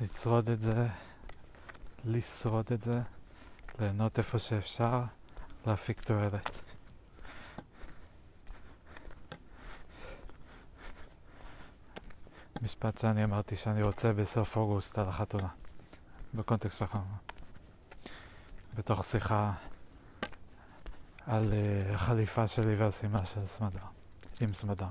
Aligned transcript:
לצרוד 0.00 0.50
את 0.50 0.62
זה, 0.62 0.86
לשרוד 2.04 2.72
את 2.72 2.82
זה, 2.82 3.00
ליהנות 3.78 4.18
איפה 4.18 4.38
שאפשר, 4.38 5.02
להפיק 5.66 6.00
תועלת. 6.00 6.60
משפט 12.62 12.98
שאני 12.98 13.24
אמרתי 13.24 13.56
שאני 13.56 13.82
רוצה 13.82 14.12
בסוף 14.12 14.56
אוגוסט 14.56 14.98
על 14.98 15.08
החתונה, 15.08 15.48
בקונטקסט 16.34 16.78
שלך. 16.78 16.98
בתוך 18.74 19.04
שיחה 19.04 19.52
על 21.26 21.52
uh, 21.52 21.94
החליפה 21.94 22.46
שלי 22.46 22.74
והשימה 22.74 23.24
של 23.24 23.46
סמדר, 23.46 23.84
עם 24.40 24.54
סמדר. 24.54 24.88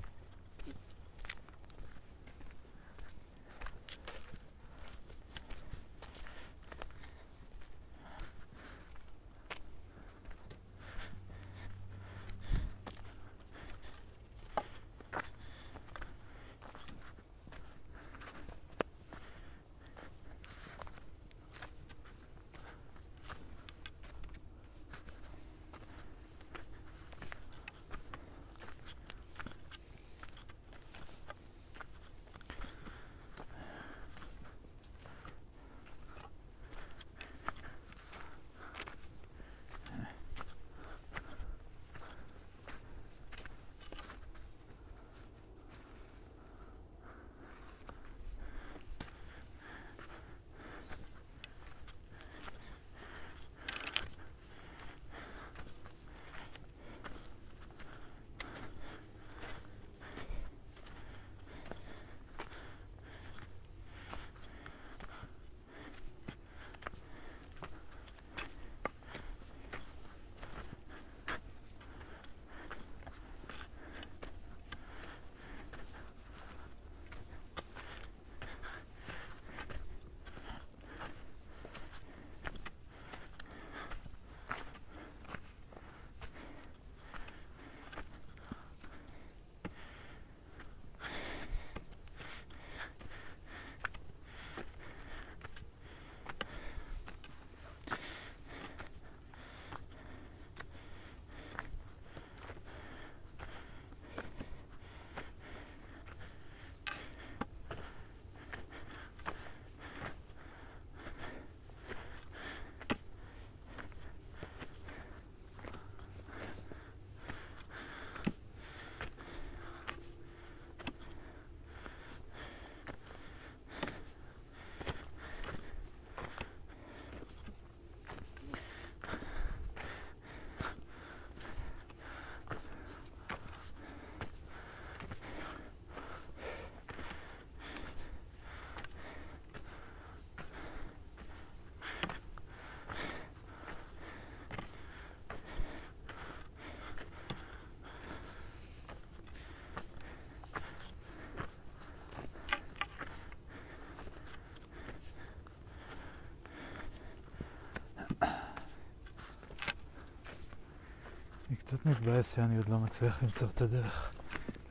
קצת 161.68 161.86
מתבאס 161.86 162.36
שאני 162.36 162.58
עוד 162.58 162.70
לא 162.70 162.80
מצליח 162.80 163.24
למצוא 163.24 163.48
את 163.48 163.62
הדרך 163.62 164.12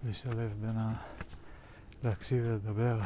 לשלב 0.04 0.52
בין 0.60 0.76
ה... 0.78 0.92
להקשיב 2.04 2.44
ולדבר. 2.46 3.00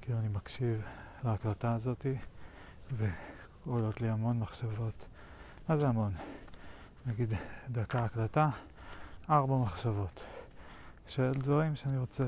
כאילו 0.00 0.18
אני 0.18 0.28
מקשיב 0.28 0.82
להקלטה 1.24 1.74
הזאתי 1.74 2.16
ועולות 2.92 4.00
לי 4.00 4.08
המון 4.08 4.38
מחשבות. 4.38 5.08
מה 5.68 5.76
זה 5.76 5.88
המון? 5.88 6.12
נגיד 7.06 7.32
דקה 7.70 8.04
הקלטה, 8.04 8.48
ארבע 9.30 9.56
מחשבות 9.56 10.24
של 11.06 11.32
דברים 11.32 11.76
שאני 11.76 11.98
רוצה 11.98 12.24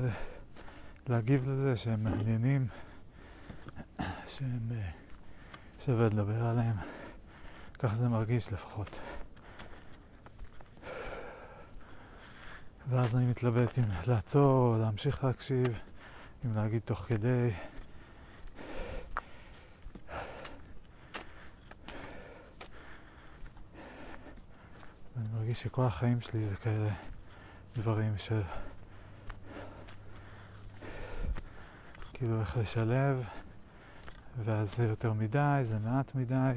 להגיב 1.09 1.49
לזה 1.49 1.75
שהם 1.75 2.03
מעניינים, 2.03 2.67
שהם 4.27 4.71
אה, 4.71 4.89
שווה 5.79 6.05
לדבר 6.05 6.45
עליהם. 6.45 6.75
כך 7.79 7.95
זה 7.95 8.09
מרגיש 8.09 8.53
לפחות. 8.53 8.99
ואז 12.89 13.15
אני 13.15 13.25
מתלבט 13.25 13.79
אם 13.79 13.83
לעצור, 14.07 14.77
להמשיך 14.77 15.23
להקשיב, 15.23 15.79
אם 16.45 16.55
להגיד 16.55 16.81
תוך 16.85 16.99
כדי. 16.99 17.49
אני 25.17 25.27
מרגיש 25.33 25.59
שכל 25.59 25.85
החיים 25.85 26.21
שלי 26.21 26.39
זה 26.39 26.55
כאלה 26.55 26.89
דברים 27.75 28.17
של... 28.17 28.41
כאילו 32.17 32.39
איך 32.39 32.57
לשלב, 32.57 33.23
ואז 34.43 34.75
זה 34.75 34.83
יותר 34.83 35.13
מדי, 35.13 35.59
זה 35.63 35.79
מעט 35.79 36.15
מדי, 36.15 36.51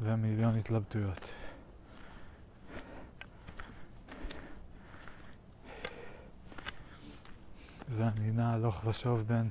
ומיליון 0.00 0.56
התלבטויות. 0.56 1.30
ואני 7.88 8.30
נע 8.30 8.52
הלוך 8.52 8.86
ושוב 8.86 9.24
בין 9.26 9.48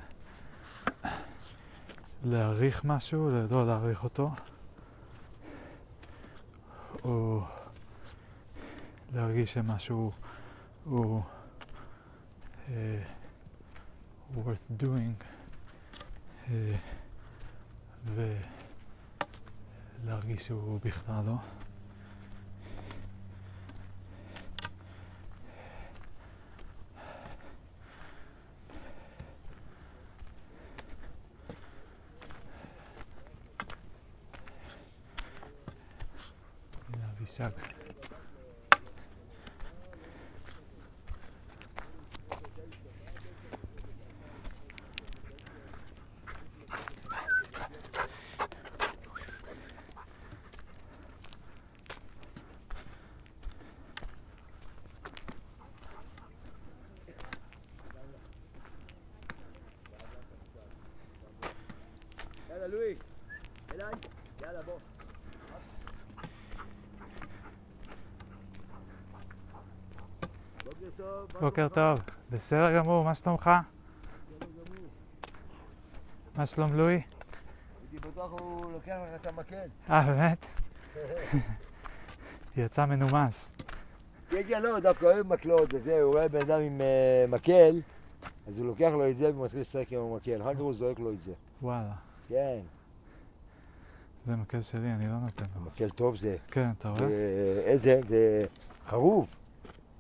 להעריך 2.24 2.86
משהו 2.86 3.30
ללא 3.30 3.68
להעריך 3.68 4.04
אותו, 4.04 4.32
או 7.04 7.44
להרגיש 9.14 9.54
שמשהו 9.54 10.12
הוא... 10.84 11.22
אה, 12.70 13.04
worth 14.36 14.84
doing 14.84 15.16
אה, 16.52 16.76
ולהרגיש 20.04 20.46
שהוא 20.46 20.80
בכלל 20.84 21.26
לא. 21.26 21.36
הנה 36.94 37.06
אבישג. 37.18 37.52
לואי, 62.72 62.96
אליי, 63.72 63.94
יאללה 64.42 64.62
בוא. 64.62 64.80
בוקר 71.40 71.68
טוב. 71.68 72.00
בסדר 72.32 72.76
גמור, 72.78 73.04
מה 73.04 73.16
שלומך? 73.16 73.50
מה 76.38 76.46
שלום 76.46 76.74
לואי? 76.74 77.02
הייתי 77.92 78.08
בטוח 78.08 78.32
הוא 78.42 78.72
לוקח 78.72 78.96
לך 79.16 79.22
את 79.22 79.28
המקל. 79.28 79.68
אה, 79.90 80.06
באמת? 80.06 80.46
יצא 82.58 82.86
מנומס. 82.86 83.50
כן, 84.30 84.42
כן, 84.48 84.62
לא, 84.62 84.80
דווקא 84.80 85.06
אוהב 85.06 85.28
מקלות 85.28 85.74
וזה, 85.74 86.02
הוא 86.02 86.14
רואה 86.14 86.28
בן 86.28 86.40
אדם 86.42 86.60
עם 86.62 86.82
אה, 86.82 87.26
מקל, 87.28 87.82
אז 88.48 88.58
הוא 88.60 88.66
לוקח 88.68 88.90
לו 88.94 89.10
את 89.10 89.18
זה 89.18 89.36
ומתחיל 89.36 89.60
לשחק 89.60 89.94
עם 89.94 90.00
המקל, 90.00 90.42
אחר 90.42 90.54
כך 90.54 90.60
הוא 90.60 90.74
זורק 90.74 91.00
לו 91.00 91.12
את 91.14 91.22
זה. 91.22 91.32
וואלה. 91.62 91.94
כן, 92.30 92.60
זה 94.26 94.36
מקל 94.36 94.62
שלי, 94.62 94.92
אני 94.92 95.08
לא 95.08 95.14
נותן 95.14 95.46
לו. 95.56 95.62
מקל 95.62 95.90
טוב 95.90 96.16
זה. 96.16 96.36
כן, 96.52 96.70
אתה 96.78 96.90
רואה? 96.90 97.00
זה- 97.00 97.62
איזה? 97.66 98.00
זה 98.04 98.40
חרוב. 98.88 99.30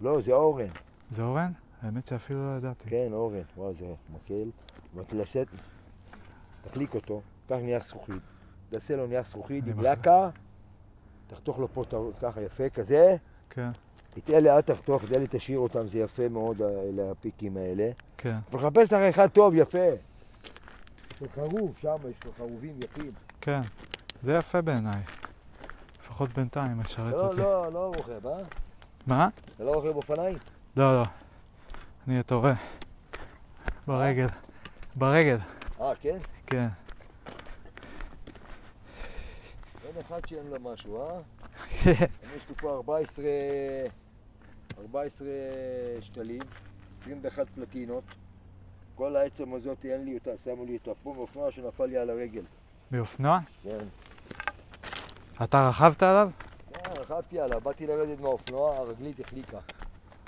לא, 0.01 0.21
זה 0.21 0.31
אורן. 0.33 0.65
זה 1.11 1.21
אורן? 1.23 1.51
האמת 1.81 2.07
שאפילו 2.07 2.51
לא 2.51 2.57
ידעתי. 2.57 2.89
כן, 2.89 3.07
אורן. 3.11 3.41
וואו, 3.57 3.73
זה 3.73 3.85
מקל. 4.13 4.49
מתלשת, 4.93 5.47
תחליק 6.61 6.95
אותו, 6.95 7.21
קח 7.49 7.55
נייר 7.55 7.83
זכוכית, 7.83 8.21
תעשה 8.69 8.95
לו 8.95 9.07
נייר 9.07 9.23
זכוכית 9.23 9.67
עם. 9.67 9.79
לקה, 9.79 10.29
תחתוך 11.27 11.59
לו 11.59 11.67
פה 11.73 11.83
ככה 12.21 12.41
יפה 12.41 12.69
כזה, 12.69 13.15
כן, 13.49 13.69
את 14.17 14.29
אלה 14.29 14.55
אל 14.55 14.61
תחתוך, 14.61 15.03
את 15.03 15.11
אלה 15.11 15.25
תשאיר 15.29 15.59
אותם, 15.59 15.87
זה 15.87 15.99
יפה 15.99 16.29
מאוד, 16.29 16.61
אלה 16.61 17.11
הפיקים 17.11 17.57
האלה. 17.57 17.91
כן. 18.17 18.37
וחפש 18.51 18.93
לך 18.93 19.15
אחד 19.15 19.27
טוב, 19.27 19.53
יפה. 19.55 19.87
של 21.19 21.25
חרוב, 21.35 21.77
שם 21.81 21.95
יש 22.09 22.25
לו 22.25 22.31
חרובים 22.37 22.79
יפים. 22.83 23.11
כן. 23.41 23.61
זה 24.23 24.33
יפה 24.33 24.61
בעיניי. 24.61 25.01
לפחות 26.01 26.29
בינתיים 26.29 26.79
משרת 26.79 27.13
לא, 27.13 27.27
אותי. 27.27 27.37
לא, 27.37 27.73
לא 27.73 27.93
רוכב, 27.97 28.27
אה? 28.27 28.43
מה? 29.07 29.29
אתה 29.55 29.63
לא 29.63 29.71
רוכב 29.71 29.95
אופניים? 29.95 30.37
לא, 30.77 31.01
לא. 31.01 31.05
אני 32.07 32.21
רואה. 32.31 32.53
ברגל. 33.87 34.27
ברגל, 34.95 35.37
אה, 35.81 35.95
כן? 35.95 36.17
כן. 36.47 36.67
אין 39.85 40.01
אחד 40.01 40.27
שאין 40.27 40.47
לו 40.47 40.59
משהו, 40.59 41.01
אה? 41.01 41.19
יש 42.35 42.49
לי 42.49 42.55
פה 42.61 42.73
14, 42.75 43.25
14 44.79 45.27
שתלים, 46.01 46.41
21 47.01 47.49
פלטינות. 47.55 48.03
כל 48.95 49.15
העצם 49.15 49.53
הזאת 49.53 49.85
אין 49.85 50.05
לי 50.05 50.13
אותה, 50.13 50.37
שמו 50.43 50.65
לי 50.65 50.73
אותה 50.73 50.91
פה 51.03 51.13
מאופנוע 51.13 51.51
שנפל 51.51 51.85
לי 51.85 51.97
על 51.97 52.09
הרגל. 52.09 52.43
באופנוע? 52.91 53.39
כן. 53.63 53.85
אתה 55.43 55.69
רכבת 55.69 56.03
עליו? 56.03 56.29
כן, 56.73 56.91
רכבתי 57.01 57.39
עליו, 57.39 57.61
באתי 57.61 57.87
לרדת 57.87 58.19
מהאופנוע, 58.19 58.77
הרגלית 58.77 59.19
החליקה. 59.19 59.59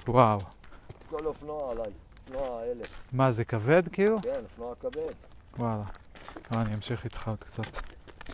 וואו. 0.07 0.39
כל 1.09 1.25
אופנוע 1.25 1.71
עליי, 1.71 1.91
אופנוע 2.27 2.59
האלף. 2.59 2.87
מה, 3.11 3.31
זה 3.31 3.45
כבד 3.45 3.83
כאילו? 3.87 4.21
כן, 4.21 4.41
אופנוע 4.43 4.75
כבד. 4.75 5.13
וואלה. 5.57 5.83
לא, 6.51 6.61
אני 6.61 6.75
אמשיך 6.75 7.03
איתך 7.03 7.27
עוד 7.27 7.43
קצת. 7.43 7.77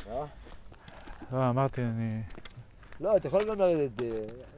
אה? 0.10 0.26
לא, 1.32 1.50
אמרתי, 1.50 1.82
אני... 1.82 2.22
לא, 3.00 3.18
אתה 3.18 3.28
יכול 3.28 3.50
גם 3.50 3.60
לרדת, 3.60 4.02
אה, 4.02 4.08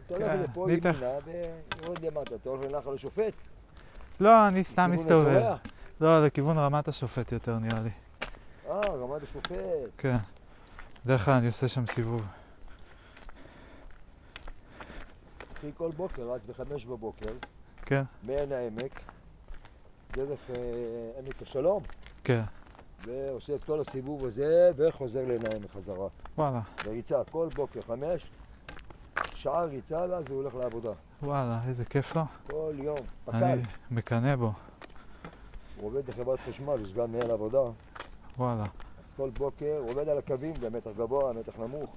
אתה 0.06 0.14
הולך 0.14 0.28
כן, 0.28 0.40
לפה. 0.44 0.68
ימינה 0.72 0.92
ויורד 1.82 2.06
למטה, 2.06 2.36
אתה 2.36 2.50
הולך 2.50 2.72
לנחל 2.72 2.94
השופט. 2.94 3.34
לא, 4.20 4.48
אני 4.48 4.64
סתם 4.64 4.92
מסתובב. 4.92 5.56
לא, 6.02 6.26
לכיוון 6.26 6.58
רמת 6.58 6.88
השופט 6.88 7.32
יותר 7.32 7.60
נראה 7.60 7.80
לי. 7.80 7.90
אה, 8.70 8.80
רמת 8.80 9.24
השופט. 9.24 9.56
כן. 9.98 10.18
בדרך 11.06 11.26
כלל 11.26 11.34
אני 11.34 11.48
עושה 11.48 11.68
שם 11.68 11.86
סיבוב. 11.86 12.22
אחי 15.62 15.72
כל 15.78 15.90
בוקר 15.98 16.32
רץ 16.32 16.42
בחמש 16.48 16.86
בבוקר, 16.86 17.32
כן? 17.86 18.04
מעין 18.24 18.52
העמק, 18.52 18.92
דרך 20.12 20.40
אה, 20.50 21.20
עמק 21.20 21.42
השלום, 21.42 21.84
כן. 22.24 22.42
ועושה 23.06 23.56
את 23.56 23.64
כל 23.64 23.80
הסיבוב 23.80 24.26
הזה, 24.26 24.72
וחוזר 24.76 25.22
לנעים 25.22 25.62
בחזרה. 25.62 26.08
וואלה. 26.38 26.62
בריצה, 26.86 27.24
כל 27.32 27.48
בוקר 27.56 27.82
חמש, 27.82 28.32
שעה 29.34 29.66
ריצה, 29.66 30.06
ואז 30.10 30.26
הוא 30.30 30.42
הולך 30.42 30.56
לעבודה. 30.56 30.92
וואלה, 31.24 31.60
איזה 31.68 31.86
כיף 31.86 32.16
לו. 32.16 32.24
כל 32.48 32.74
יום, 32.78 32.98
פקל. 33.26 33.38
אני 33.44 33.62
מקנא 33.92 34.36
בו. 34.36 34.52
הוא 35.78 35.88
עובד 35.88 36.06
בחברת 36.06 36.40
חשמל, 36.50 36.82
יש 36.84 36.94
גם 36.94 37.12
מנהל 37.12 37.32
עבודה. 37.32 37.72
וואלה. 38.38 38.64
אז 38.64 39.14
כל 39.18 39.30
בוקר 39.30 39.78
הוא 39.80 39.90
עובד 39.90 40.10
על 40.10 40.18
הקווים 40.18 40.54
במתח 40.62 40.92
גבוה, 40.98 41.34
מתח 41.34 41.60
נמוך, 41.60 41.96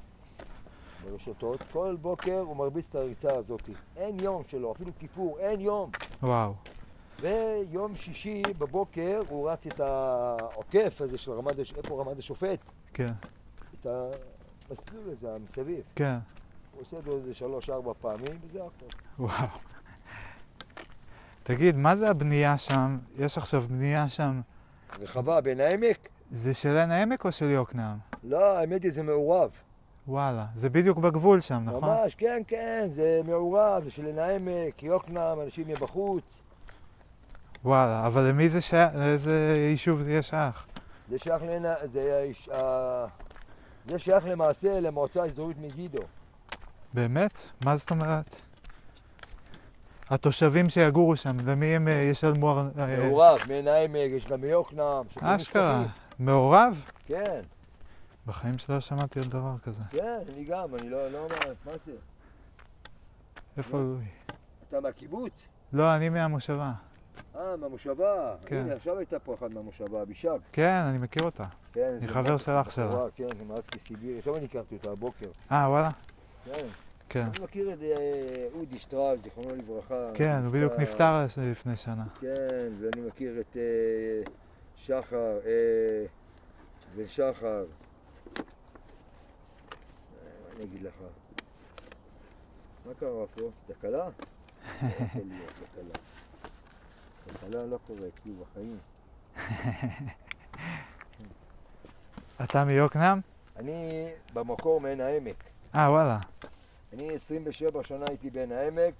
ברשתות. 1.04 1.62
כל 1.72 1.96
בוקר 2.00 2.38
הוא 2.38 2.56
מרביץ 2.56 2.86
את 2.90 2.94
הריצה 2.94 3.32
הזאת. 3.32 3.62
אין 3.96 4.20
יום 4.20 4.42
שלו, 4.46 4.72
אפילו 4.72 4.92
כיפור, 4.98 5.38
אין 5.38 5.60
יום. 5.60 5.90
וואו. 6.22 6.54
ויום 7.20 7.96
שישי 7.96 8.42
בבוקר 8.58 9.20
הוא 9.28 9.50
רץ 9.50 9.66
את 9.66 9.80
העוקף 9.80 11.00
הזה 11.00 11.18
של 11.18 11.32
רמת, 11.32 11.58
איפה 11.58 12.02
רמת 12.02 12.18
השופט, 12.18 12.58
כן. 12.94 13.12
את 13.80 13.86
המסלול 13.86 15.10
הזה, 15.12 15.34
המסביב. 15.34 15.80
כן. 15.96 16.18
הוא 16.72 16.82
עושה 16.82 16.98
את 16.98 17.04
זה 17.04 17.10
איזה 17.10 17.34
שלוש-ארבע 17.34 17.92
פעמים, 18.00 18.38
וזה 18.46 18.60
הכל. 18.64 18.96
וואו. 19.18 19.48
תגיד, 21.42 21.76
מה 21.76 21.96
זה 21.96 22.10
הבנייה 22.10 22.58
שם? 22.58 22.98
יש 23.18 23.38
עכשיו 23.38 23.62
בנייה 23.62 24.08
שם. 24.08 24.40
רחבה 25.00 25.40
בין 25.40 25.60
העמק? 25.60 26.08
זה 26.30 26.54
של 26.54 26.76
עין 26.76 26.90
העמק 26.90 27.24
או 27.24 27.32
של 27.32 27.44
יוקנעם? 27.50 27.98
לא, 28.24 28.58
האמת 28.58 28.82
היא 28.82 28.92
זה 28.92 29.02
מעורב. 29.02 29.50
וואלה. 30.08 30.46
זה 30.54 30.70
בדיוק 30.70 30.98
בגבול 30.98 31.40
שם, 31.40 31.62
נכון? 31.64 31.88
ממש, 31.88 32.14
כן, 32.14 32.42
כן, 32.48 32.88
זה 32.94 33.20
מעורב, 33.24 33.84
זה 33.84 33.90
של 33.90 34.06
עין 34.06 34.18
העמק, 34.18 34.82
יוקנעם, 34.82 35.40
אנשים 35.40 35.68
מבחוץ. 35.68 36.40
וואלה. 37.64 38.06
אבל 38.06 38.22
למי 38.22 38.48
זה 38.48 38.60
שייך? 38.60 38.94
לאיזה 38.94 39.56
יישוב 39.70 40.00
זה 40.00 40.10
יהיה 40.10 40.22
שייך? 40.22 40.66
זה 41.10 41.18
שייך, 41.18 41.42
לעין, 41.42 41.64
ה- 41.66 41.74
זה, 41.92 42.24
ה- 42.54 43.06
זה 43.90 43.98
שייך 43.98 44.24
למעשה 44.26 44.80
למועצה 44.80 45.22
האזורית 45.22 45.56
מגידו. 45.58 46.02
באמת? 46.94 47.38
מה 47.64 47.76
זאת 47.76 47.90
אומרת? 47.90 48.36
התושבים 50.10 50.68
שיגורו 50.68 51.16
שם, 51.16 51.36
למי 51.46 51.66
הם 51.66 51.88
אה, 51.88 51.92
ישלמו... 51.92 52.58
אה, 52.78 52.96
מעורב, 53.08 53.38
מעין 53.48 53.68
העמק, 53.68 54.10
יש 54.16 54.26
גם 54.26 54.40
מיוקנעם. 54.40 55.04
אשכרה. 55.20 55.82
מעורב? 56.18 56.80
כן, 57.06 57.40
בחיים 58.26 58.58
שלא 58.58 58.80
שמעתי 58.80 59.20
על 59.20 59.26
דבר 59.26 59.58
כזה. 59.62 59.82
כן, 59.90 60.20
אני 60.34 60.44
גם, 60.44 60.74
אני 60.74 60.88
לא, 60.88 61.08
לא 61.08 61.18
אומר, 61.18 61.36
מה 61.64 61.72
זה? 61.84 61.92
איפה 63.56 63.78
לא. 63.78 63.84
לואי? 63.84 64.04
אתה 64.68 64.80
מהקיבוץ? 64.80 65.48
לא, 65.72 65.96
אני 65.96 66.08
מהמושבה. 66.08 66.72
אה, 67.36 67.56
מהמושבה. 67.56 68.34
כן. 68.46 68.56
הנה, 68.56 68.74
עכשיו 68.74 68.98
הייתה 68.98 69.18
פה 69.18 69.34
אחת 69.34 69.50
מהמושבה, 69.50 70.02
אבישג. 70.02 70.38
כן, 70.52 70.82
אני 70.88 70.98
מכיר 70.98 71.22
אותה. 71.22 71.44
כן, 71.72 71.98
זה 71.98 72.08
חבר 72.08 72.36
של 72.36 72.52
אח 72.52 72.70
שלה. 72.70 73.06
כן, 73.16 73.34
זה 73.38 73.44
מאסקי 73.44 73.78
סיביר. 73.88 74.18
עכשיו 74.18 74.36
אני 74.36 74.44
הכרתי 74.44 74.74
אותה 74.74 74.90
הבוקר. 74.90 75.28
אה, 75.52 75.70
וואלה? 75.70 75.90
כן. 76.44 76.66
כן. 77.08 77.20
אני 77.20 77.44
מכיר 77.44 77.72
את 77.72 77.78
אה, 77.82 78.46
אודי 78.54 78.78
שטראוס, 78.78 79.20
זיכרונו 79.24 79.56
לברכה. 79.56 80.10
כן, 80.14 80.40
הוא 80.44 80.52
בדיוק 80.52 80.72
נפטר 80.78 81.26
לפני 81.50 81.76
שנה. 81.76 82.04
כן, 82.20 82.72
ואני 82.80 83.06
מכיר 83.06 83.40
את 83.40 83.56
אה, 83.56 84.32
שחר, 84.76 85.38
אה, 85.46 86.04
ושחר. 86.96 87.64
אני 90.56 90.64
אגיד 90.64 90.82
לך? 90.82 90.94
מה 92.86 92.94
קרה 93.00 93.26
פה? 93.34 93.50
תקלה? 93.66 94.08
לא 94.82 94.88
יכול 94.88 95.20
להיות 95.28 95.50
תקלה. 95.50 95.94
תקלה 97.24 97.66
לא 97.66 97.78
קורה 97.86 98.08
אצלי 98.08 98.32
בחיים. 98.32 98.78
אתה 102.44 102.64
מיוקנעם? 102.64 103.20
אני 103.56 104.08
במקור 104.32 104.80
מעין 104.80 105.00
העמק. 105.00 105.44
אה, 105.76 105.90
וואלה. 105.90 106.18
אני 106.92 107.14
27 107.14 107.84
שנה 107.84 108.04
הייתי 108.08 108.30
בעין 108.30 108.52
העמק, 108.52 108.94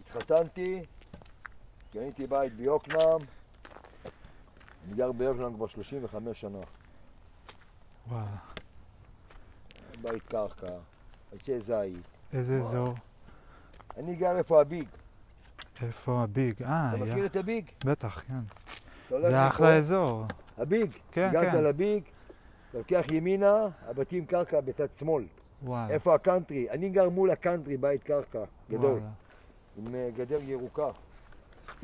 התחתנתי, 0.00 0.82
קניתי 1.92 2.26
בית 2.26 2.52
ביוקנעם, 2.52 3.20
אני 4.86 4.96
גר 4.96 5.12
ביוקנעם 5.12 5.54
כבר 5.54 5.66
35 5.66 6.40
שנה. 6.40 6.58
וואלה. 8.08 8.53
בית 10.04 10.22
קרקע, 10.22 10.66
עצי 11.34 11.60
זית. 11.60 11.96
איזה. 12.32 12.62
אזור? 12.62 12.94
אני 13.96 14.14
גר 14.14 14.36
איפה 14.36 14.60
הביג. 14.60 14.86
איפה 15.82 16.22
הביג? 16.22 16.62
אה, 16.62 16.90
אתה 16.94 17.04
מכיר. 17.04 17.26
את 17.26 17.36
הביג? 17.36 17.64
בטח, 17.84 18.24
כן. 18.28 18.40
זה 19.20 19.46
אחלה 19.48 19.76
אזור. 19.76 20.24
הביג. 20.58 20.90
כן, 21.12 21.28
הגעת 21.28 21.52
כן. 21.52 21.64
לביג, 21.64 22.02
אתה 22.70 22.78
לוקח 22.78 23.04
ימינה, 23.12 23.66
הבתים 23.88 24.26
קרקע 24.26 24.60
בצד 24.60 24.86
שמאל. 24.98 25.24
וואלה. 25.62 25.94
איפה 25.94 26.14
הקאנטרי? 26.14 26.70
אני 26.70 26.88
גר 26.88 27.08
מול 27.08 27.30
הקאנטרי, 27.30 27.76
בית 27.76 28.02
קרקע 28.02 28.44
גדול. 28.70 29.00
עם 29.76 29.94
אה, 29.94 30.10
גדר 30.16 30.38
ירוקה. 30.42 30.90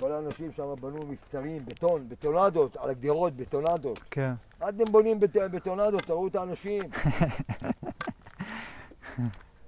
כל 0.00 0.12
האנשים 0.12 0.52
שם 0.52 0.74
בנו 0.80 1.06
מבצרים, 1.06 1.64
בטון, 1.66 2.08
בטונדות, 2.08 2.76
על 2.76 2.90
הגדרות, 2.90 3.36
בטונדות. 3.36 3.98
כן. 4.10 4.32
מה 4.60 4.68
אתם 4.68 4.84
בונים 4.92 5.20
בט... 5.20 5.36
בטונדות? 5.36 6.02
תראו 6.02 6.26
את 6.26 6.34
האנשים. 6.36 6.82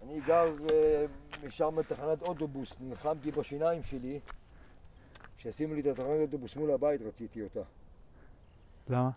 אני 0.03 0.21
גר 0.21 0.55
אה, 0.71 1.05
משם 1.47 1.77
בתחנת 1.77 2.23
אוטובוס, 2.23 2.77
נלחמתי 2.81 3.31
בשיניים 3.31 3.83
שלי. 3.83 4.21
כשישימו 5.37 5.75
לי 5.75 5.81
את 5.81 5.87
התחנת 5.87 6.21
אוטובוס 6.21 6.57
מול 6.57 6.71
הבית, 6.71 7.01
רציתי 7.03 7.43
אותה. 7.43 7.61
למה? 8.89 9.11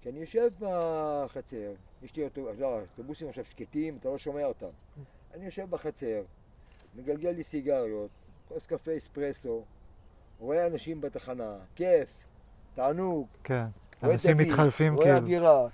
כי 0.00 0.10
אני 0.10 0.20
יושב 0.20 0.50
בחצר, 0.58 1.72
יש 2.02 2.16
לי. 2.16 2.28
לא, 2.58 2.80
אוטובוסים 2.80 3.28
עכשיו 3.28 3.44
שקטים, 3.44 3.96
אתה 4.00 4.08
לא 4.08 4.18
שומע 4.18 4.44
אותם. 4.44 4.66
אני 5.34 5.44
יושב 5.44 5.70
בחצר, 5.70 6.22
מגלגל 6.96 7.30
לי 7.30 7.42
סיגריות, 7.42 8.10
כוס 8.48 8.66
קפה 8.66 8.96
אספרסו, 8.96 9.64
רואה 10.38 10.66
אנשים 10.66 11.00
בתחנה, 11.00 11.56
כיף, 11.74 12.08
תענוג, 12.74 13.26
כן. 13.44 13.64
אנשים 14.02 14.36
מתחלפים 14.36 14.94
רואה 14.94 15.20
כאילו. 15.20 15.68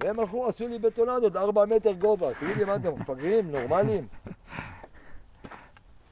והם 0.00 0.20
הלכו, 0.20 0.48
עשו 0.48 0.68
לי 0.68 0.78
בטונדות, 0.78 1.36
ארבע 1.36 1.64
מטר 1.64 1.92
גובה. 1.92 2.34
תגיד 2.40 2.56
לי, 2.56 2.64
מה 2.64 2.76
אתם 2.76 2.94
מפגרים? 3.00 3.50
נורמלים? 3.50 4.06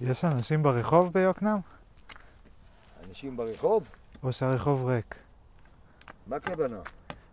יש 0.01 0.25
אנשים 0.25 0.63
ברחוב 0.63 1.13
ביוקנעם? 1.13 1.59
אנשים 3.09 3.37
ברחוב? 3.37 3.89
או 4.23 4.33
שהרחוב 4.33 4.87
ריק? 4.87 5.15
מה 6.27 6.37
הכוונה? 6.37 6.79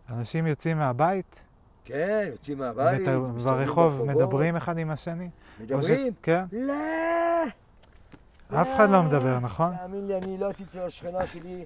אנשים 0.10 0.48
יוצאים 0.48 0.78
מהבית? 0.78 1.44
כן, 1.86 2.28
יוצאים 2.32 2.58
מהבית, 2.58 3.08
ברחוב. 3.44 4.02
מדברים 4.06 4.56
אחד 4.56 4.78
עם 4.78 4.92
השני? 4.92 5.30
מדברים? 5.60 6.14
כן? 6.24 6.44
לא! 6.52 6.74
אף 8.62 8.76
אחד 8.76 8.90
לא 8.90 9.04
מדבר, 9.04 9.40
נכון? 9.40 9.76
תאמין 9.78 10.08
לי, 10.08 10.18
אני 10.18 10.38
לא 10.38 10.46
הייתי 10.46 10.64
אצל 10.64 10.80
השכנה 10.80 11.28
שלי, 11.28 11.66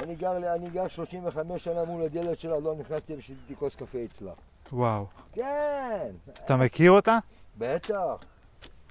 אני 0.00 0.14
גר, 0.14 0.54
אני 0.54 0.70
גר 0.70 0.88
35 0.88 1.64
שנה 1.64 1.84
מול 1.84 2.02
הדלת 2.02 2.40
שלה, 2.40 2.58
לא 2.58 2.74
נכנסתי 2.74 3.14
ושתיתי 3.16 3.56
כוס 3.58 3.76
קפה 3.76 3.98
אצלה. 4.04 4.32
וואו. 4.72 5.06
כן, 5.32 6.10
אתה 6.44 6.56
מכיר 6.56 6.90
אותה? 6.90 7.18
בטח. 7.58 8.16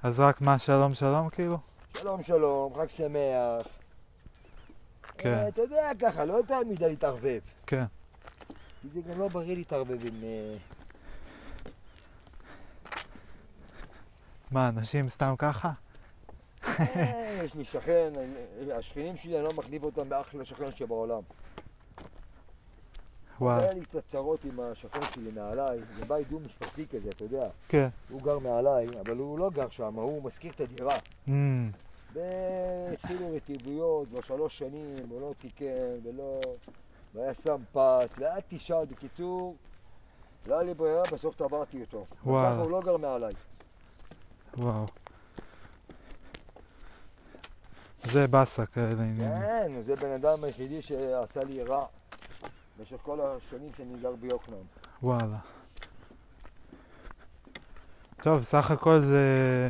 אז 0.04 0.20
רק 0.20 0.42
מה, 0.42 0.60
שלום 0.60 0.94
שלום 0.94 1.30
כאילו? 1.30 1.58
שלום 1.98 2.24
שלום, 2.24 2.74
חג 2.76 2.90
שמח. 2.90 3.68
כן. 5.18 5.34
אה, 5.34 5.48
אתה 5.48 5.62
יודע, 5.62 5.92
ככה, 6.02 6.26
לא 6.26 6.34
יותר 6.34 6.60
מדי 6.70 6.90
להתערבב. 6.90 7.40
כן. 7.68 7.86
כי 8.82 8.88
זה 8.94 9.02
גם 9.12 9.20
לא 9.20 9.28
בריא 9.28 9.56
להתערבב 9.56 10.06
עם... 10.06 10.24
אה, 10.24 10.56
מה, 14.52 14.70
אנשים 14.70 15.10
סתם 15.10 15.34
ככה? 15.38 15.72
אה, 16.80 17.42
יש 17.46 17.54
לי 17.56 17.66
שכן, 17.66 18.14
אני- 18.18 18.72
השכנים 18.72 19.18
שלי, 19.18 19.36
אני 19.36 19.44
לא 19.44 19.54
מחליף 19.58 19.84
אותם 19.84 20.10
באחלה 20.10 20.46
שכן 20.46 20.72
שבעולם. 20.72 21.22
וואו. 23.42 23.60
היה 23.62 23.74
לי 23.74 23.82
קצת 23.82 24.06
צרות 24.08 24.46
עם 24.46 24.60
השכן 24.60 25.00
שלי 25.14 25.32
מעליי, 25.32 25.80
זה 26.00 26.06
בית 26.06 26.30
דו-משפחתי 26.30 26.86
כזה, 26.88 27.10
אתה 27.10 27.24
יודע. 27.24 27.48
כן. 27.68 27.88
הוא 28.10 28.22
גר 28.22 28.40
מעליי, 28.40 28.88
אבל 29.06 29.18
הוא 29.18 29.40
לא 29.40 29.50
גר 29.50 29.70
שם, 29.70 29.96
הוא 29.96 30.24
משכיר 30.24 30.52
את 30.52 30.62
הדירה. 30.62 30.98
אמ, 31.28 31.72
והתחילו 32.14 33.36
רטיבויות, 33.36 34.08
כבר 34.08 34.22
שלוש 34.22 34.58
שנים, 34.58 34.96
הוא 35.10 35.22
לא 35.22 35.34
תיקן, 35.40 35.66
ולא... 36.04 36.42
והיה 37.14 37.34
שם 37.34 37.62
פס, 37.74 38.20
והיה 38.20 38.36
תשעה, 38.50 38.86
בקיצור, 38.86 39.56
לא 40.48 40.54
היה 40.56 40.64
לי 40.64 40.74
ברירה, 40.74 41.04
בסוף 41.12 41.36
טברתי 41.36 41.82
אותו. 41.82 42.06
וואו. 42.26 42.46
וככה 42.52 42.62
הוא 42.62 42.72
לא 42.72 42.82
גר 42.82 42.98
מעליי. 42.98 43.34
וואו. 44.58 44.86
זה 48.12 48.28
באסה 48.28 48.66
כאלה. 48.66 49.04
כן, 49.18 49.72
זה 49.86 49.96
בן 49.96 50.12
אדם 50.12 50.44
היחידי 50.44 50.82
שעשה 50.82 51.44
לי 51.44 51.64
רע 51.64 51.86
במשך 52.80 52.98
כל 53.02 53.20
השנים 53.22 53.70
שאני 53.78 54.00
גר 54.02 54.16
ביוקנעם. 54.16 54.60
וואלה. 55.04 55.38
טוב, 58.22 58.44
סך 58.44 58.72
הכל 58.72 59.00
זה 59.00 59.70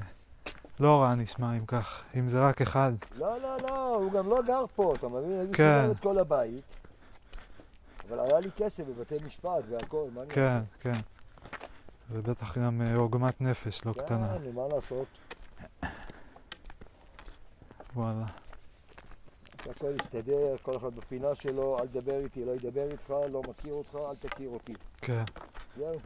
לא 0.79 1.01
רע 1.01 1.15
נשמע 1.15 1.57
אם 1.57 1.65
כך, 1.65 2.03
אם 2.15 2.27
זה 2.27 2.47
רק 2.47 2.61
אחד. 2.61 2.93
לא, 3.15 3.41
לא, 3.41 3.57
לא, 3.61 3.95
הוא 3.95 4.11
גם 4.11 4.29
לא 4.29 4.41
גר 4.47 4.65
פה, 4.75 4.93
אתה 4.97 5.07
מבין? 5.07 5.49
כן. 5.53 5.81
סוגר 5.81 5.91
את 5.91 5.99
כל 5.99 6.19
הבית. 6.19 6.63
אבל 8.09 8.19
היה 8.19 8.39
לי 8.39 8.49
כסף 8.57 8.83
בבתי 8.83 9.15
משפט 9.25 9.63
והכל, 9.69 10.05
מה 10.13 10.21
אני 10.21 10.29
כן, 10.29 10.59
כן. 10.79 10.99
ובטח 12.11 12.57
גם 12.57 12.81
אה, 12.81 12.95
עוגמת 12.95 13.41
נפש 13.41 13.85
לא 13.85 13.91
אעשה? 13.91 14.01
קטנה. 14.01 14.37
כן, 14.43 14.55
מה 14.55 14.61
לעשות? 14.75 15.05
וואלה. 17.95 18.25
הכל 19.69 19.91
יסתדר, 20.01 20.55
כל 20.61 20.77
אחד 20.77 20.95
בפינה 20.95 21.35
שלו, 21.35 21.79
אל 21.79 21.87
תדבר 21.87 22.17
איתי, 22.17 22.45
לא 22.45 22.51
ידבר 22.51 22.91
איתך, 22.91 23.13
לא 23.31 23.41
מכיר 23.49 23.73
אותך, 23.73 23.95
אל 23.95 24.29
תכיר 24.29 24.49
אותי. 24.49 24.73
כן. 24.97 25.23
זהו. 25.77 25.99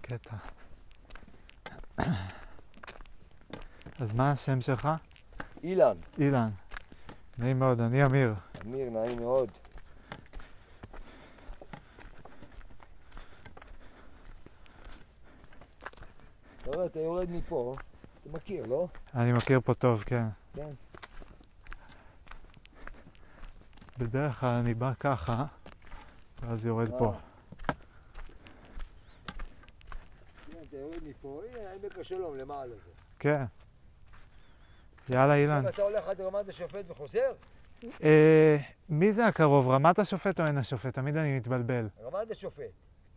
קטע. 0.00 0.36
אז 3.98 4.12
מה 4.12 4.32
השם 4.32 4.60
שלך? 4.60 4.88
אילן, 5.62 5.96
אילן. 6.18 6.50
נעים 7.38 7.58
מאוד, 7.58 7.80
אני 7.80 8.04
אמיר. 8.04 8.34
אמיר, 8.66 8.90
נעים 8.90 9.18
מאוד. 9.18 9.50
אתה 16.68 16.76
רואה, 16.76 16.86
אתה 16.86 17.00
יורד 17.00 17.30
מפה, 17.30 17.76
אתה 18.20 18.36
מכיר, 18.36 18.66
לא? 18.66 18.86
אני 19.14 19.32
מכיר 19.32 19.60
פה 19.60 19.74
טוב, 19.74 20.02
כן. 20.06 20.24
כן. 20.54 20.70
בדרך 23.98 24.40
כלל 24.40 24.48
אני 24.60 24.74
בא 24.74 24.92
ככה, 25.00 25.44
ואז 26.42 26.66
יורד 26.66 26.90
פה. 26.98 27.06
אה. 27.06 27.18
כן, 30.52 30.58
אתה 30.68 30.76
יורד 30.76 30.98
מפה, 31.08 31.42
הנה, 31.50 31.60
עמק 31.82 31.98
השלום 31.98 32.36
למעלה 32.36 32.74
זה. 32.74 32.90
כן. 33.18 33.44
יאללה, 35.08 35.34
אילן. 35.34 35.68
אתה 35.68 35.82
הולך 35.82 36.08
עד 36.08 36.20
רמת 36.20 36.48
השופט 36.48 36.90
וחוזר? 36.90 37.32
אה, 38.02 38.56
מי 38.88 39.12
זה 39.12 39.26
הקרוב, 39.26 39.68
רמת 39.68 39.98
השופט 39.98 40.40
או 40.40 40.44
עין 40.44 40.58
השופט? 40.58 40.94
תמיד 40.94 41.16
אני 41.16 41.36
מתבלבל. 41.36 41.88
רמת 42.04 42.30
השופט. 42.30 42.62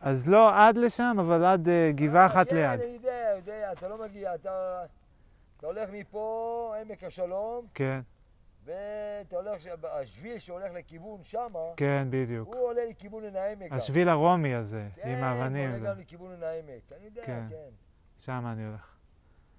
אז 0.01 0.27
לא 0.27 0.67
עד 0.67 0.77
לשם, 0.77 1.15
אבל 1.19 1.45
עד 1.45 1.69
אה, 1.69 1.91
גבעה 1.95 2.25
אחת 2.25 2.49
כן, 2.49 2.55
ליד. 2.55 2.81
אני 2.81 2.93
יודע, 2.93 3.10
יודע, 3.31 3.71
אתה 3.71 3.87
לא 3.87 3.97
מגיע, 3.97 4.35
אתה... 4.35 4.85
אתה 5.57 5.67
הולך 5.67 5.89
מפה, 5.93 6.75
עמק 6.81 7.03
השלום, 7.03 7.67
כן, 7.73 7.99
ואתה 8.63 9.35
הולך, 9.35 9.61
השביל 9.83 10.39
שהולך 10.39 10.71
לכיוון 10.73 11.23
שמה, 11.23 11.59
כן, 11.77 12.07
בדיוק. 12.09 12.47
הוא 12.47 12.55
עולה 12.67 12.85
לכיוון 12.89 13.23
עין 13.23 13.35
העמק. 13.35 13.71
גם. 13.71 13.77
השביל 13.77 14.09
הרומי 14.09 14.55
הזה, 14.55 14.87
כן, 14.95 15.09
עם 15.09 15.23
האבנים. 15.23 15.69
הוא 15.69 15.77
זה. 15.79 15.83
עולה 15.83 15.95
גם 15.95 16.01
לכיוון 16.01 16.31
עין 16.31 16.43
העמק. 16.43 16.91
אני 16.97 17.05
יודע, 17.05 17.23
כן. 17.25 17.47
כן. 17.49 17.69
שם 18.17 18.43
אני 18.51 18.65
הולך. 18.65 18.95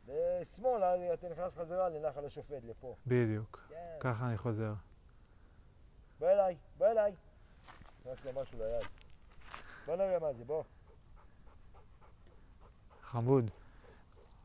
ושמאלה, 0.06 1.14
אתה 1.14 1.28
נכנס 1.28 1.56
חזרה 1.56 1.88
לנחל 1.88 2.26
השופט, 2.26 2.64
לפה. 2.64 2.96
בדיוק. 3.06 3.66
כן. 3.68 3.96
ככה 4.00 4.26
אני 4.28 4.38
חוזר. 4.38 4.72
בוא 6.18 6.28
אליי, 6.28 6.56
בוא 6.78 6.86
אליי. 6.86 7.14
נכנס 8.00 8.24
לו 8.24 8.42
משהו 8.42 8.58
ליד. 8.58 8.84
בוא 9.86 9.96
נראה 9.96 10.18
מה 10.18 10.32
זה, 10.32 10.44
בוא. 10.44 10.62
חמוד. 13.02 13.50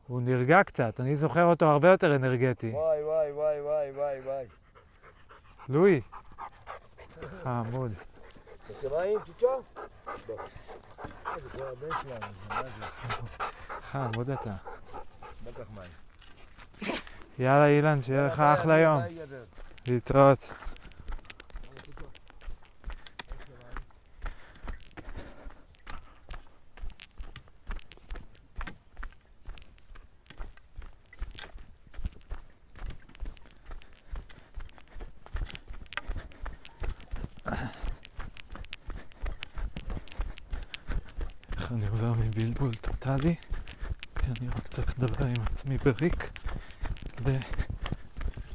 הוא 0.08 0.20
נרגע 0.22 0.62
קצת, 0.62 1.00
אני 1.00 1.16
זוכר 1.16 1.44
אותו 1.44 1.66
הרבה 1.66 1.88
יותר 1.88 2.16
אנרגטי. 2.16 2.70
וואי, 2.70 3.02
וואי, 3.04 3.32
וואי, 3.32 3.60
וואי, 3.60 3.90
וואי, 3.90 4.20
וואי. 4.20 4.44
לואי. 5.68 6.00
חמוד. 7.42 7.92
רוצה 8.68 8.88
מים, 8.88 9.18
צ'יצ'ו? 9.26 9.62
חמוד 13.80 14.30
אתה. 14.30 14.54
יאללה 17.38 17.66
אילן, 17.66 18.02
שיהיה 18.02 18.26
לך 18.26 18.40
אחלה 18.40 18.78
יום. 18.78 19.00
להתראות. 19.86 20.52
איך 41.70 41.82
מבלבול 42.38 42.74
טוטאלי, 42.74 43.34
כי 44.18 44.26
אני 44.26 44.48
רק 44.48 44.68
צריך 44.68 44.98
לדבר 44.98 45.26
עם 45.26 45.42
עצמי 45.52 45.78
בריק, 45.78 46.30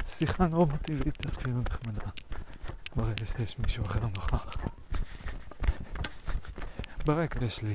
לשיחה 0.06 0.48
נורמטיבית 0.48 1.26
אפילו 1.26 1.62
נחמדה, 1.62 2.06
ברגע 2.96 3.26
שיש 3.26 3.60
מישהו 3.60 3.86
אחר 3.86 4.00
נוכח. 4.00 4.58
ברקע 7.06 7.46
יש 7.46 7.62
לי 7.62 7.74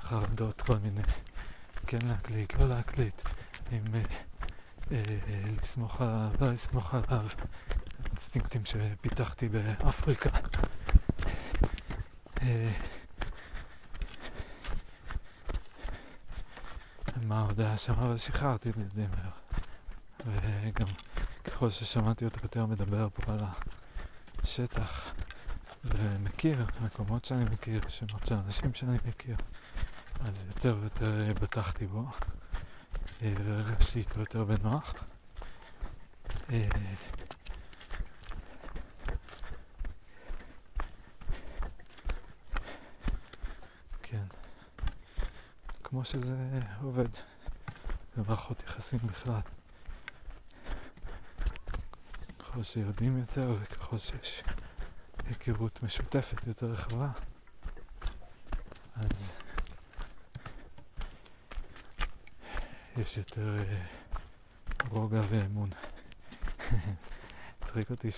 חרדות 0.00 0.62
כל 0.62 0.76
מיני, 0.78 1.02
כן 1.86 1.98
להקליט, 2.08 2.54
לא 2.60 2.68
להקליט, 2.68 3.22
עם 3.72 3.84
אה, 3.94 4.00
אה, 4.92 5.02
לסמוך 5.62 6.00
עליו, 6.00 6.30
לא 6.40 6.52
לסמוך 6.52 6.94
עליו, 6.94 7.26
אינסטינקטים 8.10 8.62
שפיתחתי 8.64 9.48
באפריקה. 9.48 10.30
אה, 12.42 12.70
מה 17.32 17.46
היה 17.58 17.76
שם, 17.78 17.92
אבל 17.92 18.18
שחררתי 18.18 18.70
מהר. 18.94 19.30
וגם 20.26 20.86
ככל 21.44 21.70
ששמעתי 21.70 22.24
אותו 22.24 22.38
יותר 22.42 22.66
מדבר 22.66 23.08
פה 23.14 23.32
על 23.32 23.38
השטח 24.38 25.14
ומכיר 25.84 26.66
מקומות 26.80 27.24
שאני 27.24 27.44
מכיר, 27.44 27.88
שמות 27.88 28.26
של 28.26 28.34
אנשים 28.34 28.74
שאני 28.74 28.98
מכיר, 29.08 29.36
אז 30.20 30.44
יותר 30.48 30.76
ויותר 30.80 31.32
בטחתי 31.40 31.86
בו 31.86 32.06
והרגשתי 33.22 33.98
איתו 33.98 34.20
יותר 34.20 34.44
בנוח. 34.44 34.94
כן, 44.02 44.24
כמו 46.02 46.10
שזה 46.10 46.36
עובד 46.82 47.08
במערכות 48.16 48.62
יחסים 48.62 48.98
בכלל. 48.98 49.40
ככל 52.38 52.62
שיודעים 52.62 53.18
יותר 53.18 53.56
וככל 53.60 53.98
שיש 53.98 54.42
היכרות 55.26 55.82
משותפת 55.82 56.46
יותר 56.46 56.66
רחבה, 56.66 57.08
אז 58.96 59.32
יש 62.96 63.16
יותר 63.16 63.58
אה, 63.58 63.84
רוגע 64.88 65.20
ואמון. 65.28 65.70
הצחיק 67.60 67.90
אותי 67.90 68.08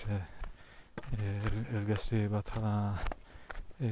שהרגשתי 1.13 2.27
בהתחלה 2.27 2.93
אה, 3.81 3.87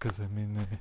כזה 0.00 0.26
מין 0.30 0.58
אה, 0.58 0.64
אה, 0.72 0.76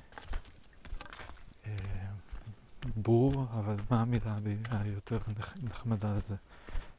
בור, 2.95 3.45
אבל 3.59 3.75
מה 3.89 4.01
המילה 4.01 4.35
היותר 4.71 5.17
נחמדה 5.63 6.13
לזה? 6.17 6.35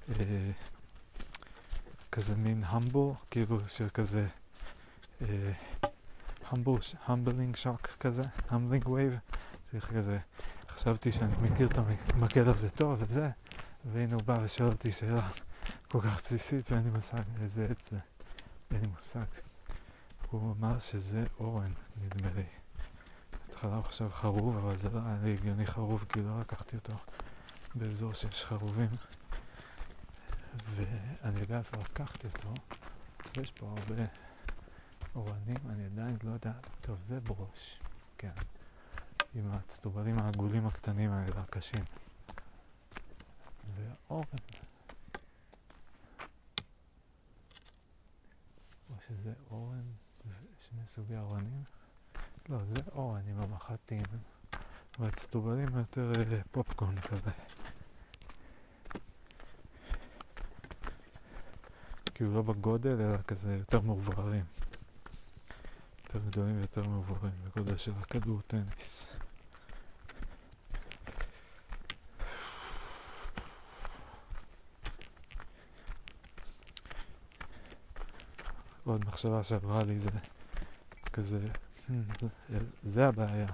אה, 0.08 0.50
כזה 2.12 2.36
מין 2.36 2.62
humble, 2.66 3.14
כאילו 3.30 3.68
של 3.68 3.88
כזה 3.94 4.26
humbling 7.06 7.56
shock 7.56 7.86
כזה, 8.00 8.22
humbling 8.48 8.88
vibe, 8.88 9.18
צריך 9.70 9.92
כזה, 9.92 10.18
חשבתי 10.68 11.12
שאני 11.12 11.32
מכיר 11.42 11.68
את 11.68 11.78
המקל 11.78 12.48
הזה 12.48 12.70
טוב 12.70 13.02
וזה, 13.02 13.30
והנה 13.92 14.14
הוא 14.14 14.22
בא 14.22 14.38
ושואל 14.42 14.68
אותי 14.68 14.90
שאלה 14.90 15.28
כל 15.88 16.00
כך 16.00 16.22
בסיסית 16.24 16.72
ואין 16.72 16.84
לי 16.84 16.90
מושג 16.90 17.22
איזה 17.42 17.66
עץ 17.70 17.90
זה, 17.90 17.98
אין 18.70 18.80
לי 18.80 18.86
מושג. 18.96 19.24
הוא 20.30 20.54
אמר 20.58 20.78
שזה 20.78 21.24
אורן, 21.40 21.72
נדמה 22.04 22.28
לי. 22.34 22.61
בהתחלה 23.62 23.82
חשב 23.82 24.10
חרוב, 24.12 24.56
אבל 24.56 24.76
זה 24.76 24.88
לא 24.90 25.00
היה 25.06 25.16
לי 25.22 25.32
הגיוני 25.34 25.66
חרוב, 25.66 26.04
כי 26.08 26.22
לא 26.22 26.40
לקחתי 26.40 26.76
אותו 26.76 26.92
באזור 27.74 28.14
שיש 28.14 28.44
חרובים. 28.44 28.88
ואני 30.74 31.40
יודע 31.40 31.58
איפה 31.58 31.76
לקחתי 31.76 32.26
אותו, 32.26 32.54
יש 33.40 33.50
פה 33.50 33.74
הרבה 33.78 34.04
אורנים, 35.14 35.56
אני 35.70 35.84
עדיין 35.84 36.16
לא 36.22 36.30
יודע, 36.30 36.52
טוב 36.80 36.98
זה 37.08 37.20
ברוש, 37.20 37.80
כן, 38.18 38.32
עם 39.34 39.50
הצטובלים 39.50 40.18
העגולים 40.18 40.66
הקטנים 40.66 41.10
האלה, 41.10 41.40
הקשים. 41.40 41.84
והאורן, 43.74 44.24
או 48.90 48.94
שזה 49.08 49.32
אורן, 49.50 49.84
שני 50.68 50.86
סוגי 50.86 51.16
אורנים, 51.16 51.64
לא, 52.48 52.58
זה 52.64 52.80
אורן 52.92 53.22
עם 53.28 53.40
המחטים, 53.40 54.02
והצטובלים 54.98 55.68
יותר 55.78 56.12
אה, 56.32 56.40
פופקורן 56.50 57.00
כזה. 57.00 57.30
כאילו 62.14 62.34
לא 62.34 62.42
בגודל, 62.42 63.00
אלא 63.00 63.22
כזה 63.26 63.54
יותר 63.54 63.80
מעוברים. 63.80 64.44
יותר 66.04 66.18
גדולים 66.26 66.56
ויותר 66.58 66.82
מעוברים, 66.82 67.32
בגודל 67.44 67.76
של 67.76 67.92
הכדור 68.00 68.40
טניס. 68.46 69.08
עוד 78.84 79.04
מחשבה 79.04 79.42
שעברה 79.42 79.82
לי 79.82 79.98
זה 79.98 80.10
כזה, 81.12 81.48
זה, 82.84 83.08
הבעיה. 83.08 83.46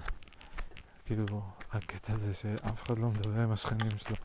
כאילו, 1.05 1.41
הקטע 1.71 2.13
הזה 2.13 2.33
שאף 2.33 2.83
אחד 2.83 2.97
לא 2.97 3.09
מדבר 3.09 3.41
עם 3.41 3.51
השכנים 3.51 3.97
שלו. 3.97 4.15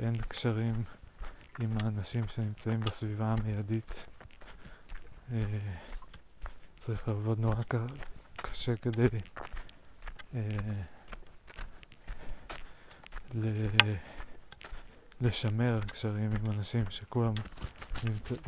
אין 0.00 0.16
קשרים 0.16 0.82
עם 1.60 1.76
האנשים 1.80 2.28
שנמצאים 2.28 2.80
בסביבה 2.80 3.26
המיידית. 3.32 4.06
אה, 5.32 5.42
צריך 6.78 7.08
לעבוד 7.08 7.38
נורא 7.38 7.62
קשה 8.36 8.76
כדי 8.76 9.08
אה, 10.34 10.40
לשמר 15.20 15.80
קשרים 15.80 16.30
עם 16.32 16.50
אנשים 16.50 16.84
שכולם 16.90 17.34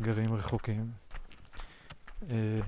גרים 0.01 0.33
רחוקים. 0.33 0.91
אה, 2.29 2.59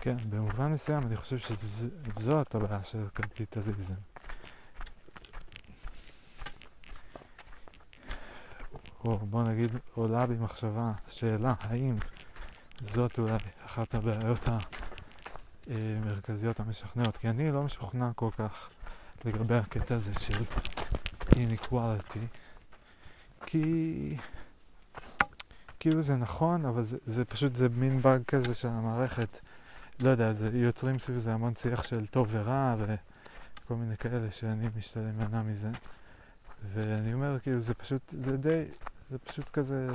כן, 0.00 0.16
במובן 0.30 0.72
מסוים 0.72 1.02
אני 1.06 1.16
חושב 1.16 1.38
שזאת 1.38 2.54
הבעיה 2.54 2.84
של 2.84 3.04
קפיטליזם. 3.12 3.94
או 9.04 9.18
בוא 9.18 9.42
נגיד 9.42 9.70
עולה 9.94 10.26
בי 10.26 10.34
מחשבה, 10.34 10.92
שאלה, 11.08 11.54
האם 11.60 11.96
זאת 12.80 13.18
אולי 13.18 13.36
אחת 13.66 13.94
הבעיות 13.94 14.48
המרכזיות 15.66 16.60
המשכנעות? 16.60 17.16
כי 17.16 17.28
אני 17.28 17.52
לא 17.52 17.62
משוכנע 17.62 18.10
כל 18.14 18.30
כך 18.38 18.70
לגבי 19.24 19.54
הקטע 19.54 19.94
הזה 19.94 20.12
של 20.14 20.42
inequality, 21.30 22.18
כי 23.46 24.16
כאילו 25.80 26.02
זה 26.02 26.16
נכון, 26.16 26.66
אבל 26.66 26.82
זה, 26.82 26.96
זה 27.06 27.24
פשוט, 27.24 27.56
זה 27.56 27.68
מין 27.68 28.02
באג 28.02 28.22
כזה 28.26 28.54
של 28.54 28.68
המערכת. 28.68 29.40
לא 30.00 30.10
יודע, 30.10 30.32
זה, 30.32 30.50
יוצרים 30.52 30.98
סביב 30.98 31.18
זה 31.18 31.32
המון 31.32 31.56
שיח 31.56 31.82
של 31.82 32.06
טוב 32.06 32.28
ורע 32.30 32.76
וכל 32.78 33.74
מיני 33.74 33.96
כאלה 33.96 34.30
שאני 34.30 34.68
משתדל 34.76 35.04
להימנע 35.04 35.42
מזה. 35.42 35.70
ואני 36.72 37.14
אומר, 37.14 37.38
כאילו, 37.42 37.60
זה 37.60 37.74
פשוט, 37.74 38.02
זה 38.08 38.36
די, 38.36 38.64
זה 39.10 39.18
פשוט 39.18 39.48
כזה, 39.48 39.88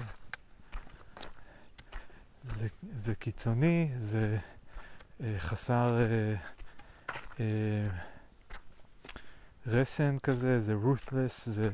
זה, 2.44 2.68
זה 2.96 3.15
קיצוני, 3.15 3.91
זה 3.98 4.38
אה, 5.24 5.36
חסר 5.38 5.98
אה, 5.98 6.36
אה, 7.39 7.88
רסן 9.68 10.18
כזה, 10.20 10.62
זה 10.62 10.74
ruthless, 10.74 11.50
זה 11.50 11.70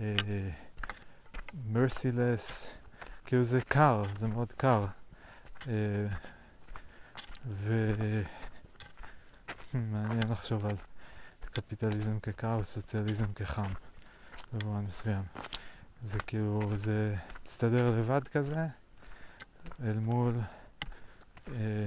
אה, 0.00 0.14
merciless, 1.74 2.66
כאילו 3.24 3.44
זה 3.44 3.60
קר, 3.68 4.02
זה 4.16 4.26
מאוד 4.26 4.52
קר. 4.52 4.86
אה, 5.68 5.72
ומעניין 9.74 10.30
לחשוב 10.32 10.66
על 10.66 10.76
קפיטליזם 11.40 12.20
כקר 12.20 12.58
וסוציאליזם 12.62 13.32
כחם 13.32 13.72
במובן 14.52 14.84
מסוים. 14.84 15.22
זה 16.02 16.18
כאילו, 16.18 16.72
זה 16.76 17.14
מצטדר 17.42 17.98
לבד 17.98 18.28
כזה, 18.28 18.66
אל 19.84 19.98
מול 19.98 20.34
אה, 21.48 21.86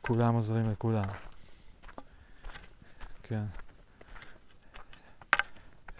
כולם 0.00 0.34
עוזרים 0.34 0.70
לכולם. 0.70 1.08
כן. 3.22 3.44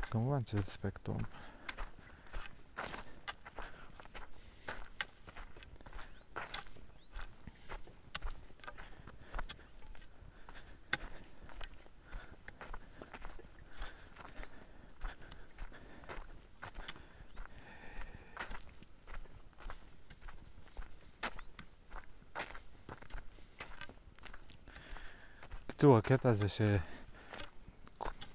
כמובן 0.01 0.47
שזה 0.47 0.63
ספקטרום. 0.63 1.23
בקיצור, 25.81 25.99
הקטע 25.99 26.29
הזה 26.29 26.49
ש... 26.49 26.61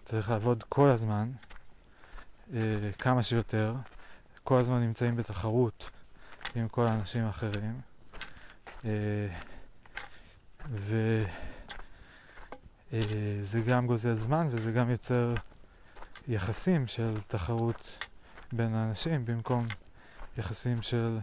צריך 0.06 0.30
לעבוד 0.30 0.64
כל 0.70 0.90
הזמן, 0.90 1.32
אה, 2.54 2.60
כמה 3.00 3.24
שיותר, 3.24 3.76
כל 4.44 4.58
הזמן 4.58 4.80
נמצאים 4.80 5.16
בתחרות 5.16 5.90
עם 6.56 6.68
כל 6.68 6.88
האנשים 6.88 7.24
האחרים, 7.24 7.82
אה, 8.86 9.28
וזה 10.70 11.26
אה, 13.58 13.64
גם 13.68 13.88
גוזל 13.88 14.14
זמן 14.14 14.48
וזה 14.52 14.72
גם 14.72 14.90
יוצר 14.90 15.34
יחסים 16.28 16.88
של 16.88 17.18
תחרות 17.28 18.06
בין 18.52 18.76
האנשים 18.76 19.26
במקום 19.26 19.66
יחסים 20.38 20.82
של 20.82 21.20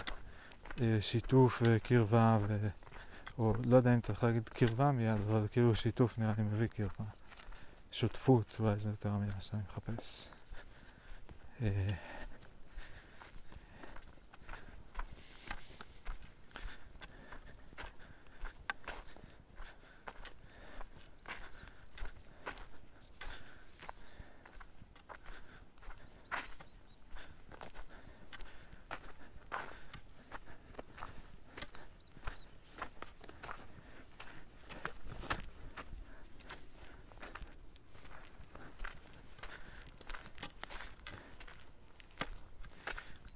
אה, 0.81 0.99
שיתוף 1.01 1.63
וקרבה, 1.65 2.39
ו... 2.49 2.69
או 3.39 3.55
לא 3.65 3.77
יודע 3.77 3.95
אם 3.95 4.01
צריך 4.01 4.25
להגיד 4.25 4.49
קרבה 4.49 4.93
מיד, 4.93 5.21
אבל 5.29 5.47
כאילו 5.53 5.75
שיתוף 5.75 6.19
נראה 6.19 6.33
לי 6.39 6.43
מביא 6.43 6.67
קרבה. 6.67 7.05
שותפות, 7.93 8.57
אולי 8.61 8.79
זה 8.79 8.91
יותר 8.91 9.11
המילה 9.11 9.41
שאני 9.41 9.63
מחפש. 9.69 10.29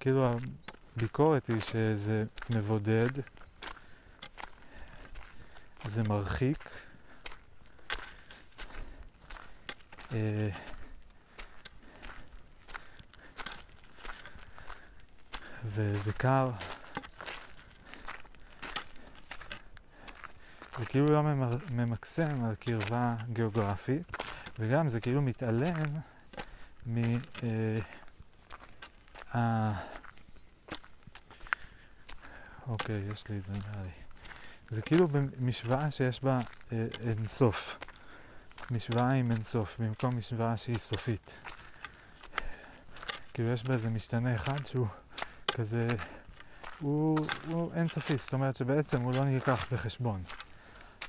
כאילו 0.06 0.38
הביקורת 0.96 1.48
היא 1.48 1.60
שזה 1.60 2.24
מבודד, 2.50 3.08
זה 5.84 6.02
מרחיק, 6.02 6.70
אה, 10.12 10.48
וזה 15.64 16.12
קר. 16.12 16.46
זה 20.78 20.86
כאילו 20.86 21.12
לא 21.12 21.22
ממקסם 21.70 22.44
על 22.44 22.54
קרבה 22.54 23.14
גיאוגרפית, 23.32 24.16
וגם 24.58 24.88
זה 24.88 25.00
כאילו 25.00 25.22
מתעלם 25.22 25.84
מ... 26.86 27.16
אה, 29.34 29.95
אוקיי, 32.68 33.02
יש 33.12 33.28
לי 33.28 33.38
את 33.38 33.44
זה 33.44 33.52
נראה 33.52 33.82
לי. 33.82 33.90
זה 34.70 34.82
כאילו 34.82 35.08
משוואה 35.40 35.90
שיש 35.90 36.24
בה 36.24 36.40
אה, 36.72 36.86
אינסוף. 37.00 37.78
משוואה 38.70 39.10
עם 39.10 39.32
אינסוף, 39.32 39.76
במקום 39.80 40.16
משוואה 40.16 40.56
שהיא 40.56 40.78
סופית. 40.78 41.34
כאילו 43.34 43.48
יש 43.52 43.64
בה 43.64 43.74
איזה 43.74 43.90
משתנה 43.90 44.34
אחד 44.34 44.66
שהוא 44.66 44.86
כזה, 45.54 45.86
הוא, 46.80 47.18
הוא 47.48 47.72
אינסופי, 47.74 48.16
זאת 48.16 48.32
אומרת 48.32 48.56
שבעצם 48.56 49.00
הוא 49.00 49.14
לא 49.14 49.24
נלקח 49.24 49.72
בחשבון. 49.72 50.22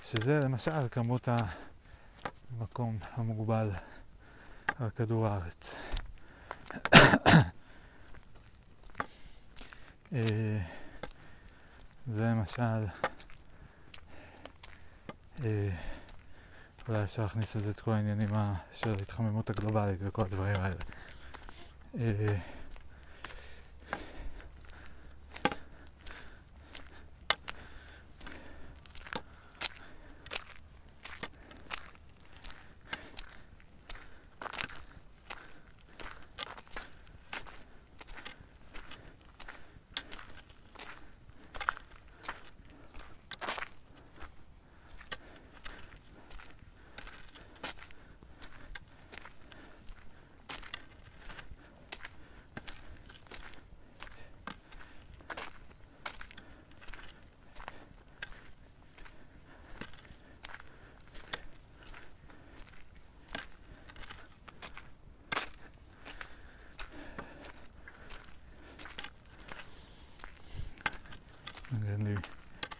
שזה 0.03 0.39
למשל 0.39 0.87
כמות 0.91 1.27
המקום 2.57 2.97
המוגבל 3.13 3.71
על 4.79 4.89
כדור 4.89 5.27
הארץ. 5.27 5.75
אה, 10.13 10.76
זה 12.15 12.21
למשל, 12.21 12.85
אה, 15.43 15.69
אולי 16.87 17.03
אפשר 17.03 17.21
להכניס 17.21 17.55
לזה 17.55 17.69
את 17.69 17.79
כל 17.79 17.91
העניינים 17.91 18.29
של 18.73 18.89
ההתחממות 18.89 19.49
הגלובלית 19.49 19.99
וכל 20.01 20.21
הדברים 20.21 20.55
האלה. 20.55 20.75
אה, 21.99 22.37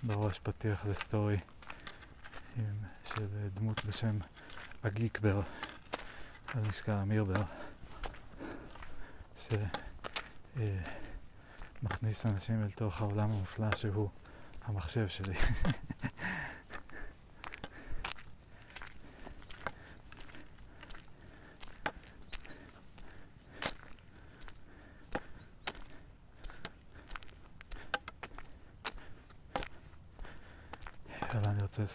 בראש 0.08 0.40
פתיח 0.58 0.86
לסטורי 0.86 1.38
של 3.04 3.28
דמות 3.54 3.86
בשם 3.86 4.18
הגיקבר 4.84 5.42
על 6.54 6.62
משקל 6.70 6.92
אמירבר 6.92 7.44
שמכניס 11.78 12.26
אנשים 12.26 12.64
אל 12.64 12.72
תוך 12.72 13.02
העולם 13.02 13.32
המופלא 13.32 13.76
שהוא 13.76 14.10
המחשב 14.66 15.08
שלי. 15.08 15.36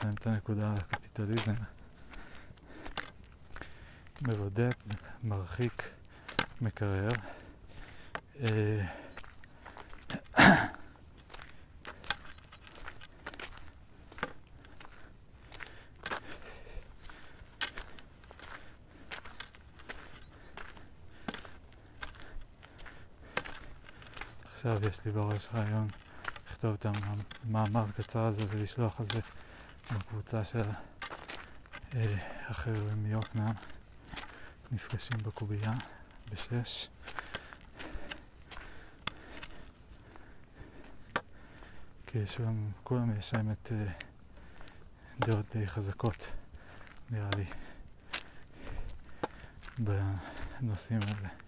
לסיים 0.03 0.15
את 0.15 0.27
הנקודה 0.27 0.71
על 0.71 0.77
הקפיטליזם. 0.77 1.55
מבודד, 4.23 4.71
מרחיק, 5.23 5.91
מקרר. 6.61 7.09
אה, 8.41 8.87
עכשיו 24.53 24.89
יש 24.89 25.05
לי 25.05 25.13
בראש 25.13 25.49
רעיון 25.55 25.89
לכתוב 26.51 26.77
את 26.79 26.87
המאמר 27.45 27.85
קצר 27.97 28.21
הזה 28.21 28.43
ולשלוח 28.51 29.01
על 29.01 29.07
זה 29.07 29.21
בקבוצה 29.99 30.45
של 30.45 30.65
אה, 31.95 32.15
החבר'ה 32.49 32.95
מיוקנעם 32.95 33.55
נפגשים 34.73 35.19
בקובייה 35.19 35.73
בשש. 36.33 36.89
כי 42.07 42.27
שם, 42.27 42.71
כולם 42.85 43.19
יש 43.19 43.35
להם 43.35 43.53
את 43.53 43.73
אה, 43.73 43.93
דעות 45.19 45.57
די 45.57 45.67
חזקות, 45.67 46.27
נראה 47.11 47.31
לי, 47.37 47.45
בנושאים 49.79 51.01
האלה. 51.03 51.42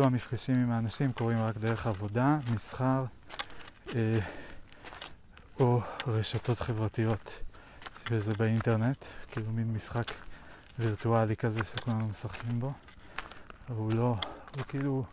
כאילו 0.00 0.12
המפגשים 0.12 0.54
עם 0.54 0.70
האנשים 0.70 1.12
קורים 1.12 1.38
רק 1.38 1.56
דרך 1.56 1.86
עבודה, 1.86 2.38
מסחר 2.54 3.04
אה, 3.94 4.18
או 5.60 5.80
רשתות 6.06 6.60
חברתיות, 6.60 7.42
שזה 8.08 8.34
באינטרנט, 8.34 9.04
כאילו 9.28 9.52
מין 9.52 9.72
משחק 9.72 10.12
וירטואלי 10.78 11.36
כזה 11.36 11.64
שכולנו 11.64 12.08
משחקים 12.08 12.60
בו, 12.60 12.72
אבל 13.68 13.76
הוא 13.76 13.92
לא, 13.92 14.16
הוא 14.56 14.64
כאילו 14.68 15.04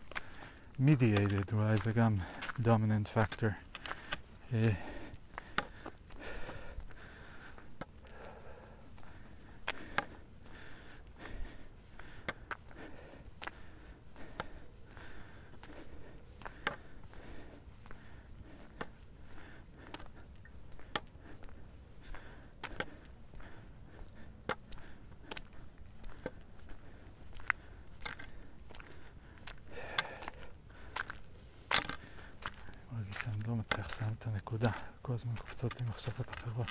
mediated, 0.79 1.53
אולי 1.53 1.77
זה 1.77 1.91
גם 1.91 2.17
dominant 2.63 3.15
factor. 3.15 3.49
אה, 4.53 4.71
הזמן 35.17 35.35
קופצות 35.35 35.81
לי 35.81 35.86
מחשבות 35.97 36.29
אחרות. 36.29 36.67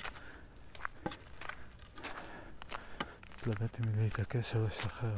התלבטתי 3.37 3.83
מי 3.83 4.03
להתעקש 4.03 4.55
או 4.55 4.67
לשחרר. 4.67 5.15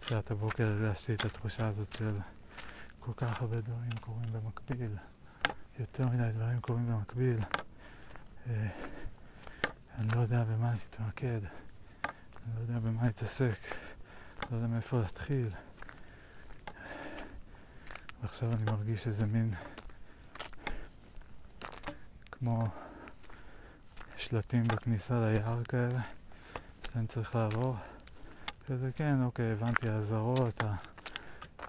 תחילת 0.00 0.30
הבוקר 0.30 0.66
הרגשתי 0.66 1.14
את 1.14 1.24
התחושה 1.24 1.68
הזאת 1.68 1.92
של 1.92 2.18
כל 3.00 3.12
כך 3.16 3.42
הרבה 3.42 3.60
דברים 3.60 3.90
קורים 4.00 4.32
במקביל. 4.32 4.96
יותר 5.78 6.06
מדי 6.06 6.32
דברים 6.32 6.60
קורים 6.60 6.86
במקביל. 6.86 7.38
אה, 8.50 8.68
אני 9.98 10.08
לא 10.14 10.20
יודע 10.20 10.44
במה 10.44 10.72
להתמקד, 10.72 11.40
אני 12.04 12.54
לא 12.56 12.60
יודע 12.60 12.78
במה 12.78 13.04
להתעסק, 13.04 13.58
לא 14.50 14.56
יודע 14.56 14.66
מאיפה 14.66 15.00
להתחיל. 15.00 15.48
ועכשיו 18.22 18.52
אני 18.52 18.64
מרגיש 18.64 19.06
איזה 19.06 19.26
מין 19.26 19.54
כמו 22.32 22.68
שלטים 24.16 24.64
בכניסה 24.64 25.20
ליער 25.20 25.64
כאלה, 25.64 26.00
שאני 26.92 27.06
צריך 27.06 27.34
לעבור. 27.34 27.76
כזה 28.66 28.90
כן, 28.96 29.22
אוקיי, 29.22 29.52
הבנתי, 29.52 29.88
האזהרות, 29.88 30.62
ה... 30.64 30.74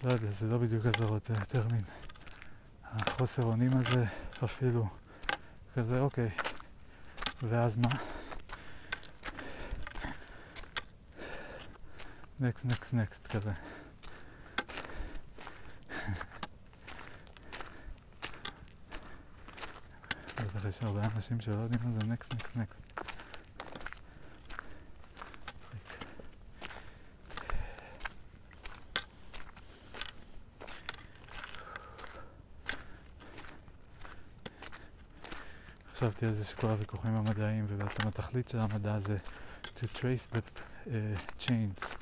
לא 0.04 0.12
יודע, 0.12 0.32
זה 0.32 0.48
לא 0.48 0.58
בדיוק 0.58 0.86
אזהרות, 0.86 1.26
זה 1.26 1.34
יותר 1.40 1.68
מין 1.72 1.84
החוסר 2.84 3.44
אונים 3.44 3.78
הזה 3.78 4.06
אפילו. 4.44 4.88
כזה, 5.76 6.00
אוקיי, 6.00 6.30
ואז 7.44 7.78
מה? 7.78 7.90
נקסט, 12.40 12.66
נקסט, 12.66 12.94
נקסט 12.94 13.28
כזה. 13.28 13.52
בטח 20.36 20.66
יש 20.70 20.82
הרבה 20.82 21.02
אנשים 21.16 21.42
שלא 21.42 21.54
יודעים 21.54 21.82
מה 21.84 21.92
זה 21.92 22.00
נקסט, 22.00 22.34
נקסט, 22.34 22.56
נקסט. 22.56 22.97
חשבתי 36.28 36.40
על 36.40 36.44
זה 36.44 36.52
שכל 36.52 36.68
הוויכוחים 36.68 37.16
המדעיים 37.16 37.66
ובעצם 37.68 38.08
התכלית 38.08 38.48
של 38.48 38.60
המדע 38.60 39.00
זה 39.00 39.18
to 39.64 39.86
trace 39.96 40.36
the 40.36 40.40
uh, 40.86 40.90
chains 41.40 41.96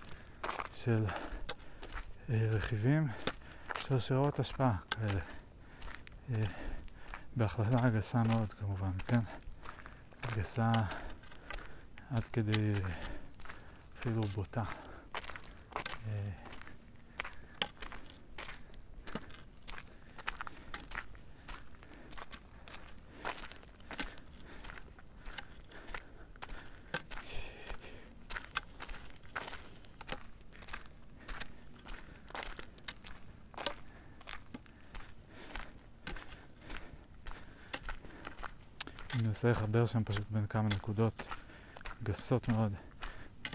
של 0.76 1.06
uh, 1.08 2.32
רכיבים, 2.32 3.08
שרשרות 3.80 4.40
השפעה 4.40 4.76
כאלה. 4.92 5.20
Uh, 6.30 6.34
בהחלטה 7.36 7.90
גסה 7.90 8.24
מאוד 8.24 8.54
כמובן, 8.54 8.92
כן? 9.08 9.20
גסה 10.36 10.72
עד 12.12 12.24
כדי 12.34 12.74
אפילו 14.00 14.22
בוטה. 14.22 14.64
Uh, 15.74 16.45
מנסה 39.36 39.52
לחבר 39.52 39.86
שם 39.86 40.04
פשוט 40.04 40.24
בין 40.30 40.48
כמה 40.48 40.68
נקודות 40.68 41.28
גסות 42.04 42.48
מאוד, 42.48 42.74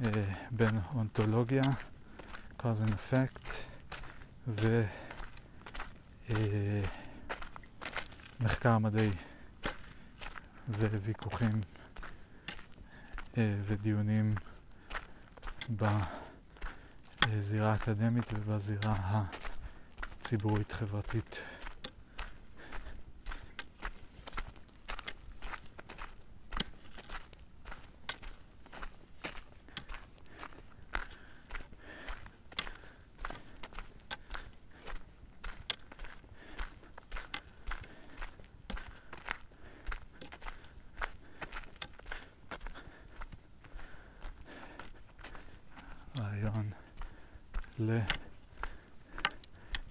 אה, 0.05 0.35
בין 0.51 0.81
אונתולוגיה, 0.95 1.63
cause 2.59 2.83
and 2.87 2.93
effect, 2.93 3.51
ומחקר 8.41 8.73
אה, 8.73 8.79
מדעי 8.79 9.11
וויכוחים 10.69 11.61
אה, 13.39 13.55
ודיונים 13.67 14.35
בזירה 17.27 17.73
האקדמית 17.73 18.33
ובזירה 18.33 19.25
הציבורית-חברתית. 20.21 21.43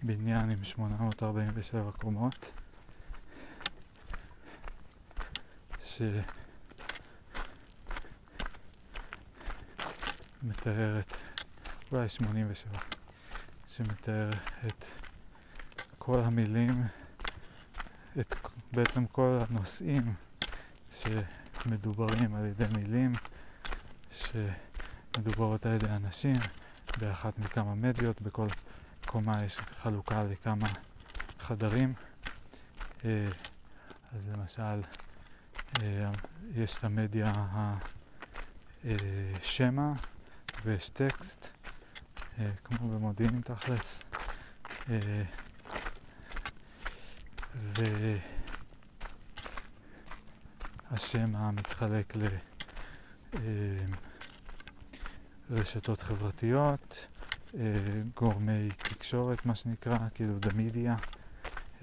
לבניין 0.03 0.49
עם 0.49 0.63
847 1.61 1.91
קומות 1.91 2.51
שמתארת, 10.41 11.13
אולי 11.91 12.09
87, 12.09 12.79
שמתאר 13.67 14.29
את 14.67 14.85
כל 15.97 16.19
המילים, 16.19 16.83
את 18.19 18.35
בעצם 18.71 19.05
כל 19.05 19.39
הנושאים 19.49 20.13
שמדוברים 20.91 22.35
על 22.35 22.45
ידי 22.45 22.65
מילים, 22.75 23.11
שמדוברות 24.11 25.65
על 25.65 25.73
ידי 25.73 25.89
אנשים. 25.89 26.35
באחת 26.97 27.39
מכמה 27.39 27.75
מדיות, 27.75 28.21
בכל 28.21 28.47
קומה 29.05 29.43
יש 29.43 29.57
חלוקה 29.57 30.23
לכמה 30.23 30.67
חדרים. 31.49 31.93
אה, 33.05 33.27
אז 34.15 34.29
למשל, 34.29 34.81
אה, 35.81 36.11
יש 36.55 36.77
את 36.77 36.83
המדיה 36.83 37.33
השמע 38.83 39.91
ויש 40.63 40.89
טקסט, 40.89 41.47
אה, 42.39 42.51
כמו 42.63 42.89
במודיעין 42.89 43.41
תכלס. 43.41 44.03
והשמע 50.91 51.51
מתחלק 51.51 52.13
ל... 52.15 52.25
רשתות 55.51 56.01
חברתיות, 56.01 57.07
גורמי 58.15 58.69
תקשורת, 58.77 59.45
מה 59.45 59.55
שנקרא, 59.55 59.97
כאילו 60.13 60.33
the 60.41 60.49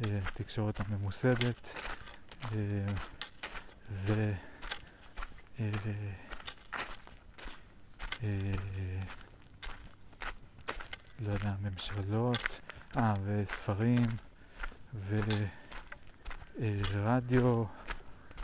media, 0.00 0.30
תקשורת 0.34 0.80
הממוסדת, 0.80 1.78
ו... 2.52 2.82
לא 11.26 11.32
יודע, 11.32 11.54
ממשלות, 11.62 12.60
אה, 12.96 13.14
וספרים, 13.24 14.06
ורדיו, 16.92 17.64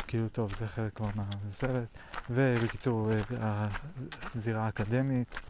כאילו 0.06 0.28
טוב, 0.28 0.54
זה 0.54 0.68
חלק 0.68 0.94
כבר 0.94 1.10
ובקיצור, 2.30 3.10
הזירה 4.34 4.64
האקדמית. 4.66 5.40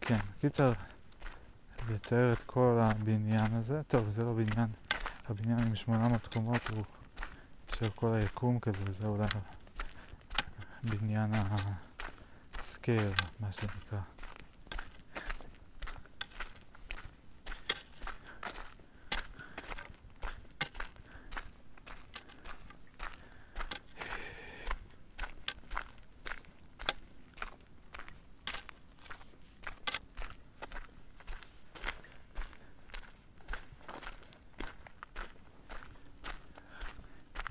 כן, 0.00 0.18
קיצר, 0.40 0.72
לצייר 1.90 2.32
את 2.32 2.42
כל 2.46 2.78
הבניין 2.82 3.54
הזה, 3.54 3.82
טוב, 3.82 4.10
זה 4.10 4.24
לא 4.24 4.32
בניין, 4.32 4.68
הבניין 5.28 5.58
עם 5.58 5.74
800 5.74 6.34
קומות 6.34 6.68
הוא 6.68 6.84
של 7.74 7.90
כל 7.90 8.14
היקום 8.14 8.58
כזה, 8.58 8.92
זה 8.92 9.06
אולי 9.06 9.26
בניין 10.82 11.30
הסקייר, 12.58 13.12
מה 13.40 13.52
שנקרא. 13.52 13.98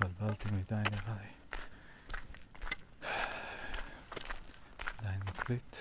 התבלבלתי 0.00 0.48
מדי 0.50 0.74
נראה 0.74 1.16
לי. 1.20 1.28
עדיין 4.98 5.20
מקליט. 5.20 5.76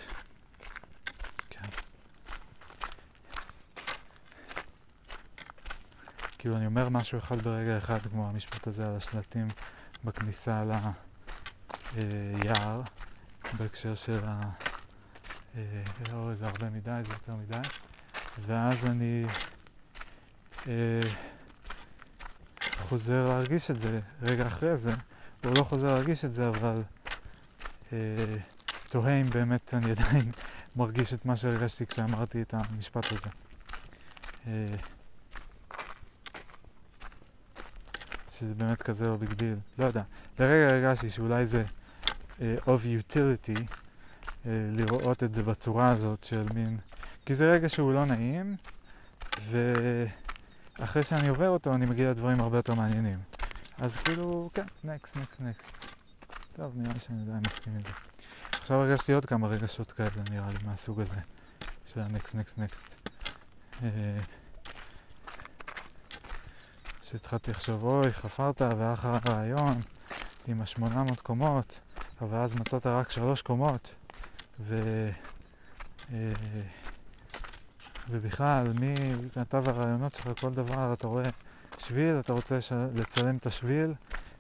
כן. 1.50 1.70
כאילו 6.38 6.58
אני 6.58 6.66
אומר 6.66 6.87
משהו 6.98 7.18
אחד 7.20 7.42
ברגע 7.42 7.78
אחד, 7.78 8.00
כמו 8.12 8.30
המשפט 8.30 8.68
הזה 8.68 8.88
על 8.88 8.96
השלטים 8.96 9.48
בכניסה 10.04 10.64
ליער, 11.96 12.82
בהקשר 13.58 13.96
של 13.96 14.20
ה... 14.26 14.42
אה, 15.56 15.62
לא, 16.12 16.36
זה 16.36 16.48
הרבה 16.48 16.70
מדי, 16.70 17.00
זה 17.04 17.14
יותר 17.14 17.36
מדי. 17.36 17.68
ואז 18.46 18.86
אני... 18.86 19.26
אה, 20.68 21.00
חוזר 22.80 23.28
להרגיש 23.28 23.72
את 23.72 23.80
זה 23.80 24.00
רגע 24.22 24.48
אחרי 24.48 24.78
זה, 24.78 24.92
הוא 25.44 25.54
לא 25.58 25.64
חוזר 25.64 25.94
להרגיש 25.94 26.26
את 26.26 26.34
זה, 26.34 26.50
אבל 26.50 26.82
אה, 27.94 27.98
תוהה 28.90 29.22
אם 29.22 29.30
באמת 29.30 29.74
אני 29.74 29.92
עדיין 29.92 30.32
מרגיש 30.76 31.14
את 31.14 31.26
מה 31.26 31.36
שהרגשתי 31.38 31.86
כשאמרתי 31.86 32.42
את 32.42 32.54
המשפט 32.54 33.06
הזה. 33.06 33.30
אה, 34.48 34.76
שזה 38.40 38.54
באמת 38.54 38.82
כזה 38.82 39.08
לא 39.08 39.16
big 39.16 39.34
deal, 39.34 39.56
לא 39.78 39.86
יודע. 39.86 40.02
לרגע 40.40 40.76
הרגשתי 40.76 41.10
שאולי 41.10 41.46
זה 41.46 41.64
אה, 42.42 42.56
of 42.66 42.80
utility 43.14 43.62
אה, 44.46 44.52
לראות 44.72 45.24
את 45.24 45.34
זה 45.34 45.44
בצורה 45.44 45.90
הזאת 45.90 46.24
של 46.24 46.44
מין... 46.54 46.78
כי 47.26 47.36
זה 47.36 47.52
רגע 47.52 47.70
שהוא 47.70 47.94
לא 47.94 48.06
נעים, 48.06 48.56
ו... 49.42 49.74
אחרי 50.80 51.04
שאני 51.04 51.28
עובר 51.28 51.50
אותו, 51.50 51.76
אני 51.76 51.86
מגיע 51.86 52.10
לדברים 52.10 52.42
הרבה 52.42 52.58
יותר 52.58 52.74
מעניינים. 52.76 53.20
אז 53.78 53.98
כאילו, 53.98 54.50
כן, 54.54 54.66
נקסט, 54.84 55.16
נקסט, 55.16 55.40
נקסט. 55.40 55.72
טוב, 56.56 56.74
נראה 56.76 56.94
לי 56.94 57.00
שאני 57.00 57.22
עדיין 57.22 57.44
מסכים 57.48 57.74
עם 57.74 57.84
זה. 57.84 57.92
עכשיו 58.52 58.78
הרגשתי 58.78 59.14
עוד 59.14 59.26
כמה 59.26 59.48
רגשות 59.48 59.92
כאלה, 59.92 60.10
נראה 60.32 60.50
לי, 60.50 60.58
מהסוג 60.66 61.02
הזה, 61.02 61.16
של 61.86 62.00
הנקסט, 62.00 62.36
נקסט, 62.36 62.60
נקסט. 62.60 63.10
שהתחלתי 67.10 67.52
לחשוב, 67.52 67.84
אוי, 67.84 68.14
חפרת, 68.14 68.62
והיה 68.62 68.94
לך 68.94 69.08
רעיון 69.30 69.74
עם 70.48 70.62
השמונה 70.62 71.04
מאות 71.04 71.22
קומות, 71.22 71.80
אבל 72.22 72.38
אז 72.38 72.56
מצאת 72.56 72.88
רק 72.88 73.12
שלוש 73.12 73.42
קומות, 73.42 73.94
ו... 74.60 74.76
אה, 76.14 76.32
ובכלל, 78.10 78.74
מכתב 79.26 79.70
הרעיונות 79.70 80.16
שלך, 80.16 80.42
כל 80.42 80.50
דבר, 80.50 80.94
אתה 80.94 81.08
רואה 81.08 81.30
שביל, 81.78 82.20
אתה 82.20 82.34
רוצה 82.34 82.62
ש... 82.62 82.72
לצלם 82.96 83.36
את 83.36 83.46
השביל 83.46 83.94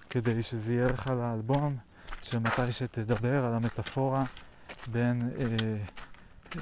כדי 0.09 0.43
שזה 0.43 0.73
יהיה 0.73 0.87
לך 0.87 1.07
לאלבום, 1.07 1.77
שמתי 2.21 2.71
שתדבר 2.71 3.45
על 3.45 3.53
המטאפורה 3.53 4.23
בין 4.91 5.29
אה, 5.39 5.45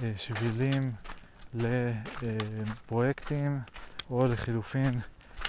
אה, 0.04 0.12
שבילים 0.18 0.91
לפרויקטים, 1.54 3.60
או 4.10 4.28
לחילופין, 4.28 5.00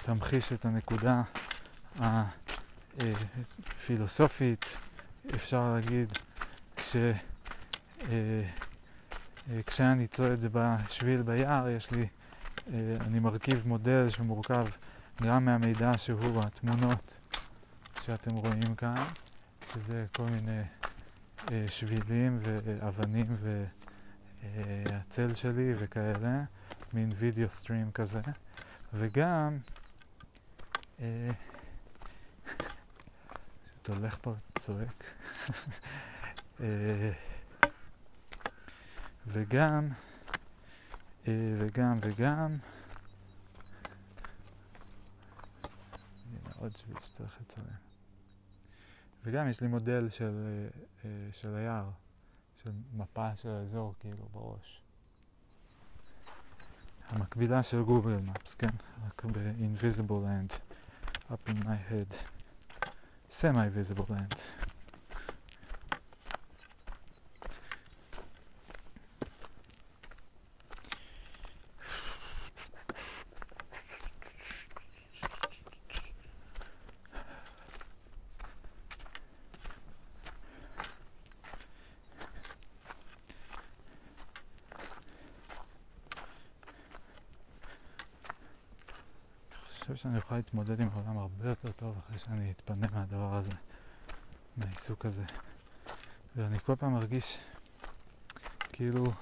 תמחיש 0.06 0.52
את 0.52 0.64
הנקודה 0.64 1.22
הפילוסופית, 3.78 4.64
אפשר 5.34 5.74
להגיד, 5.74 6.12
ש... 6.78 6.96
אה, 6.96 7.12
אה, 8.10 9.60
כשאני 9.66 10.06
צועד 10.06 10.44
בשביל 10.52 11.22
ביער, 11.22 11.68
יש 11.68 11.90
לי, 11.90 12.06
אה, 12.72 12.96
אני 13.00 13.18
מרכיב 13.18 13.62
מודל 13.68 14.08
שמורכב 14.08 14.66
גם 15.22 15.44
מהמידע 15.44 15.98
שהוא 15.98 16.42
התמונות 16.42 17.14
שאתם 18.00 18.36
רואים 18.36 18.74
כאן, 18.76 19.04
שזה 19.72 20.06
כל 20.16 20.24
מיני 20.24 20.62
אה, 21.52 21.64
שבילים 21.68 22.38
ואבנים 22.42 23.36
והצל 24.52 25.34
שלי 25.34 25.74
וכאלה, 25.78 26.42
מין 26.92 27.12
וידאו 27.18 27.48
סטרים 27.48 27.90
כזה, 27.92 28.20
וגם 28.94 29.58
פשוט 30.96 31.06
הולך 33.88 34.18
פה 34.20 34.34
צועק. 34.58 35.04
וגם, 39.26 39.88
אה, 41.28 41.32
וגם, 41.58 41.98
וגם, 42.02 42.56
הנה 46.26 46.50
עוד 46.58 46.76
שביל 46.76 46.96
שצריך 47.02 47.40
לצלם. 47.40 47.64
וגם 49.24 49.48
יש 49.48 49.60
לי 49.60 49.68
מודל 49.68 50.08
של, 50.10 50.46
אה, 50.46 50.68
אה, 51.04 51.32
של 51.32 51.54
היער, 51.54 51.90
של 52.62 52.70
מפה 52.92 53.36
של 53.36 53.48
האזור 53.48 53.94
כאילו 54.00 54.28
בראש. 54.32 54.82
המקבילה 57.08 57.62
של 57.62 57.82
גוגל 57.82 58.16
מפס, 58.16 58.54
כן? 58.54 58.70
רק 59.06 59.24
ב-invisible 59.24 60.08
land, 60.08 60.75
up 61.30 61.48
in 61.48 61.62
my 61.64 61.76
head, 61.76 62.06
semi-visible 63.28 64.06
land. 64.08 64.42
שאני 90.06 90.18
אוכל 90.18 90.36
להתמודד 90.36 90.80
עם 90.80 90.88
העולם 90.92 91.18
הרבה 91.18 91.48
יותר 91.48 91.72
טוב 91.72 91.98
אחרי 91.98 92.18
שאני 92.18 92.50
אתפנה 92.50 92.86
מהדבר 92.92 93.34
הזה, 93.34 93.50
מהעיסוק 94.56 95.06
הזה. 95.06 95.24
ואני 96.36 96.58
כל 96.58 96.76
פעם 96.76 96.92
מרגיש 96.92 97.38
כאילו 98.72 99.12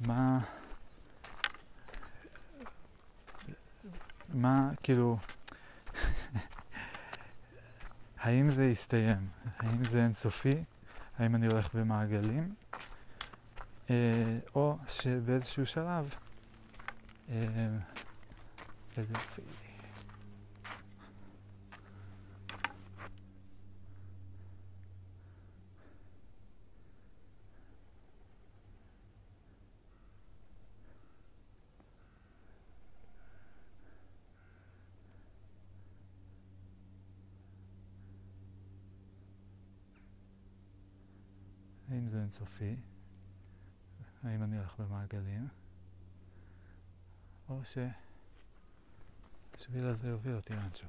מה 0.00 0.40
מה 4.34 4.70
כאילו 4.82 5.18
האם 8.22 8.50
זה 8.50 8.64
יסתיים? 8.64 9.28
האם 9.58 9.84
זה 9.84 10.04
אינסופי? 10.04 10.64
האם 11.18 11.34
אני 11.34 11.46
הולך 11.46 11.74
במעגלים? 11.74 12.54
אה, 13.90 14.38
או 14.54 14.78
שבאיזשהו 14.88 15.66
שלב 15.66 16.14
אה, 17.30 17.78
איזה 18.96 19.12
יופי. 19.12 19.42
האם 41.90 42.08
זה 42.08 42.20
אינסופי? 42.20 42.76
האם 44.24 44.42
אני 44.42 44.56
הולך 44.58 44.80
במעגלים? 44.80 45.48
או 47.48 47.60
שהשביל 49.54 49.86
הזה 49.86 50.08
יוביל 50.08 50.34
אותי 50.34 50.54
לאנשהו. 50.54 50.88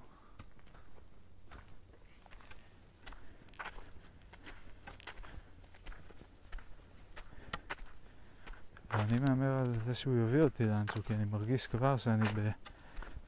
ואני 8.91 9.19
מהמר 9.19 9.59
על 9.59 9.73
זה 9.85 9.93
שהוא 9.93 10.15
יוביל 10.15 10.41
אותי 10.41 10.63
לאנשהו, 10.63 11.03
כי 11.03 11.13
אני 11.13 11.25
מרגיש 11.25 11.67
כבר 11.67 11.97
שאני 11.97 12.25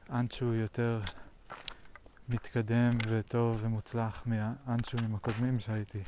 באנשהו 0.08 0.54
יותר 0.54 1.00
מתקדם 2.28 2.90
וטוב 3.08 3.58
ומוצלח 3.62 4.22
מהאנשואים 4.26 5.14
הקודמים 5.14 5.60
שהייתי 5.60 6.02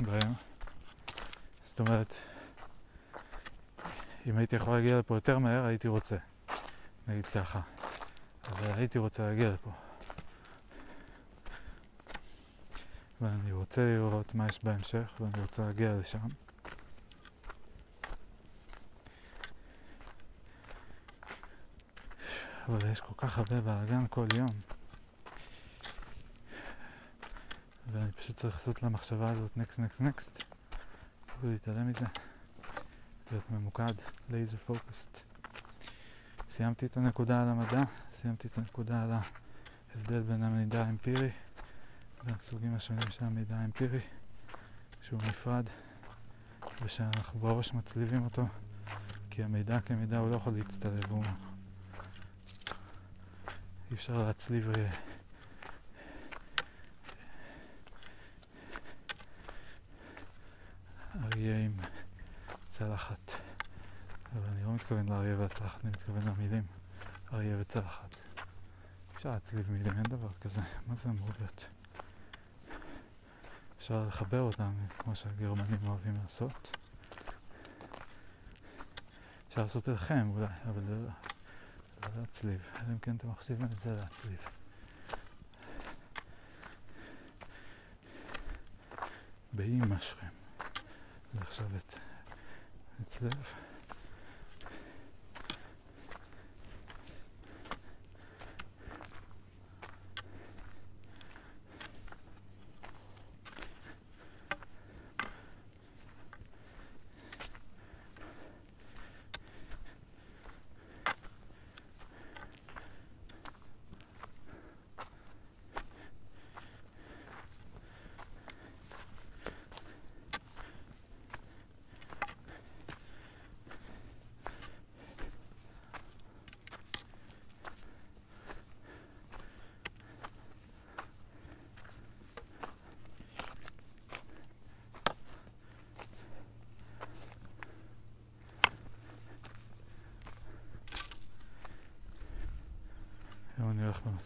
בהם. 0.00 0.32
זאת 1.62 1.80
אומרת, 1.80 2.14
אם 4.26 4.38
הייתי 4.38 4.56
יכול 4.56 4.74
להגיע 4.74 4.98
לפה 4.98 5.14
יותר 5.14 5.38
מהר, 5.38 5.64
הייתי 5.64 5.88
רוצה, 5.88 6.16
נגיד 7.10 7.26
ככה. 7.26 7.60
אבל 8.48 8.72
הייתי 8.72 8.98
רוצה 8.98 9.22
להגיע 9.22 9.50
לפה. 9.50 9.70
ואני 13.20 13.52
רוצה 13.52 13.84
לראות 13.84 14.34
מה 14.34 14.46
יש 14.46 14.64
בהמשך, 14.64 15.12
ואני 15.20 15.42
רוצה 15.42 15.62
להגיע 15.62 15.94
לשם. 15.94 16.18
אבל 22.68 22.90
יש 22.90 23.00
כל 23.00 23.14
כך 23.16 23.38
הרבה 23.38 23.60
בלאגן 23.60 24.04
כל 24.10 24.26
יום. 24.34 24.48
ואני 27.92 28.12
פשוט 28.12 28.36
צריך 28.36 28.54
לעשות 28.54 28.82
למחשבה 28.82 29.30
הזאת 29.30 29.56
נקסט, 29.56 29.78
נקסט, 29.78 30.00
נקסט. 30.00 30.42
להתעלם 31.42 31.88
מזה. 31.88 32.06
להיות 33.30 33.50
ממוקד, 33.50 33.94
לייזר 34.30 34.56
פוקוסט. 34.66 35.29
סיימתי 36.60 36.86
את 36.86 36.96
הנקודה 36.96 37.42
על 37.42 37.48
המדע, 37.48 37.82
סיימתי 38.12 38.48
את 38.48 38.58
הנקודה 38.58 39.02
על 39.02 39.10
ההבדל 39.12 40.20
בין 40.20 40.42
המידע 40.42 40.84
האמפירי 40.84 41.30
והסוגים 42.24 42.74
השונים 42.74 43.10
של 43.10 43.24
המידע 43.24 43.56
האמפירי, 43.56 44.00
שהוא 45.02 45.20
נפרד, 45.22 45.64
ושאנחנו 46.82 47.40
בראש 47.40 47.74
מצליבים 47.74 48.24
אותו, 48.24 48.46
כי 49.30 49.44
המידע 49.44 49.80
כמידע 49.80 50.18
הוא 50.18 50.30
לא 50.30 50.36
יכול 50.36 50.52
להצטלב, 50.52 51.10
הוא... 51.10 51.24
אי 53.90 53.94
אפשר 53.94 54.18
להצליב 54.18 54.70
אה, 54.70 54.90
אריה 61.24 61.64
עם 61.64 61.72
צלחת. 62.68 63.30
אבל 64.32 64.48
אני 64.48 64.64
לא 64.64 64.70
מתכוון 64.90 65.08
לאריה 65.08 65.38
והצלחת, 65.38 65.84
אני 65.84 65.90
מתכוון 65.90 66.22
למילים 66.22 66.62
אריה 67.32 67.56
וצלחת. 67.60 68.16
אפשר 69.16 69.30
להצליב 69.30 69.70
מילים, 69.70 69.92
אין 69.92 70.02
דבר 70.02 70.28
כזה. 70.40 70.60
מה 70.86 70.94
זה 70.94 71.10
אמור 71.10 71.28
להיות? 71.38 71.68
אפשר 73.78 74.04
לחבר 74.08 74.40
אותם, 74.40 74.72
כמו 74.98 75.16
שהגרמנים 75.16 75.86
אוהבים 75.86 76.16
לעשות. 76.22 76.76
אפשר 79.48 79.62
לעשות 79.62 79.88
אליכם 79.88 80.30
אולי, 80.30 80.46
אבל 80.68 80.80
זה 80.80 80.94
לא, 80.94 80.98
זה 80.98 82.08
לא 82.14 82.20
להצליב. 82.20 82.66
אלא 82.76 82.92
אם 82.92 82.98
כן 82.98 83.16
אתם 83.16 83.30
מחשיבים 83.30 83.68
את 83.72 83.80
זה 83.80 83.94
להצליב. 83.94 84.38
באימא 89.52 89.98
שלכם. 89.98 90.26
ועכשיו 91.34 91.66
את 91.76 91.94
הצלב. 93.00 93.32
היום 93.32 93.69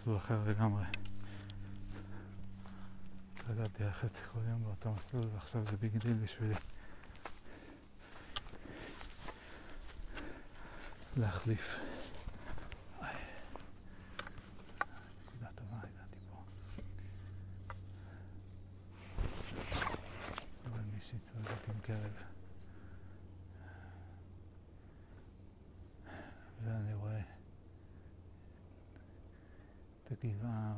במסלול 0.05 0.17
אחר 0.17 0.45
לגמרי. 0.47 0.85
התרגלתי 3.35 3.83
ללכת 3.83 4.11
כל 4.33 4.39
יום 4.49 4.65
באותו 4.65 4.93
מסלול 4.93 5.25
ועכשיו 5.35 5.67
זה 5.67 5.77
big 5.77 5.97
deal 5.97 6.15
בשבילי. 6.15 6.55
להחליף. 11.17 11.79
נקודה 15.27 15.49
טובה, 15.55 15.77
הגעתי 15.77 16.19
פה. 16.31 16.43
אבל 20.67 20.81
מישהי 20.95 21.19
צועדת 21.19 21.69
עם 21.69 21.81
כלב. 21.85 22.13
ואני 26.65 26.95
רואה 26.95 27.21
את 30.13 30.25
הגבעה 30.25 30.75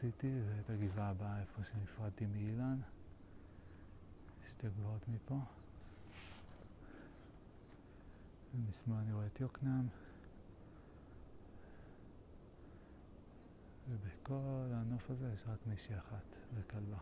שחציתי 0.00 0.40
ואת 0.48 0.70
הגבעה 0.70 1.10
הבאה 1.10 1.40
איפה 1.40 1.64
שנפרדתי 1.64 2.26
מאילן. 2.26 2.78
שתי 4.46 4.66
גבעות 4.68 5.08
מפה. 5.08 5.38
ומשמאל 8.54 8.96
אני 8.96 9.12
רואה 9.12 9.26
את 9.26 9.40
יוקנעם. 9.40 9.88
ובכל 13.88 14.70
הנוף 14.72 15.10
הזה 15.10 15.32
יש 15.34 15.44
רק 15.46 15.66
מישהי 15.66 15.98
אחת 15.98 16.36
וכלבה. 16.54 16.98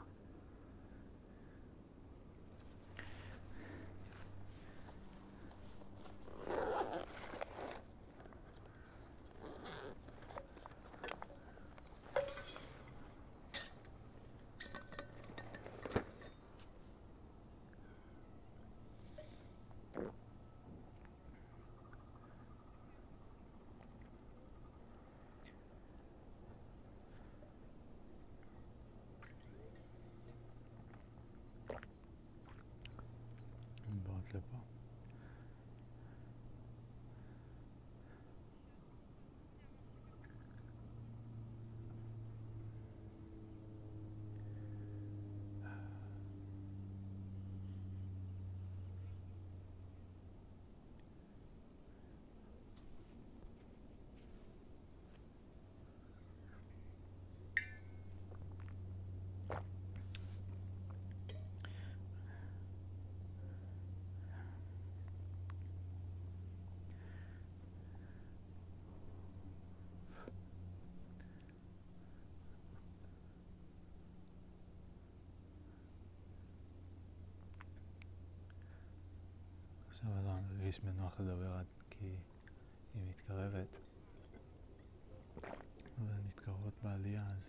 הן 34.34 34.77
עכשיו 79.98 80.12
אני 80.16 80.24
לא 80.24 80.32
מרגיש 80.32 80.80
בנוח 80.80 81.20
לדבר 81.20 81.52
עד 81.52 81.66
כי 81.90 82.16
היא 82.94 83.02
מתקרבת. 83.08 83.68
והן 85.98 86.20
מתקרבות 86.28 86.72
בעלייה 86.82 87.24
אז 87.36 87.48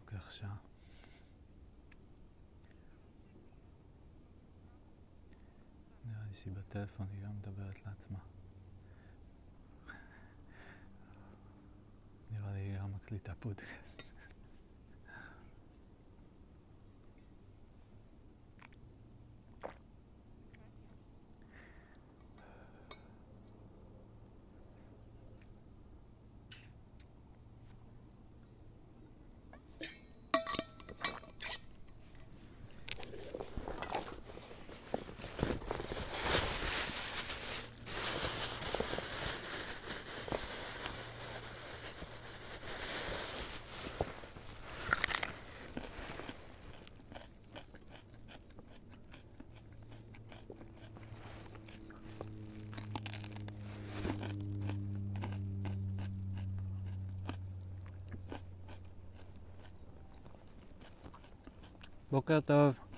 לוקח 0.00 0.30
שעה. 0.30 0.56
נראה 6.04 6.22
לי 6.28 6.34
שהיא 6.34 6.54
בטלפון, 6.54 7.06
היא 7.12 7.24
גם 7.24 7.38
מדברת 7.38 7.86
לעצמה. 7.86 8.18
נראה 12.32 12.52
לי 12.52 12.58
היא 12.58 12.78
גם 12.78 12.94
מקליטה 12.94 13.34
פודקאסט. 13.34 13.99
בוקר 62.10 62.40
טוב. 62.40 62.89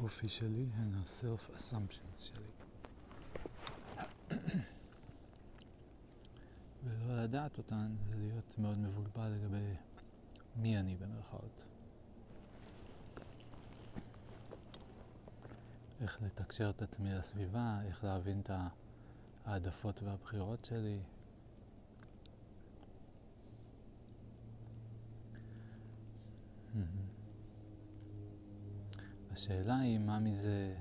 האופי 0.00 0.28
שלי 0.28 0.66
הן 0.74 0.94
ה-self 0.94 1.58
שלי. 2.16 2.50
ולא 6.84 7.22
לדעת 7.22 7.58
אותן 7.58 7.96
זה 8.08 8.18
להיות 8.18 8.58
מאוד 8.58 8.78
מבולבל 8.78 9.28
לגבי 9.28 9.74
מי 10.56 10.78
אני 10.78 10.96
במרכאות. 10.96 11.62
איך 16.00 16.22
לתקשר 16.22 16.70
את 16.70 16.82
עצמי 16.82 17.14
לסביבה, 17.14 17.80
איך 17.84 18.04
להבין 18.04 18.40
את 18.40 18.50
העדפות 19.44 20.02
והבחירות 20.02 20.64
שלי. 20.64 21.00
השאלה 29.50 29.78
היא 29.78 29.98
מה 29.98 30.18
מזה 30.18 30.76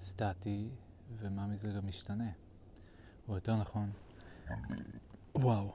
סטטי 0.00 0.68
ומה 1.16 1.46
מזה 1.46 1.72
גם 1.76 1.86
משתנה. 1.86 2.30
או 3.28 3.34
יותר 3.34 3.56
נכון, 3.56 3.92
וואו. 5.34 5.74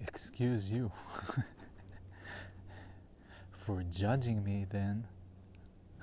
Excuse 0.00 0.70
you 0.70 0.88
for 3.66 3.82
judging 3.98 4.38
me 4.46 4.74
then. 4.74 4.96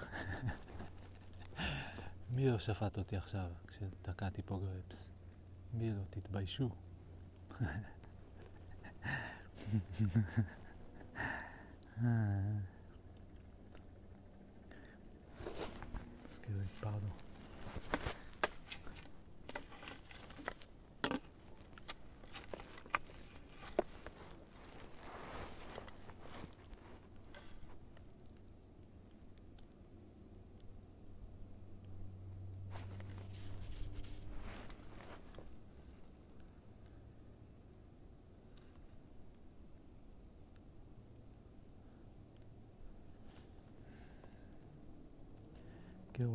מי 2.35 2.49
לא 2.49 2.59
שפט 2.59 2.97
אותי 2.97 3.17
עכשיו 3.17 3.51
כשתקעתי 3.67 4.41
פה 4.41 4.59
גרפס? 4.59 5.09
מי 5.73 5.91
לא? 5.91 6.03
תתביישו. 6.09 6.69
pardon. 16.81 17.11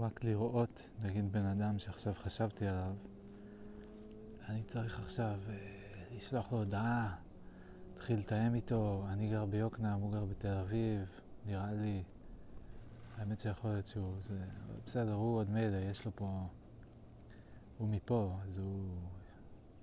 רק 0.06 0.24
לראות, 0.24 0.90
נגיד 1.02 1.32
בן 1.32 1.44
אדם 1.46 1.78
שעכשיו 1.78 2.14
חשבתי 2.14 2.66
עליו, 2.66 2.94
אני 4.48 4.62
צריך 4.62 5.00
עכשיו 5.00 5.40
אה, 5.48 5.54
לשלוח 6.16 6.52
לו 6.52 6.58
הודעה, 6.58 7.16
להתחיל 7.92 8.18
לתאם 8.18 8.54
איתו, 8.54 9.04
אני 9.08 9.30
גר 9.30 9.44
ביוקנעם, 9.44 10.00
הוא 10.00 10.12
גר 10.12 10.24
בתל 10.24 10.56
אביב, 10.56 11.20
נראה 11.46 11.72
לי, 11.72 12.02
האמת 13.16 13.40
שיכול 13.40 13.70
להיות 13.70 13.86
שהוא, 13.86 14.14
זה, 14.18 14.44
בסדר, 14.84 15.12
הוא 15.14 15.36
עוד 15.36 15.50
מילא, 15.50 15.76
יש 15.76 16.04
לו 16.04 16.12
פה, 16.14 16.46
הוא 17.78 17.88
מפה, 17.88 18.36
אז 18.42 18.58
הוא, 18.58 18.98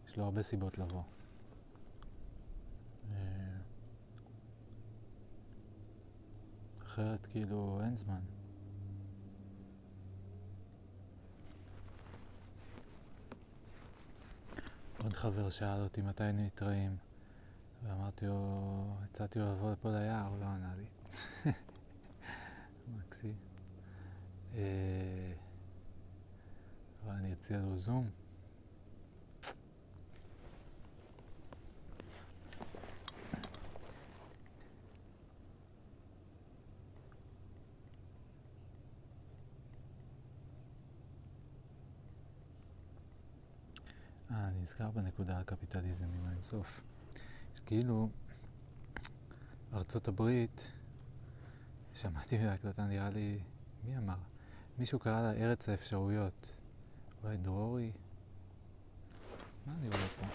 יש 0.07 0.17
לו 0.17 0.23
הרבה 0.23 0.43
סיבות 0.43 0.77
לבוא. 0.77 1.03
אה, 3.11 3.57
אחרת 6.81 7.25
כאילו 7.25 7.79
אין 7.83 7.97
זמן. 7.97 8.19
עוד 15.03 15.13
חבר 15.13 15.49
שאל 15.49 15.81
אותי 15.81 16.01
מתי 16.01 16.23
נתראים, 16.33 16.97
ואמרתי 17.83 18.25
לו, 18.25 18.97
הצעתי 19.03 19.39
לו 19.39 19.51
לבוא 19.51 19.71
לפה 19.71 19.91
ליער, 19.91 20.27
הוא 20.27 20.39
לא 20.39 20.45
ענה 20.45 20.73
לי. 20.77 20.85
מקסי. 22.97 23.33
אה, 24.55 25.33
אני 27.09 27.33
אציע 27.33 27.59
לו 27.59 27.77
זום. 27.77 28.09
אה, 44.31 44.47
אני 44.47 44.52
נזכר 44.63 44.91
בנקודה 44.91 45.39
הקפיטליזם 45.39 46.05
עם 46.05 46.25
האינסוף. 46.25 46.81
כאילו, 47.65 48.09
ארצות 49.73 50.07
הברית, 50.07 50.67
שמעתי 51.93 52.37
בהקלטה, 52.37 52.85
נראה 52.85 53.09
לי, 53.09 53.39
מי 53.83 53.97
אמר? 53.97 54.15
מישהו 54.77 54.99
קרא 54.99 55.21
לה 55.21 55.31
ארץ 55.31 55.69
האפשרויות. 55.69 56.53
אולי 57.23 57.37
דרורי? 57.37 57.91
מה 59.65 59.73
אני 59.79 59.87
רואה 59.87 60.07
פה? 60.19 60.25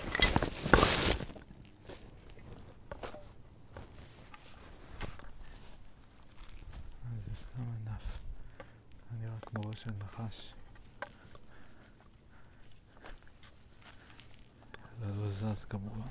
אה, 7.04 7.20
זה 7.28 7.34
סתם 7.34 7.62
ענף. 7.62 8.20
אני 9.12 9.26
רק 9.26 9.44
כמו 9.44 9.68
ראש 9.68 9.82
של 9.82 9.90
נחש. 10.04 10.54
לא 15.00 15.30
זז 15.30 15.64
כמובן. 15.64 16.06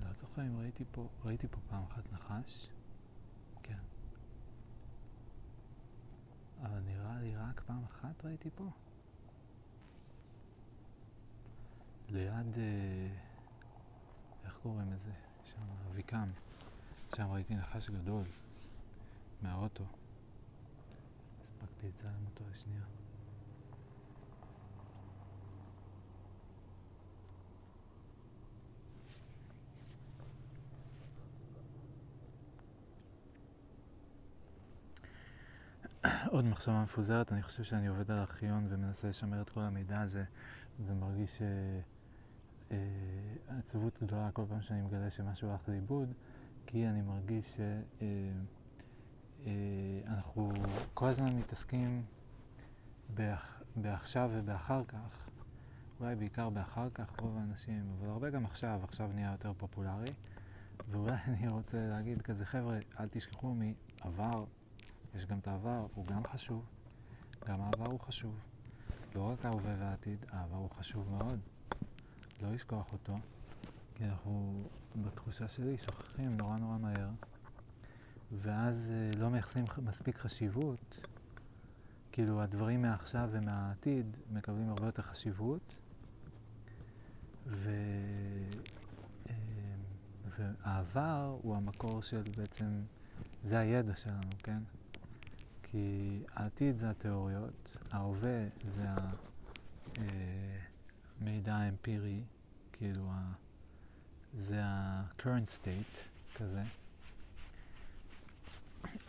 לא 0.00 0.12
זוכר 0.20 0.42
אם 0.42 0.60
ראיתי 0.60 0.84
פה, 0.92 1.08
ראיתי 1.24 1.48
פה 1.48 1.56
פעם 1.68 1.84
אחת 1.84 2.12
נחש, 2.12 2.66
כן. 3.62 3.78
אבל 6.62 6.80
נראה 6.80 7.20
לי 7.20 7.36
רק 7.36 7.60
פעם 7.66 7.84
אחת 7.84 8.24
ראיתי 8.24 8.50
פה. 8.54 8.70
ליד, 12.08 12.58
אה, 12.58 13.08
איך 14.44 14.58
קוראים 14.62 14.92
לזה? 14.92 15.12
שם, 15.44 15.62
אביקם. 15.90 16.30
שם 17.16 17.30
ראיתי 17.30 17.54
נחש 17.54 17.90
גדול, 17.90 18.24
מהאוטו. 19.42 19.84
הספקתי 21.42 21.88
לצלם 21.88 22.24
אותו 22.26 22.44
לשנייה. 22.50 22.84
עוד 36.30 36.44
מחשבה 36.44 36.82
מפוזרת, 36.82 37.32
אני 37.32 37.42
חושב 37.42 37.64
שאני 37.64 37.86
עובד 37.86 38.10
על 38.10 38.18
ארכיון 38.18 38.66
ומנסה 38.68 39.08
לשמר 39.08 39.42
את 39.42 39.50
כל 39.50 39.60
המידע 39.60 40.00
הזה 40.00 40.24
ומרגיש 40.86 41.42
אה, 41.42 42.76
עצבות 43.58 44.02
גדולה 44.02 44.30
כל 44.32 44.42
פעם 44.48 44.62
שאני 44.62 44.82
מגלה 44.82 45.10
שמשהו 45.10 45.50
הלך 45.50 45.68
לאיבוד, 45.68 46.12
כי 46.66 46.88
אני 46.88 47.02
מרגיש 47.02 47.56
שאנחנו 50.06 50.50
אה, 50.50 50.56
אה, 50.56 50.84
כל 50.94 51.08
הזמן 51.08 51.36
מתעסקים 51.36 52.02
באח, 53.14 53.62
בעכשיו 53.76 54.30
ובאחר 54.32 54.84
כך, 54.84 55.28
אולי 56.00 56.16
בעיקר 56.16 56.50
באחר 56.50 56.88
כך 56.94 57.20
רוב 57.20 57.38
האנשים, 57.38 57.92
אבל 57.98 58.08
הרבה 58.08 58.30
גם 58.30 58.44
עכשיו, 58.44 58.80
עכשיו 58.82 59.10
נהיה 59.14 59.32
יותר 59.32 59.52
פופולרי, 59.58 60.12
ואולי 60.90 61.16
אני 61.28 61.48
רוצה 61.48 61.88
להגיד 61.88 62.22
כזה, 62.22 62.44
חבר'ה, 62.44 62.78
אל 63.00 63.08
תשכחו 63.10 63.54
מעבר 63.54 64.44
יש 65.14 65.26
גם 65.26 65.38
את 65.38 65.48
העבר, 65.48 65.86
הוא 65.94 66.06
גם 66.06 66.22
חשוב. 66.24 66.64
גם 67.48 67.60
העבר 67.60 67.90
הוא 67.90 68.00
חשוב. 68.00 68.34
לא 69.14 69.22
רק 69.22 69.44
ההווה 69.44 69.74
והעתיד, 69.78 70.26
העבר 70.30 70.56
הוא 70.56 70.70
חשוב 70.70 71.10
מאוד. 71.10 71.38
לא 72.42 72.52
לשכוח 72.52 72.92
אותו, 72.92 73.14
כי 73.94 74.04
אנחנו 74.04 74.64
בתחושה 75.04 75.48
שלי 75.48 75.78
שוכחים 75.78 76.36
נורא 76.36 76.56
נורא 76.56 76.78
מהר, 76.78 77.08
ואז 78.32 78.92
אה, 78.94 79.20
לא 79.20 79.30
מייחסים 79.30 79.64
מספיק 79.82 80.18
חשיבות. 80.18 81.06
כאילו 82.12 82.42
הדברים 82.42 82.82
מעכשיו 82.82 83.28
ומהעתיד 83.32 84.16
מקבלים 84.30 84.68
הרבה 84.68 84.86
יותר 84.86 85.02
חשיבות, 85.02 85.76
ו... 87.46 87.70
אה, 89.30 89.34
והעבר 90.38 91.38
הוא 91.42 91.56
המקור 91.56 92.02
של 92.02 92.22
בעצם, 92.36 92.82
זה 93.44 93.58
הידע 93.58 93.96
שלנו, 93.96 94.30
כן? 94.42 94.58
כי 95.70 96.22
העתיד 96.34 96.76
זה 96.76 96.90
התיאוריות, 96.90 97.76
ההווה 97.90 98.48
זה 98.64 98.84
המידע 101.20 101.52
אה, 101.52 101.58
האמפירי, 101.58 102.22
כאילו 102.72 103.10
ה... 103.10 103.32
זה 104.34 104.60
ה-current 104.64 105.48
state 105.48 105.98
כזה, 106.36 106.62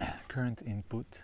current 0.01 0.62
input, 0.62 1.18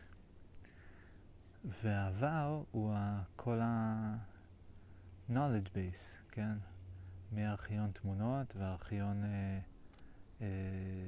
והעבר 1.83 2.63
הוא 2.71 2.95
כל 3.35 3.59
ה-knowledge 3.61 5.29
base, 5.67 6.31
כן? 6.31 6.57
מארכיון 7.31 7.91
תמונות 7.91 8.55
וארכיון 8.55 9.23
אה, 9.23 9.59
אה, 10.41 10.47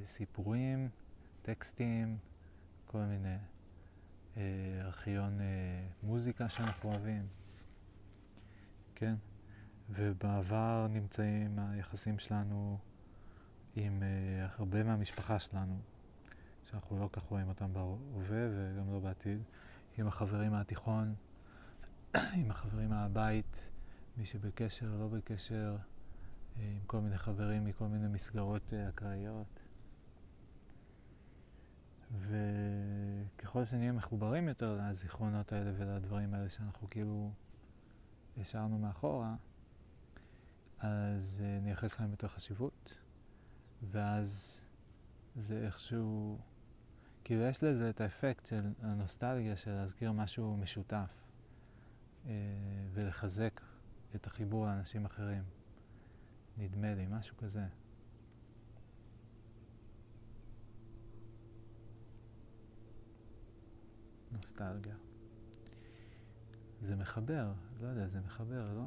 סיפורים, 0.06 0.90
טקסטים, 1.42 2.18
כל 2.86 3.02
מיני. 3.02 3.38
אה, 4.38 4.42
ארכיון 4.82 5.42
אה, 5.42 5.46
מוזיקה 6.04 6.50
שאנחנו 6.50 6.90
אוהבים, 6.90 7.28
כן? 8.96 9.16
ובעבר 9.90 10.88
נמצאים 10.90 11.60
היחסים 11.60 12.20
שלנו 12.20 12.80
עם 13.76 14.04
אה, 14.04 14.48
הרבה 14.58 14.84
מהמשפחה 14.84 15.40
שלנו, 15.40 15.80
שאנחנו 16.64 17.00
לא 17.00 17.10
כך 17.14 17.24
רואים 17.24 17.50
אותם 17.50 17.74
בהווה 17.74 18.48
וגם 18.52 18.94
לא 18.94 19.00
בעתיד, 19.00 19.42
עם 19.98 20.08
החברים 20.08 20.52
מהתיכון, 20.52 21.16
עם 22.40 22.52
החברים 22.52 22.90
מהבית, 22.90 23.70
מי 24.18 24.26
שבקשר, 24.26 24.96
לא 25.00 25.08
בקשר, 25.08 25.78
עם 26.56 26.80
כל 26.88 27.00
מיני 27.00 27.18
חברים 27.18 27.66
מכל 27.66 27.88
מיני 27.88 28.08
מסגרות 28.08 28.74
אקראיות. 28.74 29.59
וככל 32.18 33.66
שנהיה 33.66 33.92
מחוברים 33.92 34.48
יותר 34.48 34.80
לזיכרונות 34.82 35.54
האלה 35.54 35.72
ולדברים 35.78 36.34
האלה 36.34 36.50
שאנחנו 36.50 36.90
כאילו 36.90 37.32
השארנו 38.38 38.78
מאחורה, 38.78 39.36
אז 40.80 41.42
uh, 41.44 41.64
נייחס 41.64 42.00
להם 42.00 42.12
יותר 42.12 42.28
חשיבות, 42.28 42.98
ואז 43.92 44.62
זה 45.36 45.66
איכשהו, 45.66 46.38
כאילו 47.24 47.42
יש 47.42 47.64
לזה 47.64 47.90
את 47.90 48.02
האפקט 48.02 48.46
של 48.46 48.62
הנוסטלגיה 48.82 49.58
של 49.58 49.72
להזכיר 49.72 50.12
משהו 50.12 50.58
משותף 50.58 51.24
uh, 52.26 52.28
ולחזק 52.94 53.62
את 54.16 54.28
החיבור 54.28 54.66
לאנשים 54.66 55.06
אחרים. 55.06 55.44
נדמה 56.58 56.96
לי, 56.96 57.08
משהו 57.10 57.38
כזה. 57.38 57.66
נוסטלגיה. 64.40 64.96
זה 66.82 66.96
מחבר, 66.96 67.52
לא 67.82 67.88
יודע, 67.88 68.08
זה 68.08 68.22
מחבר, 68.22 68.74
לא? 68.74 68.86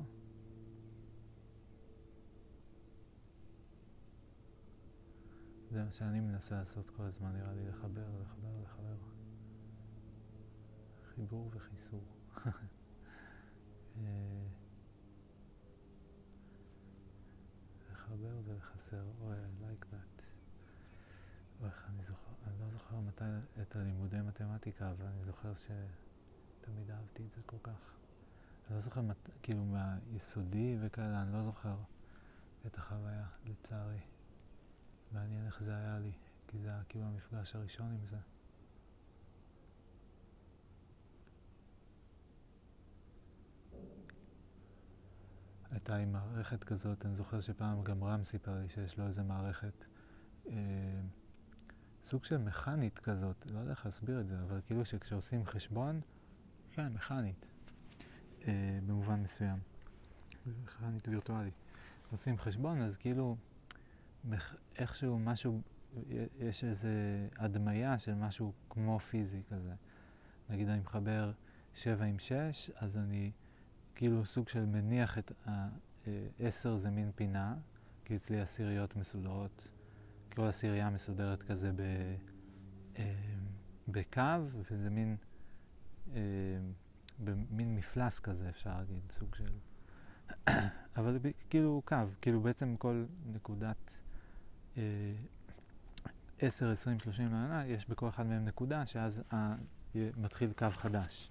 זה 5.70 5.84
מה 5.84 5.90
שאני 5.90 6.20
מנסה 6.20 6.55
לעשות 6.55 6.90
כל 6.90 7.03
הזמן, 7.03 7.32
נראה 7.32 7.53
לי, 7.53 7.68
לחבר, 7.68 8.20
לחבר, 8.20 8.62
לחבר. 8.62 8.96
חיבור 11.14 11.50
וחיסור. 11.55 12.05
אה, 13.96 14.46
לחבר 17.92 18.40
ולחסר, 18.44 19.05
אוי, 19.20 19.36
I 19.36 19.62
like 19.62 19.84
that. 19.84 20.22
אוי, 21.61 21.68
איך 21.68 21.86
אני 21.88 22.03
זוכר, 22.03 22.32
מתי 23.07 23.24
את 23.62 23.76
הלימודי 23.76 24.20
מתמטיקה, 24.20 24.90
אבל 24.90 25.07
אני 25.07 25.24
זוכר 25.24 25.53
שתמיד 25.55 26.90
אהבתי 26.90 27.22
את 27.26 27.32
זה 27.34 27.40
כל 27.46 27.57
כך. 27.62 27.96
אני 28.68 28.76
לא 28.76 28.82
זוכר, 28.82 29.00
מת... 29.00 29.30
כאילו 29.42 29.64
מהיסודי 29.64 30.76
וכאלה, 30.80 31.22
אני 31.22 31.32
לא 31.32 31.42
זוכר 31.42 31.76
את 32.66 32.78
החוויה, 32.78 33.26
לצערי. 33.44 34.00
מעניין 35.12 35.46
איך 35.46 35.62
זה 35.62 35.76
היה 35.76 35.98
לי, 35.98 36.12
כי 36.48 36.59
זה 36.59 36.68
היה 36.68 36.82
כאילו 36.88 37.05
המפגש 37.05 37.57
הראשון 37.57 37.92
עם 37.92 38.07
זה. 38.07 38.16
הייתה 45.70 45.96
לי 45.96 46.05
מערכת 46.05 46.64
כזאת, 46.64 47.07
אני 47.07 47.14
זוכר 47.14 47.40
שפעם 47.40 47.84
גם 47.84 48.05
רם 48.05 48.24
סיפר 48.24 48.59
לי 48.61 48.68
שיש 48.68 48.98
לו 48.98 49.07
איזה 49.07 49.22
מערכת, 49.22 49.84
אה, 50.46 50.53
סוג 52.03 52.24
של 52.24 52.38
מכנית 52.38 52.98
כזאת, 52.98 53.46
לא 53.46 53.59
יודע 53.59 53.70
איך 53.70 53.84
להסביר 53.84 54.20
את 54.20 54.26
זה, 54.26 54.42
אבל 54.42 54.61
כאילו 54.66 54.84
שכשעושים 54.84 55.46
חשבון, 55.46 56.00
כן, 56.72 56.92
מכנית, 56.92 57.46
אה, 58.46 58.78
במובן 58.86 59.22
מסוים, 59.22 59.59
מכנית 60.46 61.09
וירטואלית. 61.09 61.55
עושים 62.11 62.38
חשבון, 62.38 62.82
אז 62.82 62.96
כאילו 62.96 63.36
איכשהו 64.76 65.18
משהו, 65.18 65.61
יש 66.38 66.64
איזו 66.64 66.88
הדמיה 67.38 67.98
של 67.98 68.14
משהו 68.14 68.53
כמו 68.70 68.98
פיזי 68.98 69.42
כזה. 69.50 69.74
נגיד 70.50 70.68
אני 70.68 70.80
מחבר 70.80 71.32
7 71.74 72.05
עם 72.05 72.18
6, 72.18 72.70
אז 72.76 72.96
אני 72.96 73.30
כאילו 73.94 74.26
סוג 74.26 74.48
של 74.48 74.64
מניח 74.64 75.18
את 75.18 75.32
ה-10 75.46 76.76
זה 76.76 76.90
מין 76.90 77.11
פינה, 77.14 77.55
כי 78.05 78.16
אצלי 78.16 78.40
עשיריות 78.40 78.96
מסודרות, 78.96 79.68
כל 80.35 80.43
עשירייה 80.43 80.91
מסודרת 80.91 81.43
כזה 81.43 81.72
ב, 81.72 81.80
אה, 82.99 83.14
בקו, 83.89 84.22
וזה 84.70 84.91
מין, 84.91 85.16
אה, 86.14 86.20
במין 87.24 87.74
מפלס 87.74 88.20
כזה 88.20 88.49
אפשר 88.49 88.78
להגיד, 88.78 89.01
סוג 89.11 89.35
של... 89.35 89.53
אבל 90.97 91.18
כאילו 91.51 91.83
קו, 91.85 91.97
כאילו 92.20 92.41
בעצם 92.41 92.76
כל 92.78 93.05
נקודת 93.26 93.99
10, 96.39 96.70
20, 96.70 96.99
30 96.99 97.33
לענה, 97.33 97.66
יש 97.66 97.89
בכל 97.89 98.09
אחד 98.09 98.26
מהם 98.26 98.45
נקודה, 98.45 98.87
שאז 98.87 99.22
מתחיל 99.95 100.53
קו 100.53 100.70
חדש. 100.70 101.30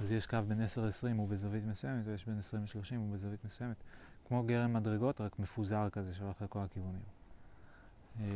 אז 0.00 0.12
יש 0.12 0.26
קו 0.26 0.38
בין 0.48 0.60
10 0.60 0.86
ל-20 0.86 1.16
הוא 1.16 1.28
בזווית 1.28 1.64
מסוימת, 1.64 2.02
ויש 2.06 2.26
בין 2.26 2.38
20 2.38 2.62
ל-30 2.62 2.96
הוא 2.96 3.12
בזווית 3.14 3.44
מסוימת. 3.44 3.76
כמו 4.24 4.42
גרם 4.42 4.72
מדרגות, 4.72 5.20
רק 5.20 5.38
מפוזר 5.38 5.88
כזה, 5.92 6.14
שהולך 6.14 6.42
לכל 6.42 6.58
הכיוונים. 6.58 7.02
אה, 8.20 8.26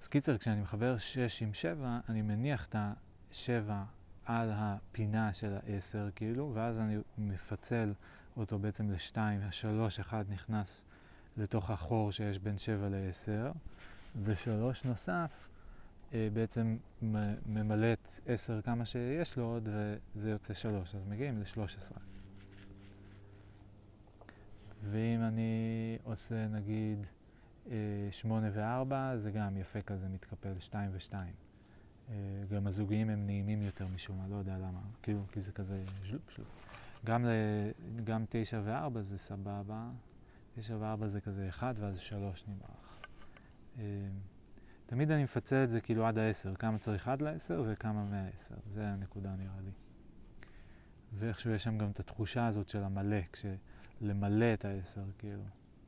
אז 0.00 0.08
קיצר, 0.08 0.38
כשאני 0.38 0.60
מחבר 0.60 0.98
6 0.98 1.42
עם 1.42 1.54
7, 1.54 2.00
אני 2.08 2.22
מניח 2.22 2.66
את 2.66 2.74
ה-7 2.74 3.70
על 4.24 4.50
הפינה 4.54 5.32
של 5.32 5.54
ה-10, 5.54 6.10
כאילו, 6.14 6.50
ואז 6.54 6.80
אני 6.80 6.96
מפצל 7.18 7.92
אותו 8.36 8.58
בעצם 8.58 8.90
ל-2, 8.90 9.16
ה-3, 9.16 10.00
1 10.00 10.26
נכנס 10.28 10.84
לתוך 11.36 11.70
החור 11.70 12.12
שיש 12.12 12.38
בין 12.38 12.58
7 12.58 12.88
ל-10, 12.88 13.52
ו-3 14.16 14.48
נוסף 14.84 15.48
אה, 16.14 16.28
בעצם 16.32 16.76
ממלא 17.46 17.92
את 17.92 18.08
10 18.26 18.62
כמה 18.62 18.86
שיש 18.86 19.36
לו 19.36 19.44
עוד, 19.44 19.68
וזה 20.16 20.30
יוצא 20.30 20.54
3, 20.54 20.94
אז 20.94 21.02
מגיעים 21.08 21.40
ל-13. 21.40 21.98
ואם 24.90 25.20
אני 25.22 25.98
עושה 26.04 26.46
נגיד 26.46 27.06
8 28.10 28.48
ו-4, 28.52 29.16
זה 29.16 29.30
גם 29.30 29.56
יפה 29.56 29.82
כזה, 29.82 30.08
מתקפל 30.08 30.58
2 30.58 30.90
ו-2. 30.92 31.14
גם 32.48 32.66
הזוגיים 32.66 33.10
הם 33.10 33.26
נעימים 33.26 33.62
יותר 33.62 33.86
משום 33.86 34.18
מה, 34.18 34.28
לא 34.28 34.36
יודע 34.36 34.58
למה, 34.58 34.80
כאילו, 35.02 35.20
כי 35.32 35.40
זה 35.40 35.52
כזה 35.52 35.84
שלופ 36.02 36.30
שלופ. 36.30 36.48
גם, 37.04 37.24
ל, 37.24 37.28
גם 38.04 38.24
9 38.28 38.60
ו-4 38.64 39.00
זה 39.00 39.18
סבבה, 39.18 39.90
9 40.54 40.76
ו-4 40.76 41.06
זה 41.06 41.20
כזה 41.20 41.48
1 41.48 41.74
ואז 41.78 41.98
3 41.98 42.44
נמרח. 42.48 42.98
תמיד 44.86 45.10
אני 45.10 45.24
מפצה 45.24 45.64
את 45.64 45.70
זה 45.70 45.80
כאילו 45.80 46.06
עד 46.06 46.18
ה-10, 46.18 46.56
כמה 46.56 46.78
צריך 46.78 47.08
עד 47.08 47.22
ל-10 47.22 47.54
וכמה 47.66 48.04
מה-10, 48.04 48.54
זה 48.66 48.88
הנקודה 48.88 49.36
נראה 49.36 49.60
לי. 49.64 49.70
ואיכשהו 51.18 51.50
יש 51.50 51.64
שם 51.64 51.78
גם 51.78 51.90
את 51.90 52.00
התחושה 52.00 52.46
הזאת 52.46 52.68
של 52.68 52.84
המלא, 52.84 53.20
כשלמלא 53.32 54.54
את 54.54 54.64
ה-10, 54.64 55.00
כאילו, 55.18 55.42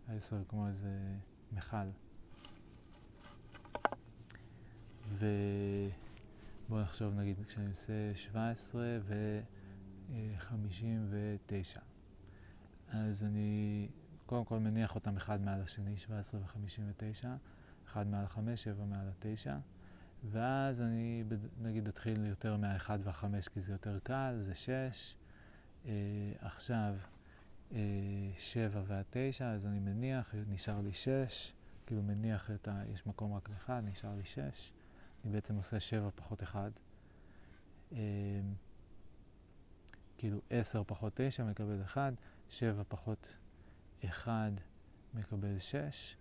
ה-10 0.08 0.34
כמו 0.48 0.66
איזה 0.66 0.98
מכל. 1.52 1.76
ובואו 5.12 6.82
נחשוב 6.82 7.14
נגיד 7.14 7.36
כשאני 7.46 7.68
עושה 7.68 8.14
17 8.14 8.98
ו-59, 9.02 11.80
אז 12.88 13.24
אני 13.24 13.88
קודם 14.26 14.44
כל 14.44 14.58
מניח 14.58 14.94
אותם 14.94 15.16
אחד 15.16 15.40
מעל 15.40 15.62
השני, 15.62 15.96
17 15.96 16.40
ו-59. 16.40 17.26
אחד 17.86 18.06
מעל 18.06 18.24
החמש, 18.24 18.62
שבע 18.62 18.84
מעל 18.84 19.08
התשע, 19.08 19.56
ואז 20.30 20.82
אני 20.82 21.24
נגיד 21.62 21.88
אתחיל 21.88 22.26
יותר 22.26 22.56
מהאחד 22.56 22.98
והחמש 23.04 23.48
כי 23.48 23.60
זה 23.60 23.72
יותר 23.72 23.98
קל, 23.98 24.38
זה 24.40 24.54
שש. 24.54 25.16
אה, 25.86 25.92
עכשיו 26.40 26.94
אה, 27.72 27.78
שבע 28.38 28.82
והתשע, 28.86 29.50
אז 29.50 29.66
אני 29.66 29.78
מניח, 29.78 30.34
נשאר 30.48 30.80
לי 30.80 30.92
שש, 30.92 31.52
כאילו 31.86 32.02
מניח 32.02 32.50
את 32.50 32.68
ה... 32.68 32.82
יש 32.92 33.06
מקום 33.06 33.34
רק 33.34 33.48
לאחד, 33.48 33.82
נשאר 33.84 34.14
לי 34.14 34.24
שש. 34.24 34.72
אני 35.24 35.32
בעצם 35.32 35.56
עושה 35.56 35.80
שבע 35.80 36.08
פחות 36.14 36.42
אחד. 36.42 36.70
אה, 37.92 37.98
כאילו 40.18 40.40
עשר 40.50 40.82
פחות 40.86 41.12
תשע 41.16 41.44
מקבל 41.44 41.82
אחד, 41.82 42.12
שבע 42.48 42.82
פחות 42.88 43.34
אחד 44.04 44.52
מקבל 45.14 45.58
שש. 45.58 46.16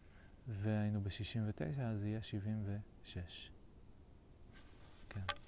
והיינו 0.50 1.02
ב-69, 1.02 1.82
אז 1.82 2.06
יהיה 2.06 2.22
76. 2.22 3.52
כן. 5.10 5.20
כן. 5.28 5.38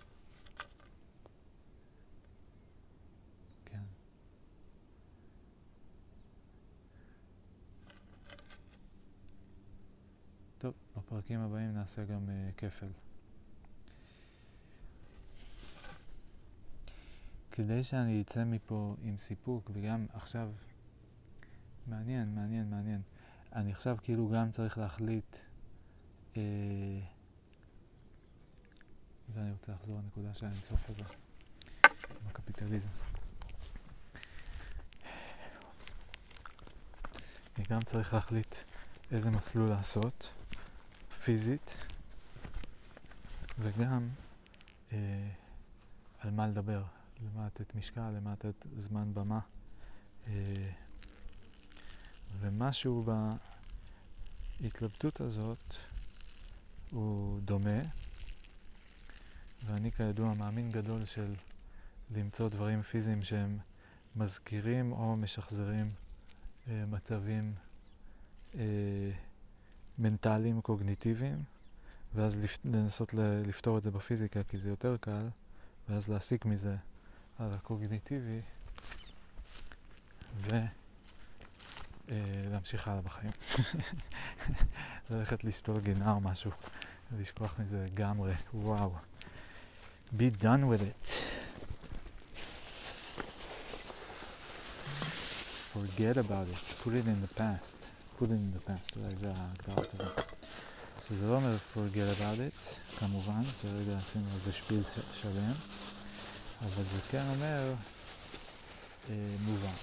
טוב, 10.62 10.74
בפרקים 10.98 11.40
הבאים 11.40 11.74
נעשה 11.74 12.06
גם 12.06 12.26
uh, 12.28 12.58
כפל. 12.58 12.88
כדי 17.52 17.84
שאני 17.84 18.22
אצא 18.22 18.44
מפה 18.44 18.96
עם 19.02 19.18
סיפוק, 19.18 19.72
וגם 19.74 20.06
עכשיו, 20.14 20.52
מעניין, 21.88 22.36
מעניין, 22.36 22.70
מעניין. 22.70 23.02
אני 23.56 23.72
עכשיו 23.72 23.98
כאילו 24.02 24.30
גם 24.30 24.52
צריך 24.52 24.78
להחליט, 24.78 25.38
אה, 26.38 26.42
ואני 29.34 29.52
רוצה 29.52 29.72
לחזור 29.72 29.98
לנקודה 29.98 30.34
של 30.34 30.46
האינסוף 30.46 30.90
הזה, 30.90 31.04
עם 31.86 32.28
הקפיטליזם. 32.28 32.90
אני 37.58 37.66
גם 37.70 37.82
צריך 37.82 38.14
להחליט 38.14 38.56
איזה 39.12 39.30
מסלול 39.32 39.70
לעשות, 39.70 40.34
פיזית, 41.24 41.76
וגם 43.60 44.10
אה, 44.92 45.30
על 46.20 46.32
מה 46.32 46.48
לדבר, 46.48 46.84
למה 47.22 47.46
לתת 47.46 47.76
משקל, 47.76 48.10
למה 48.10 48.34
לתת 48.34 48.66
זמן 48.78 49.14
במה. 49.14 49.40
אה, 50.28 50.72
ומשהו 52.40 53.06
בהתלבטות 54.60 55.22
הזאת 55.22 55.76
הוא 56.92 57.42
דומה, 57.42 57.80
ואני 59.66 59.92
כידוע 59.92 60.34
מאמין 60.34 60.72
גדול 60.72 61.06
של 61.06 61.34
למצוא 62.16 62.50
דברים 62.50 62.82
פיזיים 62.82 63.24
שהם 63.24 63.58
מזכירים 64.16 64.92
או 64.92 65.16
משחזרים 65.16 65.92
אה, 66.68 66.86
מצבים 66.86 67.54
אה, 68.56 69.12
מנטליים 70.02 70.62
קוגניטיביים, 70.62 71.44
ואז. 72.16 72.38
לנסות 72.66 73.14
לפתור 73.48 73.78
את 73.78 73.84
זה 73.84 73.92
בפיזיקה 73.92 74.44
כי 74.44 74.58
זה 74.58 74.70
יותר 74.70 74.98
קל, 75.02 75.28
ואז 75.90 76.08
להסיק 76.08 76.46
מזה 76.46 76.76
על 77.40 77.54
הקוגניטיבי. 77.54 78.42
ו... 80.38 80.50
להמשיך 82.52 82.88
הלאה 82.88 83.02
בחיים. 83.02 83.32
ללכת 85.10 85.44
לשתול 85.44 85.80
גינה 85.80 86.12
או 86.12 86.22
משהו, 86.22 86.52
ולשכוח 87.12 87.60
מזה 87.60 87.86
לגמרי, 87.86 88.34
וואו. 88.54 88.96
be 90.18 90.30
done 90.42 90.64
with 90.70 90.82
it. 90.82 91.24
forget 95.74 96.18
about 96.18 96.48
it, 96.48 96.60
put 96.84 96.94
it 96.94 97.08
in 97.08 97.22
the 97.22 97.34
past. 97.42 97.91
Put 98.22 98.30
it 98.30 98.34
in 98.34 98.52
the 98.52 98.72
past, 98.72 98.98
אולי 98.98 99.16
זה 99.16 99.32
ההגדרה 99.36 99.76
הטובה. 99.78 100.22
שזה 101.08 101.28
לא 101.28 101.36
אומר 101.36 101.56
forget 101.76 102.20
about 102.20 102.38
it, 102.40 102.98
כמובן, 103.00 103.42
כרגע 103.62 103.98
עשינו 103.98 104.26
על 104.34 104.40
זה 104.40 104.52
שפיל 104.52 104.82
שלם, 105.14 105.54
אבל 106.60 106.84
זה 106.84 107.02
כן 107.12 107.24
אומר 107.30 107.74
אה, 109.10 109.16
מובן. 109.46 109.74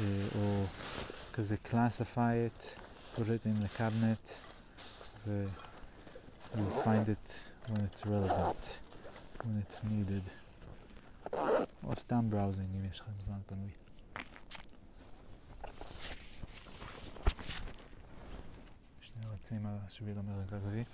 אה, 0.00 0.26
או 0.38 0.64
כזה 1.32 1.56
classify 1.70 2.34
it, 2.48 2.64
put 3.16 3.24
it 3.24 3.46
in 3.46 3.64
the 3.64 3.78
cabinet, 3.78 4.32
ו- 5.26 5.46
you'll 6.54 6.84
find 6.84 7.08
it 7.08 7.40
when 7.68 7.80
it's 7.80 8.06
relevant, 8.06 8.78
when 9.44 9.62
it's 9.66 9.80
needed. 9.84 10.30
או 11.84 11.96
סתם 11.96 12.30
בראוזינג 12.30 12.68
אם 12.74 12.84
יש 12.90 13.00
לכם 13.00 13.12
זמן 13.24 13.38
פנוי. 13.46 13.81
על 19.56 19.76
השביל 19.86 20.18
המרכזי. 20.18 20.84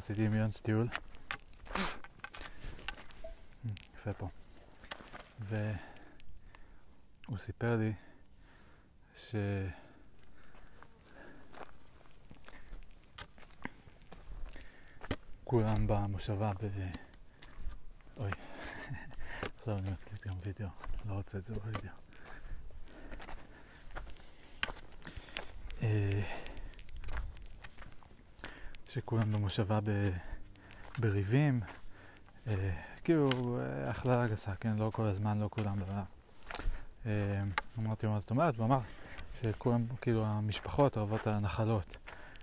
עשיתי 0.00 0.22
יונס 0.22 0.60
טיול? 0.60 0.88
יפה 3.94 4.12
פה. 4.12 4.28
והוא 5.40 5.68
סיפר 7.38 7.76
לי 7.76 7.92
ש... 9.16 9.34
כולם 15.44 15.86
במושבה 15.86 16.52
ב... 16.62 16.66
אוי, 18.16 18.30
עכשיו 19.58 19.78
אני 19.78 19.90
מקליט 19.90 20.26
גם 20.26 20.34
וידאו, 20.44 20.68
לא 21.08 21.14
רוצה 21.14 21.38
את 21.38 21.44
זה 21.44 21.54
בווידאו. 21.54 21.90
אה... 28.90 28.94
שכולם 28.94 29.32
במושבה 29.32 29.80
ב... 29.84 30.10
בריבים, 30.98 31.60
אה, 32.46 32.70
כאילו 33.04 33.58
הכללה 33.86 34.28
גסה, 34.28 34.54
כן? 34.54 34.76
לא 34.76 34.90
כל 34.94 35.04
הזמן, 35.04 35.38
לא 35.38 35.48
כולם 35.50 35.78
דבר. 35.78 36.02
אה, 37.06 37.42
אמרתי 37.78 38.06
לו 38.06 38.12
מה 38.12 38.20
זאת 38.20 38.30
אומרת, 38.30 38.54
והוא 38.56 38.66
אמר 38.66 38.80
שכולם, 39.34 39.86
כאילו 40.00 40.26
המשפחות 40.26 40.96
אוהבות 40.96 41.26
הנחלות, 41.26 41.96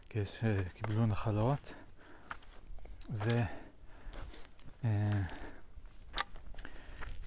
כי 0.09 0.19
יש, 0.19 0.43
אה, 0.43 0.63
קיבלו 0.73 1.05
נחלות, 1.05 1.73
ו... 3.11 3.41
אה, 4.85 5.21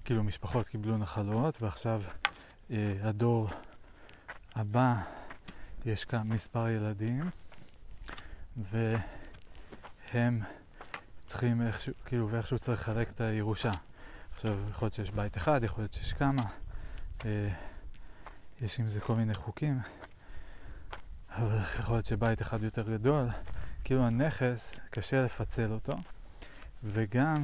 כאילו 0.04 0.24
משפחות 0.24 0.68
קיבלו 0.68 0.98
נחלות, 0.98 1.62
ועכשיו 1.62 2.02
אה, 2.70 2.94
הדור 3.02 3.48
הבא 4.54 4.94
יש 5.86 6.04
כאן 6.04 6.28
מספר 6.28 6.68
ילדים. 6.68 7.30
והם 10.12 10.40
צריכים 11.26 11.62
איכשהו, 11.62 11.92
כאילו, 12.06 12.28
ואיכשהו 12.30 12.58
צריך 12.58 12.80
לחלק 12.80 13.10
את 13.10 13.20
הירושה. 13.20 13.72
עכשיו, 14.34 14.58
יכול 14.70 14.86
להיות 14.86 14.94
שיש 14.94 15.10
בית 15.10 15.36
אחד, 15.36 15.64
יכול 15.64 15.82
להיות 15.82 15.92
שיש 15.92 16.12
כמה, 16.12 16.42
אה, 17.24 17.48
יש 18.60 18.80
עם 18.80 18.88
זה 18.88 19.00
כל 19.00 19.14
מיני 19.14 19.34
חוקים, 19.34 19.78
אבל 21.30 21.58
יכול 21.78 21.94
להיות 21.94 22.06
שבית 22.06 22.42
אחד 22.42 22.62
יותר 22.62 22.90
גדול, 22.90 23.28
כאילו 23.84 24.06
הנכס, 24.06 24.80
קשה 24.90 25.22
לפצל 25.24 25.72
אותו, 25.72 25.92
וגם 26.84 27.34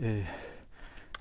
אה, 0.00 0.22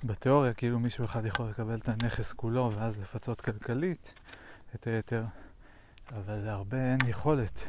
בתיאוריה, 0.03 0.53
כאילו 0.53 0.79
מישהו 0.79 1.05
אחד 1.05 1.25
יכול 1.25 1.49
לקבל 1.49 1.75
את 1.75 1.89
הנכס 1.89 2.33
כולו 2.33 2.71
ואז 2.75 2.99
לפצות 2.99 3.41
כלכלית 3.41 4.13
את 4.75 4.87
היתר, 4.87 5.23
אבל 6.15 6.35
להרבה 6.35 6.77
אין 6.77 6.99
יכולת. 7.07 7.63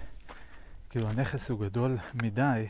כאילו 0.92 1.08
הנכס 1.08 1.50
הוא 1.50 1.60
גדול 1.60 1.98
מדי, 2.14 2.68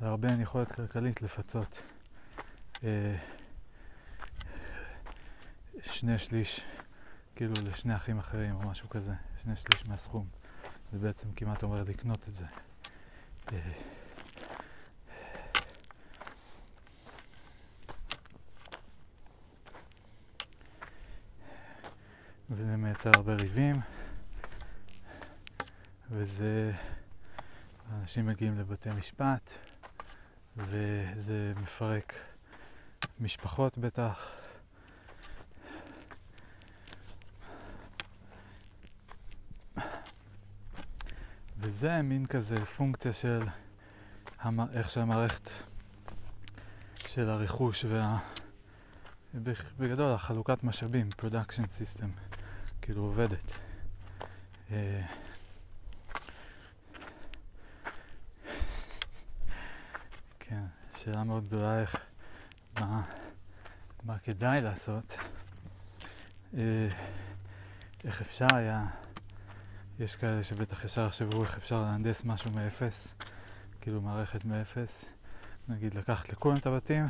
להרבה 0.00 0.28
אין 0.28 0.40
יכולת 0.40 0.72
כלכלית 0.72 1.22
לפצות 1.22 1.82
אה, 2.84 3.16
שני 5.82 6.18
שליש, 6.18 6.60
כאילו 7.36 7.54
לשני 7.62 7.96
אחים 7.96 8.18
אחרים 8.18 8.54
או 8.54 8.68
משהו 8.68 8.88
כזה, 8.88 9.12
שני 9.42 9.56
שליש 9.56 9.86
מהסכום. 9.86 10.26
זה 10.92 10.98
בעצם 10.98 11.28
כמעט 11.36 11.62
אומר 11.62 11.82
לקנות 11.82 12.28
את 12.28 12.34
זה. 12.34 12.46
אה, 13.52 13.58
וזה 22.50 22.76
מייצר 22.76 23.10
הרבה 23.14 23.34
ריבים. 23.34 23.93
וזה, 26.16 26.72
אנשים 27.92 28.26
מגיעים 28.26 28.58
לבתי 28.58 28.90
משפט, 28.90 29.50
וזה 30.56 31.52
מפרק 31.56 32.14
משפחות 33.20 33.78
בטח. 33.78 34.30
וזה 41.58 42.02
מין 42.02 42.26
כזה 42.26 42.64
פונקציה 42.64 43.12
של 43.12 43.42
המ... 44.38 44.60
איך 44.60 44.90
שהמערכת 44.90 45.50
של 47.06 47.28
הרכוש 47.30 47.84
וה... 47.84 48.18
בגדול 49.78 50.12
החלוקת 50.12 50.64
משאבים, 50.64 51.08
production 51.20 51.66
system, 51.78 52.06
כאילו 52.82 53.02
עובדת. 53.02 53.52
אה, 54.70 55.06
כן, 60.48 60.64
שאלה 61.04 61.24
מאוד 61.24 61.46
גדולה 61.46 61.80
איך, 61.80 62.06
מה, 62.80 63.02
מה 64.04 64.18
כדאי 64.18 64.60
לעשות, 64.62 65.16
אה, 66.56 66.88
איך 68.04 68.20
אפשר 68.20 68.46
היה, 68.52 68.86
יש 69.98 70.16
כאלה 70.16 70.44
שבטח 70.44 70.84
ישר 70.84 71.06
יחשבו 71.06 71.42
איך 71.42 71.56
אפשר 71.56 71.82
להנדס 71.82 72.24
משהו 72.24 72.50
מאפס, 72.50 73.14
כאילו 73.80 74.00
מערכת 74.00 74.44
מאפס, 74.44 75.08
נגיד 75.68 75.94
לקחת 75.94 76.28
לכולם 76.28 76.56
את 76.56 76.66
הבתים, 76.66 77.06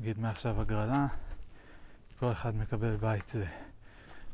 נגיד 0.00 0.18
מעכשיו 0.18 0.60
הגרלה, 0.60 1.06
כל 2.18 2.32
אחד 2.32 2.56
מקבל 2.56 2.96
בית 2.96 3.28
זה, 3.28 3.46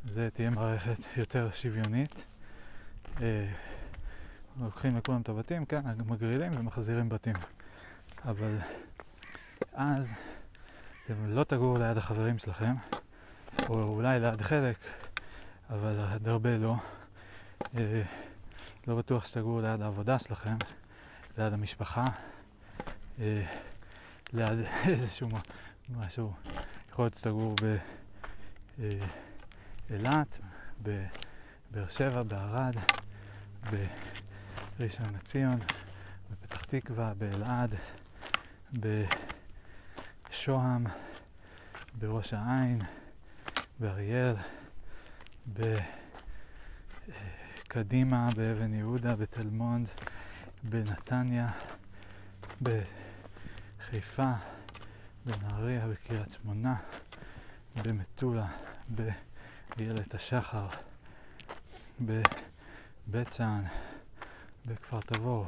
זה 0.09 0.29
תהיה 0.35 0.51
מערכת 0.51 1.17
יותר 1.17 1.51
שוויונית. 1.51 2.25
אה, 3.21 3.47
לוקחים 4.61 4.97
לכולם 4.97 5.21
את 5.21 5.29
הבתים, 5.29 5.65
כן, 5.65 5.83
מגרילים 6.07 6.53
ומחזירים 6.59 7.09
בתים. 7.09 7.35
אבל 8.25 8.59
אז 9.73 10.13
אתם 11.05 11.15
לא 11.27 11.45
תגורו 11.45 11.79
ליד 11.79 11.97
החברים 11.97 12.39
שלכם, 12.39 12.75
או 13.69 13.83
אולי 13.83 14.21
ליד 14.21 14.43
חלק, 14.43 14.77
אבל 15.71 16.01
עד 16.01 16.29
הרבה 16.29 16.59
לא. 16.59 16.75
אה, 17.77 18.03
לא 18.87 18.97
בטוח 18.97 19.25
שתגורו 19.25 19.61
ליד 19.61 19.83
העבודה 19.83 20.19
שלכם, 20.19 20.57
ליד 21.39 21.53
המשפחה, 21.53 22.05
אה, 23.19 23.47
ליד 24.33 24.59
איזשהו 24.89 25.29
משהו. 25.91 26.33
יכול 26.91 27.05
להיות 27.05 27.15
שתגורו 27.15 27.55
באילת, 29.89 30.39
בבאר 30.83 31.89
שבע, 31.89 32.23
בערד, 32.23 32.75
בראשון 34.79 35.15
לציון, 35.15 35.59
בפתח 36.31 36.65
תקווה, 36.65 37.13
באלעד, 37.19 37.75
בשוהם, 40.31 40.87
בראש 41.99 42.35
העין, 42.35 42.81
באריאל, 43.81 44.35
בקדימה, 47.69 48.29
באבן 48.37 48.75
יהודה, 48.75 49.17
בתל 49.17 49.47
מונד, 49.47 49.89
בנתניה, 50.63 51.49
בחיפה, 52.63 54.33
בנהריה, 55.27 55.89
בקריית 55.89 56.31
שמונה, 56.31 56.77
במטולה, 57.83 58.47
באיילת 58.89 60.15
השחר, 60.15 60.67
בבית 62.01 63.33
שאן, 63.33 63.65
בכפר 64.67 65.01
תבור, 65.01 65.47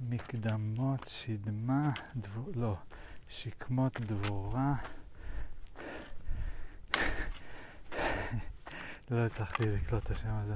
במקדמות 0.00 1.06
שדמה, 1.06 1.90
דבור, 2.16 2.50
לא, 2.54 2.76
שקמות 3.28 4.00
דבורה. 4.00 4.74
לא 9.10 9.26
הצלחתי 9.26 9.62
לקלוט 9.66 10.04
את 10.04 10.10
השם 10.10 10.32
הזה. 10.32 10.54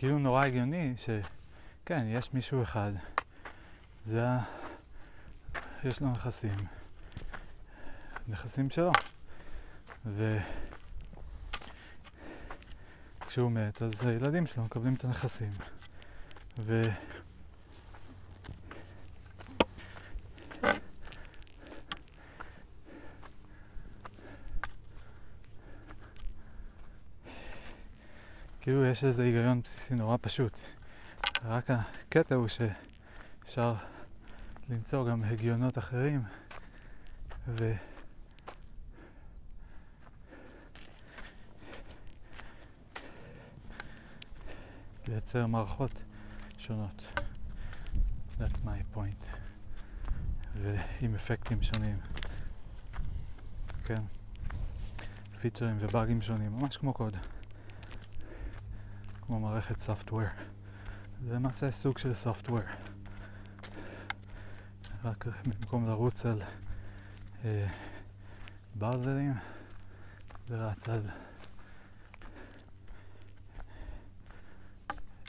כאילו 0.00 0.18
נורא 0.18 0.44
הגיוני 0.44 0.94
שכן, 0.96 2.06
יש 2.06 2.34
מישהו 2.34 2.62
אחד, 2.62 2.92
זה 4.04 4.28
ה... 4.28 4.38
יש 5.84 6.00
לו 6.00 6.10
נכסים, 6.10 6.56
נכסים 8.28 8.70
שלו. 8.70 8.92
וכשהוא 13.26 13.50
מת, 13.50 13.82
אז 13.82 14.06
הילדים 14.06 14.46
שלו 14.46 14.64
מקבלים 14.64 14.94
את 14.94 15.04
הנכסים. 15.04 15.50
ו... 16.58 16.82
כאילו 28.60 28.84
יש 28.84 29.04
איזה 29.04 29.22
היגיון 29.22 29.60
בסיסי 29.60 29.94
נורא 29.94 30.16
פשוט. 30.20 30.60
רק 31.44 31.70
הקטע 31.70 32.34
הוא 32.34 32.48
שאפשר 32.48 33.74
למצוא 34.68 35.08
גם 35.08 35.24
הגיונות 35.24 35.78
אחרים 35.78 36.22
ו... 37.48 37.72
לייצר 45.08 45.46
מערכות 45.46 46.02
שונות. 46.58 47.12
That's 48.38 48.58
my 48.64 48.96
point. 48.96 49.26
ועם 50.62 51.14
אפקטים 51.14 51.62
שונים. 51.62 51.96
כן. 53.84 54.02
פיצ'רים 55.40 55.76
ובאגים 55.80 56.22
שונים, 56.22 56.52
ממש 56.52 56.76
כמו 56.76 56.92
קוד. 56.92 57.16
כמו 59.30 59.40
מערכת 59.40 59.76
software. 59.76 60.42
זה 61.24 61.34
למעשה 61.34 61.70
סוג 61.70 61.98
של 61.98 62.12
software. 62.24 62.90
רק 65.04 65.26
במקום 65.46 65.86
לרוץ 65.86 66.26
על 66.26 66.42
אה, 67.44 67.66
ברזלים, 68.74 69.34
זה 70.48 70.56
רץ 70.56 70.88
על 70.88 71.08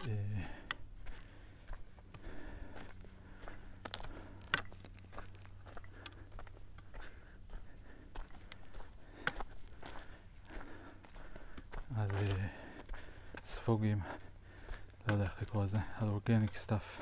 אה, 0.07 0.13
על 11.95 12.09
אה, 12.11 12.47
ספוגים, 13.45 13.99
לקרוא 15.51 15.63
לזה, 15.63 15.77
על 15.97 16.07
אורגניק 16.07 16.55
סטאפ. 16.55 17.01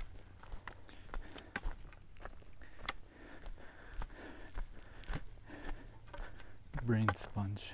brain 6.88 7.08
sponge. 7.16 7.74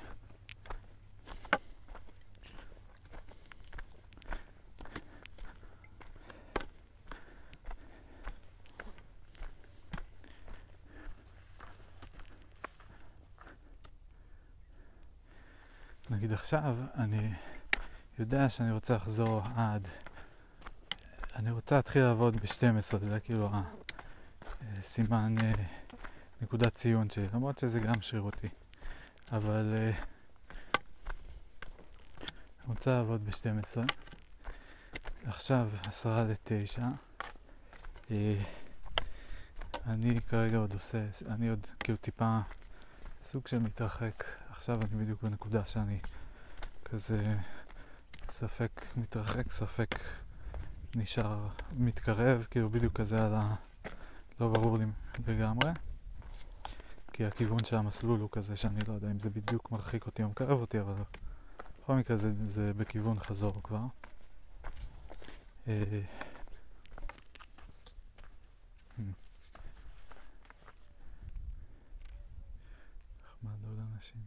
נגיד 16.10 16.32
עכשיו, 16.32 16.78
אני 16.96 17.34
יודע 18.20 18.50
שאני 18.50 18.72
רוצה 18.72 18.96
לחזור 18.96 19.42
עד... 19.56 19.88
אני 21.36 21.52
רוצה 21.52 21.76
להתחיל 21.76 22.04
לעבוד 22.04 22.36
ב-12, 22.36 22.98
זה 23.02 23.20
כאילו 23.20 23.50
הסימן, 24.78 25.36
אה, 25.42 25.54
נקודת 26.42 26.74
ציון 26.74 27.10
שלי, 27.10 27.28
למרות 27.34 27.58
שזה 27.58 27.80
גם 27.80 28.02
שרירותי. 28.02 28.48
אבל 29.32 29.74
uh, 29.76 30.78
רוצה 32.68 32.92
לעבוד 32.92 33.26
ב-12. 33.26 33.94
עכשיו 35.26 35.70
עשרה 35.84 36.24
לתשע. 36.24 36.88
אני 39.86 40.22
כרגע 40.28 40.58
עוד 40.58 40.74
עושה, 40.74 41.06
אני 41.30 41.50
עוד 41.50 41.68
כאילו 41.80 41.98
טיפה 41.98 42.40
סוג 43.24 43.48
של 43.48 43.60
מתרחק. 43.60 44.24
עכשיו 44.50 44.82
אני 44.82 45.04
בדיוק 45.04 45.24
בנקודה 45.24 45.66
שאני 45.66 46.00
כזה 46.86 47.36
ספק 48.30 48.86
מתרחק, 48.98 49.52
ספק 49.52 49.96
נשאר 50.96 51.48
מתקרב, 51.78 52.46
כאילו 52.52 52.70
בדיוק 52.70 52.94
כזה 52.94 53.26
על 53.26 53.34
ה... 53.36 53.56
לא 54.40 54.48
ברור 54.48 54.78
לי 54.78 54.86
לגמרי. 55.28 55.72
כי 57.14 57.26
הכיוון 57.26 57.64
של 57.64 57.76
המסלול 57.76 58.20
הוא 58.20 58.30
כזה 58.32 58.56
שאני 58.56 58.80
לא 58.88 58.94
יודע 58.94 59.12
אם 59.12 59.20
זה 59.20 59.30
בדיוק 59.30 59.72
מרחיק 59.72 60.06
אותי 60.06 60.24
או 60.24 60.30
מקרב 60.30 60.62
אותי, 60.62 60.80
אבל 60.80 60.94
בכל 61.84 61.96
מקרה 61.96 62.18
זה, 62.18 62.32
זה 62.46 62.72
בכיוון 62.78 63.20
חזור 63.20 63.62
כבר. 63.64 63.86
אה, 65.68 65.84
hmm. 68.98 69.02
נחמד 73.24 73.66
עוד 73.68 73.80
אנשים. 73.96 74.22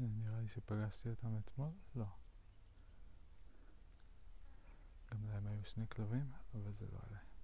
נראה 0.00 0.39
לי 0.39 0.39
שפגשתי 0.54 1.08
אותם 1.10 1.38
אתמול? 1.38 1.70
לא. 1.94 2.06
גם 5.10 5.28
להם 5.28 5.46
היו 5.46 5.64
שני 5.64 5.88
כלבים, 5.88 6.32
אבל 6.54 6.72
זה 6.72 6.86
לא 6.92 6.98
עליהם. 7.06 7.39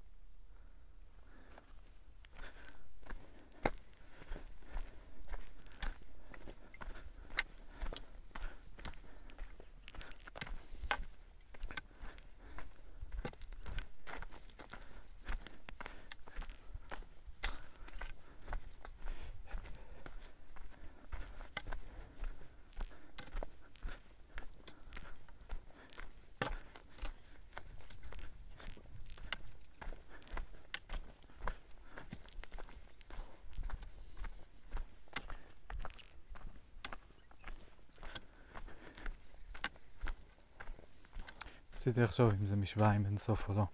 ניסיתי 41.87 42.03
לחשוב 42.03 42.33
אם 42.41 42.47
זה 42.47 42.57
משוואה 42.57 42.91
עם 42.91 43.07
אינסוף 43.07 43.49
או 43.49 43.55
לא. 43.55 43.65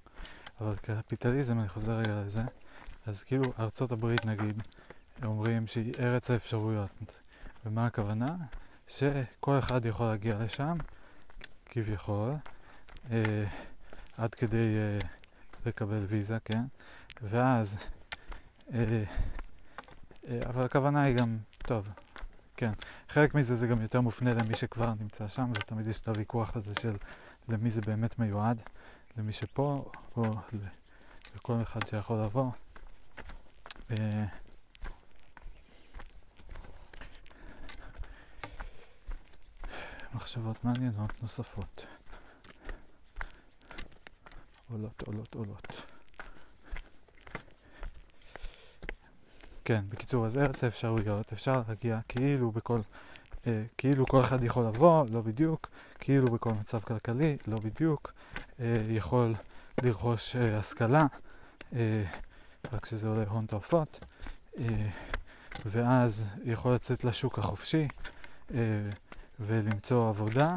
אבל 0.60 0.76
קפיטליזם, 0.76 1.60
אני 1.60 1.68
חוזר 1.68 1.92
רגע 1.92 2.22
לזה, 2.24 2.42
אז 3.06 3.22
כאילו 3.22 3.52
ארצות 3.58 3.92
הברית 3.92 4.24
נגיד, 4.24 4.62
אומרים 5.24 5.66
שהיא 5.66 5.94
ארץ 5.98 6.30
האפשרויות. 6.30 7.20
ומה 7.66 7.86
הכוונה? 7.86 8.36
שכל 8.88 9.58
אחד 9.58 9.86
יכול 9.86 10.06
להגיע 10.06 10.38
לשם, 10.38 10.76
כביכול, 11.66 12.32
אה, 13.10 13.44
עד 14.16 14.34
כדי 14.34 14.76
אה, 14.76 14.98
לקבל 15.66 16.04
ויזה, 16.08 16.38
כן? 16.44 16.62
ואז, 17.22 17.78
אה, 18.74 19.04
אה, 20.28 20.40
אבל 20.46 20.64
הכוונה 20.64 21.02
היא 21.02 21.16
גם, 21.16 21.38
טוב, 21.58 21.88
כן, 22.56 22.72
חלק 23.08 23.34
מזה 23.34 23.56
זה 23.56 23.66
גם 23.66 23.82
יותר 23.82 24.00
מופנה 24.00 24.34
למי 24.34 24.54
שכבר 24.54 24.92
נמצא 25.00 25.28
שם, 25.28 25.50
ותמיד 25.54 25.86
יש 25.86 26.00
את 26.00 26.08
הוויכוח 26.08 26.56
הזה 26.56 26.72
של 26.80 26.96
למי 27.48 27.70
זה 27.70 27.80
באמת 27.80 28.18
מיועד, 28.18 28.62
למי 29.16 29.32
שפה 29.32 29.92
או 30.16 30.34
לכל 31.36 31.62
אחד 31.62 31.86
שיכול 31.86 32.18
לבוא. 32.24 32.50
אה, 33.90 34.24
מחשבות 40.14 40.64
מעניינות 40.64 41.22
נוספות. 41.22 41.86
עולות, 44.70 45.02
עולות, 45.02 45.34
עולות. 45.34 45.82
כן, 49.64 49.84
בקיצור, 49.88 50.26
אז 50.26 50.36
ארץ 50.36 50.64
האפשרויות, 50.64 51.32
אפשר 51.32 51.62
להגיע 51.68 52.00
כאילו 52.08 52.50
בכל 52.50 52.80
כאילו 53.78 54.06
כל 54.06 54.20
אחד 54.20 54.44
יכול 54.44 54.66
לבוא, 54.66 55.06
לא 55.10 55.20
בדיוק, 55.20 55.68
כאילו 55.98 56.26
בכל 56.26 56.52
מצב 56.52 56.80
כלכלי, 56.80 57.36
לא 57.46 57.58
בדיוק, 57.58 58.12
אה, 58.60 58.76
יכול 58.88 59.34
לרכוש 59.82 60.36
אה, 60.36 60.58
השכלה, 60.58 61.06
אה, 61.72 62.04
רק 62.72 62.86
שזה 62.86 63.08
עולה 63.08 63.24
הון 63.28 63.46
תועפות, 63.46 64.04
אה, 64.58 64.64
ואז 65.66 66.34
יכול 66.44 66.74
לצאת 66.74 67.04
לשוק 67.04 67.38
החופשי 67.38 67.88
אה, 68.54 68.58
ולמצוא 69.40 70.08
עבודה, 70.08 70.56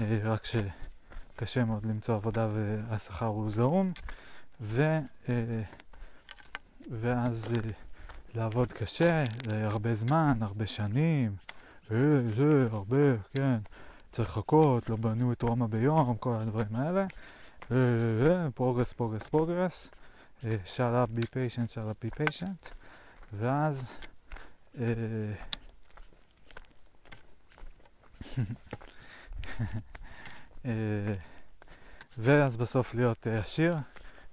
אה, 0.00 0.18
רק 0.24 0.44
שקשה 0.44 1.64
מאוד 1.64 1.86
למצוא 1.86 2.14
עבודה 2.14 2.48
והשכר 2.54 3.26
הוא 3.26 3.50
זעום, 3.50 3.92
ו, 4.60 4.98
אה, 5.28 5.34
ואז 6.90 7.54
אה, 7.54 7.70
לעבוד 8.34 8.72
קשה, 8.72 9.24
הרבה 9.52 9.94
זמן, 9.94 10.38
הרבה 10.40 10.66
שנים. 10.66 11.47
אה, 11.92 12.20
זה, 12.34 12.68
הרבה, 12.70 13.16
כן, 13.34 13.58
צריך 14.10 14.28
לחכות, 14.28 14.88
לא 14.88 14.96
בנו 14.96 15.32
את 15.32 15.42
רומא 15.42 15.66
ביום, 15.66 16.16
כל 16.16 16.34
הדברים 16.34 16.76
האלה. 16.76 17.06
progress, 18.54 18.92
progress, 18.92 19.26
progress. 19.26 19.90
shut 20.42 20.94
up, 20.94 21.08
be 21.14 21.26
patient, 21.26 21.70
shut 21.72 21.88
up, 21.88 21.98
be 22.00 22.10
patient. 22.10 22.70
ואז... 23.32 23.96
אה, 24.80 24.84
אה, 30.66 31.14
ואז 32.18 32.56
בסוף 32.56 32.94
להיות 32.94 33.26
עשיר 33.26 33.76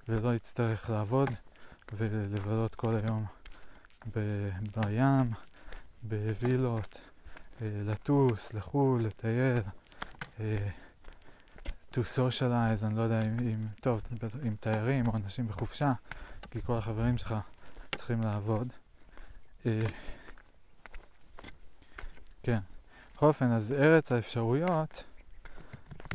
ולא 0.10 0.36
יצטרך 0.36 0.90
לעבוד 0.90 1.30
ולבלות 1.94 2.76
כל 2.76 2.96
היום 2.96 3.26
בים, 4.14 5.32
בווילות. 6.04 7.05
אה, 7.62 7.68
לטוס 7.86 8.54
לחו"ל, 8.54 9.04
לטייל, 9.04 9.62
אה, 10.40 10.70
to 11.94 11.98
socialize, 11.98 12.86
אני 12.86 12.96
לא 12.96 13.02
יודע 13.02 13.20
אם, 13.20 13.38
אם 13.40 13.68
טוב, 13.82 14.02
עם 14.44 14.56
תיירים 14.60 15.08
או 15.08 15.16
אנשים 15.16 15.48
בחופשה, 15.48 15.94
כי 16.52 16.62
כל 16.62 16.78
החברים 16.78 17.18
שלך 17.18 17.36
צריכים 17.96 18.22
לעבוד. 18.22 18.68
אה, 19.66 19.86
כן. 22.44 22.60
בכל 23.16 23.26
אופן, 23.26 23.52
אז 23.52 23.72
ארץ 23.72 24.12
האפשרויות 24.12 25.04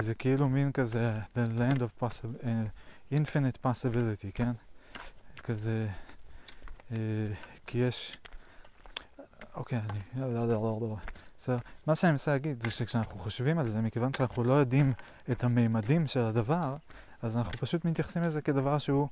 זה 0.02 0.14
כאילו 0.14 0.48
מין 0.48 0.72
כזה 0.72 1.18
the 1.36 1.48
land 1.48 1.78
of 1.78 2.04
possible, 2.04 2.44
uh, 2.44 3.14
infinite 3.14 3.66
possibility, 3.66 4.30
כן? 4.34 4.52
כזה, 5.42 5.88
uh, 6.90 6.94
כי 7.66 7.78
יש, 7.78 8.16
אוקיי, 9.54 9.78
אני 9.78 10.20
לא 10.20 10.26
יודע, 10.26 10.54
לא 10.54 10.78
יודע, 10.82 11.02
בסדר? 11.40 11.58
מה 11.86 11.94
שאני 11.94 12.12
מנסה 12.12 12.32
להגיד 12.32 12.62
זה 12.62 12.70
שכשאנחנו 12.70 13.18
חושבים 13.18 13.58
על 13.58 13.66
זה, 13.66 13.80
מכיוון 13.80 14.14
שאנחנו 14.14 14.44
לא 14.44 14.52
יודעים 14.52 14.92
את 15.30 15.44
המימדים 15.44 16.06
של 16.06 16.20
הדבר, 16.20 16.76
אז 17.22 17.36
אנחנו 17.36 17.52
פשוט 17.52 17.84
מתייחסים 17.84 18.22
לזה 18.22 18.42
כדבר 18.42 18.78
שהוא 18.78 19.08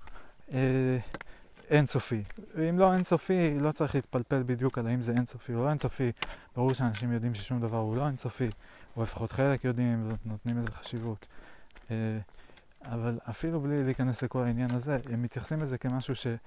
אה, 0.53 0.99
אינסופי. 1.71 2.23
ואם 2.55 2.79
לא 2.79 2.95
אינסופי, 2.95 3.59
לא 3.61 3.73
צריך 3.73 3.95
להתפלפל 3.95 4.43
בדיוק 4.47 4.79
על 4.79 4.87
האם 4.87 5.03
זה 5.03 5.13
אינסופי 5.13 5.55
או 5.55 5.65
לא 5.65 5.71
אינסופי. 5.71 6.13
ברור 6.57 6.75
שאנשים 6.75 7.13
יודעים 7.13 7.35
ששום 7.35 7.61
דבר 7.61 7.77
הוא 7.77 7.97
לא 7.97 8.07
אינסופי, 8.07 8.49
או 8.97 9.03
לפחות 9.03 9.33
חלק 9.33 9.65
יודעים 9.65 10.13
ונותנים 10.27 10.59
לזה 10.59 10.71
חשיבות. 10.71 11.27
אה, 11.91 11.97
אבל 12.85 13.19
אפילו 13.31 13.61
בלי 13.61 13.85
להיכנס 13.85 14.23
לכל 14.23 14.43
העניין 14.43 14.71
הזה, 14.75 14.99
הם 15.13 15.23
מתייחסים 15.23 15.63
לזה 15.63 15.79
כמשהו 15.79 16.15
שהוא 16.17 16.39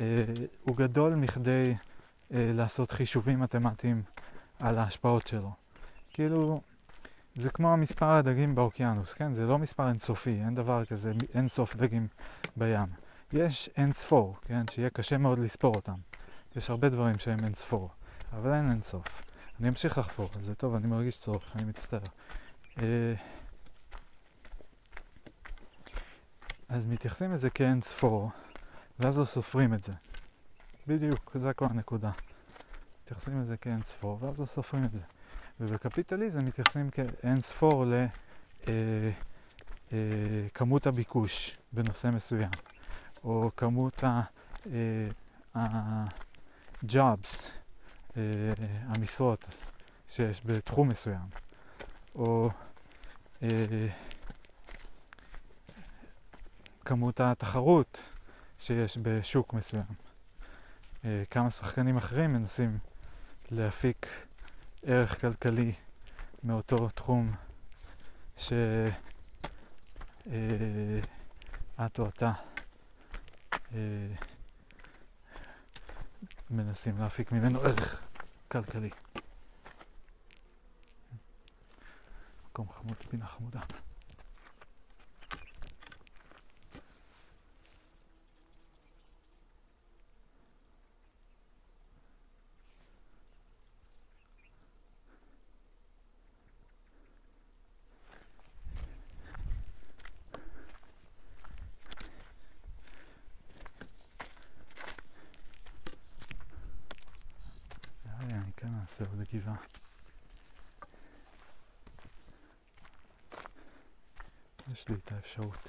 אה, 0.00 0.74
גדול 0.74 1.14
מכדי 1.14 1.74
אה, 2.34 2.50
לעשות 2.54 2.90
חישובים 2.90 3.40
מתמטיים. 3.40 4.02
על 4.60 4.78
ההשפעות 4.78 5.26
שלו. 5.26 5.52
כאילו, 6.10 6.60
זה 7.34 7.50
כמו 7.50 7.72
המספר 7.72 8.10
הדגים 8.10 8.54
באוקיינוס, 8.54 9.14
כן? 9.14 9.34
זה 9.34 9.46
לא 9.46 9.58
מספר 9.58 9.88
אינסופי, 9.88 10.40
אין 10.44 10.54
דבר 10.54 10.84
כזה 10.84 11.12
אינסוף 11.34 11.76
דגים 11.76 12.08
בים. 12.56 12.86
יש 13.32 13.70
אין 13.76 13.92
ספור, 13.92 14.36
כן? 14.44 14.68
שיהיה 14.68 14.90
קשה 14.90 15.18
מאוד 15.18 15.38
לספור 15.38 15.74
אותם. 15.74 15.94
יש 16.56 16.70
הרבה 16.70 16.88
דברים 16.88 17.18
שהם 17.18 17.44
אין 17.44 17.54
ספור, 17.54 17.90
אבל 18.32 18.52
אין 18.52 18.70
אין 18.70 18.82
סוף. 18.82 19.22
אני 19.60 19.68
אמשיך 19.68 19.98
לחפור, 19.98 20.28
זה 20.40 20.54
טוב, 20.54 20.74
אני 20.74 20.88
מרגיש 20.88 21.18
צורך, 21.18 21.56
אני 21.56 21.64
מצטער. 21.64 22.00
אה, 22.78 23.14
אז 26.68 26.86
מתייחסים 26.86 27.32
לזה 27.32 27.50
כאין 27.50 27.80
ספור, 27.80 28.30
ואז 28.98 29.18
לא 29.18 29.24
סופרים 29.24 29.74
את 29.74 29.84
זה. 29.84 29.92
בדיוק, 30.86 31.30
זה 31.34 31.50
הכל 31.50 31.66
הנקודה. 31.70 32.10
מתייחסים 33.10 33.40
לזה 33.40 33.56
כאין 33.56 33.82
ספור, 33.82 34.18
ואז 34.20 34.40
לא 34.40 34.46
סופרים 34.46 34.84
את 34.84 34.94
זה. 34.94 35.02
ובקפיטליזם 35.60 36.46
מתייחסים 36.46 36.90
כאין 36.90 37.40
ספור 37.40 37.84
לכמות 39.92 40.86
אה, 40.86 40.92
הביקוש 40.92 41.58
בנושא 41.72 42.08
מסוים, 42.08 42.50
או 43.24 43.50
כמות 43.56 44.04
ה-jobs, 45.54 47.48
אה, 48.16 48.22
המשרות 48.86 49.54
שיש 50.08 50.42
בתחום 50.46 50.88
מסוים, 50.88 51.26
או 52.14 52.50
אה, 53.42 53.88
כמות 56.84 57.20
התחרות 57.20 58.00
שיש 58.58 58.98
בשוק 59.02 59.54
מסוים. 59.54 60.10
כמה 61.30 61.50
שחקנים 61.50 61.96
אחרים 61.96 62.32
מנסים 62.32 62.78
להפיק 63.50 64.06
ערך 64.82 65.20
כלכלי 65.20 65.72
מאותו 66.44 66.88
תחום 66.88 67.32
שאת 68.36 68.92
אה, 70.32 71.86
או 71.98 72.08
אתה 72.08 72.32
אה, 73.74 73.78
מנסים 76.50 76.98
להפיק 76.98 77.32
ממנו 77.32 77.60
ערך 77.60 78.02
כלכלי. 78.48 78.90
מקום 82.50 82.68
חמוד, 82.72 82.96
פינה 83.10 83.26
חמודה. 83.26 83.60
נעשה 108.90 109.04
עוד 109.04 109.24
גבעה. 109.34 109.56
יש 114.72 114.88
לי 114.88 114.94
את 114.94 115.12
האפשרות. 115.12 115.68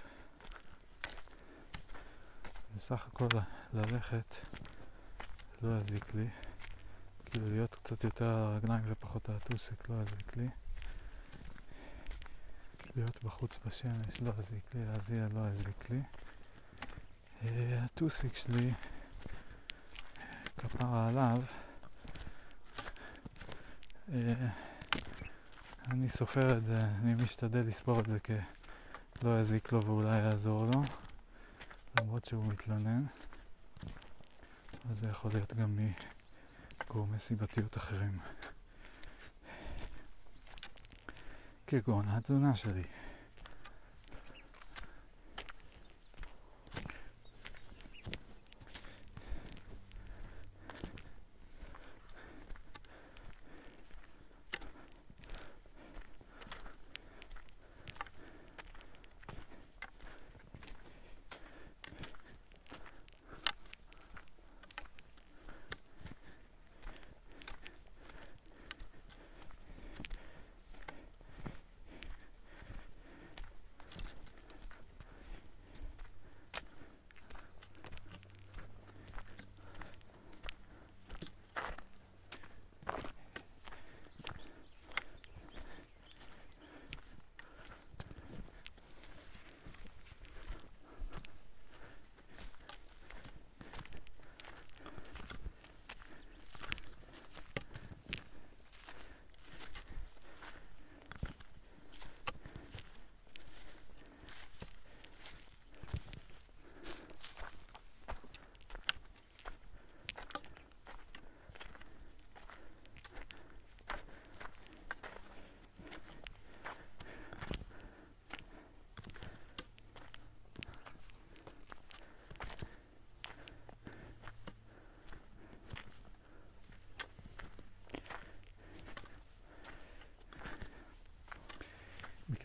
בסך 2.76 3.08
הכל 3.08 3.28
ללכת 3.74 4.36
לא 5.62 5.78
יזיק 5.78 6.14
לי. 6.14 6.28
כאילו 7.26 7.50
להיות 7.50 7.76
קצת 7.76 8.04
יותר 8.04 8.26
על 8.26 8.44
הרגליים 8.44 8.84
ופחות 8.88 9.30
על 9.30 9.36
הטוסיק 9.36 9.90
לא 9.90 9.96
יזיק 10.02 10.38
לי. 10.38 10.48
להיות 12.96 13.24
בחוץ 13.24 13.60
בשמש 13.66 14.22
לא 14.22 14.32
יזיק 14.40 14.64
לי, 14.74 14.86
להזיע 14.86 15.28
לא 15.34 15.50
יזיק 15.52 15.90
לי. 15.90 16.02
הטוסיק 17.76 18.36
שלי, 18.36 18.74
כפרה 20.58 21.08
עליו, 21.08 21.44
אני 24.12 26.10
סופר 26.10 26.58
את 26.58 26.66
זה, 26.66 26.78
אני 26.78 27.14
משתדל 27.16 27.60
לספור 27.60 28.00
את 28.00 28.08
זה 28.08 28.18
כלא 29.20 29.40
יזיק 29.40 29.72
לו 29.72 29.86
ואולי 29.86 30.18
יעזור 30.18 30.66
לו, 30.66 30.82
למרות 32.00 32.26
שהוא 32.26 32.46
מתלונן. 32.46 33.04
אז 34.90 35.00
זה 35.00 35.08
יכול 35.08 35.32
להיות 35.34 35.54
גם 35.54 35.80
מגורמי 36.84 37.20
סיבתיות 37.20 37.78
אחרים. 37.78 38.20
כגון 41.68 42.08
התזונה 42.08 42.56
שלי. 42.56 42.84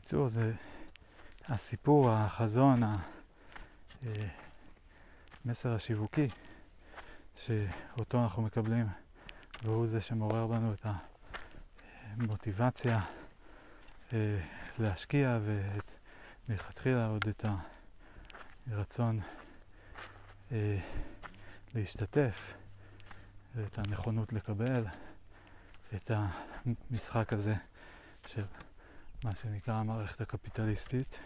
בקיצור, 0.06 0.28
זה 0.28 0.52
הסיפור, 1.48 2.10
החזון, 2.10 2.80
המסר 5.44 5.70
אה, 5.70 5.74
השיווקי 5.74 6.28
שאותו 7.36 8.22
אנחנו 8.22 8.42
מקבלים, 8.42 8.86
והוא 9.62 9.86
זה 9.86 10.00
שמעורר 10.00 10.46
בנו 10.46 10.72
את 10.72 10.86
המוטיבציה 12.16 13.00
אה, 14.12 14.38
להשקיע 14.78 15.38
ואת 15.44 15.90
מלכתחילה 16.48 17.06
עוד 17.06 17.24
את 17.28 17.44
הרצון 18.70 19.20
אה, 20.52 20.78
להשתתף 21.74 22.54
ואת 23.54 23.78
הנכונות 23.78 24.32
לקבל 24.32 24.84
את 25.94 26.10
המשחק 26.90 27.32
הזה 27.32 27.54
של 28.26 28.44
מה 29.26 29.34
שנקרא 29.34 29.74
המערכת 29.74 30.20
הקפיטליסטית. 30.20 31.18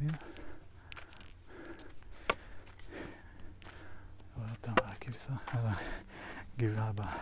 אה, 0.00 0.06
ארגזים. 0.06 0.30
ועברתם 4.36 4.72
על 4.84 4.92
הכבשה, 4.92 5.32
על 5.46 5.64
הגבעה 6.58 6.88
הבאה, 6.88 7.18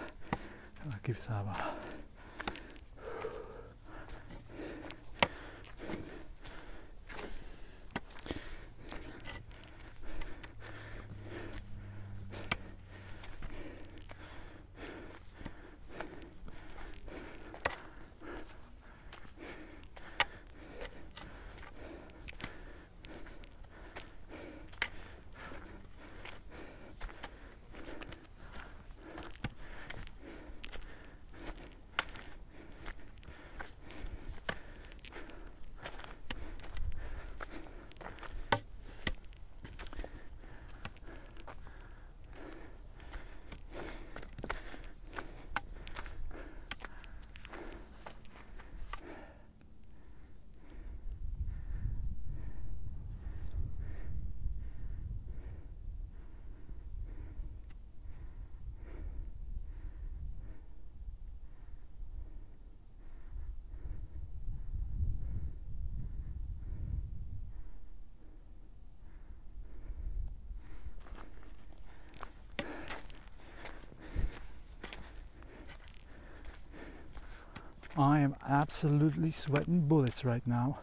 I 77.97 78.19
am 78.19 78.35
absolutely 78.43 79.31
sweating 79.31 79.87
bullets 79.87 80.25
right 80.25 80.47
now. 80.47 80.73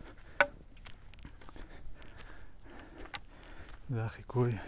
זה 3.91 4.05
החיקוי 4.05 4.59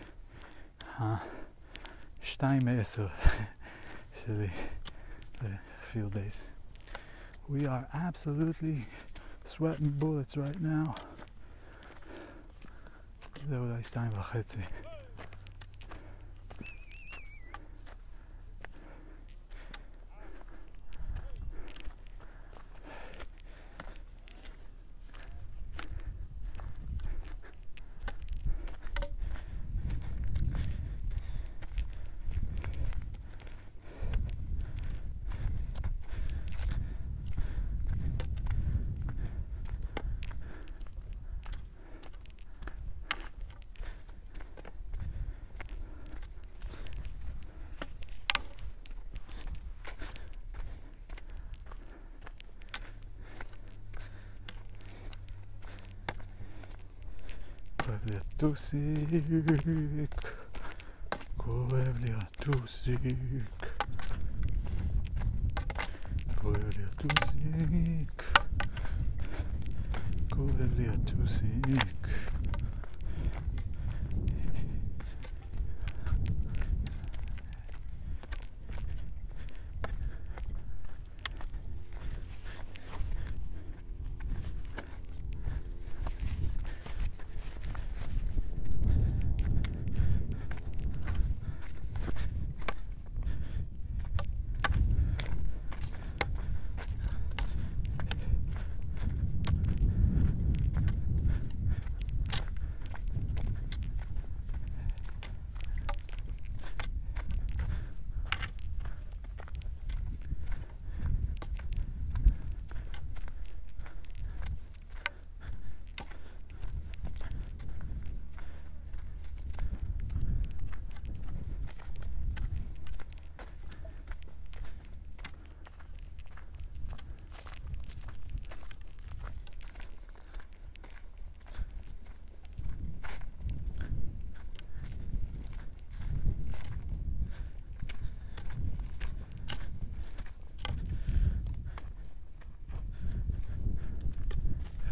השתיים 1.00 2.64
מעשר 2.64 3.08
שלי 4.14 4.48
ל-field 5.42 6.14
days. 6.14 6.44
We 7.48 7.66
are 7.66 7.86
absolutely 7.92 8.86
sweating 9.44 9.92
bullets 10.00 10.36
right 10.36 10.60
now. 10.60 11.00
זה 13.48 13.58
אולי 13.58 13.82
שתיים 13.82 14.10
וחצי. 14.18 14.60
כואב 58.47 58.59
לי 58.65 59.21
הטוסיק, 59.77 60.31
כואב 61.37 61.97
לי 62.01 62.11
הטוסיק, 62.13 63.01
כואב 66.41 66.69
לי 66.77 66.83
הטוסיק, 66.83 68.23
כואב 70.29 70.73
לי 70.77 70.87
הטוסיק. 70.87 72.07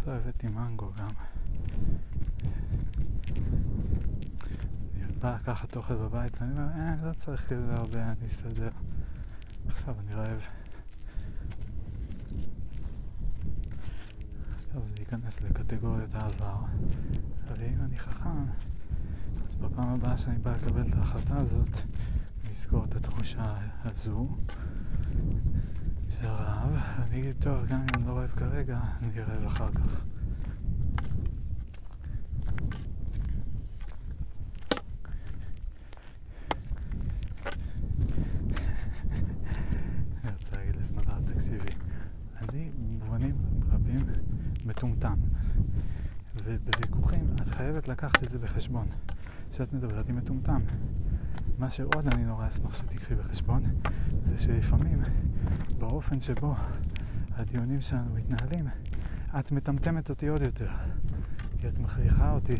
לא 0.08 0.12
הבאתי 0.12 0.48
מנגו 0.48 0.92
גם. 0.98 1.10
אני 4.96 5.14
בא 5.20 5.36
לקחת 5.36 5.76
אוכל 5.76 5.96
בבית 5.96 6.42
ואני 6.42 6.52
אומר, 6.52 6.68
אה, 6.76 6.96
לא 7.04 7.14
צריך 7.14 7.50
כזה 7.50 7.74
הרבה, 7.74 8.04
אני 8.04 8.26
אסתדר. 8.26 8.70
עכשיו 9.68 9.96
אני 10.00 10.14
רעב. 10.14 10.42
עכשיו 14.58 14.88
זה 14.88 14.96
ייכנס 15.00 15.42
לקטגוריית 15.42 16.16
העבר. 16.16 16.58
ואם 17.58 17.82
אני 17.82 18.00
חכם, 18.00 18.46
אז 19.48 19.58
בפעם 19.58 19.90
הבאה 19.90 20.18
שאני 20.18 20.38
בא 20.38 20.56
לקבל 20.56 20.88
את 20.90 20.96
ההחלטה 20.96 21.38
הזאת, 21.38 21.82
אני 22.44 22.52
אזכור 22.52 22.86
את 22.86 22.96
התחושה 22.96 23.56
הזו. 23.84 24.28
ואני 27.00 27.20
אגיד, 27.20 27.36
טוב, 27.40 27.66
גם 27.66 27.80
אם 27.82 27.88
אני 27.96 28.08
לא 28.08 28.12
רעב 28.18 28.30
כרגע, 28.30 28.80
אני 29.02 29.22
רעב 29.22 29.46
אחר 29.46 29.72
כך. 29.72 30.06
אני 40.24 40.32
רוצה 40.34 40.58
להגיד 40.58 40.76
לסמדר, 40.76 41.18
תקשיבי, 41.34 41.70
אני 42.42 42.72
במובנים 42.78 43.36
רבים 43.72 44.06
מטומטם, 44.66 45.16
ובוויכוחים 46.44 47.36
את 47.42 47.50
חייבת 47.50 47.88
לקחת 47.88 48.24
את 48.24 48.30
זה 48.30 48.40
בחשבון, 48.40 48.88
כשאת 49.52 49.74
מדברת 49.74 50.10
עם 50.10 50.16
מטומטם. 50.16 50.62
מה 51.60 51.70
שעוד 51.70 52.08
אני 52.08 52.26
נורא 52.26 52.48
אשמח 52.48 52.76
שתיקחי 52.76 53.16
בחשבון, 53.16 53.64
זה 54.22 54.38
שלפעמים 54.38 55.02
באופן 55.80 56.22
שבו 56.22 56.56
הדיונים 57.38 57.82
שלנו 57.82 58.14
מתנהלים, 58.14 58.68
את 59.40 59.52
מטמטמת 59.52 60.10
אותי 60.10 60.28
עוד 60.28 60.42
יותר. 60.42 60.70
כי 61.60 61.68
את 61.68 61.80
מכריחה 61.80 62.32
אותי 62.32 62.56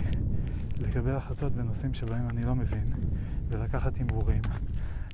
לקבל 0.78 1.16
החלטות 1.16 1.54
בנושאים 1.54 1.94
שבהם 1.94 2.30
אני 2.30 2.42
לא 2.42 2.56
מבין, 2.56 2.94
ולקחת 3.48 3.96
הימורים, 3.96 4.42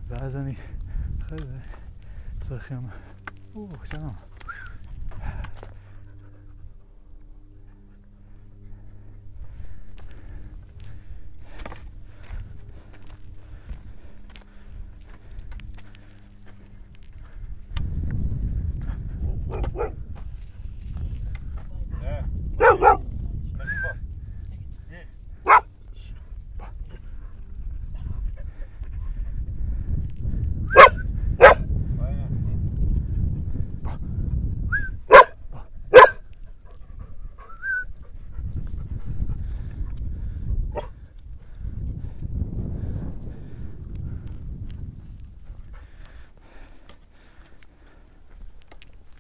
ואז 0.08 0.36
אני 0.36 0.56
אחרי 1.22 1.38
זה 1.38 1.58
צריך 2.40 2.72
יום... 2.72 2.88
או, 3.56 3.70
שלום. 3.84 4.31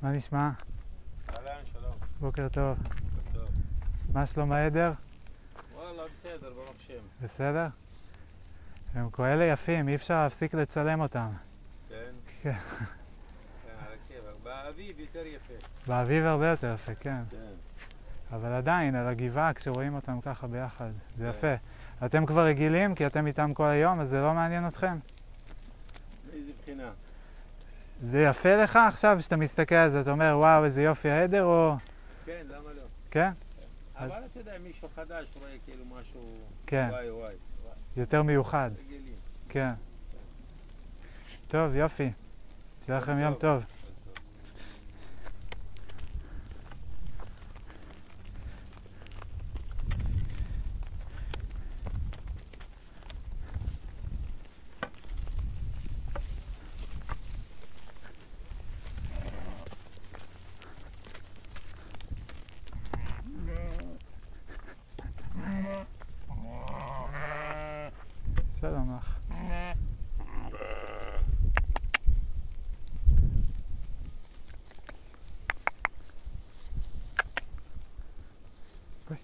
מה 0.01 0.11
נשמע? 0.11 0.49
אהלן, 1.29 1.61
שלום. 1.71 1.93
בוקר 2.19 2.47
טוב. 2.49 2.77
טוב. 3.33 3.49
מה 4.13 4.25
שלום 4.25 4.51
העדר? 4.51 4.91
וואלה, 5.75 6.03
בסדר, 6.03 6.53
ברוך 6.53 6.75
השם. 6.79 7.03
בסדר? 7.21 7.67
הם 8.93 9.09
כאלה 9.09 9.43
יפים, 9.43 9.87
אי 9.87 9.95
אפשר 9.95 10.23
להפסיק 10.23 10.53
לצלם 10.53 11.01
אותם. 11.01 11.29
כן? 11.89 11.95
כן. 12.41 12.51
כן, 12.51 13.69
על 13.79 13.93
הכיפאק. 14.05 14.43
באביב 14.43 14.99
יותר 14.99 15.25
יפה. 15.25 15.53
באביב 15.87 16.25
הרבה 16.25 16.47
יותר 16.47 16.73
יפה, 16.73 16.95
כן. 16.95 17.23
כן. 17.31 17.37
אבל 18.35 18.53
עדיין, 18.53 18.95
על 18.95 19.07
הגבעה, 19.07 19.53
כשרואים 19.53 19.95
אותם 19.95 20.21
ככה 20.21 20.47
ביחד, 20.47 20.91
זה 21.17 21.23
כן. 21.23 21.29
יפה. 21.29 21.53
אתם 22.05 22.25
כבר 22.25 22.45
רגילים, 22.45 22.95
כי 22.95 23.07
אתם 23.07 23.27
איתם 23.27 23.53
כל 23.53 23.67
היום, 23.67 23.99
אז 23.99 24.09
זה 24.09 24.21
לא 24.21 24.33
מעניין 24.33 24.67
אתכם? 24.67 24.97
מאיזה 26.31 26.51
בחינה? 26.61 26.89
זה 28.01 28.21
יפה 28.21 28.55
לך 28.55 28.75
עכשיו, 28.75 29.17
שאתה 29.21 29.35
מסתכל 29.35 29.75
על 29.75 29.89
זה, 29.89 30.01
אתה 30.01 30.11
אומר, 30.11 30.35
וואו, 30.37 30.65
איזה 30.65 30.81
יופי 30.81 31.09
העדר, 31.09 31.43
או... 31.43 31.75
כן, 32.25 32.45
למה 32.49 32.69
לא? 32.75 32.81
כן? 33.11 33.31
אבל 33.95 34.09
אתה 34.31 34.39
יודע, 34.39 34.51
מישהו 34.63 34.87
חדש 34.95 35.25
רואה 35.39 35.51
כאילו 35.65 35.83
משהו... 35.85 36.21
כן. 36.67 36.87
וואי 36.91 37.09
וואי. 37.09 37.33
יותר 37.97 38.23
מיוחד. 38.23 38.71
כן. 39.49 39.71
טוב, 41.47 41.75
יופי. 41.75 42.11
שיהיה 42.85 42.99
לכם 42.99 43.19
יום 43.19 43.33
טוב. 43.33 43.63
שלום 68.61 68.97
לך. 68.97 69.17
ביי. 79.09 79.17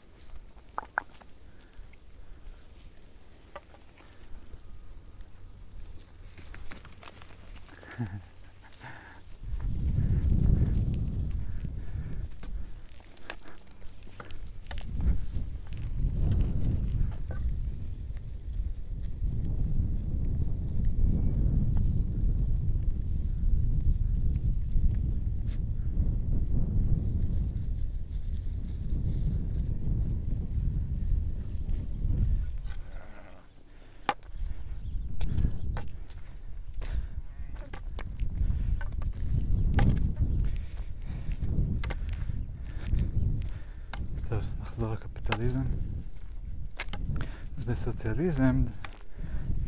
טוב, 44.29 44.43
נחזור 44.61 44.93
לקפיטליזם. 44.93 45.61
אז 47.77 47.81
בסוציאליזם, 47.81 48.63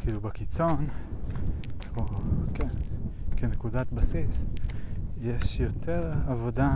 כאילו 0.01 0.21
בקיצון, 0.21 0.87
או 1.97 2.05
כן, 2.53 2.67
כנקודת 3.35 3.91
בסיס, 3.91 4.45
יש 5.21 5.59
יותר 5.59 6.13
עבודה 6.27 6.75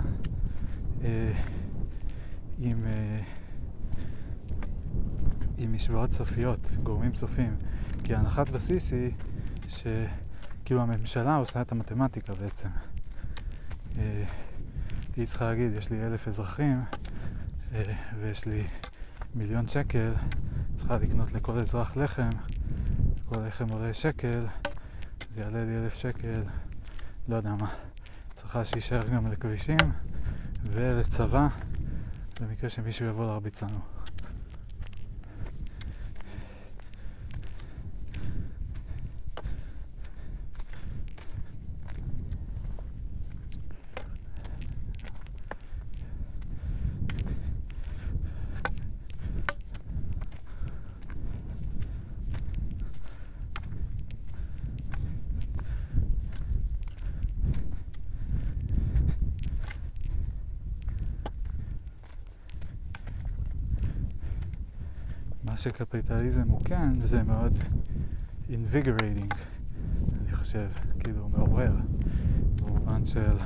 אה, 1.03 1.33
עם, 2.59 2.85
אה, 2.85 3.21
עם 5.57 5.73
משוואות 5.73 6.11
סופיות, 6.11 6.71
גורמים 6.83 7.15
סופיים. 7.15 7.55
כי 8.03 8.15
הנחת 8.15 8.49
בסיס 8.49 8.93
היא 8.93 9.11
שכאילו 9.67 10.81
הממשלה 10.81 11.35
עושה 11.35 11.61
את 11.61 11.71
המתמטיקה 11.71 12.33
בעצם. 12.33 12.69
אה, 13.97 14.23
היא 15.15 15.25
צריכה 15.25 15.45
להגיד, 15.45 15.73
יש 15.73 15.89
לי 15.89 16.05
אלף 16.05 16.27
אזרחים, 16.27 16.81
אה, 17.73 17.93
ויש 18.19 18.45
לי 18.45 18.63
מיליון 19.35 19.67
שקל, 19.67 20.13
צריכה 20.75 20.97
לקנות 20.97 21.33
לכל 21.33 21.59
אזרח 21.59 21.97
לחם, 21.97 22.29
כל 23.25 23.37
לחם 23.47 23.69
עולה 23.69 23.93
שקל, 23.93 24.39
זה 25.35 25.41
יעלה 25.41 25.65
לי 25.65 25.77
אלף 25.77 25.95
שקל, 25.95 26.41
לא 27.27 27.35
יודע 27.35 27.55
מה. 27.55 27.73
צריכה 28.33 28.65
שיישאר 28.65 29.07
גם 29.07 29.31
לכבישים 29.31 29.77
ולצבא, 30.63 31.47
במקרה 32.41 32.69
שמישהו 32.69 33.05
יבוא 33.05 33.25
להרביץ 33.25 33.63
לנו. 33.63 33.79
מה 65.52 65.52
שקפיטליזם 65.63 66.49
הוא 66.49 66.61
כן, 66.65 66.95
זה 66.99 67.23
מאוד 67.23 67.57
invigorating, 68.49 69.35
אני 70.21 70.33
חושב, 70.33 70.69
כאילו 70.99 71.29
מעורר, 71.29 71.73
במובן 72.55 73.05
של 73.05 73.37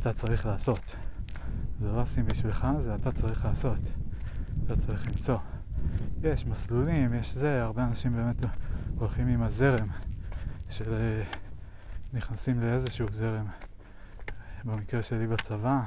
אתה 0.00 0.12
צריך 0.12 0.46
לעשות. 0.46 0.96
זה 1.80 1.86
לא 1.92 2.00
עושים 2.00 2.26
בשבילך, 2.26 2.66
זה 2.78 2.94
אתה 2.94 3.12
צריך 3.12 3.44
לעשות. 3.44 3.78
אתה 4.64 4.76
צריך 4.76 5.08
למצוא. 5.08 5.38
יש 6.22 6.46
מסלולים, 6.46 7.14
יש 7.14 7.34
זה, 7.34 7.62
הרבה 7.62 7.84
אנשים 7.84 8.12
באמת 8.12 8.44
הולכים 8.98 9.28
עם 9.28 9.42
הזרם 9.42 9.88
של 10.70 10.94
אה, 10.94 11.22
נכנסים 12.12 12.60
לאיזשהו 12.60 13.06
זרם. 13.10 13.46
במקרה 14.64 15.02
שלי 15.02 15.26
בצבא, 15.26 15.80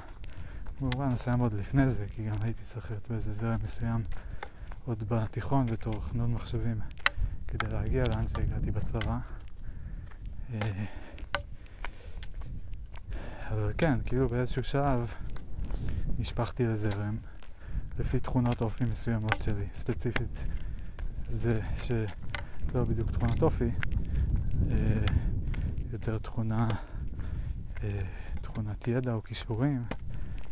במובן 0.82 1.08
מסוים 1.08 1.40
עוד 1.40 1.54
לפני 1.54 1.90
זה, 1.90 2.06
כי 2.16 2.26
גם 2.26 2.36
הייתי 2.42 2.64
צריך 2.64 2.92
להיות 2.92 3.10
באיזה 3.10 3.32
זרם 3.32 3.58
מסוים 3.64 4.02
עוד 4.88 5.04
בתיכון 5.08 5.66
בתור 5.66 6.02
חנון 6.02 6.34
מחשבים 6.34 6.80
כדי 7.48 7.68
להגיע 7.68 8.04
לאן 8.10 8.28
שהגעתי 8.28 8.72
בצבא. 8.72 9.18
אה, 10.54 10.86
אבל 13.50 13.74
כן, 13.78 14.00
כאילו 14.06 14.28
באיזשהו 14.28 14.64
שלב 14.64 15.14
נשפכתי 16.20 16.66
לזרם, 16.66 17.18
לפי 18.00 18.20
תכונות 18.20 18.62
אופי 18.62 18.86
מסוימות 18.86 19.42
שלי. 19.42 19.66
ספציפית 19.74 20.46
זה 21.28 21.62
שלא 21.78 22.84
בדיוק 22.84 23.12
תכונת 23.12 23.42
אופי, 23.42 23.70
אה, 24.72 24.76
יותר 25.92 26.18
תכונה, 26.18 26.68
אה, 27.84 28.02
תכונת 28.42 28.88
ידע 28.88 29.14
או 29.14 29.24
כישורים 29.24 29.84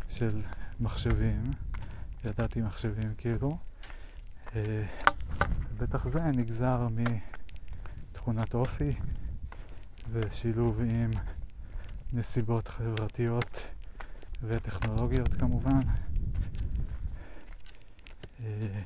של 0.08 0.42
מחשבים, 0.80 1.42
ידעתי 2.24 2.60
מחשבים 2.62 3.14
כאילו. 3.18 3.65
אה, 4.54 4.82
בטח 5.78 6.08
זה 6.08 6.20
נגזר 6.20 6.88
מתכונת 8.10 8.54
אופי 8.54 8.94
ושילוב 10.12 10.80
עם 10.80 11.10
נסיבות 12.12 12.68
חברתיות 12.68 13.62
וטכנולוגיות 14.42 15.34
כמובן. 15.34 15.80
אה, 18.44 18.82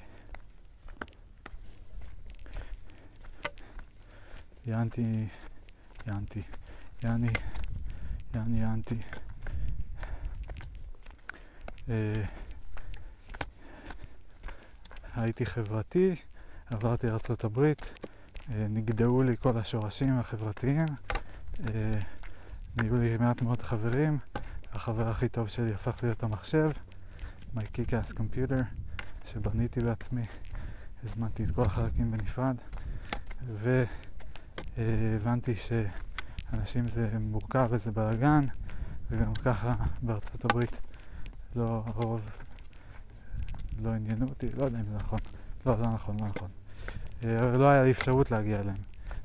יענתי, 4.66 5.26
יענתי, 6.06 6.42
יעני, 7.02 7.32
יעני, 8.34 8.60
יענתי. 8.60 8.98
אה, 15.20 15.24
הייתי 15.24 15.46
חברתי, 15.46 16.16
עברתי 16.66 17.06
לארה"ב, 17.06 17.58
אה, 17.58 17.72
נגדעו 18.70 19.22
לי 19.22 19.36
כל 19.36 19.58
השורשים 19.58 20.18
החברתיים, 20.18 20.86
נהיו 22.76 22.96
לי 22.96 23.16
מעט 23.16 23.42
מאוד 23.42 23.62
חברים, 23.62 24.18
החבר 24.72 25.08
הכי 25.08 25.28
טוב 25.28 25.48
שלי 25.48 25.74
הפך 25.74 26.02
להיות 26.02 26.22
המחשב, 26.22 26.70
my 27.56 27.60
kick-ass 27.60 28.14
computer, 28.16 28.62
שבניתי 29.24 29.80
בעצמי, 29.80 30.24
הזמנתי 31.04 31.44
את 31.44 31.50
כל 31.50 31.62
החלקים 31.62 32.10
בנפרד, 32.10 32.56
והבנתי 34.76 35.54
שאנשים 35.56 36.88
זה 36.88 37.08
מורכב 37.20 37.66
וזה 37.70 37.90
בלאגן, 37.90 38.46
וגם 39.10 39.34
ככה 39.34 39.74
בארצות 40.02 40.44
הברית 40.44 40.80
לא 41.56 41.82
הרוב 41.86 42.30
לא 43.82 43.90
עניינו 43.90 44.28
אותי, 44.28 44.46
לא 44.56 44.64
יודע 44.64 44.80
אם 44.80 44.86
זה 44.86 44.96
נכון, 44.96 45.18
לא, 45.66 45.80
לא 45.80 45.90
נכון, 45.90 46.16
לא 46.20 46.26
נכון. 46.26 46.48
אה, 47.24 47.56
לא 47.56 47.68
היה 47.68 47.84
לי 47.84 47.90
אפשרות 47.90 48.30
להגיע 48.30 48.60
אליהם. 48.60 48.76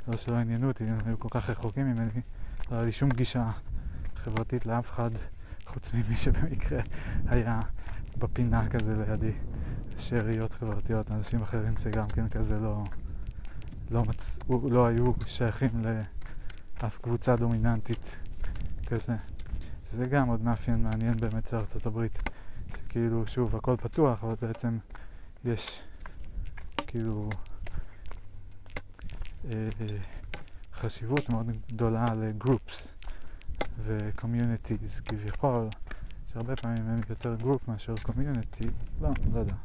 לא 0.08 0.18
שלא 0.18 0.36
עניינו 0.36 0.68
אותי, 0.68 0.84
הם 0.84 0.98
היו 1.06 1.20
כל 1.20 1.30
כך 1.32 1.50
רחוקים 1.50 1.86
ממני, 1.86 2.22
לא 2.72 2.76
היה 2.76 2.86
לי 2.86 2.92
שום 2.92 3.10
גישה 3.10 3.52
חברתית 4.16 4.66
לאף 4.66 4.90
אחד, 4.90 5.10
חוץ 5.66 5.94
ממי 5.94 6.16
שבמקרה 6.16 6.82
היה 7.28 7.62
בפינה 8.18 8.70
כזה 8.70 8.96
לידי. 9.08 9.32
שאריות 9.98 10.54
חברתיות, 10.54 11.12
אנשים 11.12 11.42
אחרים 11.42 11.78
שגם 11.78 12.08
כן 12.08 12.30
כזה 12.30 12.60
לא, 12.60 12.84
לא, 13.92 14.06
מצאו, 14.06 14.70
לא 14.70 14.86
היו 14.86 15.14
שייכים 15.26 15.70
לאף 16.82 16.98
קבוצה 16.98 17.36
דומיננטית 17.36 18.18
כזה. 18.88 19.16
שזה 19.92 20.06
גם 20.06 20.28
עוד 20.28 20.42
מאפיין 20.42 20.84
מעניין 20.84 21.18
באמת 21.18 21.48
של 21.48 21.58
ארצות 21.58 21.86
הברית. 21.86 22.20
שכאילו, 22.74 23.28
שוב, 23.28 23.56
הכל 23.56 23.76
פתוח, 23.78 24.24
אבל 24.24 24.36
בעצם 24.42 24.78
יש 25.46 25.84
כאילו 26.78 27.30
אה, 29.46 29.70
אה, 29.82 29.98
חשיבות 30.74 31.30
מאוד 31.30 31.46
גדולה 31.68 32.06
לגרופס 32.14 32.96
ו 33.84 33.93
communities 33.93 35.00
כביכול, 35.00 35.70
שהרבה 36.34 36.56
פעמים 36.56 36.88
הם 36.88 37.02
יותר 37.10 37.36
group 37.36 37.68
מאשר 37.68 37.96
community, 38.04 38.68
לא, 39.02 39.10
לא 39.34 39.40
יודע. 39.40 39.56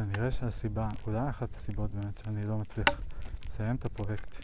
כנראה 0.00 0.30
שהסיבה, 0.30 0.88
אולי 1.06 1.30
אחת 1.30 1.54
הסיבות 1.54 1.90
באמת 1.94 2.18
שאני 2.18 2.46
לא 2.46 2.58
מצליח 2.58 3.00
לסיים 3.46 3.76
את 3.76 3.84
הפרויקט 3.84 4.36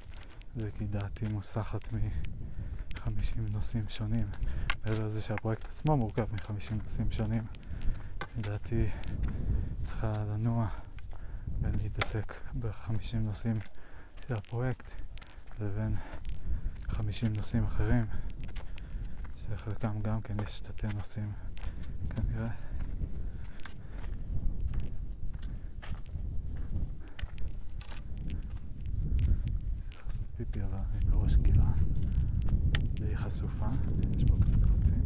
זה 0.56 0.70
כי 0.70 0.86
דעתי 0.86 1.28
מוסחת 1.28 1.92
מ-50 1.92 3.40
נושאים 3.50 3.84
שונים. 3.88 4.26
מעבר 4.84 5.06
לזה 5.06 5.22
שהפרויקט 5.22 5.68
עצמו 5.68 5.96
מורכב 5.96 6.26
מ-50 6.32 6.74
נושאים 6.82 7.10
שונים, 7.10 7.44
דעתי 8.40 8.86
צריכה 9.84 10.12
לנוע 10.12 10.68
בין 11.60 11.74
להתעסק 11.82 12.34
ב-50 12.60 13.16
נושאים 13.20 13.56
של 14.26 14.34
הפרויקט 14.34 14.86
לבין 15.60 15.96
50 16.88 17.32
נושאים 17.32 17.64
אחרים, 17.64 18.06
שחלקם 19.48 20.02
גם 20.02 20.20
כן 20.20 20.36
יש 20.44 20.60
תתי 20.60 20.86
נושאים 20.96 21.32
כנראה. 22.10 22.48
פיפי, 30.36 30.62
אבל 30.62 30.78
אני 30.92 31.10
בראש 31.10 31.34
גילה 31.34 31.70
די 32.94 33.16
חשופה, 33.16 33.66
יש 34.16 34.24
פה 34.24 34.36
קצת 34.40 34.64
קוצים. 34.64 35.02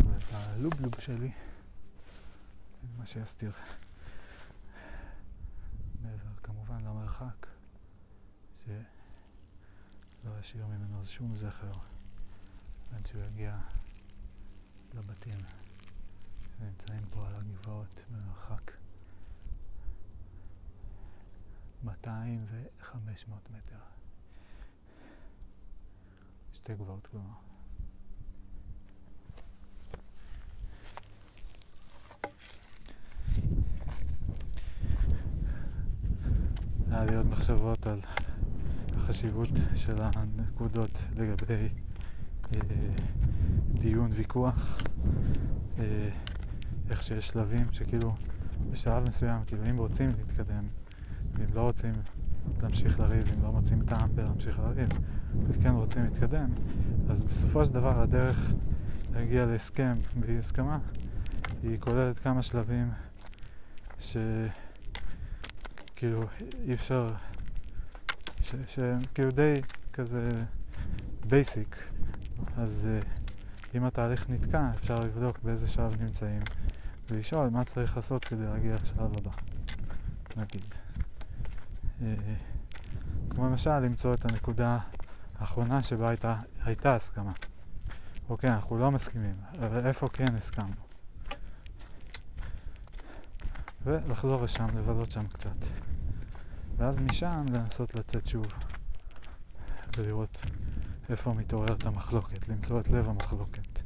אבל 0.00 0.68
את 0.68 0.80
שלי, 1.16 1.32
מה 2.96 3.06
שיסתיר. 3.06 3.52
מעבר 6.02 6.34
כמובן 6.42 6.84
למרחק, 6.84 7.46
שלא 8.54 10.30
ישאיר 10.40 10.66
ממנו 10.66 11.04
שום 11.04 11.36
זכר 11.36 11.72
עד 12.92 13.06
שהוא 13.06 13.22
יגיע 13.22 13.58
לבתים 14.94 15.38
שנמצאים 16.58 17.02
פה 17.10 17.26
על 17.26 17.34
הגבעות 17.36 18.04
במרחק 18.10 18.72
200 21.84 22.46
ו-500 22.50 23.30
מטר. 23.50 23.80
שתי 26.52 26.74
גבעות 26.74 27.06
כלומר. 27.06 27.46
היה 36.96 37.04
לי 37.16 37.22
עוד 37.22 37.30
מחשבות 37.30 37.86
על 37.86 38.00
החשיבות 38.96 39.48
של 39.74 39.96
הנקודות 40.00 41.04
לגבי 41.16 41.68
אה, 42.54 42.60
דיון, 43.72 44.10
ויכוח, 44.14 44.78
אה, 45.78 46.08
איך 46.90 47.02
שיש 47.02 47.26
שלבים 47.26 47.66
שכאילו 47.72 48.14
בשלב 48.70 49.06
מסוים, 49.06 49.44
כאילו 49.46 49.62
אם 49.70 49.76
רוצים 49.76 50.10
להתקדם 50.18 50.64
ואם 51.34 51.46
לא 51.54 51.60
רוצים 51.60 51.92
להמשיך 52.62 53.00
לריב, 53.00 53.32
אם 53.36 53.42
לא 53.42 53.52
מוצאים 53.52 53.82
טעם 53.82 54.08
בלהמשיך 54.14 54.58
לריב, 54.58 54.88
וכן 55.48 55.70
רוצים 55.70 56.04
להתקדם, 56.04 56.50
אז 57.10 57.22
בסופו 57.22 57.64
של 57.64 57.72
דבר 57.72 58.00
הדרך 58.00 58.52
להגיע 59.14 59.46
להסכם, 59.46 59.98
בלי 60.20 60.38
הסכמה, 60.38 60.78
היא 61.62 61.80
כוללת 61.80 62.18
כמה 62.18 62.42
שלבים 62.42 62.90
שכאילו 65.96 66.22
אי 66.64 66.74
אפשר, 66.74 67.08
שהם 68.66 69.00
כאילו 69.14 69.30
די 69.30 69.60
כזה 69.92 70.30
בייסיק, 71.28 71.76
אז 72.56 72.88
uh, 72.88 73.06
אם 73.76 73.84
התהליך 73.84 74.30
נתקע 74.30 74.70
אפשר 74.74 74.94
לבדוק 74.94 75.38
באיזה 75.42 75.68
שלב 75.68 76.02
נמצאים 76.02 76.42
ולשאול 77.10 77.48
מה 77.48 77.64
צריך 77.64 77.96
לעשות 77.96 78.24
כדי 78.24 78.44
להגיע 78.44 78.74
לשלב 78.74 79.18
הבא, 79.18 79.30
נגיד. 80.36 80.74
Uh, 82.00 82.02
כמו 83.30 83.46
למשל 83.46 83.78
למצוא 83.78 84.14
את 84.14 84.24
הנקודה 84.24 84.78
האחרונה 85.38 85.82
שבה 85.82 86.08
הייתה, 86.08 86.36
הייתה 86.64 86.94
הסכמה. 86.94 87.32
אוקיי, 88.28 88.50
אנחנו 88.50 88.78
לא 88.78 88.90
מסכימים, 88.90 89.36
אבל 89.58 89.86
איפה 89.86 90.08
כן 90.08 90.34
הסכמנו? 90.36 90.86
ולחזור 93.84 94.42
לשם, 94.42 94.66
לבלות 94.78 95.10
שם 95.10 95.26
קצת. 95.26 95.85
ואז 96.76 96.98
משם 96.98 97.44
לנסות 97.54 97.94
לצאת 97.94 98.26
שוב 98.26 98.46
ולראות 99.96 100.42
איפה 101.10 101.32
מתעוררת 101.32 101.86
המחלוקת, 101.86 102.48
למצוא 102.48 102.80
את 102.80 102.88
לב 102.88 103.08
המחלוקת, 103.08 103.80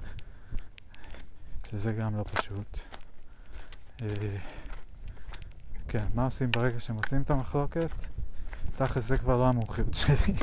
שזה 1.70 1.92
גם 1.92 2.16
לא 2.16 2.24
פשוט. 2.32 2.78
אה, 4.02 4.36
כן, 5.88 6.06
מה 6.14 6.24
עושים 6.24 6.50
ברגע 6.50 6.80
שמוצאים 6.80 7.22
את 7.22 7.30
המחלוקת? 7.30 7.90
תכל'ס 8.76 9.04
זה 9.04 9.18
כבר 9.18 9.36
לא 9.36 9.48
המומחיות 9.48 9.94
שלי. 9.94 10.34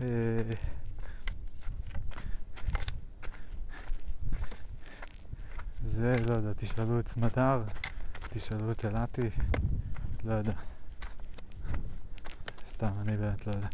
אה, 0.00 0.06
זה, 5.84 6.16
לא 6.28 6.34
יודע, 6.34 6.52
תשאלו 6.56 7.00
את 7.00 7.08
סמדר, 7.08 7.62
תשאלו 8.28 8.72
את 8.72 8.84
אלעתי, 8.84 9.30
לא 10.24 10.34
יודע. 10.34 10.52
סתם, 12.66 12.90
אני 13.00 13.16
באמת 13.16 13.46
לא 13.46 13.52
יודע. 13.52 13.68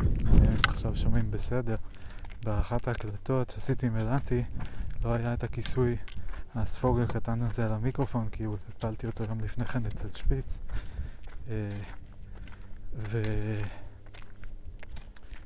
אם 0.00 0.54
עכשיו 0.68 0.96
שומעים 0.96 1.30
בסדר, 1.30 1.76
באחת 2.44 2.88
ההקלטות 2.88 3.50
שעשיתי 3.50 3.86
עם 3.86 3.96
אלעתי, 3.96 4.44
לא 5.04 5.14
היה 5.14 5.34
את 5.34 5.44
הכיסוי 5.44 5.96
הספוג 6.54 7.00
הקטן 7.00 7.42
הזה 7.42 7.64
על 7.64 7.72
המיקרופון, 7.72 8.28
כי 8.28 8.44
הפלתי 8.68 9.06
אותו 9.06 9.24
יום 9.24 9.40
לפני 9.40 9.64
כן 9.64 9.86
אצל 9.86 10.08
שפיץ. 10.14 10.60
אה, 11.48 11.68
ו... 12.94 13.22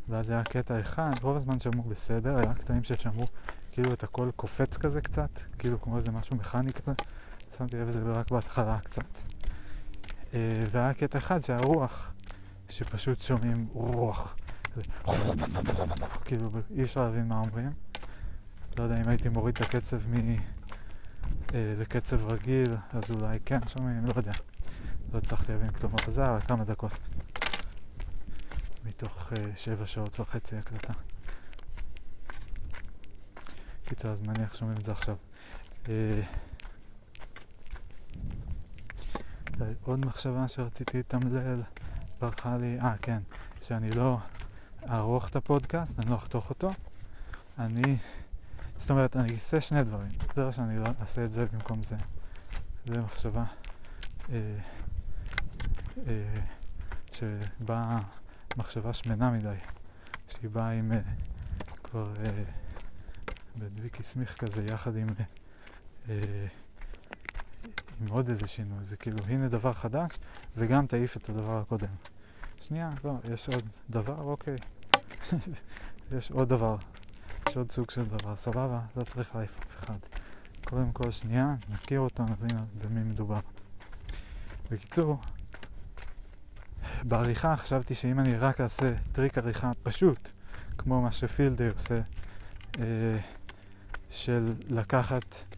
ואז 0.08 0.30
היה 0.30 0.44
קטע 0.44 0.80
אחד, 0.80 1.10
רוב 1.22 1.36
הזמן 1.36 1.60
שמעו 1.60 1.82
בסדר, 1.82 2.36
היה 2.36 2.54
קטעים 2.54 2.84
ששמעו 2.84 3.26
כאילו 3.72 3.92
את 3.92 4.02
הכל 4.02 4.30
קופץ 4.36 4.76
כזה 4.76 5.00
קצת, 5.00 5.30
כאילו 5.58 5.80
כמו 5.80 5.96
איזה 5.96 6.10
משהו 6.10 6.36
מכני 6.36 6.72
כזה, 6.72 6.92
שמתי 7.58 7.76
לב 7.76 7.88
לזה 7.88 8.00
רק 8.12 8.30
בהתחלה 8.30 8.78
קצת. 8.84 9.04
אה, 10.34 10.64
והיה 10.70 10.94
קטע 10.94 11.18
אחד 11.18 11.42
שהרוח, 11.42 12.12
שפשוט 12.68 13.20
שומעים 13.20 13.68
רוח, 13.72 14.36
כאילו 16.24 16.50
אי 16.76 16.82
אפשר 16.82 17.04
להבין 17.04 17.28
מה 17.28 17.38
אומרים. 17.38 17.70
לא 18.78 18.82
יודע 18.82 19.00
אם 19.00 19.08
הייתי 19.08 19.28
מוריד 19.28 19.54
את 19.54 19.60
הקצב 19.60 20.08
מ... 20.08 20.36
אה, 21.54 21.74
לקצב 21.78 22.32
רגיל, 22.32 22.76
אז 22.92 23.10
אולי 23.10 23.38
כן 23.44 23.66
שומעים, 23.66 24.04
לא 24.06 24.12
יודע. 24.16 24.32
לא 25.12 25.18
הצלחתי 25.18 25.52
להבין 25.52 25.70
כלום, 25.70 25.92
אבל 25.92 26.12
זה 26.12 26.22
היה 26.22 26.40
כמה 26.40 26.64
דקות. 26.64 26.92
מתוך 28.84 29.32
אה, 29.32 29.56
שבע 29.56 29.86
שעות 29.86 30.20
וחצי 30.20 30.56
הקלטה. 30.56 30.92
קיצר, 33.84 34.10
אז 34.10 34.20
מניח 34.20 34.54
שומעים 34.54 34.78
את 34.78 34.84
זה 34.84 34.92
עכשיו. 34.92 35.16
אה, 35.88 36.22
עוד 39.82 40.06
מחשבה 40.06 40.48
שרציתי 40.48 40.98
לתמלל, 40.98 41.62
ברכה 42.20 42.56
לי, 42.56 42.80
אה 42.80 42.94
כן, 43.02 43.18
שאני 43.62 43.90
לא 43.90 44.18
אערוך 44.88 45.28
את 45.28 45.36
הפודקאסט, 45.36 45.98
אני 45.98 46.10
לא 46.10 46.16
אחתוך 46.16 46.50
אותו. 46.50 46.70
אני, 47.58 47.96
זאת 48.76 48.90
אומרת, 48.90 49.16
אני 49.16 49.34
אעשה 49.34 49.60
שני 49.60 49.84
דברים. 49.84 50.10
זה 50.36 50.52
שאני 50.52 50.78
לא 50.78 50.86
אעשה 51.00 51.24
את 51.24 51.32
זה 51.32 51.46
במקום 51.52 51.82
זה. 51.82 51.96
זו 52.86 53.02
מחשבה 53.02 53.44
אה, 54.32 54.56
אה, 56.06 56.40
שבאה 57.12 57.98
מחשבה 58.56 58.92
שמנה 58.92 59.30
מדי, 59.30 59.54
שהיא 60.28 60.50
באה 60.50 60.70
עם 60.70 60.92
אה, 60.92 60.98
כבר... 61.84 62.14
אה, 62.26 62.42
בדביקי 63.58 64.02
סמיך 64.02 64.38
כזה 64.38 64.64
יחד 64.64 64.96
עם, 64.96 65.08
אה, 66.08 66.46
עם 68.00 68.08
עוד 68.08 68.28
איזה 68.28 68.48
שינוי, 68.48 68.84
זה 68.84 68.96
כאילו 68.96 69.18
הנה 69.26 69.48
דבר 69.48 69.72
חדש 69.72 70.18
וגם 70.56 70.86
תעיף 70.86 71.16
את 71.16 71.28
הדבר 71.28 71.58
הקודם. 71.58 71.94
שנייה, 72.60 72.90
לא, 73.04 73.12
יש 73.32 73.48
עוד 73.48 73.64
דבר, 73.90 74.20
אוקיי. 74.22 74.56
יש 76.16 76.30
עוד 76.30 76.48
דבר, 76.48 76.76
יש 77.48 77.56
עוד 77.56 77.70
סוג 77.70 77.90
של 77.90 78.04
דבר, 78.04 78.36
סבבה, 78.36 78.80
לא 78.96 79.04
צריך 79.04 79.34
להעיף 79.34 79.58
אף 79.58 79.84
אחד. 79.84 79.98
קודם 80.64 80.92
כל 80.92 81.10
שנייה, 81.10 81.54
נכיר 81.68 82.00
אותו, 82.00 82.22
נבין 82.24 82.58
במי 82.82 83.00
מדובר. 83.00 83.40
בקיצור, 84.70 85.18
בעריכה 87.02 87.56
חשבתי 87.56 87.94
שאם 87.94 88.20
אני 88.20 88.36
רק 88.36 88.60
אעשה 88.60 88.94
טריק 89.12 89.38
עריכה 89.38 89.72
פשוט, 89.82 90.30
כמו 90.78 91.02
מה 91.02 91.12
שפילדי 91.12 91.68
עושה, 91.68 92.00
אה, 92.78 93.18
של 94.10 94.54
לקחת 94.68 95.51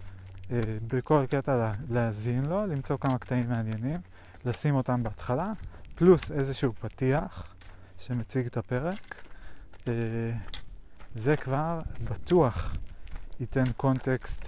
בכל 0.88 1.24
קטע 1.30 1.72
להאזין 1.90 2.46
לו, 2.46 2.66
למצוא 2.66 2.96
כמה 2.96 3.18
קטעים 3.18 3.48
מעניינים, 3.48 4.00
לשים 4.44 4.74
אותם 4.74 5.02
בהתחלה, 5.02 5.52
פלוס 5.94 6.32
איזשהו 6.32 6.72
פתיח 6.80 7.54
שמציג 7.98 8.46
את 8.46 8.56
הפרק. 8.56 9.14
אה, 9.88 9.92
זה 11.14 11.36
כבר 11.36 11.80
בטוח 12.04 12.76
ייתן 13.40 13.64
קונטקסט 13.76 14.46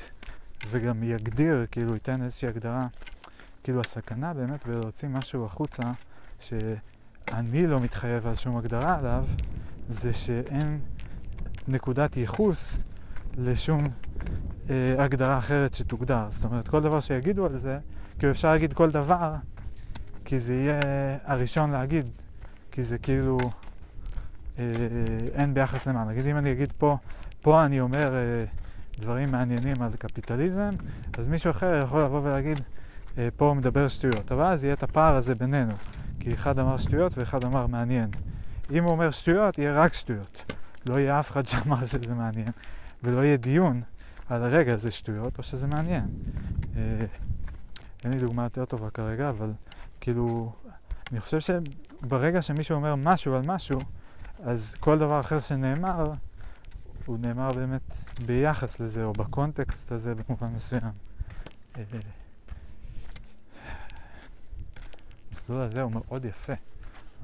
וגם 0.71 1.03
יגדיר, 1.03 1.67
כאילו 1.71 1.95
ייתן 1.95 2.23
איזושהי 2.23 2.49
הגדרה, 2.49 2.87
כאילו 3.63 3.81
הסכנה 3.81 4.35
באמת 4.35 4.67
בלהוציא 4.67 5.09
משהו 5.09 5.45
החוצה 5.45 5.83
שאני 6.41 7.67
לא 7.67 7.81
מתחייב 7.81 8.27
על 8.27 8.37
שום 8.37 8.57
הגדרה 8.57 8.99
עליו, 8.99 9.25
זה 9.89 10.13
שאין 10.13 10.81
נקודת 11.69 12.17
ייחוס 12.17 12.79
לשום 13.39 13.85
אה, 14.71 14.95
הגדרה 14.99 15.39
אחרת 15.39 15.75
שתוגדר. 15.75 16.27
זאת 16.29 16.45
אומרת, 16.45 16.69
כל 16.69 16.81
דבר 16.81 17.01
שיגידו 17.01 17.47
על 17.47 17.57
זה, 17.57 17.79
כאילו 18.19 18.33
אפשר 18.33 18.49
להגיד 18.49 18.73
כל 18.73 18.91
דבר, 18.91 19.35
כי 20.25 20.39
זה 20.39 20.55
יהיה 20.55 20.81
הראשון 21.25 21.71
להגיד, 21.71 22.07
כי 22.71 22.83
זה 22.83 22.99
כאילו 22.99 23.39
אה, 24.59 24.65
אין 25.35 25.55
ביחס 25.55 25.87
למה. 25.87 26.05
נגיד 26.05 26.27
אם 26.27 26.37
אני 26.37 26.53
אגיד 26.53 26.73
פה, 26.79 26.97
פה 27.43 27.65
אני 27.65 27.81
אומר 27.81 28.15
אה, 28.15 28.45
דברים 28.99 29.33
מעניינים 29.33 29.83
על 29.83 29.91
קפיטליזם, 29.99 30.71
אז 31.19 31.29
מישהו 31.29 31.51
אחר 31.51 31.81
יכול 31.85 32.03
לבוא 32.03 32.21
ולהגיד, 32.23 32.61
אה, 33.19 33.29
פה 33.37 33.49
הוא 33.49 33.57
מדבר 33.57 33.89
שטויות. 33.89 34.33
אבל 34.33 34.45
אז 34.45 34.65
יהיה 34.65 34.75
את 34.75 34.83
הפער 34.83 35.17
הזה 35.17 35.35
בינינו, 35.35 35.73
כי 36.21 36.35
אחד 36.35 36.59
אמר 36.59 36.77
שטויות 36.77 37.19
ואחד 37.19 37.45
אמר 37.45 37.67
מעניין. 37.67 38.11
אם 38.71 38.85
הוא 38.85 38.93
אומר 38.93 39.11
שטויות, 39.11 39.59
יהיה 39.59 39.73
רק 39.75 39.95
שטויות. 39.95 40.53
לא 40.87 40.99
יהיה 40.99 41.21
אף 41.21 41.31
אחד 41.31 41.47
שאמר 41.51 41.85
שזה 41.85 42.15
מעניין. 42.15 42.53
ולא 43.03 43.25
יהיה 43.25 43.37
דיון 43.37 43.83
על 44.29 44.43
הרגע 44.43 44.77
זה 44.77 44.91
שטויות 44.91 45.39
או 45.39 45.43
שזה 45.43 45.67
מעניין. 45.67 46.09
אה, 46.77 47.07
אין 48.05 48.13
לי 48.13 48.21
דוגמה 48.21 48.43
יותר 48.43 48.65
טובה 48.65 48.91
כרגע, 48.91 49.29
אבל 49.29 49.53
כאילו, 50.01 50.53
אני 51.13 51.21
חושב 51.21 51.39
שברגע 51.41 52.43
שמישהו 52.43 52.77
אומר 52.77 52.95
משהו 52.97 53.35
על 53.35 53.43
משהו, 53.43 53.79
אז 54.43 54.75
כל 54.81 54.99
דבר 54.99 55.21
אחר 55.21 55.41
שנאמר, 55.41 56.13
הוא 57.07 57.19
נאמר 57.19 57.53
באמת 57.53 57.97
ביחס 58.27 58.81
לזה, 58.81 59.05
או 59.05 59.13
בקונטקסט 59.13 59.93
הזה 59.93 60.15
במובן 60.15 60.49
מסוים. 60.49 60.93
אה, 61.77 61.83
המסלול 65.31 65.61
הזה 65.61 65.83
הוא 65.83 65.93
מאוד 65.93 66.25
יפה, 66.25 66.53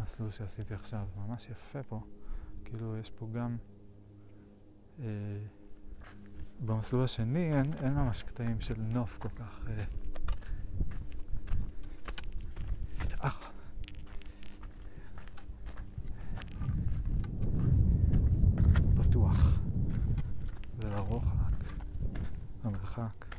המסלול 0.01 0.31
שעשיתי 0.31 0.75
עכשיו, 0.75 1.05
ממש 1.17 1.49
יפה 1.51 1.83
פה. 1.83 2.01
כאילו, 2.65 2.97
יש 2.97 3.11
פה 3.11 3.27
גם... 3.33 3.57
אה, 5.01 5.07
במסלול 6.61 7.05
השני 7.05 7.55
אין, 7.59 7.71
אין 7.83 7.95
ממש 7.95 8.23
קטעים 8.23 8.61
של 8.61 8.75
נוף 8.79 9.19
כל 9.19 9.29
כך... 9.29 9.61
אה, 9.69 9.85
אך. 13.19 13.51
פתוח. 19.01 19.59
ולרוחק. 20.79 21.27
המרחק. 22.65 23.32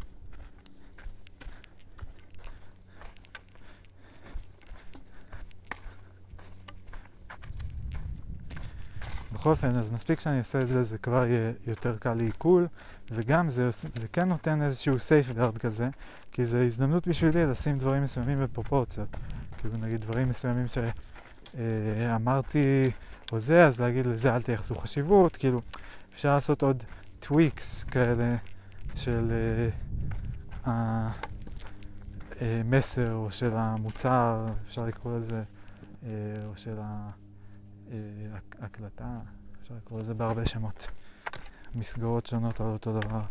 בכל 9.34 9.50
אופן, 9.50 9.76
אז 9.76 9.92
מספיק 9.92 10.20
שאני 10.20 10.38
אעשה 10.38 10.60
את 10.60 10.68
זה, 10.68 10.84
זה 10.84 10.98
כבר 10.98 11.26
יהיה 11.26 11.52
יותר 11.68 11.98
קל 11.98 12.14
לעיכול, 12.14 12.68
וגם 13.12 13.50
זה, 13.50 13.70
זה 13.72 14.08
כן 14.14 14.28
נותן 14.28 14.62
איזשהו 14.62 14.96
safeguard 14.96 15.60
כזה, 15.60 15.90
כי 16.32 16.46
זו 16.46 16.58
הזדמנות 16.58 17.08
בשבילי 17.08 17.46
לשים 17.46 17.78
דברים 17.78 18.04
מסוימים 18.04 18.44
בפרופורציות. 18.44 19.08
כאילו 19.58 19.78
נגיד 19.78 20.02
דברים 20.02 20.30
מסוימים 20.30 20.66
שאמרתי 21.58 22.92
או 23.32 23.40
זה, 23.40 23.66
אז 23.66 23.82
להגיד 23.82 24.08
לזה 24.08 24.36
אל 24.36 24.42
תייחסו 24.42 24.76
חשיבות, 24.76 25.36
כאילו 25.36 25.62
אפשר 26.14 26.36
לעשות 26.36 26.62
עוד 26.62 26.84
טוויקס 27.20 27.84
כאלה 27.84 28.36
של 28.96 29.32
המסר 32.42 33.08
אה, 33.08 33.14
או 33.14 33.32
של 33.32 33.52
המוצר, 33.54 34.46
אפשר 34.68 34.86
לקרוא 34.86 35.18
לזה, 35.18 35.44
אה, 36.04 36.10
או 36.46 36.52
של 36.56 36.76
ההקלטה, 38.60 39.20
אפשר 39.62 39.76
לקרוא 39.76 40.00
לזה 40.00 40.14
בהרבה 40.14 40.46
שמות. 40.46 40.88
מסגרות 41.76 42.26
שונות 42.26 42.62
על 42.62 42.68
אותו 42.68 43.00
דבר, 43.00 43.22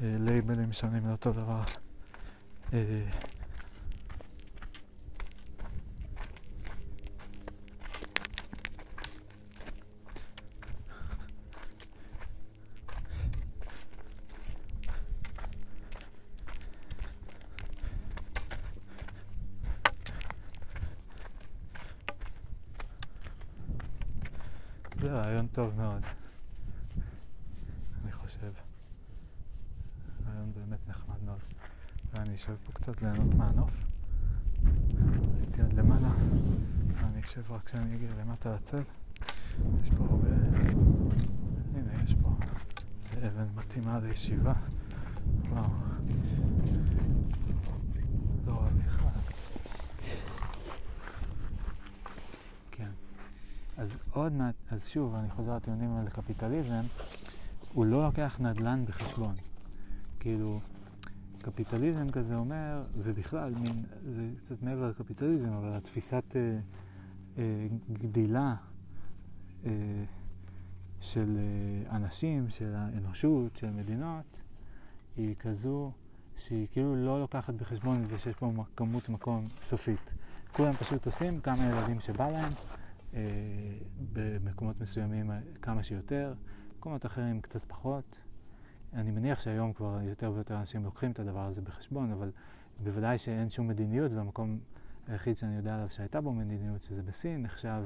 לייבלים 0.00 0.72
שונים 0.72 1.06
לאותו 1.06 1.32
דבר. 1.32 1.62
זה 25.00 25.12
רעיון 25.12 25.45
טוב 25.56 25.74
מאוד, 25.76 26.02
אני 28.02 28.12
חושב. 28.12 28.52
רעיון 30.26 30.52
באמת 30.54 30.88
נחמד 30.88 31.22
מאוד. 31.24 31.38
ואני 32.12 32.34
אשב 32.34 32.56
פה 32.64 32.72
קצת 32.72 33.02
ליהנות 33.02 33.34
מהנוף. 33.34 33.72
הייתי 35.38 35.62
עד 35.62 35.72
למעלה, 35.72 36.08
ואני 36.94 37.20
אשב 37.24 37.52
רק 37.52 37.64
כשאני 37.64 37.94
אגיע 37.94 38.10
למטה 38.20 38.54
לצל. 38.54 38.82
יש 39.82 39.90
פה 39.98 40.04
הרבה... 40.04 40.28
הנה, 41.74 42.02
יש 42.04 42.14
פה... 42.22 42.36
איזה 43.12 43.28
אבן 43.28 43.46
מתאימה 43.54 43.98
לישיבה. 43.98 44.52
וואו. 45.48 45.70
לא 48.46 48.62
הליכה. 48.62 49.08
כן. 52.70 52.90
אז 53.76 53.96
עוד 54.12 54.32
מעט, 54.32 54.54
אז 54.70 54.88
שוב, 54.88 55.14
אני 55.14 55.30
חוזר 55.30 55.56
לטיעונים 55.56 55.96
על 55.96 56.08
קפיטליזם, 56.08 56.82
הוא 57.72 57.86
לא 57.86 58.04
לוקח 58.04 58.36
נדל"ן 58.40 58.84
בחשבון. 58.84 59.34
כאילו, 60.20 60.60
קפיטליזם 61.42 62.08
כזה 62.08 62.36
אומר, 62.36 62.82
ובכלל, 62.98 63.54
מין, 63.54 63.84
זה 64.08 64.28
קצת 64.38 64.62
מעבר 64.62 64.88
לקפיטליזם, 64.88 65.52
אבל 65.52 65.76
התפיסת 65.76 66.36
אה, 66.36 66.58
אה, 67.38 67.66
גדילה 67.92 68.54
אה, 69.66 69.70
של 71.00 71.38
אה, 71.38 71.96
אנשים, 71.96 72.50
של 72.50 72.74
האנושות, 72.74 73.56
של 73.56 73.70
מדינות, 73.70 74.40
היא 75.16 75.34
כזו 75.38 75.92
שהיא 76.36 76.66
כאילו 76.72 76.96
לא 76.96 77.20
לוקחת 77.20 77.54
בחשבון 77.54 78.02
את 78.02 78.08
זה 78.08 78.18
שיש 78.18 78.36
פה 78.36 78.52
כמות 78.76 79.08
מקום 79.08 79.48
סופית. 79.60 80.14
כולם 80.52 80.72
פשוט 80.72 81.06
עושים 81.06 81.40
כמה 81.40 81.64
ילדים 81.64 82.00
שבא 82.00 82.30
להם, 82.30 82.52
במקומות 84.12 84.80
מסוימים 84.80 85.30
כמה 85.62 85.82
שיותר, 85.82 86.34
במקומות 86.74 87.06
אחרים 87.06 87.40
קצת 87.40 87.64
פחות. 87.64 88.20
אני 88.92 89.10
מניח 89.10 89.38
שהיום 89.38 89.72
כבר 89.72 89.98
יותר 90.02 90.32
ויותר 90.34 90.58
אנשים 90.58 90.84
לוקחים 90.84 91.10
את 91.10 91.18
הדבר 91.18 91.46
הזה 91.46 91.62
בחשבון, 91.62 92.10
אבל 92.10 92.30
בוודאי 92.82 93.18
שאין 93.18 93.50
שום 93.50 93.68
מדיניות, 93.68 94.12
והמקום 94.12 94.58
היחיד 95.08 95.36
שאני 95.36 95.56
יודע 95.56 95.74
עליו 95.74 95.90
שהייתה 95.90 96.20
בו 96.20 96.32
מדיניות, 96.32 96.82
שזה 96.82 97.02
בסין, 97.02 97.42
נחשב 97.42 97.84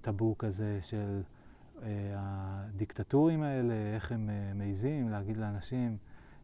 טאבו 0.00 0.38
כזה 0.38 0.78
של 0.82 1.22
אה, 1.82 1.88
הדיקטטורים 2.14 3.42
האלה, 3.42 3.74
איך 3.94 4.12
הם 4.12 4.30
אה, 4.30 4.54
מעיזים 4.54 5.08
להגיד 5.08 5.36
לאנשים 5.36 5.96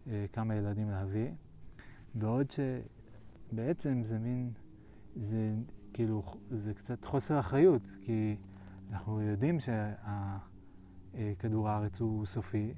אה, 0.07 0.27
כמה 0.33 0.55
ילדים 0.55 0.91
להביא. 0.91 1.31
בעוד 2.15 2.47
שבעצם 2.51 4.03
זה 4.03 4.19
מין, 4.19 4.53
זה 5.17 5.53
כאילו, 5.93 6.23
זה 6.51 6.75
קצת 6.75 7.05
חוסר 7.05 7.39
אחריות, 7.39 7.83
כי 8.05 8.37
אנחנו 8.91 9.23
יודעים 9.23 9.59
שכדור 9.61 11.69
הארץ 11.69 12.01
הוא 12.01 12.27
סופי, 12.27 12.75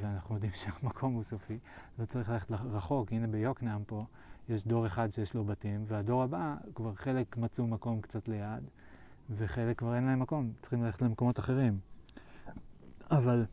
ואנחנו 0.00 0.34
יודעים 0.34 0.52
שהמקום 0.54 1.14
הוא 1.14 1.22
סופי, 1.22 1.58
לא 1.98 2.04
צריך 2.04 2.30
ללכת 2.30 2.50
רחוק. 2.50 3.12
הנה 3.12 3.26
ביוקנעם 3.26 3.82
פה 3.86 4.04
יש 4.48 4.66
דור 4.66 4.86
אחד 4.86 5.12
שיש 5.12 5.34
לו 5.34 5.44
בתים, 5.44 5.84
והדור 5.86 6.22
הבא, 6.22 6.56
כבר 6.74 6.94
חלק 6.94 7.36
מצאו 7.36 7.66
מקום 7.66 8.00
קצת 8.00 8.28
ליד, 8.28 8.64
וחלק 9.30 9.78
כבר 9.78 9.94
אין 9.94 10.04
להם 10.04 10.20
מקום, 10.20 10.52
צריכים 10.60 10.82
ללכת 10.82 11.02
למקומות 11.02 11.38
אחרים. 11.38 11.78
אבל 13.10 13.46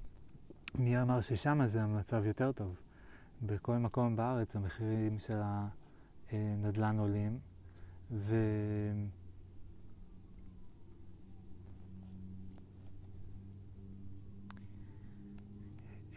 מי 0.76 1.02
אמר 1.02 1.22
ששם 1.22 1.66
זה 1.66 1.84
המצב 1.84 2.26
יותר 2.26 2.52
טוב? 2.52 2.82
בכל 3.42 3.78
מקום 3.78 4.16
בארץ 4.16 4.56
המחירים 4.56 5.20
של 5.20 5.42
הנדל"ן 6.32 7.00
עולים, 7.00 7.40
ו... 8.12 8.36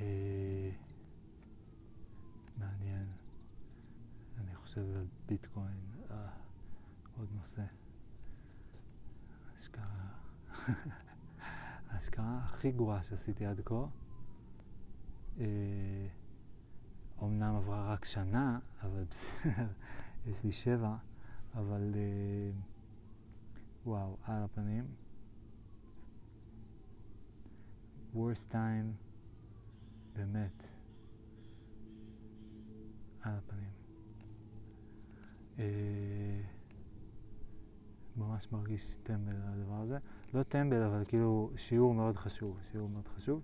אה, 0.01 0.70
מעניין. 2.59 3.06
אני 4.39 4.55
חושב 4.55 4.81
על 4.81 5.06
ביטקוין, 5.27 5.81
אה, 6.10 6.16
עוד 7.16 7.28
נושא. 7.32 7.62
השקעה, 9.55 10.09
ההשקעה 11.90 12.40
הכי 12.44 12.73
גרועה 12.73 13.02
שעשיתי 13.02 13.47
עד 13.47 13.60
כה, 13.64 13.85
אה, 15.40 16.06
אומנם 17.19 17.56
עברה 17.56 17.93
רק 17.93 18.05
שנה, 18.05 18.59
אבל 18.82 19.05
בסדר, 19.10 19.69
יש 20.27 20.44
לי 20.44 20.52
שבע, 20.52 20.97
אבל 21.55 21.93
אה, 21.95 22.51
וואו, 23.87 24.16
על 24.24 24.43
הפנים. 24.43 24.85
worst 28.15 28.53
time, 28.53 28.93
באמת, 30.16 30.66
על 33.23 33.33
הפנים. 33.37 33.70
אה, 35.59 36.41
ממש 38.16 38.53
מרגיש 38.53 38.97
טמבל 39.03 39.33
על 39.33 39.61
הדבר 39.61 39.74
הזה. 39.74 39.99
לא 40.35 40.43
טמבל, 40.43 40.83
אבל 40.83 41.05
כאילו 41.09 41.51
שיעור 41.57 41.95
מאוד 41.95 42.16
חשוב, 42.16 42.59
שיעור 42.73 42.89
מאוד 42.89 43.09
חשוב. 43.09 43.41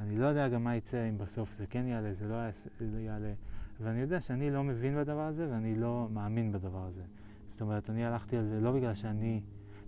אני 0.00 0.18
לא 0.18 0.26
יודע 0.26 0.48
גם 0.48 0.64
מה 0.64 0.76
יצא 0.76 1.08
אם 1.08 1.18
בסוף 1.18 1.52
זה 1.52 1.66
כן 1.66 1.86
יעלה, 1.86 2.12
זה 2.12 2.28
לא 2.28 2.98
יעלה. 2.98 3.32
ואני 3.80 4.00
יודע 4.00 4.20
שאני 4.20 4.50
לא 4.50 4.64
מבין 4.64 4.96
בדבר 4.96 5.20
הזה 5.20 5.48
ואני 5.50 5.74
לא 5.74 6.08
מאמין 6.10 6.52
בדבר 6.52 6.86
הזה. 6.86 7.02
זאת 7.48 7.60
אומרת, 7.60 7.90
אני 7.90 8.04
הלכתי 8.04 8.36
על 8.36 8.44
זה 8.44 8.60
לא 8.60 8.72
בגלל 8.72 8.94
שאני... 8.94 9.40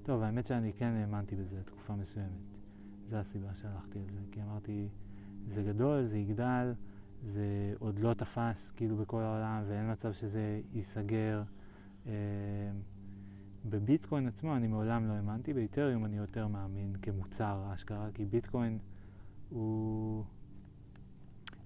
טוב, 0.03 0.23
האמת 0.23 0.47
שאני 0.47 0.73
כן 0.73 0.93
האמנתי 0.95 1.37
בזה 1.37 1.63
תקופה 1.65 1.97
מסוימת. 1.97 2.59
זו 3.09 3.17
הסיבה 3.17 3.55
שהלכתי 3.55 3.99
על 3.99 4.09
זה. 4.09 4.21
כי 4.33 4.43
אמרתי, 4.43 4.89
זה 5.47 5.63
גדול, 5.63 6.05
זה 6.05 6.19
יגדל, 6.19 6.73
זה 7.23 7.75
עוד 7.79 7.99
לא 7.99 8.15
תפס 8.15 8.71
כאילו 8.71 8.97
בכל 8.97 9.23
העולם 9.23 9.63
ואין 9.69 9.91
מצב 9.91 10.13
שזה 10.13 10.61
ייסגר. 10.73 11.43
אה, 12.07 12.13
בביטקוין 13.65 14.29
עצמו 14.29 14.57
אני 14.57 14.67
מעולם 14.67 15.09
לא 15.09 15.13
האמנתי, 15.13 15.53
באיתריום 15.53 16.05
אני 16.05 16.17
יותר 16.17 16.47
מאמין 16.47 16.97
כמוצר 17.03 17.71
אשכרה, 17.75 18.09
כי 18.15 18.25
ביטקוין 18.25 18.79
הוא... 19.51 20.25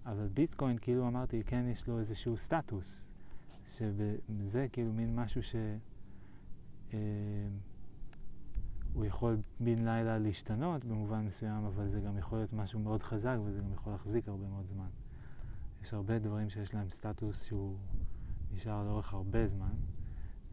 אבל 0.07 0.29
ביטקוין, 0.29 0.79
כאילו 0.79 1.09
אמרתי, 1.09 1.43
כן 1.47 1.65
יש 1.69 1.89
לו 1.89 1.99
איזשהו 1.99 2.37
סטטוס, 2.37 3.09
שזה 3.67 4.67
כאילו 4.73 4.93
מין 4.93 5.17
משהו 5.17 5.43
ש... 5.43 5.57
אה, 6.95 6.99
יכול 9.03 9.37
בן 9.61 9.85
לילה 9.85 10.19
להשתנות 10.19 10.85
במובן 10.85 11.25
מסוים, 11.27 11.65
אבל 11.65 11.89
זה 11.89 12.01
גם 12.01 12.19
יכול 12.19 12.39
להיות 12.39 12.53
משהו 12.53 12.81
מאוד 12.81 13.03
חזק 13.03 13.37
וזה 13.45 13.61
גם 13.61 13.73
יכול 13.73 13.93
להחזיק 13.93 14.29
הרבה 14.29 14.49
מאוד 14.49 14.67
זמן. 14.67 14.89
יש 15.83 15.95
הרבה 15.95 16.19
דברים 16.19 16.51
שיש 16.51 16.75
להם 16.75 16.91
סטטוס 16.91 17.45
שהוא 17.45 17.77
נשאר 18.53 18.85
לאורך 18.85 19.15
הרבה 19.15 19.47
זמן. 19.47 19.73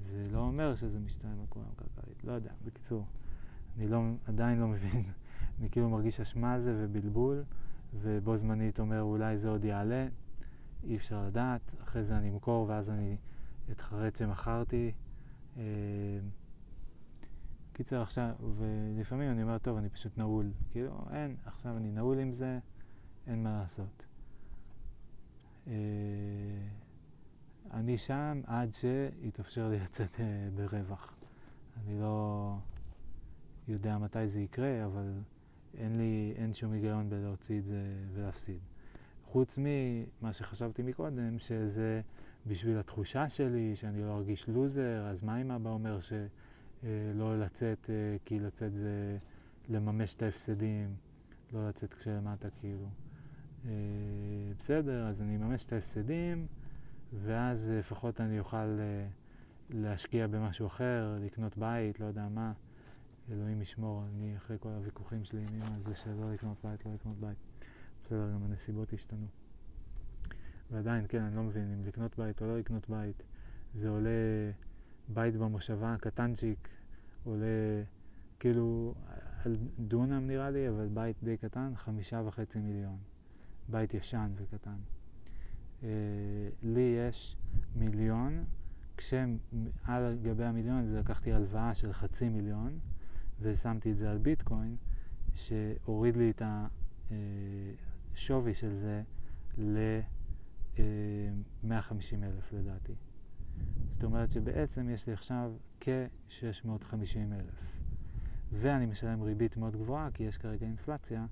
זה 0.01 0.23
לא 0.31 0.39
אומר 0.39 0.75
שזה 0.75 0.99
משתנה 0.99 1.31
לכולם 1.43 1.69
כלכלית, 1.75 2.23
לא 2.23 2.31
יודע. 2.31 2.51
בקיצור, 2.65 3.05
אני 3.77 3.87
לא, 3.87 4.01
עדיין 4.25 4.59
לא 4.59 4.67
מבין. 4.67 5.03
אני 5.59 5.69
כאילו 5.69 5.89
מרגיש 5.89 6.19
אשמה 6.19 6.53
על 6.53 6.59
זה 6.59 6.75
ובלבול, 6.77 7.43
ובו 7.93 8.37
זמנית 8.37 8.79
אומר 8.79 9.01
אולי 9.01 9.37
זה 9.37 9.49
עוד 9.49 9.65
יעלה, 9.65 10.07
אי 10.83 10.95
אפשר 10.95 11.25
לדעת. 11.27 11.61
אחרי 11.83 12.03
זה 12.03 12.17
אני 12.17 12.29
אמכור 12.29 12.65
ואז 12.69 12.89
אני 12.89 13.17
אתחרט 13.71 14.15
שמכרתי. 14.15 14.91
אה, 15.57 15.63
קיצר 17.73 18.01
עכשיו, 18.01 18.29
ולפעמים 18.57 19.31
אני 19.31 19.43
אומר, 19.43 19.57
טוב, 19.57 19.77
אני 19.77 19.89
פשוט 19.89 20.17
נעול. 20.17 20.51
כאילו, 20.71 21.05
אין, 21.11 21.35
עכשיו 21.45 21.77
אני 21.77 21.91
נעול 21.91 22.19
עם 22.19 22.31
זה, 22.31 22.59
אין 23.27 23.43
מה 23.43 23.59
לעשות. 23.59 24.05
אה, 25.67 25.73
אני 27.71 27.97
שם 27.97 28.41
עד 28.45 28.73
שיתאפשר 28.73 29.69
לי 29.69 29.79
לצאת 29.79 30.19
אה, 30.19 30.49
ברווח. 30.55 31.13
אני 31.77 31.99
לא 31.99 32.55
יודע 33.67 33.97
מתי 33.97 34.27
זה 34.27 34.41
יקרה, 34.41 34.85
אבל 34.85 35.13
אין 35.77 35.97
לי, 35.97 36.33
אין 36.35 36.53
שום 36.53 36.71
היגיון 36.71 37.09
בלהוציא 37.09 37.59
את 37.59 37.65
זה 37.65 37.81
ולהפסיד. 38.13 38.59
חוץ 39.31 39.59
ממה 39.61 40.33
שחשבתי 40.33 40.81
מקודם, 40.83 41.39
שזה 41.39 42.01
בשביל 42.47 42.77
התחושה 42.77 43.29
שלי, 43.29 43.75
שאני 43.75 44.03
לא 44.03 44.17
ארגיש 44.17 44.47
לוזר, 44.47 45.07
אז 45.09 45.23
מה 45.23 45.41
אם 45.41 45.51
אבא 45.51 45.69
אומר 45.69 45.99
שלא 45.99 47.39
לצאת, 47.39 47.89
אה, 47.89 48.17
כי 48.25 48.39
לצאת 48.39 48.75
זה 48.75 49.17
לממש 49.69 50.15
את 50.15 50.21
ההפסדים, 50.21 50.95
לא 51.53 51.69
לצאת 51.69 51.93
כשלמטה 51.93 52.49
כאילו. 52.49 52.87
אה, 53.65 53.71
בסדר, 54.59 55.07
אז 55.07 55.21
אני 55.21 55.35
אממש 55.35 55.65
את 55.65 55.73
ההפסדים, 55.73 56.47
ואז 57.13 57.69
לפחות 57.69 58.21
אני 58.21 58.39
אוכל 58.39 58.57
אה, 58.57 59.07
להשקיע 59.69 60.27
במשהו 60.27 60.67
אחר, 60.67 61.17
לקנות 61.21 61.57
בית, 61.57 61.99
לא 61.99 62.05
יודע 62.05 62.27
מה. 62.29 62.53
אלוהים 63.31 63.61
ישמור, 63.61 64.03
אני 64.09 64.37
אחרי 64.37 64.57
כל 64.59 64.69
הוויכוחים 64.69 65.23
שלי 65.23 65.41
עם 65.41 65.47
אמא 65.55 65.75
על 65.75 65.81
זה 65.81 65.95
שלא 65.95 66.33
לקנות 66.33 66.57
בית, 66.63 66.85
לא 66.85 66.93
לקנות 66.93 67.19
בית. 67.19 67.50
בסדר, 68.03 68.31
גם 68.33 68.43
הנסיבות 68.43 68.93
השתנו. 68.93 69.27
ועדיין, 70.71 71.05
כן, 71.09 71.21
אני 71.21 71.35
לא 71.35 71.43
מבין 71.43 71.73
אם 71.73 71.85
לקנות 71.85 72.17
בית 72.17 72.41
או 72.41 72.47
לא 72.47 72.59
לקנות 72.59 72.89
בית. 72.89 73.23
זה 73.73 73.89
עולה 73.89 74.09
בית 75.07 75.35
במושבה, 75.35 75.95
קטנצ'יק, 75.99 76.69
עולה 77.23 77.83
כאילו 78.39 78.95
על 79.45 79.57
דונם 79.79 80.27
נראה 80.27 80.49
לי, 80.49 80.69
אבל 80.69 80.87
בית 80.93 81.23
די 81.23 81.37
קטן, 81.37 81.73
חמישה 81.75 82.21
וחצי 82.25 82.59
מיליון. 82.59 82.97
בית 83.69 83.93
ישן 83.93 84.31
וקטן. 84.35 84.77
אה, 85.83 85.89
לי 86.63 86.95
יש 87.09 87.37
מיליון, 87.75 88.45
כשעל 88.97 90.17
גבי 90.21 90.45
המיליון 90.45 90.77
הזה 90.77 90.99
לקחתי 90.99 91.33
הלוואה 91.33 91.73
של 91.73 91.93
חצי 91.93 92.29
מיליון, 92.29 92.79
ושמתי 93.39 93.91
את 93.91 93.97
זה 93.97 94.11
על 94.11 94.17
ביטקוין, 94.17 94.75
שהוריד 95.33 96.17
לי 96.17 96.29
את 96.29 96.41
השווי 98.21 98.53
של 98.53 98.73
זה 98.73 99.03
ל-150 99.57 100.83
אלף 102.23 102.53
לדעתי. 102.53 102.93
זאת 103.89 104.03
אומרת 104.03 104.31
שבעצם 104.31 104.89
יש 104.89 105.07
לי 105.07 105.13
עכשיו 105.13 105.51
כ-650 105.79 107.17
אלף. 107.33 107.61
ואני 108.51 108.85
משלם 108.85 109.21
ריבית 109.21 109.57
מאוד 109.57 109.75
גבוהה, 109.75 110.09
כי 110.13 110.23
יש 110.23 110.37
כרגע 110.37 110.65
אינפלציה, 110.65 111.25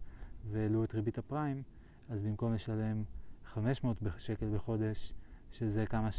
והעלו 0.51 0.83
את 0.83 0.93
ריבית 0.93 1.17
הפריים, 1.17 1.63
אז 2.09 2.23
במקום 2.23 2.53
לשלם 2.53 3.03
500 3.45 3.97
שקל 4.17 4.55
בחודש, 4.55 5.13
שזה 5.51 5.85
כמה 5.85 6.09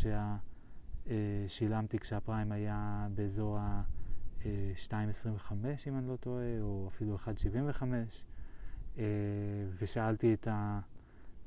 ששילמתי 1.47 1.99
כשהפריים 1.99 2.53
היה 2.53 3.09
באזור 3.15 3.59
ה... 3.59 3.83
2.25 4.41 5.53
אם 5.87 5.99
אני 5.99 6.09
לא 6.09 6.17
טועה, 6.17 6.61
או 6.61 6.89
אפילו 6.89 7.17
1.75, 7.17 7.29
אה, 7.93 8.05
ושאלתי 9.79 10.35
את, 10.35 10.49
ה, 10.49 10.81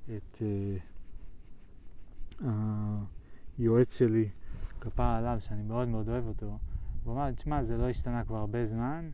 את 0.05 0.41
uh, 2.41 2.45
היועץ 3.57 3.97
שלי, 3.99 4.29
כפר 4.81 5.03
עליו, 5.03 5.37
שאני 5.39 5.63
מאוד 5.63 5.87
מאוד 5.87 6.09
אוהב 6.09 6.27
אותו, 6.27 6.57
הוא 7.03 7.13
אמר, 7.13 7.31
תשמע, 7.31 7.63
זה 7.63 7.77
לא 7.77 7.89
השתנה 7.89 8.25
כבר 8.25 8.37
הרבה 8.37 8.65
זמן, 8.65 9.09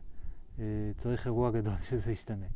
uh, 0.56 0.60
צריך 0.96 1.26
אירוע 1.26 1.50
גדול 1.50 1.76
שזה 1.88 2.12
ישתנה. 2.12 2.46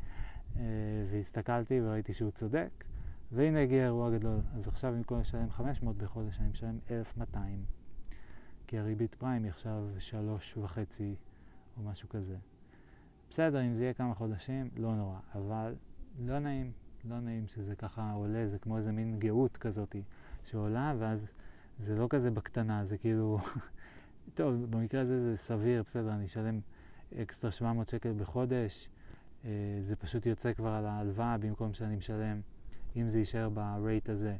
והסתכלתי 1.10 1.80
וראיתי 1.80 2.12
שהוא 2.12 2.30
צודק, 2.30 2.84
והנה 3.32 3.62
הגיע 3.62 3.84
אירוע 3.84 4.10
גדול. 4.10 4.40
אז 4.56 4.68
עכשיו 4.68 4.92
במקום 4.92 5.20
לשלם 5.20 5.50
500 5.50 5.96
בחודש, 5.96 6.38
אני 6.40 6.48
משלם 6.48 6.78
1,200. 6.90 7.64
כי 8.66 8.78
הריבית 8.78 9.14
פריים 9.14 9.42
היא 9.42 9.50
עכשיו 9.50 9.88
שלוש 9.98 10.56
וחצי 10.56 11.14
או 11.76 11.82
משהו 11.82 12.08
כזה. 12.08 12.36
בסדר, 13.34 13.66
אם 13.66 13.74
זה 13.74 13.84
יהיה 13.84 13.92
כמה 13.92 14.14
חודשים, 14.14 14.70
לא 14.76 14.94
נורא, 14.94 15.18
אבל 15.34 15.74
לא 16.18 16.38
נעים, 16.38 16.72
לא 17.04 17.20
נעים 17.20 17.46
שזה 17.46 17.76
ככה 17.76 18.12
עולה, 18.12 18.46
זה 18.46 18.58
כמו 18.58 18.76
איזה 18.76 18.92
מין 18.92 19.18
גאות 19.18 19.56
כזאת 19.56 19.96
שעולה, 20.44 20.94
ואז 20.98 21.32
זה 21.78 21.96
לא 21.96 22.06
כזה 22.10 22.30
בקטנה, 22.30 22.84
זה 22.84 22.98
כאילו, 22.98 23.38
טוב, 24.34 24.70
במקרה 24.70 25.00
הזה 25.00 25.20
זה 25.20 25.36
סביר, 25.36 25.82
בסדר, 25.82 26.12
אני 26.12 26.24
אשלם 26.24 26.60
אקסטרה 27.22 27.50
700 27.50 27.88
שקל 27.88 28.12
בחודש, 28.12 28.88
אה, 29.44 29.50
זה 29.80 29.96
פשוט 29.96 30.26
יוצא 30.26 30.52
כבר 30.52 30.70
על 30.70 30.86
ההלוואה 30.86 31.38
במקום 31.38 31.74
שאני 31.74 31.96
משלם, 31.96 32.40
אם 32.96 33.08
זה 33.08 33.18
יישאר 33.18 33.48
ברייט 33.48 34.08
הזה, 34.08 34.36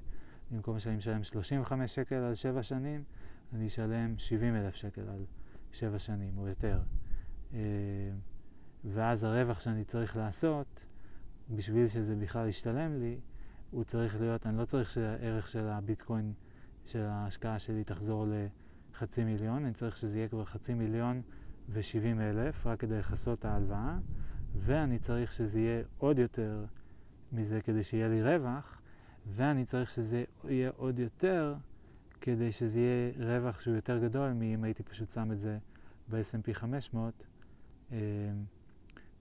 במקום 0.51 0.79
שאני 0.79 0.97
משלם 0.97 1.25
35 1.25 1.95
שקל 1.95 2.15
על 2.15 2.35
7 2.35 2.63
שנים, 2.63 3.05
אני 3.53 3.67
אשלם 3.67 4.19
70 4.19 4.57
אלף 4.57 4.75
שקל 4.75 5.09
על 5.09 5.25
7 5.73 5.99
שנים 5.99 6.39
או 6.39 6.49
יותר. 6.49 6.81
אה, 7.55 7.59
ואז 8.85 9.25
הרווח 9.25 9.61
שאני 9.61 9.85
צריך 9.85 10.17
לעשות, 10.17 10.85
בשביל 11.51 11.87
שזה 11.87 12.17
בכלל 12.17 12.49
ישתלם 12.49 13.01
לי, 13.01 13.21
הוא 13.71 13.85
צריך 13.85 14.21
להיות, 14.21 14.47
אני 14.47 14.59
לא 14.59 14.65
צריך 14.65 14.91
שהערך 14.91 15.49
של 15.49 15.69
הביטקוין, 15.69 16.33
של 16.85 17.03
ההשקעה 17.03 17.59
שלי 17.59 17.85
תחזור 17.85 18.27
לחצי 18.93 19.25
מיליון, 19.25 19.65
אני 19.65 19.75
צריך 19.75 19.97
שזה 19.97 20.19
יהיה 20.19 20.29
כבר 20.29 20.45
חצי 20.45 20.75
מיליון 20.75 21.23
ושבעים 21.69 22.21
אלף, 22.21 22.67
רק 22.67 22.81
כדי 22.81 22.99
לכסות 22.99 23.39
את 23.39 23.45
ההלוואה, 23.45 23.99
ואני 24.57 24.99
צריך 24.99 25.33
שזה 25.33 25.61
יהיה 25.61 25.83
עוד 25.99 26.19
יותר 26.19 26.65
מזה 27.33 27.61
כדי 27.61 27.83
שיהיה 27.83 28.09
לי 28.09 28.23
רווח, 28.23 28.81
ואני 29.27 29.65
צריך 29.65 29.91
שזה 29.91 30.25
יהיה 30.45 30.71
עוד 30.77 30.99
יותר 30.99 31.55
כדי 32.21 32.53
שזה 32.53 32.81
יהיה 32.81 33.13
רווח 33.19 33.61
שהוא 33.61 33.75
יותר 33.75 33.99
גדול 33.99 34.33
מאם 34.33 34.65
הייתי 34.65 34.83
פשוט 34.83 35.11
שם 35.11 35.33
את 35.33 35.41
זה 35.41 35.59
ב-S&P 36.11 36.53
500, 36.53 37.15
אמ, 37.91 37.97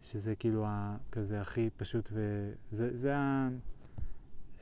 שזה 0.04 0.36
כאילו 0.36 0.66
כזה 1.12 1.42
הכי 1.42 1.70
פשוט, 1.78 2.12
וזה 2.12 2.96
זה 2.96 3.18
ה... 3.18 3.50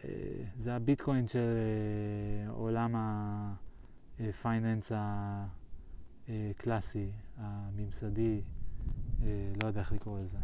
אה, 0.04 0.44
זה 0.60 0.76
הביטקוין 0.76 1.28
של 1.28 1.40
אה, 1.40 2.52
עולם 2.52 2.96
הפייננס 4.20 4.92
הקלאסי, 6.28 7.12
הממסדי, 7.38 8.42
אה, 9.22 9.28
לא 9.64 9.68
יודע 9.68 9.80
איך 9.80 9.92
לקרוא 9.92 10.20
לזה. 10.20 10.38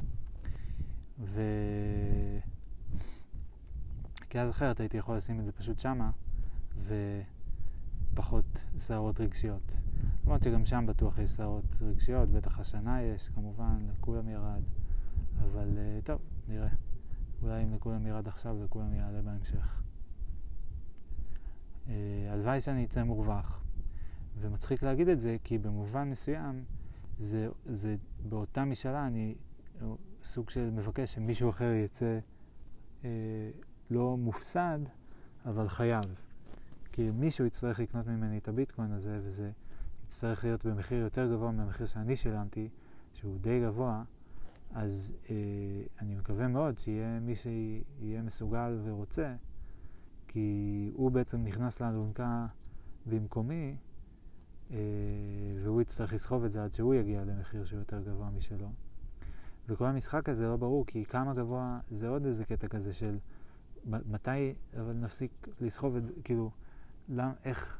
ו... 1.20 1.42
כי 4.30 4.40
אז 4.40 4.50
אחרת 4.50 4.80
הייתי 4.80 4.98
יכול 4.98 5.18
לשים 5.18 5.40
את 5.40 5.46
זה 5.46 5.52
פשוט 5.52 5.80
שמה, 5.80 6.12
ופחות 8.14 8.46
שערות 8.80 9.20
רגשיות. 9.20 9.78
למרות 10.24 10.44
שגם 10.44 10.66
שם 10.66 10.86
בטוח 10.88 11.18
יש 11.18 11.32
סערות 11.32 11.66
רגשיות, 11.82 12.30
בטח 12.30 12.60
השנה 12.60 13.02
יש, 13.02 13.30
כמובן, 13.30 13.88
לכולם 13.92 14.30
ירד. 14.30 14.62
אבל 15.44 15.70
uh, 15.78 16.06
טוב, 16.06 16.22
נראה. 16.48 16.70
אולי 17.42 17.64
אם 17.64 17.74
לכולם 17.74 18.08
ירד 18.08 18.28
עכשיו, 18.28 18.64
לכולם 18.64 18.94
יעלה 18.94 19.22
בהמשך. 19.22 19.82
Uh, 21.86 21.90
הלוואי 22.30 22.62
שאני 22.62 22.86
אצא 22.86 23.04
מורווח. 23.04 23.64
ומצחיק 24.40 24.84
להגיד 24.84 25.10
את 25.10 25.20
זה, 25.20 25.38
כי 25.44 25.58
במובן 25.58 26.10
מסוים, 26.10 26.64
זה, 27.20 27.50
זה 27.66 27.96
באותה 28.30 28.66
משאלה 28.66 29.08
אני 29.08 29.36
סוג 30.24 30.50
של 30.50 30.70
מבקש 30.70 31.14
שמישהו 31.14 31.50
אחר 31.50 31.72
יצא 31.86 32.20
אה, 33.04 33.10
לא 33.90 34.18
מופסד, 34.18 34.80
אבל 35.46 35.68
חייב. 35.68 36.04
כי 36.92 37.12
מישהו 37.12 37.46
יצטרך 37.46 37.80
לקנות 37.80 38.08
ממני 38.08 38.38
את 38.38 38.48
הביטקוין 38.48 38.92
הזה, 38.92 39.20
וזה 39.24 39.52
יצטרך 40.06 40.44
להיות 40.44 40.66
במחיר 40.66 40.98
יותר 40.98 41.34
גבוה 41.34 41.52
מהמחיר 41.52 41.86
שאני 41.86 42.16
שילמתי, 42.16 42.70
שהוא 43.14 43.40
די 43.40 43.62
גבוה, 43.62 44.04
אז 44.78 45.14
אה, 45.30 45.36
אני 46.02 46.16
מקווה 46.16 46.48
מאוד 46.48 46.80
שיהיה 46.80 47.20
מי 47.20 47.36
שיהיה 47.36 48.22
מסוגל 48.22 48.80
ורוצה, 48.84 49.36
כי 50.28 50.92
הוא 50.94 51.12
בעצם 51.12 51.44
נכנס 51.44 51.82
לאלונקה 51.82 52.46
במקומי, 53.06 53.76
אה, 54.72 54.78
והוא 55.64 55.82
יצטרך 55.82 56.14
לסחוב 56.14 56.44
את 56.44 56.52
זה 56.52 56.64
עד 56.64 56.74
שהוא 56.74 56.96
יגיע 56.96 57.24
למחיר 57.24 57.66
שהוא 57.66 57.80
יותר 57.80 58.02
גבוה 58.02 58.30
משלו. 58.30 58.72
וכל 59.68 59.86
המשחק 59.86 60.30
הזה 60.30 60.48
לא 60.48 60.58
ברור, 60.58 60.86
כי 60.86 61.06
כמה 61.06 61.34
גבוה, 61.34 61.80
זה 61.90 62.08
עוד 62.08 62.26
איזה 62.26 62.46
קטע 62.46 62.68
כזה 62.68 62.94
של 62.94 63.18
מתי, 63.86 64.54
אבל 64.80 64.94
נפסיק 64.94 65.48
לסחוב 65.62 65.96
את 65.96 66.06
זה, 66.06 66.14
כאילו, 66.24 66.52
למ, 67.10 67.32
איך, 67.46 67.80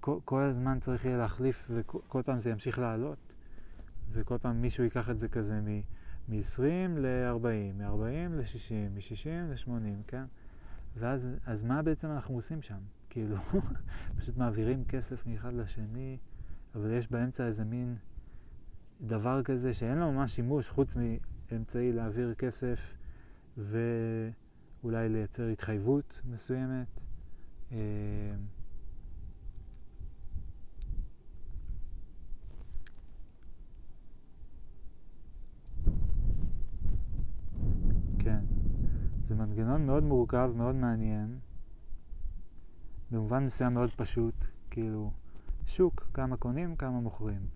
כל, 0.00 0.18
כל 0.24 0.42
הזמן 0.42 0.80
צריך 0.80 1.04
יהיה 1.04 1.16
להחליף, 1.16 1.70
וכל 1.74 2.22
פעם 2.24 2.40
זה 2.40 2.50
ימשיך 2.50 2.78
לעלות, 2.78 3.34
וכל 4.10 4.38
פעם 4.38 4.62
מישהו 4.62 4.84
ייקח 4.84 5.10
את 5.10 5.18
זה 5.18 5.28
כזה 5.28 5.60
מ-20 6.28 6.62
ל-40, 6.98 7.74
מ-40 7.74 8.30
ל-60, 8.30 8.90
מ-60 8.94 9.28
ל-80, 9.50 10.02
כן? 10.06 10.24
ואז 10.96 11.30
אז 11.46 11.62
מה 11.62 11.82
בעצם 11.82 12.10
אנחנו 12.10 12.34
עושים 12.34 12.62
שם? 12.62 12.78
כאילו, 13.10 13.36
פשוט 14.18 14.36
מעבירים 14.36 14.84
כסף 14.84 15.26
מאחד 15.26 15.52
לשני, 15.52 16.18
אבל 16.74 16.90
יש 16.90 17.10
באמצע 17.10 17.46
איזה 17.46 17.64
מין 17.64 17.96
דבר 19.00 19.42
כזה 19.42 19.74
שאין 19.74 19.98
לו 19.98 20.12
ממש 20.12 20.34
שימוש 20.34 20.68
חוץ 20.68 20.96
מאמצעי 21.50 21.92
להעביר 21.92 22.34
כסף 22.34 22.94
ואולי 23.56 25.08
לייצר 25.08 25.48
התחייבות 25.48 26.20
מסוימת. 26.24 26.86
אה, 27.72 27.78
כן, 38.18 38.40
זה 39.28 39.31
מנגנון 39.46 39.86
מאוד 39.86 40.02
מורכב, 40.02 40.52
מאוד 40.56 40.74
מעניין, 40.74 41.38
במובן 43.10 43.44
מסוים 43.44 43.74
מאוד 43.74 43.90
פשוט, 43.96 44.34
כאילו, 44.70 45.10
שוק, 45.66 46.08
כמה 46.14 46.36
קונים, 46.36 46.76
כמה 46.76 47.00
מוכרים. 47.00 47.46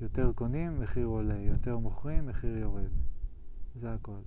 יותר 0.00 0.32
קונים, 0.32 0.80
מחיר 0.80 1.06
עולה, 1.06 1.38
יותר 1.38 1.78
מוכרים, 1.78 2.26
מחיר 2.26 2.56
יורד. 2.56 2.90
זה 3.74 3.94
הכל. 3.94 4.20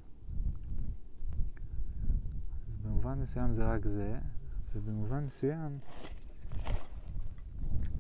אז 2.70 2.78
במובן 2.78 3.20
מסוים 3.20 3.54
זה 3.54 3.66
רק 3.66 3.86
זה, 3.88 4.20
ובמובן 4.76 5.24
מסוים, 5.24 5.80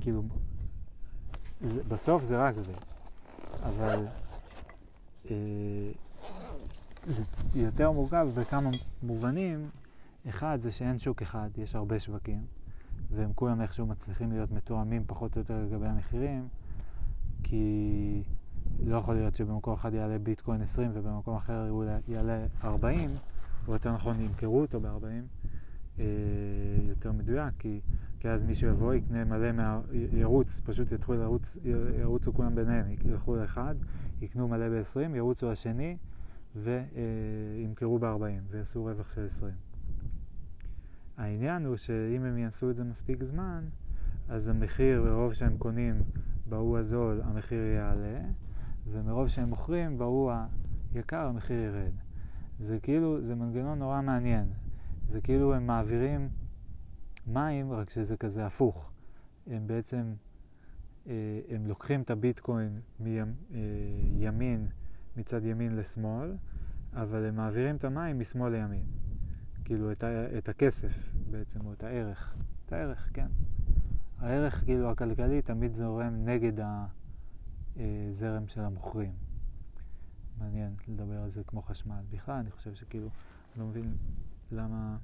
כאילו, 0.01 0.23
זה, 1.61 1.83
בסוף 1.83 2.23
זה 2.23 2.37
רק 2.37 2.55
זה, 2.55 2.73
אבל 3.63 4.05
אה, 5.29 5.91
זה 7.05 7.23
יותר 7.55 7.91
מורכב 7.91 8.27
בכמה 8.35 8.69
מובנים. 9.03 9.69
אחד 10.29 10.57
זה 10.61 10.71
שאין 10.71 10.99
שוק 10.99 11.21
אחד, 11.21 11.49
יש 11.57 11.75
הרבה 11.75 11.99
שווקים, 11.99 12.45
והם 13.11 13.33
כולם 13.35 13.61
איכשהו 13.61 13.85
מצליחים 13.85 14.31
להיות 14.31 14.51
מתואמים 14.51 15.03
פחות 15.07 15.35
או 15.35 15.41
יותר 15.41 15.63
לגבי 15.65 15.87
המחירים, 15.87 16.47
כי 17.43 18.23
לא 18.85 18.95
יכול 18.95 19.15
להיות 19.15 19.35
שבמקום 19.35 19.73
אחד 19.73 19.93
יעלה 19.93 20.19
ביטקוין 20.19 20.61
20 20.61 20.91
ובמקום 20.93 21.35
אחר 21.35 21.69
הוא 21.69 21.85
יעלה 22.07 22.45
40, 22.63 23.15
או 23.67 23.73
יותר 23.73 23.93
נכון 23.93 24.19
ימכרו 24.21 24.61
אותו 24.61 24.79
ב-40, 24.79 25.05
אה, 25.99 26.05
יותר 26.89 27.11
מדויק, 27.11 27.53
כי, 27.59 27.79
כי 28.19 28.29
אז 28.29 28.43
מישהו 28.43 28.69
יבוא, 28.69 28.93
יקנה 28.93 29.25
מלא, 29.25 29.51
מה, 29.51 29.81
ירוץ, 30.13 30.61
פשוט 30.65 30.91
יתחילו 30.91 31.17
לרוץ, 31.17 31.57
ירוצו 31.99 32.33
כולם 32.33 32.55
ביניהם, 32.55 32.85
ילכו 33.05 33.35
לאחד, 33.35 33.75
יקנו 34.21 34.47
מלא 34.47 34.69
ב-20, 34.69 35.15
ירוצו 35.15 35.51
לשני 35.51 35.97
וימכרו 36.55 37.99
ב-40 37.99 38.41
ויעשו 38.49 38.83
רווח 38.83 39.13
של 39.13 39.25
20. 39.25 39.53
העניין 41.17 41.65
הוא 41.65 41.77
שאם 41.77 42.23
הם 42.23 42.37
יעשו 42.37 42.69
את 42.69 42.75
זה 42.75 42.83
מספיק 42.83 43.23
זמן, 43.23 43.65
אז 44.29 44.47
המחיר, 44.47 45.03
ברוב 45.03 45.33
שהם 45.33 45.57
קונים 45.57 46.03
בהוא 46.49 46.77
הזול, 46.77 47.21
המחיר 47.23 47.65
יעלה, 47.65 48.19
ומרוב 48.91 49.27
שהם 49.27 49.49
מוכרים 49.49 49.97
בהוא 49.97 50.31
היקר, 50.93 51.27
המחיר 51.27 51.59
ירד. 51.59 51.91
זה 52.59 52.79
כאילו, 52.79 53.21
זה 53.21 53.35
מנגנון 53.35 53.79
נורא 53.79 54.01
מעניין. 54.01 54.47
זה 55.07 55.21
כאילו 55.21 55.53
הם 55.53 55.67
מעבירים 55.67 56.29
מים, 57.27 57.71
רק 57.71 57.89
שזה 57.89 58.17
כזה 58.17 58.45
הפוך. 58.45 58.91
הם 59.47 59.67
בעצם, 59.67 60.13
אה, 61.07 61.13
הם 61.49 61.67
לוקחים 61.67 62.01
את 62.01 62.11
הביטקוין 62.11 62.79
מימין, 62.99 64.61
אה, 64.61 64.84
מצד 65.17 65.45
ימין 65.45 65.75
לשמאל, 65.75 66.35
אבל 66.93 67.25
הם 67.25 67.35
מעבירים 67.35 67.75
את 67.75 67.83
המים 67.83 68.19
משמאל 68.19 68.51
לימין. 68.51 68.85
כאילו 69.65 69.91
את, 69.91 70.03
ה, 70.03 70.37
את 70.37 70.49
הכסף 70.49 71.13
בעצם, 71.31 71.65
או 71.65 71.73
את 71.73 71.83
הערך. 71.83 72.35
את 72.65 72.73
הערך, 72.73 73.09
כן. 73.13 73.27
הערך 74.17 74.63
כאילו 74.65 74.91
הכלכלי 74.91 75.41
תמיד 75.41 75.75
זורם 75.75 76.25
נגד 76.25 76.63
הזרם 77.75 78.43
אה, 78.43 78.47
של 78.47 78.61
המוכרים. 78.61 79.13
מעניין 80.37 80.75
לדבר 80.87 81.17
על 81.21 81.29
זה 81.29 81.43
כמו 81.43 81.61
חשמל. 81.61 82.01
בכלל, 82.11 82.35
אני 82.35 82.51
חושב 82.51 82.75
שכאילו, 82.75 83.09
אני 83.53 83.61
לא 83.61 83.67
מבין 83.67 83.95
למה... 84.51 84.97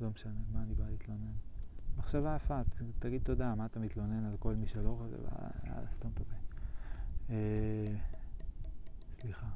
לא 0.00 0.10
משנה, 0.10 0.40
מה 0.52 0.62
אני 0.62 0.74
בא 0.74 0.84
להתלונן? 0.90 1.32
מחשבה 1.98 2.36
יפה, 2.36 2.60
תגיד 2.98 3.22
תודה, 3.22 3.54
מה 3.54 3.66
אתה 3.66 3.80
מתלונן 3.80 4.24
על 4.24 4.36
כל 4.38 4.54
מי 4.54 4.66
שלא 4.66 4.96
חושב? 4.98 5.22
יאללה, 5.66 5.92
סתום 5.92 6.10
את 6.14 6.20
הפה. 6.20 6.34
אה, 9.18 9.22
סליחה. 9.22 9.46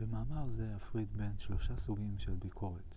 במאמר 0.00 0.50
זה 0.50 0.76
אפריד 0.76 1.08
בין 1.16 1.38
שלושה 1.38 1.76
סוגים 1.76 2.18
של 2.18 2.34
ביקורת. 2.34 2.94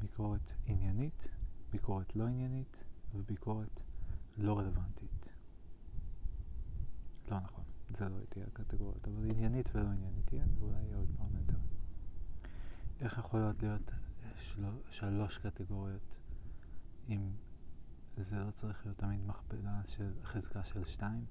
ביקורת 0.00 0.52
עניינית, 0.66 1.28
ביקורת 1.70 2.16
לא 2.16 2.26
עניינית 2.26 2.84
וביקורת 3.14 3.80
לא 4.36 4.58
רלוונטית. 4.58 5.32
לא 7.30 7.40
נכון, 7.40 7.64
זה 7.88 8.08
לא 8.08 8.16
תהיה 8.28 8.46
הקטגוריות, 8.46 9.08
אבל 9.08 9.30
עניינית 9.30 9.68
ולא 9.74 9.88
עניינית 9.88 10.26
תהיה, 10.26 10.44
ואולי 10.58 10.82
יהיה 10.82 10.96
עוד 10.96 11.08
פעם 11.16 11.36
יותר. 11.36 11.58
איך 13.00 13.18
יכולות 13.18 13.62
להיות 13.62 13.90
של... 14.36 14.64
שלוש 14.90 15.38
קטגוריות 15.38 16.16
אם 17.08 17.30
זה 18.16 18.36
לא 18.36 18.50
צריך 18.50 18.86
להיות 18.86 18.98
תמיד 18.98 19.26
מכפלה 19.26 19.80
של 19.86 20.12
חזקה 20.24 20.64
של 20.64 20.84
שתיים? 20.84 21.24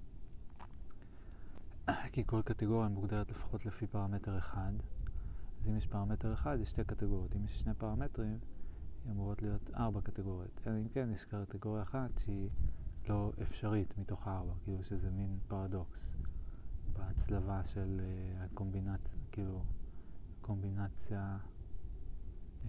כי 2.13 2.23
כל 2.25 2.41
קטגוריה 2.41 2.89
מוגדרת 2.89 3.31
לפחות 3.31 3.65
לפי 3.65 3.88
פרמטר 3.88 4.38
אחד, 4.38 4.73
אז 5.61 5.67
אם 5.67 5.77
יש 5.77 5.88
פרמטר 5.88 6.33
אחד, 6.33 6.57
יש 6.61 6.69
שתי 6.69 6.83
קטגוריות. 6.83 7.35
אם 7.35 7.45
יש 7.45 7.59
שני 7.59 7.73
פרמטרים, 7.73 8.39
אמורות 9.09 9.41
להיות 9.41 9.69
ארבע 9.75 10.01
קטגוריות. 10.01 10.61
אלא 10.67 10.77
אם 10.77 10.88
כן, 10.89 11.09
יש 11.13 11.25
קטגוריה 11.25 11.83
אחת 11.83 12.17
שהיא 12.17 12.49
לא 13.09 13.31
אפשרית 13.41 13.97
מתוך 13.97 14.27
הארבע, 14.27 14.53
כאילו 14.63 14.83
שזה 14.83 15.11
מין 15.11 15.39
פרדוקס 15.47 16.17
בהצלבה 16.93 17.63
של 17.63 17.99
uh, 17.99 18.43
הקומבינציה, 18.43 19.19
כאילו, 19.31 19.63
קומבינציה, 20.41 21.38
uh, 22.63 22.67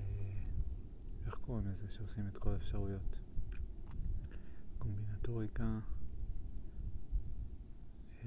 איך 1.26 1.34
קוראים 1.34 1.66
לזה 1.66 1.90
שעושים 1.90 2.26
את 2.28 2.36
כל 2.36 2.50
האפשרויות? 2.52 3.20
קומבינטוריקה. 4.78 5.78
Uh, 8.20 8.24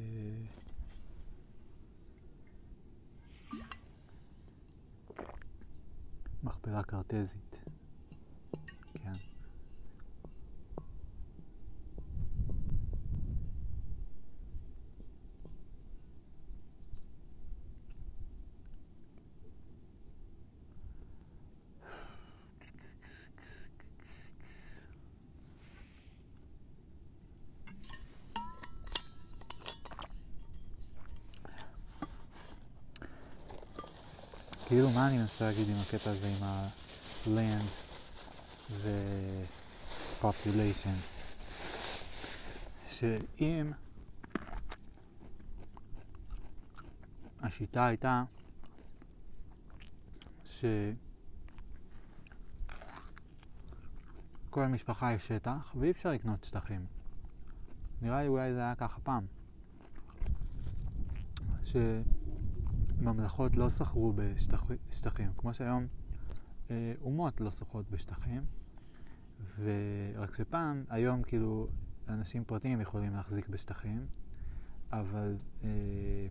מכפלה 6.45 6.83
קרטזית. 6.83 7.63
כן. 8.93 9.34
מה 34.95 35.07
אני 35.07 35.17
מנסה 35.17 35.45
להגיד 35.45 35.69
עם 35.69 35.75
הקטע 35.81 36.09
הזה 36.09 36.27
עם 36.27 36.43
ה-land 36.43 37.69
ו-population? 38.71 40.95
שאם 42.87 43.71
השיטה 47.41 47.85
הייתה 47.85 48.23
שכל 50.43 50.95
משפחה 54.67 55.13
יש 55.13 55.27
שטח 55.27 55.75
ואי 55.79 55.91
אפשר 55.91 56.11
לקנות 56.11 56.43
שטחים. 56.43 56.85
נראה 58.01 58.21
לי 58.21 58.27
אולי 58.27 58.53
זה 58.53 58.59
היה 58.59 58.75
ככה 58.75 58.99
פעם. 58.99 59.25
שממלכות 63.05 63.55
לא 63.55 63.69
סחרו 63.69 64.13
בשטחים, 64.15 65.31
כמו 65.37 65.53
שהיום 65.53 65.87
אה, 66.71 66.93
אומות 67.01 67.41
לא 67.41 67.49
סוחרות 67.49 67.89
בשטחים, 67.89 68.45
ורק 69.59 70.35
שפעם, 70.35 70.83
היום 70.89 71.23
כאילו 71.23 71.67
אנשים 72.07 72.43
פרטיים 72.43 72.81
יכולים 72.81 73.13
להחזיק 73.13 73.49
בשטחים, 73.49 74.05
אבל 74.91 75.35
אה, 75.63 75.69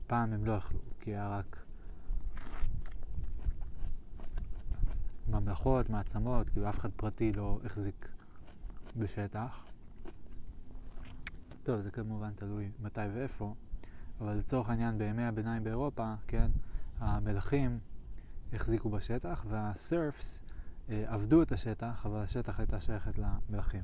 פעם 0.06 0.32
הם 0.32 0.44
לא 0.44 0.52
יכלו, 0.52 0.78
כי 1.00 1.10
היה 1.10 1.28
רק 1.28 1.64
ממלכות, 5.28 5.90
מעצמות, 5.90 6.50
כאילו 6.50 6.68
אף 6.68 6.78
אחד 6.78 6.90
פרטי 6.96 7.32
לא 7.32 7.60
החזיק 7.64 8.08
בשטח. 8.96 9.64
טוב, 11.62 11.80
זה 11.80 11.90
כמובן 11.90 12.30
תלוי 12.36 12.70
מתי 12.80 13.00
ואיפה, 13.14 13.54
אבל 14.20 14.34
לצורך 14.34 14.70
העניין 14.70 14.98
בימי 14.98 15.24
הביניים 15.24 15.64
באירופה, 15.64 16.14
כן, 16.26 16.50
המלכים 16.98 17.78
החזיקו 18.52 18.90
בשטח 18.90 19.44
והסרפס 19.48 20.42
אה, 20.88 21.04
עבדו 21.06 21.42
את 21.42 21.52
השטח, 21.52 22.06
אבל 22.06 22.18
השטח 22.18 22.60
הייתה 22.60 22.80
שייכת 22.80 23.18
למלכים. 23.18 23.82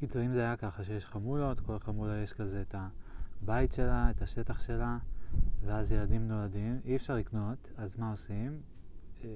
קיצור, 0.00 0.22
אם 0.22 0.32
זה 0.32 0.40
היה 0.40 0.56
ככה 0.56 0.84
שיש 0.84 1.06
חמולות, 1.06 1.60
כל 1.60 1.78
חמולה 1.78 2.22
יש 2.22 2.32
כזה 2.32 2.62
את 2.62 2.74
הבית 3.42 3.72
שלה, 3.72 4.10
את 4.10 4.22
השטח 4.22 4.60
שלה, 4.60 4.98
ואז 5.64 5.92
ילדים 5.92 6.28
נולדים, 6.28 6.80
אי 6.84 6.96
אפשר 6.96 7.16
לקנות, 7.16 7.70
אז 7.76 7.96
מה 7.96 8.10
עושים? 8.10 8.60
אה, 9.24 9.28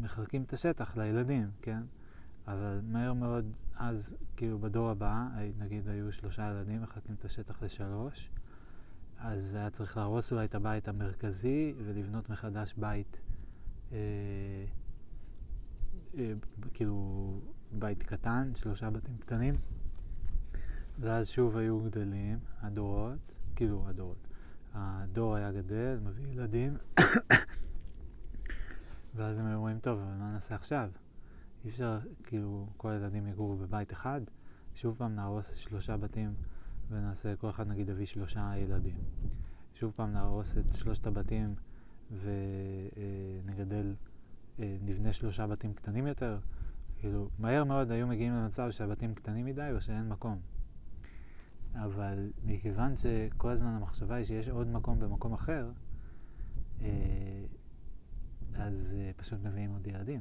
מחלקים 0.00 0.42
את 0.42 0.52
השטח 0.52 0.96
לילדים, 0.96 1.50
כן? 1.62 1.82
אבל 2.46 2.80
מהר 2.82 3.12
מאוד, 3.12 3.52
אז 3.76 4.16
כאילו 4.36 4.58
בדור 4.58 4.90
הבא, 4.90 5.26
נגיד 5.58 5.88
היו 5.88 6.12
שלושה 6.12 6.50
ילדים, 6.50 6.82
מחלקים 6.82 7.14
את 7.18 7.24
השטח 7.24 7.62
לשלוש, 7.62 8.30
אז 9.18 9.54
היה 9.54 9.70
צריך 9.70 9.96
להרוס 9.96 10.32
אולי 10.32 10.44
את 10.44 10.54
הבית 10.54 10.88
המרכזי 10.88 11.74
ולבנות 11.84 12.30
מחדש 12.30 12.74
בית, 12.76 13.20
אה, 13.92 13.98
אה, 16.18 16.32
כאילו 16.74 17.40
בית 17.72 18.02
קטן, 18.02 18.52
שלושה 18.54 18.90
בתים 18.90 19.16
קטנים, 19.18 19.54
ואז 20.98 21.28
שוב 21.28 21.56
היו 21.56 21.80
גדלים 21.80 22.38
הדורות, 22.60 23.32
כאילו 23.56 23.88
הדורות. 23.88 24.26
הדור 24.74 25.34
היה 25.34 25.52
גדל, 25.52 25.98
מביא 26.02 26.26
ילדים, 26.26 26.76
ואז 29.14 29.38
הם 29.38 29.46
היו 29.46 29.56
אומרים, 29.56 29.78
טוב, 29.78 29.98
אבל 29.98 30.14
מה 30.18 30.32
נעשה 30.32 30.54
עכשיו? 30.54 30.90
אי 31.64 31.70
אפשר, 31.70 31.98
כאילו, 32.24 32.66
כל 32.76 32.90
הילדים 32.90 33.26
יגורו 33.26 33.56
בבית 33.56 33.92
אחד, 33.92 34.20
שוב 34.74 34.96
פעם 34.98 35.14
נהרוס 35.14 35.54
שלושה 35.54 35.96
בתים 35.96 36.34
ונעשה, 36.90 37.36
כל 37.36 37.50
אחד 37.50 37.68
נגיד 37.68 37.88
יביא 37.88 38.06
שלושה 38.06 38.52
ילדים. 38.56 38.98
שוב 39.74 39.92
פעם 39.96 40.12
נהרוס 40.12 40.58
את 40.58 40.74
שלושת 40.74 41.06
הבתים 41.06 41.54
ונגדל, 42.10 43.94
אה, 44.58 44.76
נבנה 44.84 45.12
שלושה 45.12 45.46
בתים 45.46 45.74
קטנים 45.74 46.06
יותר, 46.06 46.38
כאילו, 46.98 47.28
מהר 47.38 47.64
מאוד 47.64 47.90
היו 47.90 48.06
מגיעים 48.06 48.32
למצב 48.32 48.70
שהבתים 48.70 49.14
קטנים 49.14 49.46
מדי 49.46 49.70
או 49.74 49.80
שאין 49.80 50.08
מקום. 50.08 50.40
אבל 51.74 52.32
מכיוון 52.44 52.96
שכל 52.96 53.50
הזמן 53.50 53.68
המחשבה 53.68 54.14
היא 54.14 54.24
שיש 54.24 54.48
עוד 54.48 54.66
מקום 54.66 55.00
במקום 55.00 55.32
אחר, 55.32 55.70
אה, 56.80 57.44
אז 58.54 58.96
אה, 58.98 59.10
פשוט 59.16 59.40
מביאים 59.42 59.72
עוד 59.72 59.86
ילדים. 59.86 60.20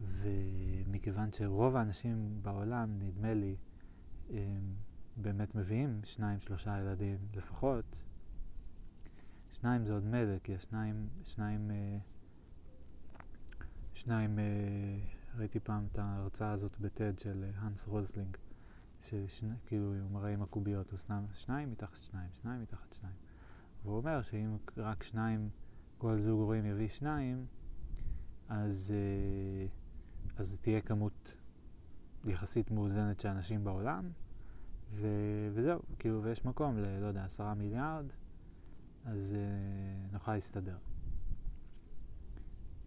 ומכיוון 0.00 1.32
שרוב 1.32 1.76
האנשים 1.76 2.38
בעולם, 2.42 2.98
נדמה 2.98 3.34
לי, 3.34 3.56
באמת 5.16 5.54
מביאים 5.54 6.00
שניים, 6.04 6.40
שלושה 6.40 6.78
ילדים 6.80 7.18
לפחות, 7.34 8.02
שניים 9.50 9.84
זה 9.84 9.92
עוד 9.92 10.04
מלך, 10.04 10.42
כי 10.42 10.54
השניים, 10.54 11.08
שניים, 11.24 11.70
שניים, 11.70 12.00
אה, 14.38 14.98
ראיתי 15.38 15.60
פעם 15.60 15.86
את 15.92 15.98
ההרצאה 15.98 16.52
הזאת 16.52 16.80
ב 16.80 16.90
TED 16.90 17.18
של 17.18 17.44
אה, 17.44 17.50
האנס 17.60 17.86
רוסלינג, 17.86 18.36
שכאילו 19.02 19.94
הוא 20.02 20.10
מראה 20.10 20.32
עם 20.32 20.42
הקוביות, 20.42 20.90
הוא 20.90 20.98
שניים, 20.98 21.26
שניים 21.32 21.70
מתחת 21.70 21.96
שניים, 21.96 22.28
שניים 22.42 22.62
מתחת 22.62 22.92
שניים. 22.92 23.14
והוא 23.82 23.96
אומר 23.96 24.22
שאם 24.22 24.56
רק 24.76 25.02
שניים, 25.02 25.48
כל 25.98 26.20
זוג 26.20 26.40
הורים 26.40 26.66
יביא 26.66 26.88
שניים, 26.88 27.46
אז, 28.48 28.94
אה, 28.94 29.66
אז 30.36 30.60
תהיה 30.60 30.80
כמות 30.80 31.34
יחסית 32.24 32.70
מאוזנת 32.70 33.20
של 33.20 33.28
אנשים 33.28 33.64
בעולם, 33.64 34.10
ו, 34.94 35.08
וזהו, 35.52 35.80
כאילו, 35.98 36.22
ויש 36.22 36.44
מקום 36.44 36.78
ל, 36.78 37.00
לא 37.00 37.06
יודע, 37.06 37.24
עשרה 37.24 37.54
מיליארד, 37.54 38.06
אז 39.04 39.34
אה, 39.34 40.08
נוכל 40.12 40.34
להסתדר. 40.34 40.76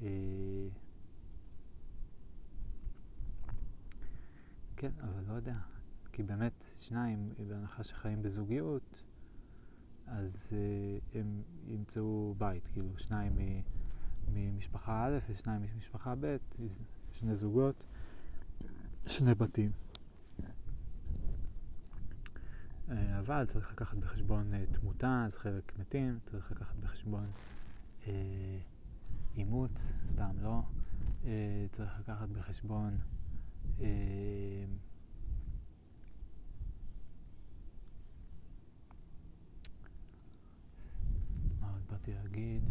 אה, 0.01 0.07
כן, 4.79 4.91
אבל 5.01 5.23
לא 5.27 5.33
יודע, 5.33 5.55
כי 6.11 6.23
באמת 6.23 6.65
שניים, 6.79 7.33
בהנחה 7.47 7.83
שחיים 7.83 8.21
בזוגיות, 8.21 9.03
אז 10.07 10.49
אה, 10.53 11.19
הם 11.19 11.41
ימצאו 11.67 12.35
בית, 12.37 12.67
כאילו 12.67 12.97
שניים 12.97 13.37
ממשפחה 14.33 15.05
א' 15.05 15.19
ושניים 15.29 15.61
ממשפחה 15.61 16.13
ב', 16.19 16.37
שני 17.11 17.35
זוגות, 17.35 17.85
שני 19.05 19.35
בתים. 19.35 19.71
אה, 22.89 23.19
אבל 23.19 23.45
צריך 23.45 23.71
לקחת 23.71 23.97
בחשבון 23.97 24.53
אה, 24.53 24.65
תמותה, 24.71 25.23
אז 25.25 25.37
חלק 25.37 25.79
מתים, 25.79 26.19
צריך 26.25 26.51
לקחת 26.51 26.75
בחשבון 26.75 27.25
אה, 28.07 28.13
אימוץ, 29.37 29.91
סתם 30.05 30.35
לא, 30.41 30.61
אה, 31.25 31.65
צריך 31.71 31.99
לקחת 31.99 32.29
בחשבון 32.29 32.97
מה 41.61 41.71
עוד 41.71 41.81
באתי 41.91 42.13
להגיד? 42.13 42.63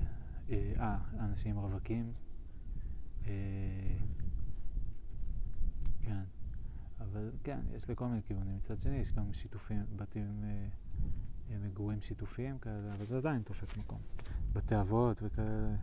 אה, 0.51 0.73
אה 0.79 0.99
אנשים 1.21 1.59
רווקים. 1.59 2.13
אה, 3.27 3.97
כן. 6.03 6.23
אבל 7.01 7.31
כן, 7.45 7.61
יש 7.77 7.91
לכל 7.91 8.07
מיני 8.07 8.23
כיוונים. 8.23 8.57
מצד 8.57 8.81
שני, 8.81 8.97
יש 8.97 9.13
גם 9.13 9.33
שיתופים, 9.33 9.85
בתים, 9.97 10.45
אה, 10.45 10.69
אה, 11.51 11.59
מגורים 11.59 12.01
שיתופיים 12.01 12.59
כאלה, 12.59 12.93
אבל 12.93 13.05
זה 13.05 13.17
עדיין 13.17 13.43
תופס 13.43 13.77
מקום. 13.77 14.01
בתי 14.53 14.81
אבות 14.81 15.23
וכאלה. 15.23 15.77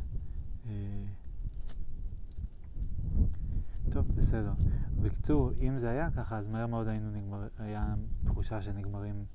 אה, 3.87 3.91
טוב, 3.91 4.07
בסדר. 4.15 4.53
בקיצור, 5.01 5.51
אם 5.61 5.77
זה 5.77 5.89
היה 5.89 6.11
ככה, 6.11 6.37
אז 6.37 6.47
מהר 6.47 6.67
מאוד 6.67 6.87
היינו 6.87 7.11
נגמר, 7.11 7.47
היה 7.57 7.95
תחושה 8.25 8.61
שנגמרים, 8.61 9.25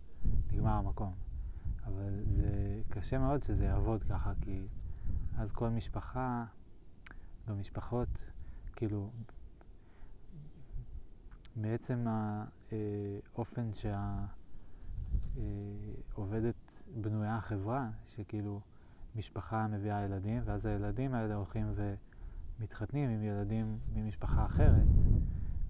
נגמר 0.52 0.70
המקום. 0.70 1.14
אבל 1.86 2.22
זה 2.24 2.80
קשה 2.88 3.18
מאוד 3.18 3.42
שזה 3.42 3.64
יעבוד 3.64 4.02
ככה, 4.02 4.32
כי 4.40 4.60
אז 5.36 5.52
כל 5.52 5.68
משפחה, 5.68 6.44
במשפחות, 7.46 8.24
כאילו, 8.76 9.10
מעצם 11.56 12.06
האופן 12.08 13.70
שהעובדת 15.34 16.84
בנויה 17.00 17.36
החברה, 17.36 17.90
שכאילו 18.06 18.60
משפחה 19.16 19.66
מביאה 19.66 20.04
ילדים, 20.04 20.42
ואז 20.44 20.66
הילדים 20.66 21.14
האלה 21.14 21.34
הולכים 21.34 21.74
ומתחתנים 22.60 23.10
עם 23.10 23.22
ילדים 23.22 23.78
ממשפחה 23.94 24.44
אחרת, 24.46 24.86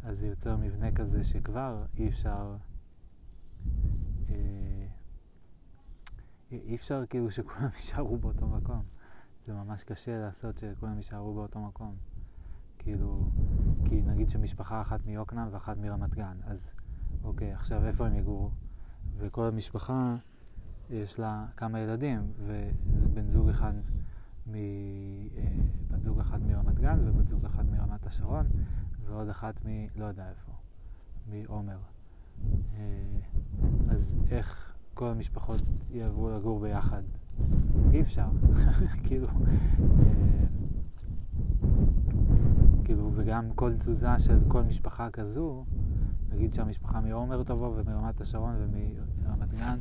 אז 0.02 0.18
זה 0.18 0.26
יוצר 0.26 0.56
מבנה 0.56 0.92
כזה 0.92 1.24
שכבר 1.24 1.84
אי 1.96 2.08
אפשר, 2.08 2.56
אה, 4.30 4.86
אי 6.52 6.74
אפשר 6.74 7.06
כאילו 7.06 7.30
שכולם 7.30 7.68
יישארו 7.76 8.16
באותו 8.18 8.46
מקום. 8.46 8.82
זה 9.46 9.52
ממש 9.52 9.84
קשה 9.84 10.18
לעשות 10.18 10.58
שכולם 10.58 10.96
יישארו 10.96 11.34
באותו 11.34 11.60
מקום. 11.60 11.96
כאילו, 12.78 13.30
כי 13.84 14.02
נגיד 14.02 14.30
שמשפחה 14.30 14.80
אחת 14.80 15.06
מיוקנעם 15.06 15.48
ואחת 15.50 15.76
מרמת 15.76 16.14
גן, 16.14 16.36
אז 16.44 16.74
אוקיי, 17.24 17.52
עכשיו 17.52 17.86
איפה 17.86 18.06
הם 18.06 18.14
יגורו? 18.14 18.50
וכל 19.16 19.46
המשפחה 19.46 20.16
יש 20.90 21.18
לה 21.18 21.46
כמה 21.56 21.80
ילדים, 21.80 22.32
וזה 22.38 23.08
בן 23.08 23.28
זוג 23.28 23.48
אחד 23.48 23.72
מ... 24.46 24.54
אה, 24.54 26.00
זוג 26.00 26.20
אחת 26.20 26.40
מרמת 26.40 26.78
גן 26.78 26.98
ובת 27.08 27.28
זוג 27.28 27.44
אחת 27.44 27.64
מרמת 27.70 28.06
השרון, 28.06 28.46
ועוד 29.06 29.28
אחת 29.28 29.66
מ... 29.66 29.68
לא 29.96 30.04
יודע 30.04 30.28
איפה, 30.30 30.52
מעומר. 31.26 31.78
אה, 32.76 32.82
אז 33.88 34.16
איך 34.30 34.74
כל 34.94 35.08
המשפחות 35.08 35.60
יעברו 35.90 36.30
לגור 36.30 36.60
ביחד? 36.60 37.02
אי 37.92 38.00
אפשר. 38.00 38.26
כאילו... 39.04 39.26
אה, 39.26 40.46
כאילו, 42.84 43.10
וגם 43.14 43.50
כל 43.54 43.76
תזוזה 43.76 44.18
של 44.18 44.38
כל 44.48 44.62
משפחה 44.62 45.10
כזו, 45.10 45.64
נגיד 46.30 46.54
שהמשפחה 46.54 47.00
מעומר 47.00 47.42
תבוא 47.42 47.72
ומרמת 47.76 48.20
השרון 48.20 48.54
ומרמת 48.58 49.54
גן, 49.54 49.78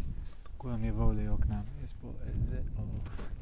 כולם 0.58 0.84
יבואו 0.84 1.14
ליוקנעם. 1.14 1.64
יש 1.84 1.94
פה 1.94 2.14
איזה 2.26 2.62
עוף. 2.76 3.39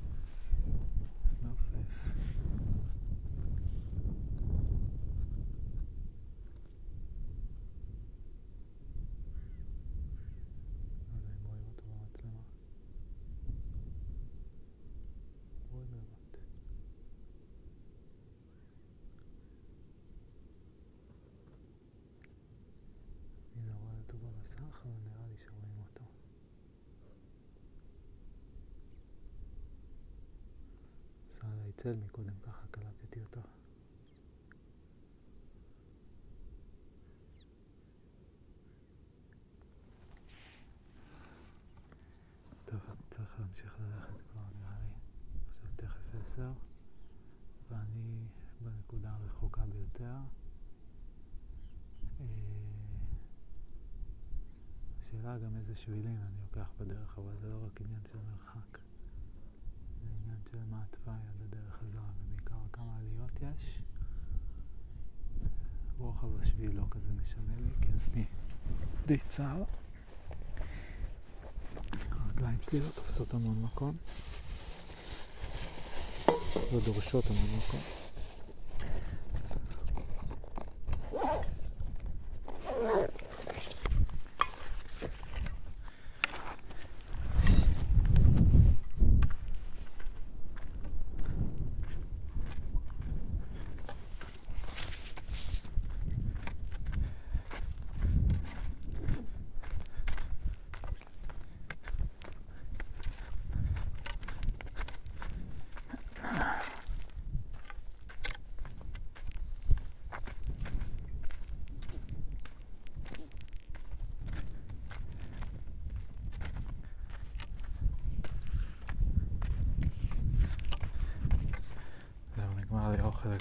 צל 31.78 31.94
מקודם, 32.06 32.34
ככה 32.44 32.68
קלטתי 32.72 33.20
אותו. 33.22 33.42
טוב, 42.66 42.80
צריך 43.10 43.40
להמשיך 43.40 43.78
ללכת 43.80 44.22
כבר 44.32 44.42
נראה 44.60 44.80
לי. 44.80 44.90
עכשיו 45.50 45.70
תכף 45.76 46.16
עשר, 46.16 46.52
ואני 47.70 48.28
בנקודה 48.64 49.12
הרחוקה 49.12 49.66
ביותר. 49.66 50.16
אה, 52.20 52.26
השאלה 55.00 55.38
גם 55.38 55.56
איזה 55.56 55.76
שבילים 55.76 56.18
אני 56.22 56.42
לוקח 56.42 56.72
בדרך, 56.80 57.18
אבל 57.18 57.38
זה 57.38 57.50
לא 57.50 57.66
רק 57.66 57.82
עניין 57.82 58.02
של 58.06 58.18
מרחק. 58.18 58.87
של 60.52 60.58
מה 60.72 60.78
התוואי 60.84 61.16
עד 61.16 61.42
הדרך 61.42 61.74
חזרה, 61.74 62.04
ובעיקר 62.22 62.56
כמה 62.74 62.98
עליות 62.98 63.32
יש. 63.42 63.80
רוחב 65.98 66.42
השביל 66.42 66.76
לא 66.76 66.84
כזה 66.92 67.12
משנה 67.24 67.56
לי, 67.58 67.72
כי 67.82 67.88
אני 68.14 68.26
די 69.06 69.18
צר. 69.30 69.64
הרגליים 72.12 72.58
שלי 72.62 72.80
לא 72.80 72.90
תופסות 72.96 73.34
המון 73.34 73.64
מקום. 73.64 73.98
לא 76.74 76.80
דורשות 76.86 77.26
המון 77.26 77.58
מקום. 77.58 78.08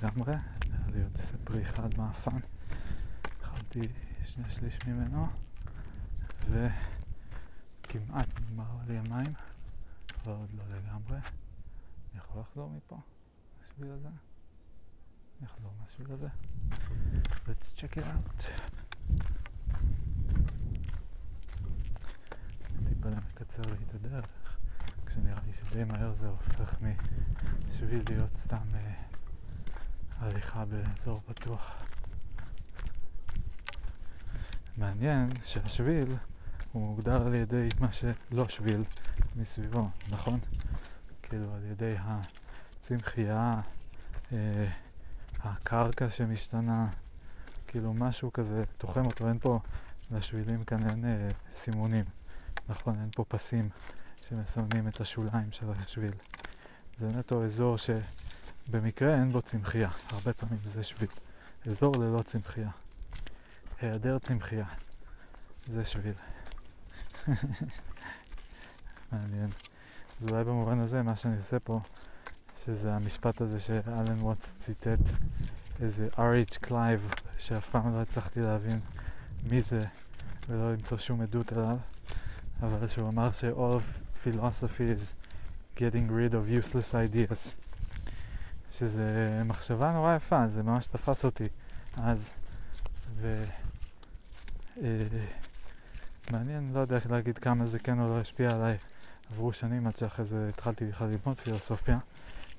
לגמרי, 0.02 0.34
לי 0.94 1.02
עוד 1.02 1.16
איזה 1.18 1.38
פרי 1.44 1.64
מאפן. 2.16 2.38
אכלתי 3.42 3.80
שני 4.24 4.50
שליש 4.50 4.78
ממנו, 4.86 5.26
וכמעט 6.50 8.28
נגמר 8.40 8.68
לי 8.86 8.98
המים, 8.98 9.32
אבל 10.22 10.32
עוד 10.32 10.50
לא 10.52 10.64
לגמרי. 10.76 11.18
אני 11.18 12.18
יכול 12.18 12.40
לחזור 12.40 12.70
מפה, 12.70 12.98
השביל 13.62 13.90
הזה? 13.90 14.08
אני 14.08 15.46
אחזור 15.46 15.72
מהשביל 15.80 16.12
הזה. 16.12 16.28
Let's 17.46 17.74
check 17.76 17.96
it 17.96 18.02
out. 18.02 18.44
טיפה 22.88 23.08
מקצר 23.10 23.62
לי 23.62 23.84
את 23.88 23.94
הדרך, 23.94 24.58
כשנראה 25.06 25.40
לי 25.46 25.52
שדי 25.52 25.84
מהר 25.84 26.14
זה 26.14 26.28
הופך 26.28 26.76
משביל 27.68 28.02
להיות 28.08 28.36
סתם 28.36 28.74
אה, 28.74 28.94
הליכה 30.18 30.64
באזור 30.64 31.20
פתוח. 31.26 31.86
מעניין 34.76 35.28
שהשביל 35.44 36.16
הוא 36.72 36.82
מוגדר 36.82 37.26
על 37.26 37.34
ידי 37.34 37.68
מה 37.80 37.88
שלא 37.92 38.48
שביל 38.48 38.84
מסביבו, 39.36 39.88
נכון? 40.10 40.38
כאילו 41.22 41.54
על 41.54 41.64
ידי 41.64 41.94
הצמחייה, 42.00 43.60
אה, 44.32 44.66
הקרקע 45.40 46.10
שמשתנה, 46.10 46.86
כאילו 47.66 47.94
משהו 47.94 48.32
כזה 48.32 48.64
תוחם 48.78 49.06
אותו, 49.06 49.28
אין 49.28 49.38
פה, 49.38 49.58
לשבילים 50.10 50.64
כאן 50.64 50.90
אין 50.90 51.04
אה, 51.04 51.30
סימונים, 51.52 52.04
נכון? 52.68 52.94
אין 53.00 53.08
פה 53.14 53.24
פסים 53.28 53.68
שמסמנים 54.28 54.88
את 54.88 55.00
השוליים 55.00 55.52
של 55.52 55.66
השביל. 55.70 56.12
זה 56.98 57.08
נטו 57.08 57.44
אזור 57.44 57.76
שבמקרה 57.78 59.14
אין 59.14 59.32
בו 59.32 59.42
צמחייה, 59.42 59.88
הרבה 60.10 60.32
פעמים 60.32 60.58
זה 60.64 60.82
שביל. 60.82 61.08
אזור 61.66 61.96
ללא 61.96 62.22
צמחייה. 62.22 62.70
היעדר 63.80 64.18
צמחייה. 64.18 64.66
זה 65.66 65.84
שביל. 65.84 66.14
מעניין. 69.12 69.48
אז 70.20 70.28
אולי 70.28 70.44
במובן 70.44 70.78
הזה, 70.78 71.02
מה 71.02 71.16
שאני 71.16 71.36
עושה 71.36 71.58
פה, 71.58 71.80
שזה 72.64 72.94
המשפט 72.94 73.40
הזה 73.40 73.60
שאלן 73.60 74.18
ווטס 74.18 74.54
ציטט, 74.56 74.98
איזה 75.82 76.08
R.H. 76.12 76.58
קלייב, 76.60 77.10
שאף 77.38 77.68
פעם 77.68 77.94
לא 77.94 78.02
הצלחתי 78.02 78.40
להבין 78.40 78.80
מי 79.50 79.62
זה, 79.62 79.84
ולא 80.48 80.72
למצוא 80.72 80.98
שום 80.98 81.20
עדות 81.20 81.52
עליו, 81.52 81.76
אבל 82.62 82.88
שהוא 82.88 83.08
אמר 83.08 83.32
ש-all 83.32 83.76
of 83.76 84.24
philosophy 84.24 84.98
is 84.98 85.14
getting 85.76 86.10
rid 86.10 86.32
of 86.32 86.64
useless 86.64 86.94
ideas. 86.94 87.56
שזה 88.70 89.40
מחשבה 89.44 89.92
נורא 89.92 90.16
יפה, 90.16 90.48
זה 90.48 90.62
ממש 90.62 90.86
תפס 90.86 91.24
אותי 91.24 91.48
אז. 91.96 92.34
ו... 93.16 93.44
אה, 94.82 95.06
מעניין, 96.30 96.70
לא 96.74 96.80
יודע 96.80 96.96
איך 96.96 97.10
להגיד 97.10 97.38
כמה 97.38 97.66
זה 97.66 97.78
כן 97.78 98.00
או 98.00 98.08
לא 98.08 98.20
השפיע 98.20 98.54
עליי. 98.54 98.76
עברו 99.32 99.52
שנים 99.52 99.86
עד 99.86 99.96
שאחרי 99.96 100.24
זה 100.24 100.48
התחלתי 100.48 100.84
בכלל 100.84 101.08
ללמוד 101.08 101.40
פילוסופיה, 101.40 101.98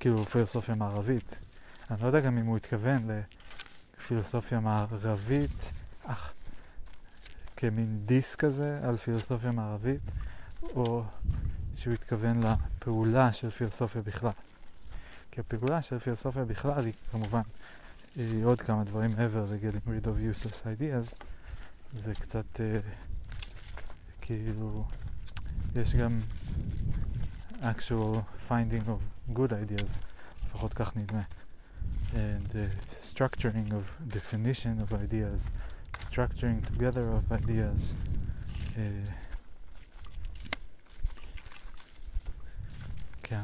כאילו 0.00 0.24
פילוסופיה 0.24 0.74
מערבית. 0.74 1.38
אני 1.90 2.02
לא 2.02 2.06
יודע 2.06 2.20
גם 2.20 2.38
אם 2.38 2.46
הוא 2.46 2.56
התכוון 2.56 3.08
לפילוסופיה 3.96 4.60
מערבית, 4.60 5.72
אך 6.04 6.32
כמין 7.56 8.00
דיס 8.06 8.36
כזה 8.36 8.80
על 8.82 8.96
פילוסופיה 8.96 9.52
מערבית, 9.52 10.02
או 10.62 11.04
שהוא 11.76 11.94
התכוון 11.94 12.40
לפעולה 12.42 13.32
של 13.32 13.50
פילוסופיה 13.50 14.02
בכלל. 14.02 14.30
כי 15.30 15.40
הפעולה 15.40 15.82
של 15.82 15.98
פילוסופיה 15.98 16.44
בכלל 16.44 16.84
היא 16.84 16.92
כמובן 17.10 17.40
היא 18.16 18.44
עוד 18.44 18.60
כמה 18.60 18.84
דברים 18.84 19.10
מעבר 19.16 19.44
ל-getting 19.44 19.88
rid 19.88 20.06
of 20.06 20.36
useless 20.36 20.62
ideas. 20.62 21.24
זה 21.93 22.13
קצת 22.15 22.61
אה, 22.61 22.79
כאילו, 24.21 24.85
יש 25.75 25.95
גם 25.95 26.19
actual 27.61 28.17
finding 28.49 28.87
of 28.87 29.31
good 29.37 29.51
ideas, 29.51 30.01
לפחות 30.47 30.73
כך 30.73 30.97
נדמה. 30.97 31.21
And 32.13 32.51
uh, 32.51 33.01
structuring 33.01 33.71
of 33.71 34.13
definition 34.13 34.81
of 34.83 34.93
ideas, 34.93 35.49
structuring 35.97 36.59
together 36.67 37.05
of 37.17 37.31
ideas. 37.31 37.95
Uh, 38.75 38.77
כן. 43.23 43.43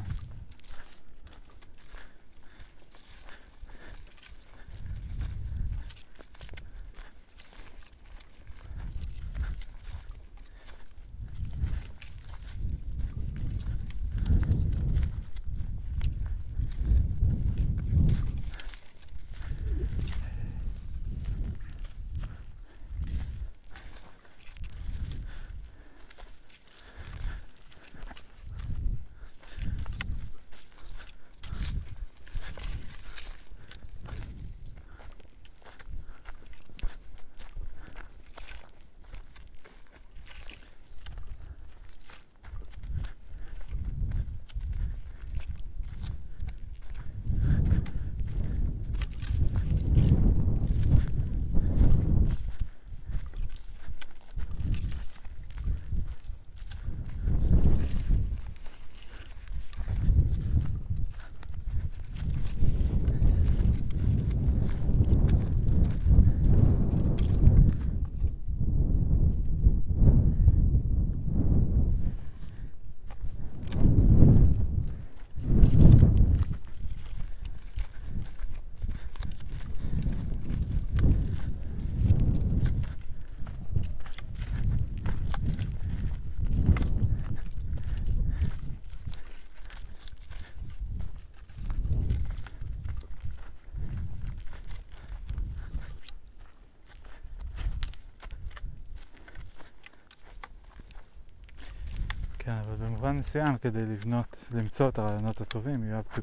מסוים, 103.14 103.58
כדי 103.58 103.86
לבנות, 103.86 104.48
למצוא 104.50 104.88
את 104.88 104.98
הרעיונות 104.98 105.40
הטובים, 105.40 105.80
you 105.82 105.94
have 105.94 106.16
to 106.16 106.22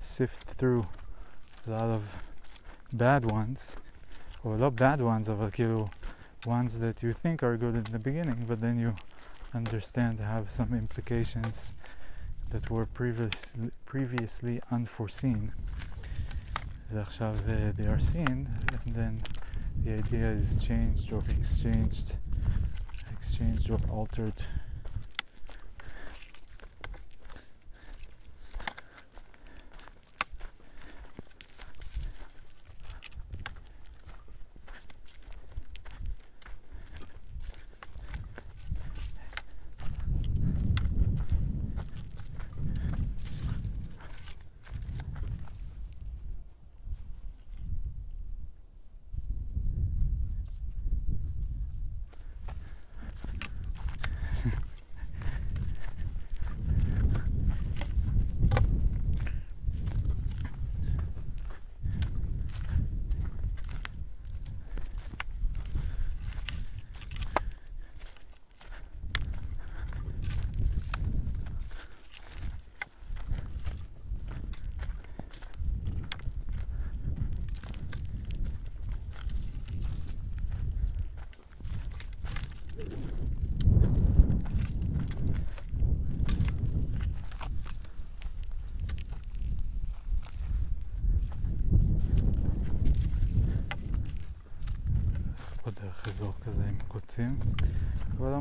sift 0.00 0.60
through 0.60 0.84
a 1.66 1.70
lot 1.70 1.96
of 1.96 2.02
bad 2.96 3.24
ones, 3.24 3.78
או 4.44 4.56
לא 4.56 4.70
bad 4.78 5.00
ones, 5.00 5.30
אבל 5.30 5.50
כאילו 5.50 5.88
ones 6.46 6.78
that 6.78 7.02
you 7.02 7.12
think 7.12 7.42
are 7.42 7.56
good 7.56 7.74
in 7.74 7.92
the 7.92 7.98
beginning, 7.98 8.46
but 8.48 8.60
then 8.60 8.78
you 8.78 8.92
understand 9.54 10.20
have 10.20 10.50
some 10.50 10.72
implications 10.74 11.74
that 12.50 12.70
were 12.70 12.86
previously, 12.86 13.70
previously 13.86 14.60
unforeseen. 14.70 15.50
ועכשיו 16.92 17.36
uh, 17.36 17.72
they 17.76 17.86
are 17.86 18.00
seen, 18.00 18.48
and 18.84 18.94
then 18.94 19.22
the 19.84 19.92
idea 20.02 20.30
is 20.40 20.64
changed 20.64 21.12
or 21.12 21.22
exchanged, 21.38 22.16
exchanged 23.12 23.70
or 23.70 23.80
altered. 23.90 24.38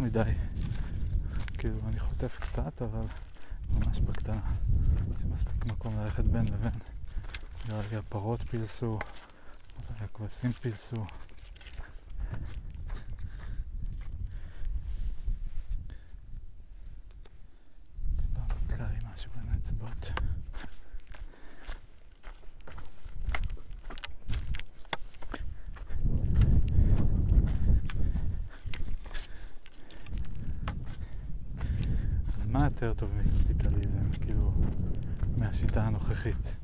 מדי. 0.00 0.32
כאילו, 1.58 1.78
אני 1.88 2.00
חוטף 2.00 2.38
קצת, 2.40 2.82
אבל 2.82 3.04
ממש 3.70 4.00
בקטנה. 4.00 4.40
יש 5.16 5.24
מספיק 5.24 5.64
מקום 5.64 5.98
ללכת 5.98 6.24
בין 6.24 6.44
לבין. 6.44 6.72
נראה 7.68 7.80
לי 7.90 7.96
הפרות 7.96 8.42
פילסו, 8.42 8.98
הכבשים 10.00 10.52
פילסו. 10.52 11.04
יותר 32.80 32.94
טוב 32.94 33.10
מקפיטליזם, 33.14 34.10
כאילו, 34.20 34.52
מהשיטה 35.62 35.82
הנוכחית. 35.82 36.56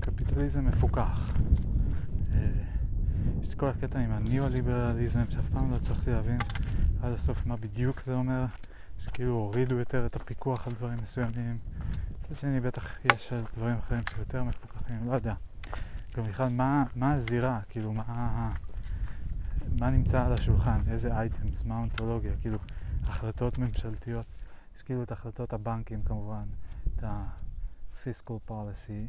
קפיטליזם 0.00 0.64
מפוקח. 0.64 1.34
אה, 2.34 2.48
יש 3.40 3.48
את 3.48 3.58
כל 3.58 3.68
הקטע 3.68 3.98
עם 3.98 4.12
הניאו-ליברליזם, 4.12 5.24
שאף 5.30 5.48
פעם 5.52 5.70
לא 5.70 5.76
הצלחתי 5.76 6.10
להבין 6.10 6.38
עד 7.02 7.12
הסוף 7.12 7.46
מה 7.46 7.56
בדיוק 7.56 8.00
זה 8.00 8.14
אומר, 8.14 8.44
שכאילו 8.98 9.32
הורידו 9.32 9.74
יותר 9.74 10.06
את 10.06 10.16
הפיקוח 10.16 10.66
על 10.66 10.72
דברים 10.72 10.98
מסוימים. 11.02 11.58
מצד 12.20 12.34
שני 12.34 12.60
בטח 12.60 12.98
יש 13.12 13.32
על 13.32 13.42
דברים 13.56 13.76
אחרים 13.78 14.02
שיותר 14.14 14.44
מפוקחים, 14.44 15.06
לא 15.06 15.14
יודע. 15.14 15.34
גם 16.16 16.24
בכלל, 16.24 16.48
מה, 16.54 16.84
מה 16.96 17.12
הזירה, 17.12 17.60
כאילו, 17.68 17.92
מה, 17.92 18.52
מה 19.78 19.90
נמצא 19.90 20.24
על 20.24 20.32
השולחן, 20.32 20.80
איזה 20.88 21.16
אייטמס, 21.16 21.64
מה 21.64 21.76
האונתולוגיה, 21.76 22.32
כאילו, 22.40 22.58
החלטות 23.04 23.58
ממשלתיות. 23.58 24.26
יש 24.76 24.82
כאילו 24.82 25.02
את 25.02 25.12
החלטות 25.12 25.52
הבנקים 25.52 26.02
כמובן, 26.02 26.44
את 26.96 27.04
ה-fiscal 28.06 28.50
policy, 28.50 29.08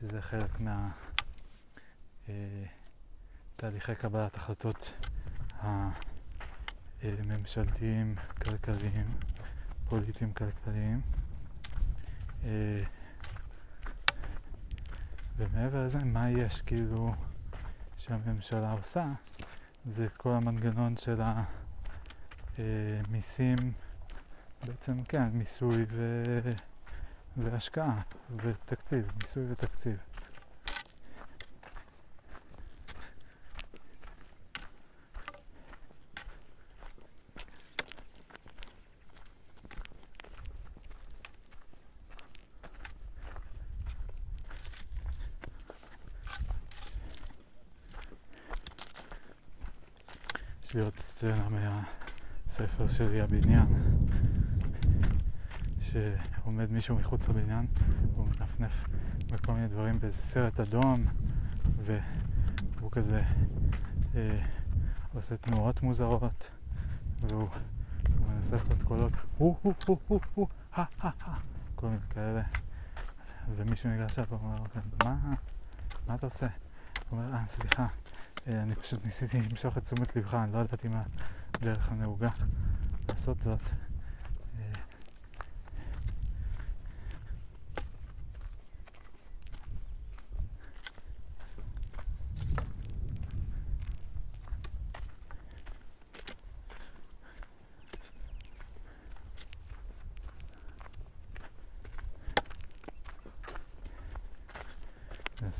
שזה 0.00 0.22
חלק 0.22 0.60
מה... 0.60 0.90
אה, 2.28 2.64
קבלת 3.98 4.36
החלטות 4.36 4.94
הממשלתיים, 7.02 8.14
כלכליים, 8.44 9.06
פוליטיים 9.88 10.32
כלכליים. 10.32 11.00
אה, 12.44 12.82
ומעבר 15.36 15.84
לזה, 15.84 16.04
מה 16.04 16.30
יש 16.30 16.60
כאילו 16.60 17.14
שהממשלה 17.96 18.72
עושה? 18.72 19.06
זה 19.84 20.08
כל 20.16 20.30
המנגנון 20.30 20.96
של 20.96 21.20
המיסים 22.58 23.56
בעצם 24.66 25.04
כן, 25.04 25.28
מיסוי 25.32 25.84
ו... 25.90 26.24
והשקעה 27.36 28.00
ותקציב, 28.36 29.12
מיסוי 29.22 29.44
ותקציב. 29.50 29.96
יש 50.64 50.74
לי 50.74 50.80
עוד 50.80 50.98
סצנה 50.98 51.48
מהספר 51.48 52.88
שלי, 52.88 53.20
הבניין. 53.20 53.66
שעומד 55.96 56.72
מישהו 56.72 56.96
מחוץ 56.96 57.28
לבניין 57.28 57.66
והוא 58.14 58.26
מנפנף 58.26 58.84
בכל 59.32 59.52
מיני 59.52 59.68
דברים 59.68 60.00
באיזה 60.00 60.16
סרט 60.16 60.60
אדום 60.60 61.06
והוא 61.84 62.90
כזה 62.90 63.22
אה, 64.14 64.38
עושה 65.14 65.36
תנועות 65.36 65.82
מוזרות 65.82 66.50
והוא 67.20 67.48
מנסה 68.28 68.52
לעשות 68.52 68.82
קולות 68.84 69.12
הו 69.38 69.56
הו 69.62 69.74
הו 69.86 69.98
הו 70.08 70.20
הו 70.34 70.48
הא 70.72 70.84
הא 71.00 71.10
הא 71.24 71.34
כל 71.74 71.86
מיני 71.86 72.00
כאלה 72.00 72.42
ומישהו 73.56 73.90
ניגש 73.90 74.18
אליו 74.18 74.28
ואומר 74.30 74.62
מה, 75.04 75.34
מה 76.06 76.14
אתה 76.14 76.26
עושה? 76.26 76.46
הוא 77.08 77.18
אומר 77.18 77.34
אה 77.34 77.46
סליחה 77.46 77.86
אה, 78.48 78.62
אני 78.62 78.74
פשוט 78.74 79.04
ניסיתי 79.04 79.42
למשוך 79.42 79.78
את 79.78 79.82
תשומת 79.82 80.16
לבך 80.16 80.34
אני 80.34 80.52
לא 80.52 80.58
ידעתי 80.58 80.88
מה 80.88 81.02
הדרך 81.54 81.92
הנהוגה 81.92 82.30
לעשות 83.08 83.42
זאת 83.42 83.70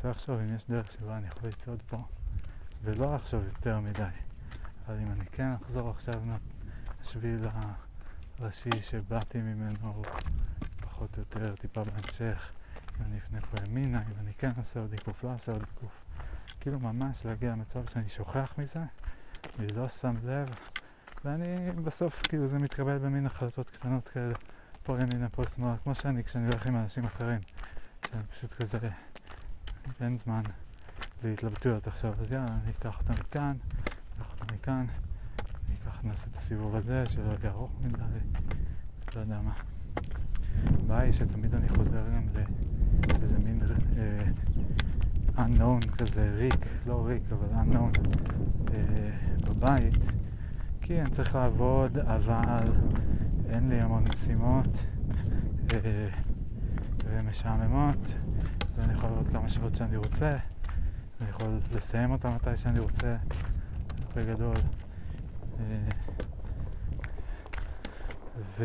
מנסה 0.06 0.18
לחשוב 0.18 0.40
אם 0.40 0.54
יש 0.54 0.66
דרך 0.66 0.92
שבה 0.92 1.16
אני 1.16 1.26
יכול 1.26 1.48
לצעוד 1.48 1.82
פה 1.86 1.96
ולא 2.82 3.14
לחשוב 3.14 3.44
יותר 3.44 3.80
מדי. 3.80 4.02
אבל 4.86 4.98
אם 4.98 5.12
אני 5.12 5.26
כן 5.32 5.52
אחזור 5.62 5.90
עכשיו 5.90 6.22
לשביל 7.00 7.46
הראשי 8.38 8.82
שבאתי 8.82 9.38
ממנו 9.38 10.02
פחות 10.80 11.16
או 11.16 11.22
יותר 11.22 11.56
טיפה 11.56 11.84
בהמשך, 11.84 12.50
אם 13.00 13.04
אני 13.04 13.18
אפנה 13.18 13.40
פה 13.40 13.56
ימינה, 13.66 14.02
אם 14.02 14.20
אני 14.20 14.34
כן 14.34 14.50
אעשה 14.58 14.80
עוד 14.80 14.92
עיקוף, 14.92 15.24
לא 15.24 15.32
אעשה 15.32 15.52
עוד 15.52 15.62
עיקוף. 15.62 16.04
כאילו 16.60 16.80
ממש 16.80 17.26
להגיע 17.26 17.52
למצב 17.52 17.86
שאני 17.86 18.08
שוכח 18.08 18.54
מזה, 18.58 18.80
אני 19.58 19.66
לא 19.76 19.88
שם 19.88 20.14
לב, 20.24 20.48
ואני 21.24 21.70
בסוף 21.84 22.22
כאילו 22.28 22.46
זה 22.46 22.58
מתקבל 22.58 22.98
במין 22.98 23.26
החלטות 23.26 23.70
קטנות 23.70 24.08
כאלה, 24.08 24.34
פה 24.82 24.96
ימינה, 25.00 25.28
פה 25.28 25.42
שמאלה, 25.48 25.76
כמו 25.76 25.94
שאני 25.94 26.24
כשאני 26.24 26.46
הולך 26.46 26.66
עם 26.66 26.76
אנשים 26.76 27.04
אחרים, 27.04 27.40
שאני 28.06 28.22
פשוט 28.24 28.52
כזה 28.52 28.78
אין 30.00 30.16
זמן 30.16 30.42
להתלבטויות 31.24 31.86
עכשיו, 31.86 32.14
אז 32.20 32.32
יאללה, 32.32 32.46
אני 32.46 32.70
אקח 32.78 32.98
אותה 32.98 33.12
מכאן, 33.12 33.56
אקח 34.16 34.32
אותה 34.32 34.54
מכאן, 34.54 34.86
אני 35.68 35.76
אקח, 35.82 36.00
נעשה 36.04 36.28
את 36.30 36.36
הסיבוב 36.36 36.76
הזה, 36.76 37.06
שלא 37.06 37.22
יהיה 37.22 37.52
ארוך 37.52 37.70
מדי, 37.84 38.02
לא 39.16 39.20
יודע 39.20 39.40
מה. 39.40 39.52
הבעיה 40.64 41.02
היא 41.02 41.12
שתמיד 41.12 41.54
אני 41.54 41.68
חוזר 41.68 42.02
גם 42.16 42.26
לאיזה 43.08 43.38
מין 43.38 43.60
אה, 43.96 45.44
unknown 45.44 45.96
כזה, 45.98 46.34
ריק, 46.36 46.66
לא 46.86 47.06
ריק, 47.06 47.22
אבל 47.32 47.48
unknown 47.52 48.08
אה, 48.74 49.10
בבית, 49.48 50.06
כי 50.80 51.00
אני 51.00 51.10
צריך 51.10 51.34
לעבוד, 51.34 51.98
אבל 51.98 52.72
אין 53.48 53.68
לי 53.68 53.80
המון 53.80 54.04
משימות 54.12 54.86
אה, 55.72 56.08
ומשעממות. 57.04 58.14
ואני 58.76 58.92
יכול 58.92 59.10
לראות 59.10 59.28
כמה 59.32 59.48
שעות 59.48 59.76
שאני 59.76 59.96
רוצה, 59.96 60.30
אני 61.20 61.28
יכול 61.30 61.58
לסיים 61.74 62.10
אותה 62.10 62.30
מתי 62.30 62.56
שאני 62.56 62.78
רוצה, 62.78 63.16
בגדול. 64.16 64.56
אה, 65.60 65.88
ו... 68.58 68.64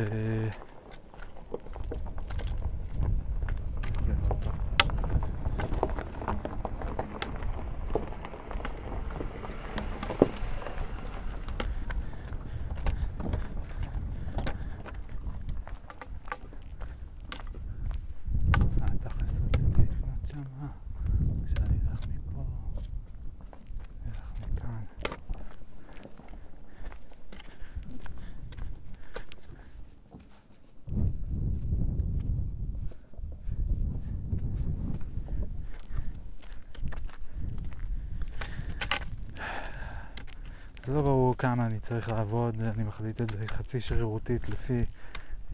זה 40.92 40.96
לא 40.96 41.02
ברור 41.02 41.38
כמה 41.38 41.66
אני 41.66 41.80
צריך 41.92 42.10
לעבוד, 42.10 42.62
אני 42.62 42.84
מחליט 42.84 43.22
את 43.22 43.30
זה 43.30 43.48
חצי 43.48 43.80
שרירותית 43.80 44.50
לפי 44.50 44.86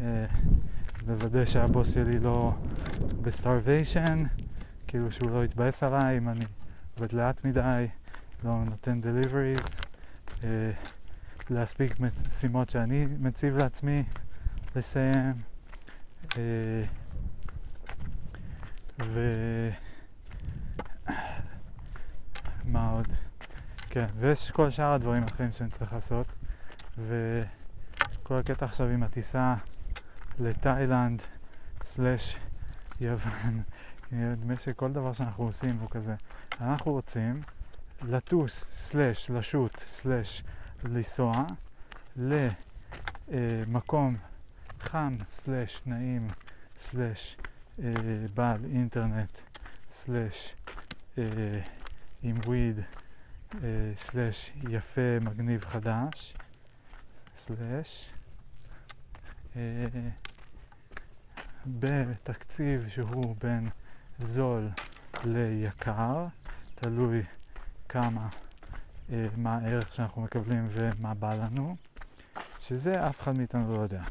אה, 0.01 0.25
לוודא 1.07 1.45
שהבוס 1.45 1.93
שלי 1.93 2.19
לא 2.19 2.53
ב 3.21 3.29
starvation, 3.29 4.17
כאילו 4.87 5.11
שהוא 5.11 5.31
לא 5.31 5.45
יתבאס 5.45 5.83
עליי 5.83 6.17
אם 6.17 6.29
אני 6.29 6.45
עובד 6.95 7.13
לאט 7.13 7.45
מדי, 7.45 7.87
לא 8.43 8.63
נותן 8.63 9.01
deliveries, 9.01 9.59
אה, 10.43 10.71
להספיק 11.49 11.99
משימות 11.99 12.69
שאני 12.69 13.05
מציב 13.19 13.57
לעצמי 13.57 14.03
לסיים. 14.75 15.33
אה, 16.37 16.83
ו... 19.03 19.19
מה 22.65 22.89
עוד? 22.89 23.07
כן, 23.97 24.07
ויש 24.19 24.51
כל 24.51 24.69
שאר 24.69 24.93
הדברים 24.93 25.23
האחרים 25.23 25.51
שאני 25.51 25.69
צריך 25.69 25.93
לעשות. 25.93 26.27
וכל 26.97 28.35
הקטע 28.35 28.65
עכשיו 28.65 28.87
עם 28.87 29.03
הטיסה 29.03 29.55
לתאילנד 30.39 31.21
סלאש 31.83 32.37
יוון, 33.01 33.61
נדמה 34.11 34.57
שכל 34.57 34.91
דבר 34.91 35.13
שאנחנו 35.13 35.43
עושים 35.43 35.77
הוא 35.79 35.89
כזה. 35.89 36.15
אנחנו 36.61 36.91
רוצים 36.91 37.41
לטוס 38.01 38.63
סלאש 38.63 39.29
לשוט 39.29 39.79
סלאש 39.79 40.43
לנסוע 40.83 41.33
למקום 43.27 44.17
חם 44.81 45.17
סלאש 45.29 45.81
נעים 45.85 46.27
סלאש 46.75 47.37
אה, 47.83 47.93
בעל 48.33 48.65
אינטרנט 48.65 49.37
סלאש 49.89 50.55
אה, 51.17 51.23
עם 52.23 52.35
וויד 52.45 52.81
סלאש 53.95 54.51
יפה 54.69 55.19
מגניב 55.21 55.65
חדש 55.65 56.33
סלאש 57.35 58.09
בתקציב 61.65 62.87
שהוא 62.87 63.35
בין 63.41 63.69
זול 64.19 64.69
ליקר, 65.25 66.25
תלוי 66.75 67.23
כמה, 67.89 68.27
מה 69.37 69.57
הערך 69.57 69.93
שאנחנו 69.93 70.21
מקבלים 70.21 70.67
ומה 70.71 71.13
בא 71.13 71.33
לנו, 71.33 71.75
שזה 72.59 73.07
אף 73.09 73.21
אחד 73.21 73.37
מאיתנו 73.37 73.75
לא 73.75 73.81
יודע. 73.81 74.03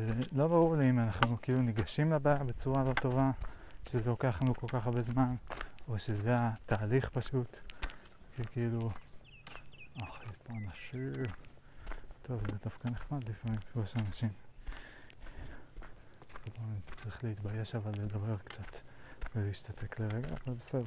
ולא 0.00 0.48
ברור 0.48 0.76
לי 0.76 0.90
אם 0.90 0.98
אנחנו 0.98 1.36
כאילו 1.42 1.62
ניגשים 1.62 2.12
לבעיה 2.12 2.44
בצורה 2.44 2.84
לא 2.84 2.92
טובה, 2.92 3.30
שזה 3.88 4.10
לוקח 4.10 4.42
לנו 4.42 4.54
כל 4.54 4.66
כך 4.68 4.86
הרבה 4.86 5.02
זמן, 5.02 5.34
או 5.88 5.98
שזה 5.98 6.34
התהליך 6.38 7.08
פשוט, 7.08 7.58
כאילו, 8.52 8.90
אחי, 10.02 10.24
פה 10.42 10.52
אנשים, 10.52 11.12
טוב, 12.22 12.40
זה 12.40 12.56
דווקא 12.64 12.88
נחמד 12.88 13.28
לפעמים 13.28 13.58
לפגוש 13.58 13.96
אנשים. 13.96 14.28
צריך 17.02 17.24
להתבייש 17.24 17.74
אבל 17.74 17.92
לדבר 17.92 18.36
קצת 18.44 18.76
ולהשתתק 19.34 20.00
לרגע, 20.00 20.28
אבל 20.46 20.54
בסדר. 20.54 20.84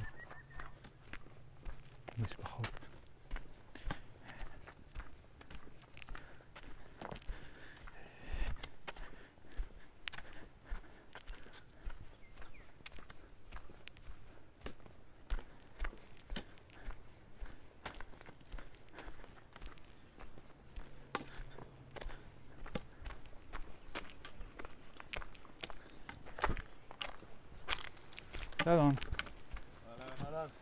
משפחות. 2.18 2.84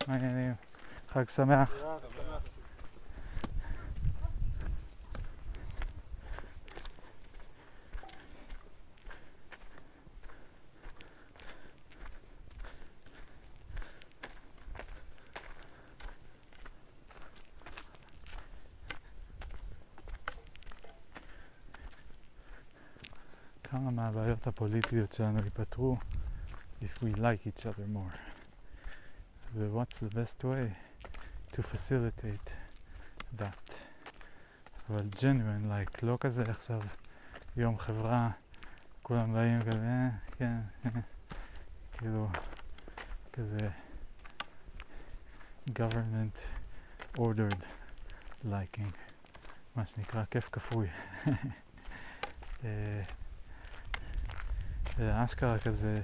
מה 0.08 0.14
העניינים? 0.14 0.54
חג 1.22 1.28
שמח. 1.28 1.72
כמה 23.64 23.90
מהבעיות 23.90 24.46
הפוליטיות 24.46 25.12
שלנו 25.12 25.38
ייפתרו 25.44 25.96
if 26.82 27.02
we 27.02 27.14
like 27.14 27.46
each 27.46 27.66
other 27.66 27.86
more. 27.94 28.32
what's 29.54 29.98
the 29.98 30.10
best 30.14 30.44
way 30.44 30.91
to 31.52 31.62
facilitate 31.62 32.50
that? 33.38 33.72
אבל 34.90 35.08
genuine, 35.14 35.64
like, 35.70 35.98
לא 36.02 36.16
כזה 36.20 36.42
עכשיו 36.42 36.80
יום 37.56 37.78
חברה, 37.78 38.30
כולם 39.02 39.32
באים 39.32 39.60
כזה, 39.60 39.86
אה, 39.86 40.08
כן, 40.38 40.58
אה, 40.86 40.90
כאילו, 41.92 42.28
כזה 43.32 43.68
government 45.70 46.38
ordered 47.18 47.64
liking, 48.44 48.92
מה 49.76 49.86
שנקרא 49.86 50.24
כיף 50.24 50.48
כפוי. 50.52 50.88
אשכרה 55.00 55.58
כזה 55.58 56.02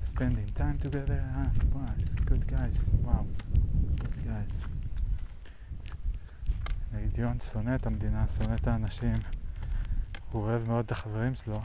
spending 0.00 0.50
time 0.54 0.78
together. 0.78 1.20
Ah, 1.36 1.50
nice, 1.74 2.14
good 2.28 2.46
guys. 2.46 2.84
Wow, 3.04 3.26
guys. 4.24 4.66
האידיון 6.94 7.40
שונא 7.40 7.74
את 7.74 7.86
המדינה, 7.86 8.28
שונא 8.28 8.54
את 8.54 8.66
האנשים. 8.66 9.14
הוא 10.30 10.42
אוהב 10.42 10.68
מאוד 10.68 10.84
את 10.84 10.92
החברים 10.92 11.34
שלו. 11.34 11.60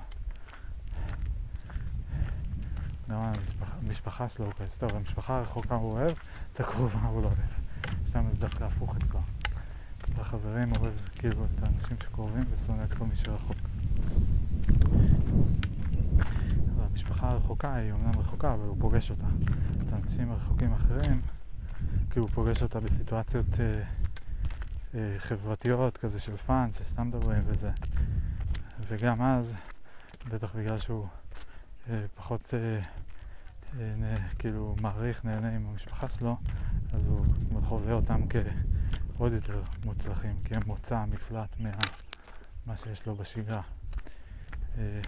גם 3.09 3.31
המשפחה 3.81 4.29
שלו 4.29 4.45
הוא 4.45 4.53
כזה. 4.53 4.79
טוב, 4.79 4.95
המשפחה 4.95 5.37
הרחוקה 5.37 5.75
הוא 5.75 5.91
אוהב, 5.91 6.11
את 6.53 6.59
הקרובה 6.59 6.99
הוא 6.99 7.21
לא 7.21 7.27
אוהב. 7.27 7.37
שם 8.05 8.31
זה 8.31 8.39
דווקא 8.39 8.63
הפוך 8.63 8.95
אצלו. 8.97 9.19
החברים 10.17 10.71
אוהב 10.79 10.93
כאילו 11.15 11.45
את 11.45 11.63
האנשים 11.63 11.97
שקרובים 12.03 12.43
ושונא 12.49 12.83
את 12.83 12.93
כל 12.93 13.05
מי 13.05 13.15
שרחוק. 13.15 13.57
המשפחה 16.91 17.29
הרחוקה 17.29 17.75
היא 17.75 17.91
אומנם 17.91 18.19
רחוקה, 18.19 18.53
אבל 18.53 18.63
הוא 18.63 18.77
פוגש 18.79 19.11
אותה. 19.11 19.27
את 19.87 19.93
האנשים 19.93 20.31
הרחוקים 20.31 20.73
האחרים, 20.73 21.21
כי 22.09 22.19
הוא 22.19 22.29
פוגש 22.29 22.63
אותה 22.63 22.79
בסיטואציות 22.79 23.59
אה, 23.59 23.81
אה, 24.95 25.19
חברתיות, 25.19 25.97
כזה 25.97 26.19
של 26.19 26.37
פאנס, 26.37 26.79
שסתם 26.79 27.07
מדברים 27.07 27.43
וזה. 27.45 27.71
וגם 28.87 29.21
אז, 29.21 29.55
בטח 30.29 30.55
בגלל 30.55 30.77
שהוא 30.77 31.07
אה, 31.89 32.05
פחות 32.15 32.53
אה, 32.53 32.79
אה, 33.79 33.95
נה, 33.97 34.29
כאילו 34.39 34.75
מעריך, 34.81 35.25
נהנה 35.25 35.55
עם 35.55 35.67
המשפחה 35.67 36.07
שלו, 36.07 36.37
אז 36.93 37.07
הוא 37.07 37.25
חווה 37.63 37.93
אותם 37.93 38.21
כעוד 38.29 39.33
יותר 39.33 39.61
מוצלחים, 39.85 40.35
כי 40.43 40.53
הם 40.55 40.61
מוצא 40.65 41.05
מפלט 41.05 41.55
מה 42.65 42.77
שיש 42.77 43.05
לו 43.05 43.15
בשגרה. 43.15 43.61
אה, 44.77 45.01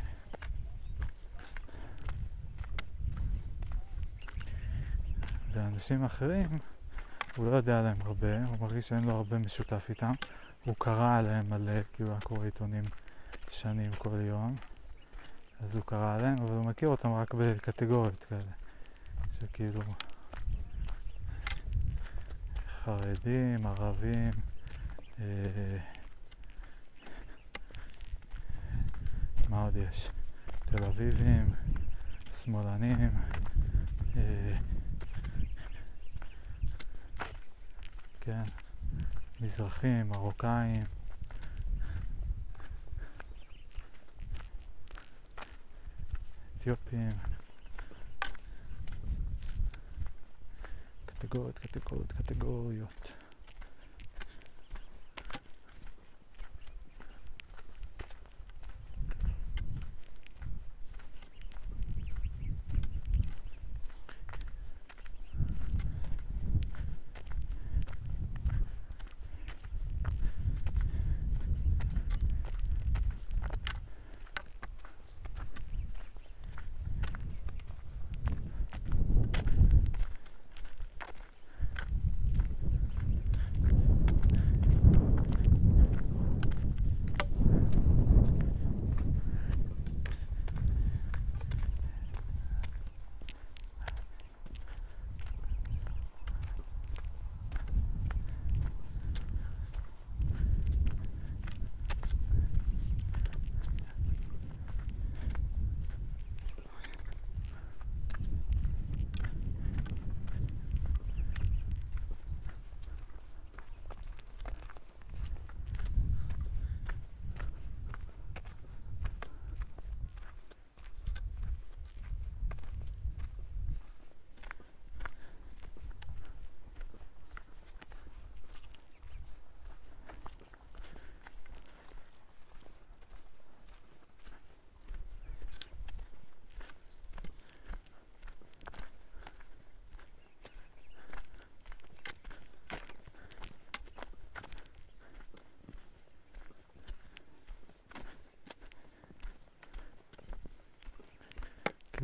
ואנשים 5.53 6.03
אחרים, 6.03 6.47
הוא 7.35 7.45
לא 7.45 7.55
יודע 7.55 7.79
עליהם 7.79 7.97
הרבה, 8.01 8.45
הוא 8.45 8.57
מרגיש 8.61 8.87
שאין 8.87 9.03
לו 9.03 9.11
הרבה 9.11 9.37
משותף 9.37 9.85
איתם. 9.89 10.11
הוא 10.65 10.75
קרא 10.79 11.17
עליהם 11.17 11.49
מלא, 11.49 11.81
כי 11.93 12.03
הוא 12.03 12.11
היה 12.11 12.21
קורא 12.21 12.45
עיתונים 12.45 12.83
שנים 13.49 13.91
כל 13.97 14.21
יום, 14.21 14.55
אז 15.63 15.75
הוא 15.75 15.83
קרא 15.85 16.15
עליהם, 16.15 16.35
אבל 16.37 16.51
הוא 16.51 16.65
מכיר 16.65 16.89
אותם 16.89 17.13
רק 17.13 17.33
בקטגוריות 17.33 18.25
כאלה, 18.29 18.51
שכאילו 19.39 19.81
חרדים, 22.83 23.65
ערבים, 23.65 24.31
אה, 25.19 25.25
מה 29.49 29.63
עוד 29.63 29.75
יש? 29.75 30.09
תל 30.65 30.83
אביבים, 30.83 31.49
שמאלנים, 32.31 33.09
אה, 34.17 34.57
כן, 38.21 38.43
מזרחים, 39.41 40.09
מרוקאים. 40.09 40.85
אתיופים. 46.57 47.09
קטגוריות, 51.05 51.57
קטגוריות, 51.59 52.11
קטגוריות. 52.11 53.11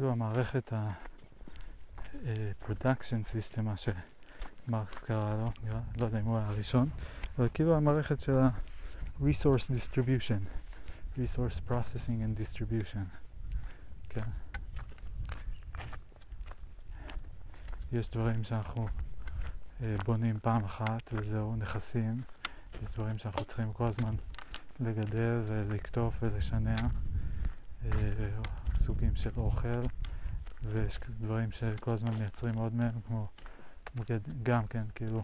כאילו 0.08 0.26
המערכת 0.26 0.74
ה-production 0.74 3.24
system, 3.26 3.62
מה 3.62 3.74
שמרקס 3.78 5.00
קרא 5.00 5.36
לו, 5.36 5.46
נראה, 5.64 5.80
לא 5.98 6.06
יודע 6.06 6.20
אם 6.20 6.26
הוא 6.26 6.38
היה 6.38 6.48
הראשון, 6.48 6.90
אבל 7.38 7.50
כאילו 7.54 7.76
המערכת 7.76 8.20
של 8.20 8.38
ה-resource 8.38 9.70
distribution, 9.70 10.48
resource 11.18 11.62
processing 11.70 12.22
and 12.24 12.40
distribution, 12.42 13.06
כן. 14.10 14.30
יש 17.92 18.10
דברים 18.10 18.44
שאנחנו 18.44 18.88
אה, 19.82 19.96
בונים 20.06 20.40
פעם 20.42 20.64
אחת 20.64 21.10
וזהו, 21.14 21.56
נכסים. 21.56 22.22
יש 22.84 22.94
דברים 22.94 23.18
שאנחנו 23.18 23.46
צריכים 23.46 23.74
כל 23.74 23.86
הזמן 23.86 24.16
לגדל 24.80 25.42
ולקטוף 25.48 26.18
ולשנע. 26.22 26.76
אה, 27.86 27.90
סוגים 28.76 29.16
של 29.16 29.30
אוכל, 29.38 29.82
ויש 30.70 31.00
דברים 31.22 31.52
שכל 31.52 31.92
הזמן 31.92 32.14
מייצרים 32.18 32.56
עוד 32.56 32.76
מהם, 32.76 32.92
כמו 33.08 33.28
בגד, 33.96 34.20
גם 34.44 34.68
כן, 34.68 34.84
כאילו 34.96 35.24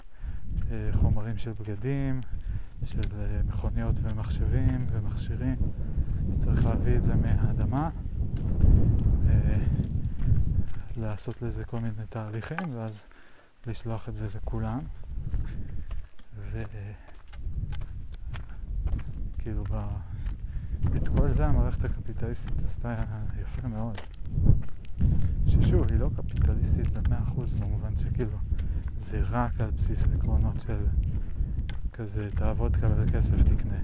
אה, 0.72 0.90
חומרים 0.94 1.38
של 1.38 1.52
בגדים, 1.52 2.22
של 2.84 3.02
מכוניות 3.48 3.96
ומחשבים 4.02 4.88
ומכשירים. 4.92 5.56
צריך 6.38 6.66
להביא 6.66 6.96
את 6.96 7.04
זה 7.04 7.16
מהאדמה. 7.16 7.90
לעשות 10.98 11.42
לזה 11.42 11.66
כל 11.66 11.80
מיני 11.80 12.06
תהליכים, 12.10 12.76
ואז 12.76 13.06
לשלוח 13.68 14.10
את 14.10 14.16
זה 14.16 14.28
לכולם. 14.36 14.80
וכאילו. 19.38 19.64
את 20.98 21.08
כל 21.18 21.30
זה 21.30 21.46
המערכת 21.46 21.86
הקפיטליסטית 21.86 22.66
עשתה 22.66 23.04
יפה 23.42 23.68
מאוד. 23.68 23.98
ששוב, 25.64 25.92
היא 25.92 26.00
לא 26.00 26.10
קפיטליסטית 26.18 26.88
במאה 26.90 27.24
אחוז, 27.24 27.56
במובן 27.56 27.98
שכאילו 27.98 28.38
זה 28.98 29.22
רק 29.30 29.62
על 29.62 29.72
בסיס 29.72 30.06
עקרונות 30.06 30.60
של 30.60 30.86
כזה 31.94 32.30
תעבוד, 32.30 32.78
קבל 32.78 33.06
כסף, 33.14 33.36
תקנה. 33.44 33.80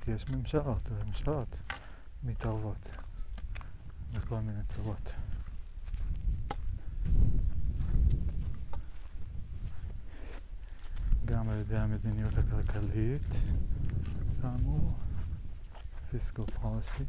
כי 0.00 0.10
יש 0.10 0.30
ממשלות, 0.30 0.90
וממשלות 0.90 1.58
מתערבות. 2.24 2.90
בכל 4.12 4.40
מיני 4.40 4.62
צורות. 4.68 5.14
גם 11.24 11.48
על 11.48 11.58
ידי 11.58 11.76
המדיניות 11.76 12.32
הכלכלית, 12.38 13.34
כאמור, 14.42 14.98
פיסקל 16.10 16.46
פוליסי, 16.46 17.04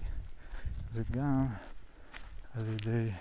וגם 0.93 1.47
על 2.55 2.67
ידי 2.67 3.11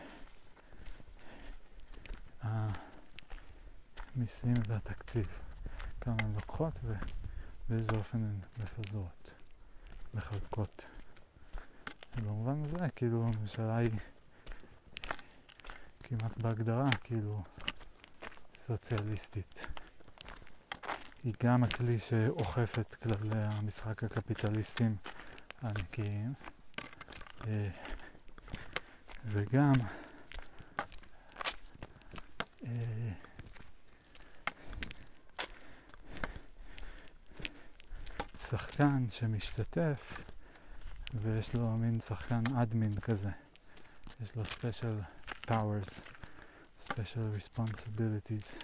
המיסים 2.42 4.54
והתקציב, 4.68 5.26
כמה 6.00 6.16
הן 6.22 6.32
לוקחות 6.34 6.80
ובאיזה 6.82 7.92
אופן 7.92 8.18
הן 8.18 8.38
מפזרות, 8.58 9.30
מחלקות. 10.14 10.86
במובן 12.16 12.64
הזה, 12.64 12.88
כאילו, 12.96 13.22
הממשלה 13.22 13.76
היא 13.76 13.90
כמעט 16.02 16.38
בהגדרה, 16.38 16.90
כאילו, 17.04 17.42
סוציאליסטית. 18.58 19.66
היא 21.24 21.34
גם 21.42 21.64
הכלי 21.64 21.98
שאוכף 21.98 22.78
את 22.80 22.94
כללי 22.94 23.42
המשחק 23.42 24.04
הקפיטליסטיים 24.04 24.96
הענקיים, 25.62 26.32
אה, 27.46 27.68
וגם 29.24 29.72
אה, 32.64 33.12
שחקן 38.38 39.06
שמשתתף 39.10 40.20
ויש 41.14 41.54
לו 41.54 41.76
מין 41.76 42.00
שחקן 42.00 42.42
אדמין 42.62 43.00
כזה. 43.00 43.30
יש 44.22 44.36
לו 44.36 44.42
special 44.42 45.02
powers, 45.50 46.02
special 46.80 47.36
responsibilities. 47.38 48.62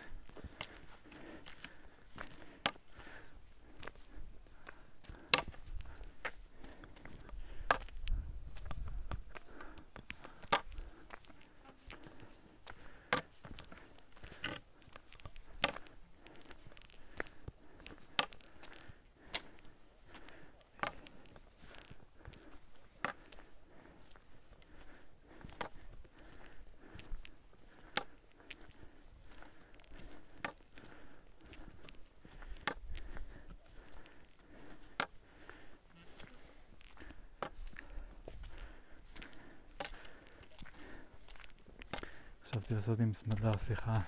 חשבתי 42.48 42.67
לעשות 42.78 43.00
עם 43.00 43.14
סמדר 43.14 43.56
שיחה 43.56 44.00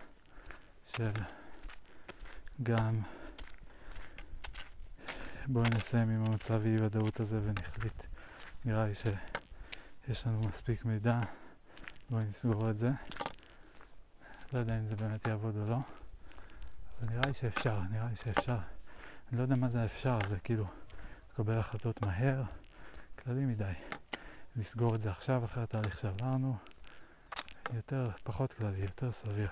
של 0.84 1.10
גם 2.62 3.00
בואי 5.46 5.68
נסיים 5.74 6.10
עם 6.10 6.24
המצב 6.24 6.62
אי 6.66 6.76
ודאות 6.82 7.20
הזה 7.20 7.40
ונחליט. 7.42 8.04
נראה 8.64 8.86
לי 8.86 8.92
שיש 8.94 10.26
לנו 10.26 10.40
מספיק 10.40 10.84
מידע, 10.84 11.20
בואי 12.10 12.24
נסגור 12.24 12.70
את 12.70 12.76
זה. 12.76 12.90
לא 14.52 14.58
יודע 14.58 14.78
אם 14.78 14.86
זה 14.86 14.96
באמת 14.96 15.26
יעבוד 15.26 15.56
או 15.56 15.66
לא, 15.66 15.78
אבל 16.98 17.08
נראה 17.10 17.26
לי 17.26 17.34
שאפשר, 17.34 17.80
נראה 17.90 18.08
לי 18.08 18.16
שאפשר. 18.16 18.58
אני 19.28 19.38
לא 19.38 19.42
יודע 19.42 19.56
מה 19.56 19.68
זה 19.68 19.82
האפשר, 19.82 20.18
זה 20.26 20.38
כאילו 20.38 20.66
לקבל 21.32 21.58
החלטות 21.58 22.06
מהר, 22.06 22.42
כללי 23.18 23.44
מדי. 23.44 23.72
לסגור 24.56 24.94
את 24.94 25.00
זה 25.00 25.10
עכשיו 25.10 25.44
אחרי 25.44 25.62
התהליך 25.62 25.98
שעברנו. 25.98 26.56
יותר, 27.72 28.10
פחות 28.22 28.52
כללי, 28.52 28.80
יותר 28.80 29.12
סביר. 29.12 29.48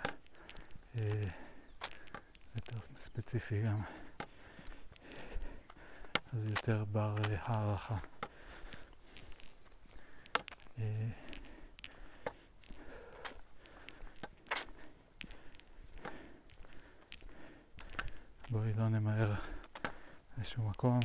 אה, 0.96 1.28
יותר 2.54 2.78
ספציפי 2.96 3.62
גם. 3.62 3.82
אז 6.32 6.46
יותר 6.46 6.84
בר 6.84 7.16
אה, 7.18 7.36
הערכה. 7.42 7.96
אה, 10.78 11.08
בואי 18.50 18.72
לא 18.72 18.88
נמהר 18.88 19.34
לשום 20.38 20.70
מקום. 20.70 21.00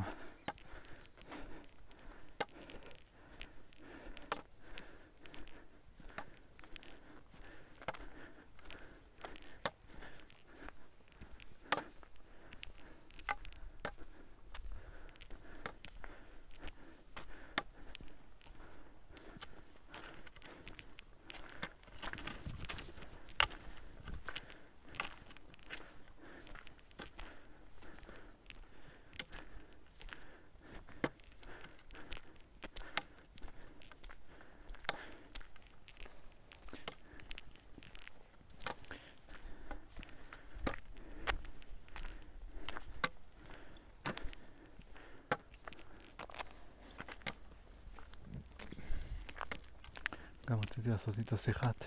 גם 50.53 50.59
רציתי 50.59 50.81
לעשות 50.93 51.19
איתה 51.19 51.37
שיחת 51.37 51.85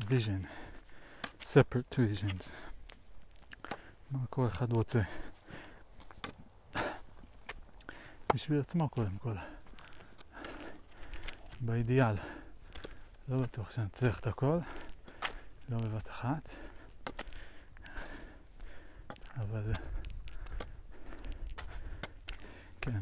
vision, 0.00 0.46
separate 1.42 1.94
visions. 1.96 2.50
מה 4.10 4.18
כל 4.30 4.46
אחד 4.46 4.72
רוצה. 4.72 5.00
בשביל 8.34 8.60
עצמו 8.60 8.88
קודם 8.88 9.18
כל. 9.18 9.34
באידיאל. 11.60 12.14
לא 13.28 13.42
בטוח 13.42 13.70
שנצליח 13.70 14.20
את 14.20 14.26
הכל, 14.26 14.58
לא 15.68 15.78
בבת 15.78 16.08
אחת, 16.08 16.50
אבל 19.36 19.72
כן. 22.80 23.00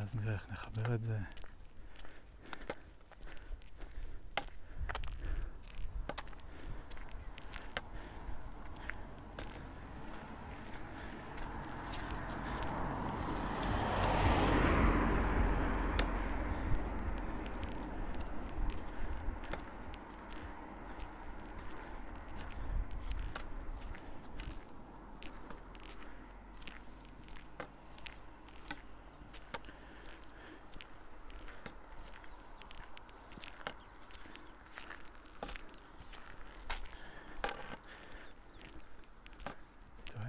ואז 0.00 0.14
נראה 0.76 0.89
איך 1.00 1.08
נחבר 1.08 1.16
את 1.16 1.28
זה. 1.28 1.40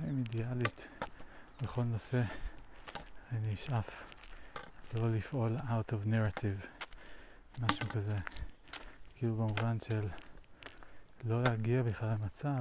תואם 0.01 0.17
אידיאלית 0.17 0.87
נושא, 2.01 2.21
אני 3.31 3.53
אשאף 3.53 4.03
לא 4.93 5.11
לפעול 5.11 5.57
out 5.57 5.93
of 5.93 6.07
narrative, 6.07 6.67
משהו 7.59 7.89
כזה, 7.89 8.17
כאילו 9.15 9.35
במובן 9.35 9.79
של 9.79 10.07
לא 11.23 11.43
להגיע 11.43 11.83
בכלל 11.83 12.09
למצב 12.09 12.59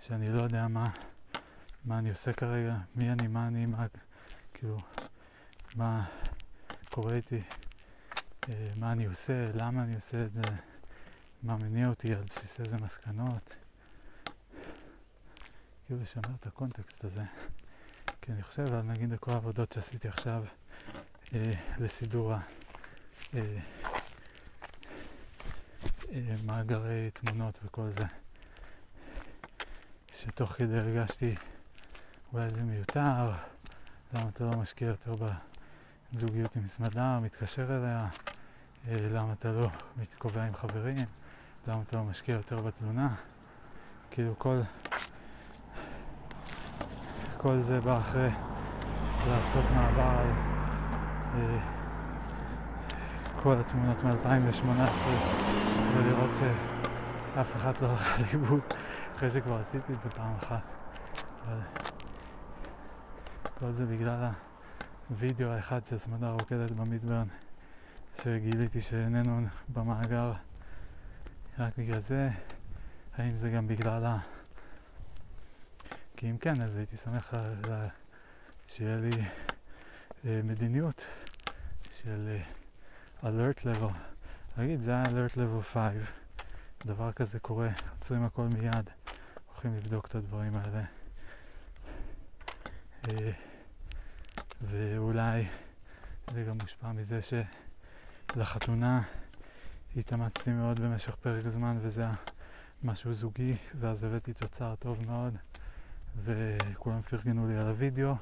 שאני 0.00 0.28
לא 0.28 0.42
יודע 0.42 0.68
מה, 0.68 0.90
מה 1.84 1.98
אני 1.98 2.10
עושה 2.10 2.32
כרגע, 2.32 2.76
מי 2.94 3.12
אני, 3.12 3.26
מה 3.26 3.46
אני, 3.46 3.66
מה, 3.66 3.86
כאילו, 4.54 4.78
מה 5.76 6.06
קורה 6.90 7.14
איתי, 7.14 7.42
אה, 8.48 8.72
מה 8.76 8.92
אני 8.92 9.06
עושה, 9.06 9.52
למה 9.54 9.82
אני 9.82 9.94
עושה 9.94 10.24
את 10.24 10.32
זה, 10.32 10.42
מה 11.42 11.56
מניע 11.56 11.88
אותי, 11.88 12.14
על 12.14 12.22
בסיס 12.22 12.60
איזה 12.60 12.76
מסקנות. 12.76 13.56
כאילו 15.86 16.00
לשמר 16.02 16.34
את 16.40 16.46
הקונטקסט 16.46 17.04
הזה. 17.04 17.22
כי 18.26 18.32
אני 18.32 18.42
חושב 18.42 18.74
על 18.74 18.82
נגיד 18.82 19.14
כל 19.20 19.30
העבודות 19.30 19.72
שעשיתי 19.72 20.08
עכשיו 20.08 20.44
אה, 21.34 21.52
לסידור. 21.78 22.32
אה, 22.32 22.38
אה, 26.12 26.34
מאגרי 26.44 27.10
תמונות 27.10 27.58
וכל 27.64 27.90
זה. 27.90 28.04
שתוך 30.14 30.52
כדי 30.52 30.78
הרגשתי 30.78 31.34
אולי 32.32 32.50
זה 32.50 32.62
מיותר, 32.62 33.32
למה 34.12 34.28
אתה 34.28 34.44
לא 34.44 34.50
משקיע 34.50 34.88
יותר 34.88 35.14
בזוגיות 36.12 36.56
עם 36.56 36.66
סמדר, 36.66 37.20
מתקשר 37.22 37.76
אליה, 37.78 38.08
אה, 38.88 39.08
למה 39.12 39.32
אתה 39.32 39.52
לא 39.52 39.68
קובע 40.18 40.42
עם 40.42 40.54
חברים, 40.54 41.06
למה 41.66 41.82
אתה 41.82 41.96
לא 41.96 42.04
משקיע 42.04 42.34
יותר 42.34 42.60
בתזונה. 42.60 43.14
כאילו 44.10 44.38
כל... 44.38 44.60
כל 47.46 47.62
זה 47.62 47.80
בא 47.80 47.98
אחרי 47.98 48.28
לעשות 49.28 49.64
מעבר 49.74 50.02
על 50.02 50.30
אה, 51.34 51.58
כל 53.42 53.56
התמונות 53.60 54.04
מ-2018 54.04 55.06
ולראות 55.94 56.30
שאף 56.34 57.56
אחת 57.56 57.82
לא 57.82 57.86
הלכה 57.86 58.22
לאיבוד 58.22 58.60
אחרי 59.16 59.30
שכבר 59.30 59.58
עשיתי 59.60 59.92
את 59.92 60.00
זה 60.00 60.10
פעם 60.10 60.34
אחת. 60.42 60.60
אבל 61.46 61.58
כל 63.58 63.72
זה 63.72 63.86
בגלל 63.86 64.28
הווידאו 65.10 65.48
האחד 65.48 65.86
של 65.86 65.98
סמדה 65.98 66.30
רוקדת 66.30 66.70
במדברן 66.70 67.26
שגיליתי 68.22 68.80
שאיננו 68.80 69.46
במאגר 69.68 70.32
רק 71.58 71.72
בגלל 71.78 72.00
זה, 72.00 72.28
האם 73.18 73.36
זה 73.36 73.50
גם 73.50 73.68
בגלל 73.68 74.06
ה... 74.06 74.35
כי 76.16 76.30
אם 76.30 76.38
כן, 76.38 76.60
אז 76.62 76.76
הייתי 76.76 76.96
שמח 76.96 77.34
ל- 77.34 77.70
ל- 77.70 77.88
שיהיה 78.68 78.96
לי 78.96 79.10
אה, 80.26 80.40
מדיניות 80.44 81.04
של 81.90 82.36
אה, 83.22 83.30
alert 83.30 83.58
level. 83.60 83.92
נגיד, 84.58 84.80
זה 84.80 84.90
היה 84.90 85.04
alert 85.04 85.34
level 85.34 85.62
5, 85.62 85.94
דבר 86.86 87.12
כזה 87.12 87.38
קורה, 87.38 87.68
עוצרים 87.92 88.24
הכל 88.24 88.42
מיד, 88.42 88.90
הולכים 89.46 89.74
לבדוק 89.74 90.06
את 90.06 90.14
הדברים 90.14 90.56
האלה. 90.56 90.84
אה, 93.08 93.30
ואולי 94.62 95.46
זה 96.32 96.44
גם 96.44 96.58
מושפע 96.62 96.92
מזה 96.92 97.20
שלחתונה 98.32 99.02
התאמצתי 99.96 100.50
מאוד 100.50 100.80
במשך 100.80 101.14
פרק 101.14 101.48
זמן 101.48 101.78
וזה 101.80 102.02
היה 102.02 102.14
משהו 102.82 103.14
זוגי, 103.14 103.56
ואז 103.80 104.04
הבאתי 104.04 104.32
תוצר 104.32 104.74
טוב 104.74 105.06
מאוד. 105.06 105.36
וכולם 106.24 107.02
פרגנו 107.02 107.48
לי 107.48 107.56
על 107.56 107.66
הוידאו, 107.66 108.14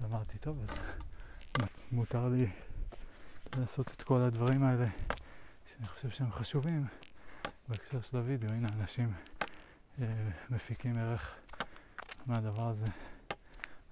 ואמרתי, 0.00 0.38
טוב, 0.38 0.62
אז 0.62 0.76
מותר 1.92 2.28
לי 2.28 2.50
לעשות 3.56 3.88
את 3.96 4.02
כל 4.02 4.20
הדברים 4.20 4.62
האלה 4.62 4.86
שאני 5.70 5.88
חושב 5.88 6.10
שהם 6.10 6.32
חשובים 6.32 6.86
בהקשר 7.68 8.00
של 8.00 8.16
הוידאו. 8.16 8.50
הנה, 8.50 8.68
אנשים 8.80 9.12
אה, 10.00 10.06
מפיקים 10.50 10.98
ערך 10.98 11.34
מהדבר 12.26 12.68
הזה, 12.68 12.86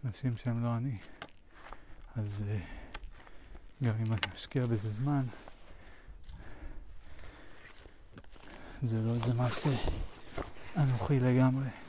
אנשים 0.05 0.36
שהם 0.36 0.65
לא 0.65 0.77
אני. 0.77 0.99
אז 2.17 2.44
אה, 2.49 2.59
גם 3.83 3.94
אם 4.01 4.12
אני 4.12 4.20
משקיע 4.35 4.67
בזה 4.67 4.91
זמן, 4.91 5.27
זה 8.83 9.03
לא 9.03 9.15
איזה 9.15 9.35
מעשה 9.35 9.70
אנוכי 10.77 11.20
לגמרי. 11.20 11.84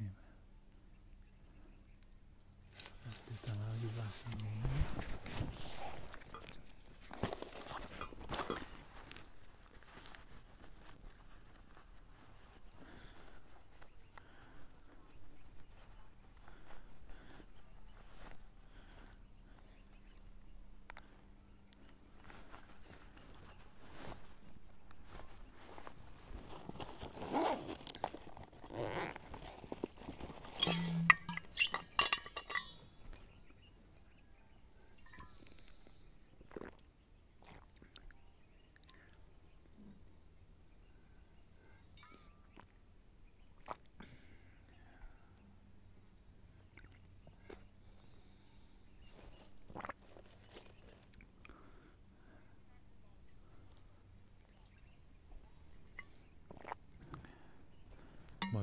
מעניין 0.00 0.23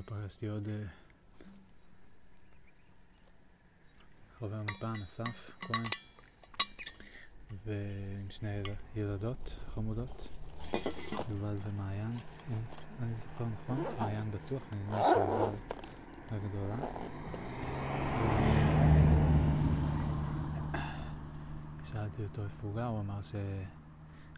פגשתי 0.05 0.47
עוד 0.47 0.67
חבר 4.39 4.61
מפעם, 4.61 4.95
אסף 5.03 5.51
כהן, 5.59 5.85
ועם 7.65 8.29
שני 8.29 8.61
ילדות 8.95 9.55
חמודות, 9.73 10.27
יובל 11.29 11.57
ומעיין, 11.65 12.15
אם 12.49 12.55
אני 13.01 13.15
זוכר 13.15 13.45
נכון, 13.45 13.83
מעיין 13.99 14.31
בטוח, 14.31 14.61
נדמה 14.75 15.01
שיובל 15.03 15.55
הגדולה. 16.31 16.75
שאלתי 21.91 22.23
אותו 22.23 22.43
איפה 22.43 22.67
הוא 22.67 22.75
גר, 22.75 22.85
הוא 22.85 22.99
אמר 22.99 23.21
ש... 23.21 23.35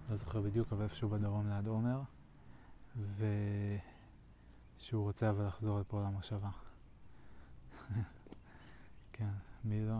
לא 0.09 0.16
זוכר 0.16 0.42
בדיוק, 0.42 0.74
אבל 0.74 0.83
איפשהו 0.83 1.09
בדרום 1.09 1.50
ליד 1.50 1.67
עומר, 1.67 2.01
ושהוא 4.84 5.03
רוצה 5.03 5.30
אבל 5.30 5.48
לחזור 5.48 5.80
לפה 5.80 6.02
למושבה. 6.02 6.50
כן, 9.14 9.30
מי 9.64 9.86
לא? 9.86 10.00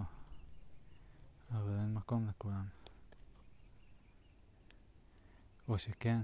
אבל 1.52 1.80
אין 1.80 1.94
מקום 1.94 2.28
לכולם. 2.28 2.66
או 5.68 5.80
שכן, 5.80 6.22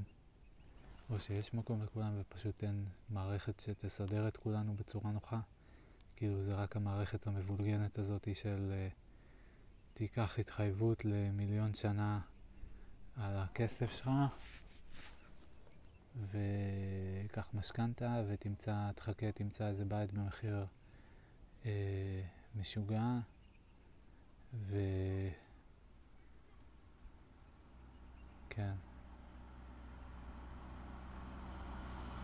או 1.09 1.19
שיש 1.19 1.53
מקום 1.53 1.81
לכולם 1.83 2.13
ופשוט 2.19 2.63
אין 2.63 2.85
מערכת 3.09 3.59
שתסדר 3.59 4.27
את 4.27 4.37
כולנו 4.37 4.75
בצורה 4.75 5.11
נוחה. 5.11 5.39
כאילו 6.15 6.43
זה 6.43 6.55
רק 6.55 6.75
המערכת 6.75 7.27
המבולגנת 7.27 7.99
הזאת 7.99 8.27
של 8.33 8.71
uh, 8.71 8.93
תיקח 9.93 10.39
התחייבות 10.39 11.05
למיליון 11.05 11.73
שנה 11.73 12.19
על 13.15 13.37
הכסף 13.37 13.91
שלך 13.91 14.09
וקח 16.27 17.49
משכנתה 17.53 18.23
ותמצא, 18.27 18.91
תחכה, 18.95 19.31
תמצא 19.31 19.67
איזה 19.67 19.85
בית 19.85 20.13
במחיר 20.13 20.65
אה, 21.65 22.21
משוגע 22.55 23.19
ו... 24.53 24.77
כן. 28.49 28.73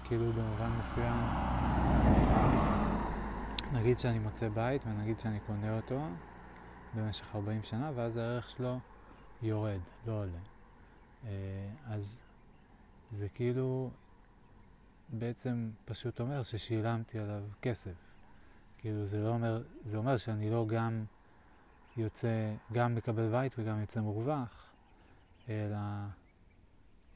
כאילו 0.04 0.34
במובן 0.34 0.70
מסוים, 0.80 1.16
נגיד 3.74 4.00
שאני 4.00 4.20
מוצא 4.20 4.50
בית 4.50 4.86
ונגיד 4.86 5.20
שאני 5.20 5.40
קונה 5.40 5.78
אותו 5.78 6.02
במשך 6.94 7.36
40 7.36 7.64
שנה 7.64 7.92
ואז 7.96 8.18
הערך 8.18 8.50
שלו 8.50 8.80
יורד, 9.42 9.80
לא 10.08 10.14
עולה. 10.14 10.40
אה, 11.26 11.30
אז 11.86 12.25
זה 13.12 13.30
כאילו 13.30 13.92
בעצם 15.10 15.72
פשוט 15.86 16.20
אומר 16.20 16.44
ששילמתי 16.44 17.20
עליו 17.20 17.44
כסף. 17.62 17.96
כאילו 18.78 19.06
זה 19.06 19.22
לא 19.22 19.30
אומר, 19.30 19.64
זה 19.84 19.98
אומר 19.98 20.18
שאני 20.18 20.50
לא 20.50 20.66
גם 20.68 21.06
יוצא, 21.98 22.56
גם 22.72 22.96
מקבל 22.96 23.32
בית 23.32 23.56
וגם 23.60 23.82
יוצא 23.82 24.02
מורווח, 24.02 24.72
אלא 25.50 25.78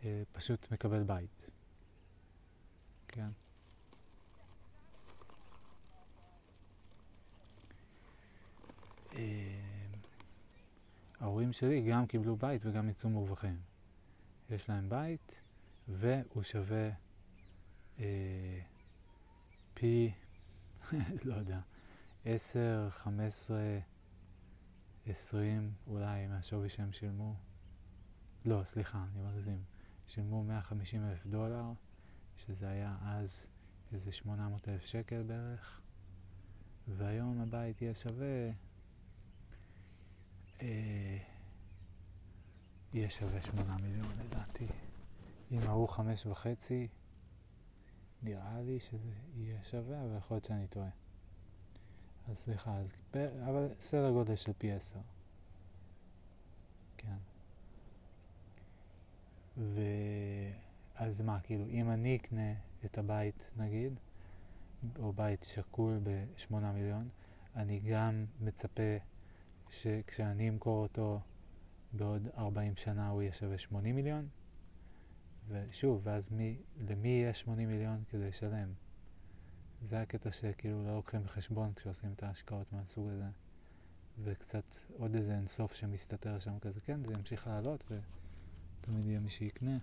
אה, 0.04 0.24
פשוט 0.32 0.72
מקבל 0.72 1.04
בית. 1.04 1.50
כן. 3.08 3.30
אה, 9.16 9.60
ההורים 11.20 11.54
שלי 11.54 11.82
גם 11.82 12.08
קיבלו 12.08 12.36
בית 12.36 12.62
וגם 12.66 12.90
יצאו 12.90 13.10
מורווחים. 13.10 13.58
יש 14.50 14.70
להם 14.70 14.90
בית, 14.90 15.42
והוא 15.90 16.44
שווה 16.44 16.90
אה, 18.00 18.60
פי, 19.74 20.12
לא 21.26 21.34
יודע, 21.36 21.60
10, 22.26 22.88
15, 22.90 23.58
20 25.06 25.74
אולי 25.88 26.28
מהשווי 26.28 26.70
שהם 26.70 26.92
שילמו. 26.92 27.36
לא, 28.46 28.64
סליחה, 28.64 29.06
אני 29.14 29.22
מגזים. 29.22 29.64
שילמו 30.08 30.44
150 30.44 31.06
אלף 31.06 31.26
דולר, 31.26 31.66
שזה 32.38 32.70
היה 32.70 32.98
אז 33.02 33.48
איזה 33.92 34.12
800 34.12 34.68
אלף 34.68 34.86
שקל 34.86 35.24
בערך, 35.24 35.82
והיום 36.88 37.42
הבית 37.42 37.82
יהיה 37.82 37.94
שווה... 37.94 38.50
אה, 40.62 41.18
יהיה 42.94 43.10
שווה 43.10 43.42
שמונה 43.42 43.78
מיליון 43.78 44.12
לדעתי. 44.20 44.68
אם 45.52 45.60
ההוא 45.68 45.88
חמש 45.88 46.26
וחצי, 46.26 46.88
נראה 48.24 48.62
לי 48.62 48.80
שזה 48.80 49.14
יהיה 49.38 49.64
שווה, 49.64 50.02
אבל 50.02 50.18
יכול 50.18 50.36
להיות 50.36 50.46
שאני 50.46 50.68
טועה. 50.68 50.90
אז 52.28 52.38
סליחה, 52.38 52.78
אז, 52.78 52.88
אבל 53.50 53.70
סדר 53.80 54.12
גודל 54.12 54.36
של 54.36 54.54
פי 54.58 54.72
עשר. 54.72 55.00
כן. 56.98 57.18
ואז 59.58 61.22
מה, 61.22 61.40
כאילו, 61.40 61.66
אם 61.68 61.92
אני 61.92 62.16
אקנה 62.16 62.54
את 62.86 62.98
הבית, 62.98 63.54
נגיד, 63.58 63.94
או 65.00 65.14
בית 65.14 65.44
שקול 65.44 66.00
בשמונה 66.04 66.72
מיליון, 66.72 67.10
אני 67.56 67.80
גם 67.80 68.26
מצפה 68.42 68.98
שכשאני 69.70 70.50
אמכור 70.50 70.84
אותו 70.84 71.20
בעוד 71.94 72.28
40 72.38 72.76
שנה 72.76 73.10
הוא 73.10 73.22
יהיה 73.22 73.34
שווה 73.34 73.58
80 73.58 73.96
מיליון, 73.96 74.28
ושוב, 75.50 76.02
ואז 76.04 76.30
מי, 76.32 76.58
למי 76.90 77.08
יהיה 77.08 77.34
80 77.34 77.70
מיליון 77.70 78.04
כדי 78.10 78.28
לשלם? 78.28 78.70
זה 79.82 80.02
הקטע 80.02 80.32
שכאילו 80.32 80.84
לא 80.84 80.96
לוקחים 80.96 81.24
בחשבון 81.24 81.74
כשעושים 81.76 82.14
את 82.16 82.24
ההשקעות 82.24 82.74
מהסוג 82.74 83.08
הזה, 83.10 83.28
וקצת 84.24 84.78
עוד 84.98 85.16
איזה 85.16 85.36
אינסוף 85.36 85.74
שמסתתר 85.74 86.40
שם 86.40 86.60
כזה, 86.60 86.80
כן, 86.82 87.04
זה 87.04 87.14
ימשיך 87.14 87.48
לעלות 87.48 87.84
ותמיד 87.92 89.06
יהיה 89.06 89.20
מי 89.20 89.30
שיקנה. 89.30 89.78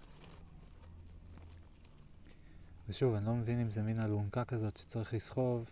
ושוב, 2.88 3.14
אני 3.14 3.26
לא 3.26 3.34
מבין 3.34 3.60
אם 3.60 3.70
זה 3.70 3.82
מין 3.82 4.00
אלונקה 4.00 4.44
כזאת 4.44 4.76
שצריך 4.76 5.14
לסחוב 5.14 5.64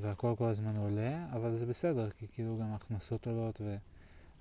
והכל 0.00 0.34
כל 0.38 0.46
הזמן 0.46 0.76
עולה, 0.76 1.26
אבל 1.32 1.56
זה 1.56 1.66
בסדר, 1.66 2.10
כי 2.10 2.26
כאילו 2.32 2.58
גם 2.60 2.72
ההכנסות 2.72 3.26
עולות 3.26 3.60
ו... 3.60 3.76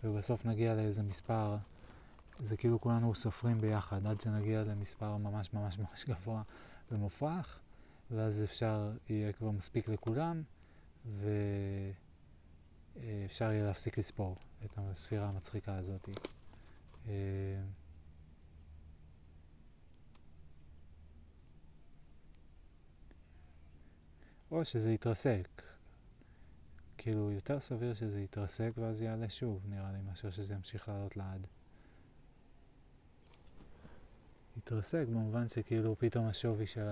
ובסוף 0.03 0.45
נגיע 0.45 0.75
לאיזה 0.75 1.03
מספר, 1.03 1.57
זה 2.39 2.57
כאילו 2.57 2.81
כולנו 2.81 3.15
סופרים 3.15 3.61
ביחד, 3.61 4.07
עד 4.07 4.21
שנגיע 4.21 4.63
למספר 4.63 5.17
ממש 5.17 5.53
ממש 5.53 5.79
ממש 5.79 6.05
גבוה 6.09 6.41
ומופרך, 6.91 7.59
ואז 8.11 8.43
אפשר 8.43 8.91
יהיה 9.09 9.33
כבר 9.33 9.51
מספיק 9.51 9.89
לכולם, 9.89 10.43
ואפשר 12.95 13.51
יהיה 13.51 13.65
להפסיק 13.65 13.97
לספור 13.97 14.35
את 14.65 14.77
הספירה 14.77 15.27
המצחיקה 15.27 15.75
הזאת. 15.75 16.09
אה, 17.07 17.13
או 24.51 24.65
שזה 24.65 24.91
יתרסק. 24.91 25.61
כאילו, 26.97 27.31
יותר 27.31 27.59
סביר 27.59 27.93
שזה 27.93 28.21
יתרסק 28.21 28.71
ואז 28.77 29.01
יעלה 29.01 29.29
שוב, 29.29 29.65
נראה 29.69 29.91
לי, 29.91 30.01
מאשר 30.01 30.29
שזה 30.29 30.53
ימשיך 30.53 30.87
לעלות 30.87 31.17
לעד. 31.17 31.47
יתרסק 34.57 35.05
במובן 35.07 35.47
שכאילו 35.47 35.95
פתאום 35.99 36.27
השווי 36.27 36.67
של 36.67 36.89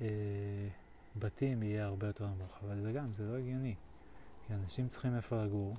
הבתים 0.00 1.62
אה, 1.62 1.68
יהיה 1.68 1.84
הרבה 1.84 2.06
יותר 2.06 2.26
נמוך, 2.26 2.58
אבל 2.62 2.80
זה 2.80 2.92
גם, 2.92 3.14
זה 3.14 3.26
לא 3.26 3.36
הגיוני. 3.36 3.74
כי 4.46 4.54
אנשים 4.54 4.88
צריכים 4.88 5.16
איפה 5.16 5.44
לגור, 5.44 5.76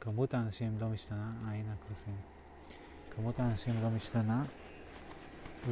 כמות 0.00 0.34
האנשים 0.34 0.78
לא 0.80 0.88
משתנה, 0.88 1.32
אה 1.44 1.52
הנה 1.52 1.72
הכבשים. 1.72 2.16
כמות 3.10 3.40
האנשים 3.40 3.74
לא 3.82 3.90
משתנה, 3.90 4.44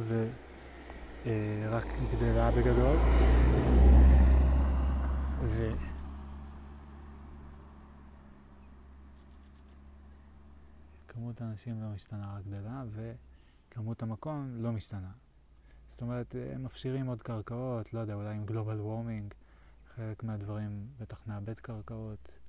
ורק 0.07 0.25
אה, 1.25 2.05
גדלה 2.11 2.51
בגדול. 2.51 2.97
ו... 5.41 5.71
כמות 11.07 11.41
האנשים 11.41 11.81
לא 11.81 11.87
משתנה, 11.89 12.35
רק 12.37 12.45
גדלה, 12.45 12.83
וכמות 13.75 14.03
המקום 14.03 14.55
לא 14.57 14.71
משתנה. 14.71 15.11
זאת 15.87 16.01
אומרת, 16.01 16.35
הם 16.53 16.63
מפשירים 16.63 17.07
עוד 17.07 17.21
קרקעות, 17.21 17.93
לא 17.93 17.99
יודע, 17.99 18.13
אולי 18.13 18.35
עם 18.35 18.45
גלובל 18.45 18.79
וורמינג, 18.79 19.33
חלק 19.95 20.23
מהדברים 20.23 20.87
בטח 20.99 21.27
נאבד 21.27 21.59
קרקעות 21.59 22.39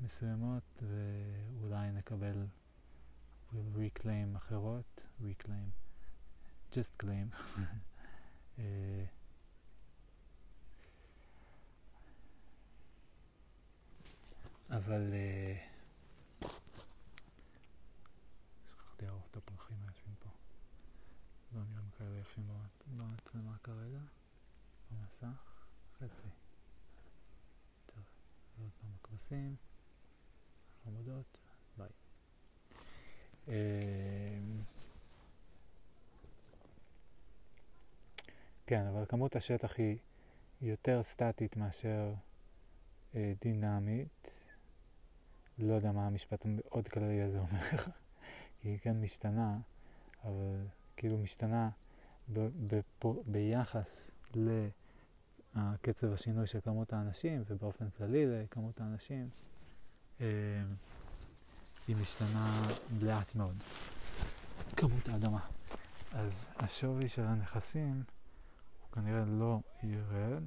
מסוימות, 0.00 0.82
ואולי 0.82 1.90
נקבל 1.92 2.46
reclaim 3.52 4.36
אחרות, 4.36 5.06
reclaim, 5.22 5.70
just 6.72 7.02
claim. 7.02 7.36
אה, 8.58 9.04
אבל... 14.70 15.12
Uh, 15.12 15.70
לאור 19.02 19.22
את 19.30 19.36
הפרחים 19.36 19.76
היפים 19.86 20.14
פה. 20.18 20.28
לא 21.54 21.60
נראים 21.72 21.89
כאלה 22.00 22.18
יפים 22.20 22.48
במצלמה 22.96 23.56
כרגע, 23.62 23.98
במסך. 24.90 25.26
וחצי. 25.96 26.28
טוב, 27.86 28.02
עוד 28.60 28.70
פעם 28.80 28.90
הכבשים, 29.00 29.56
חמודות, 30.84 31.38
ביי. 31.76 31.88
אמ, 33.48 33.52
כן, 38.66 38.86
אבל 38.86 39.04
כמות 39.08 39.36
השטח 39.36 39.76
היא 39.76 39.98
יותר 40.60 41.02
סטטית 41.02 41.56
מאשר 41.56 42.14
אה, 43.14 43.32
דינמית. 43.40 44.40
לא 45.58 45.74
יודע 45.74 45.92
מה 45.92 46.06
המשפט 46.06 46.44
המאוד 46.44 46.88
כללי 46.88 47.22
הזה 47.22 47.38
אומר, 47.38 47.60
כי 48.60 48.68
היא 48.68 48.78
כן 48.78 49.00
משתנה, 49.00 49.58
אבל 50.24 50.66
כאילו 50.96 51.18
משתנה 51.18 51.70
ביחס 53.26 54.10
לקצב 55.64 56.12
השינוי 56.12 56.46
של 56.46 56.60
כמות 56.60 56.92
האנשים 56.92 57.42
ובאופן 57.46 57.90
כללי 57.90 58.26
לכמות 58.26 58.80
האנשים, 58.80 59.28
אה, 60.20 60.26
היא 61.88 61.96
משתנה 61.96 62.68
לאט 63.00 63.34
מאוד, 63.34 63.56
כמות 64.76 65.08
האדמה. 65.08 65.46
אז 66.12 66.48
השווי 66.56 67.08
של 67.08 67.22
הנכסים 67.22 68.02
הוא 68.80 68.92
כנראה 68.92 69.24
לא 69.24 69.60
ירד. 69.82 70.42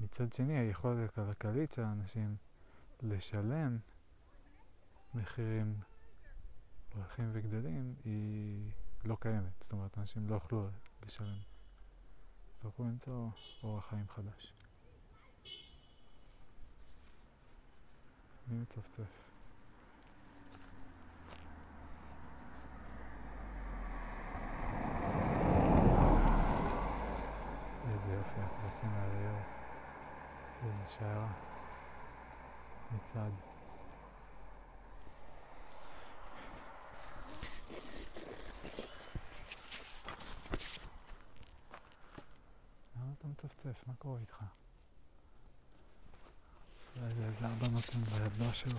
מצד 0.00 0.32
שני, 0.32 0.58
היכולת 0.58 1.18
הכלכלית 1.18 1.72
של 1.72 1.82
האנשים 1.82 2.36
לשלם 3.02 3.78
מחירים 5.14 5.74
הולכים 6.94 7.30
וגדלים 7.32 7.94
היא 8.04 8.70
לא 9.08 9.16
קיימת. 9.20 9.62
זאת 9.62 9.72
אומרת, 9.72 9.98
אנשים 9.98 10.28
לא 10.28 10.34
יוכלו 10.34 10.68
לשלם. 11.06 11.38
יצטרכו 12.54 12.84
למצוא 12.84 13.28
אורח 13.62 13.86
חיים 13.90 14.08
חדש. 14.08 14.52
מי 18.48 18.58
מצפצף? 18.58 19.28
איזה 27.92 28.12
יופי, 28.12 28.40
הכבשים 28.40 28.90
האלה, 28.90 29.42
איזה 30.64 30.90
שיירה 30.98 31.32
מצד. 32.92 33.30
למה 42.96 43.12
אתה 43.18 43.28
מצפצף? 43.28 43.84
מה 43.86 43.94
קורה 44.08 44.20
איתך? 44.20 44.42
אולי 46.96 47.14
זה 47.14 47.24
איזה 47.24 47.46
אבא 47.46 47.68
נותן 47.68 47.98
לילדה 48.12 48.52
שלו. 48.52 48.78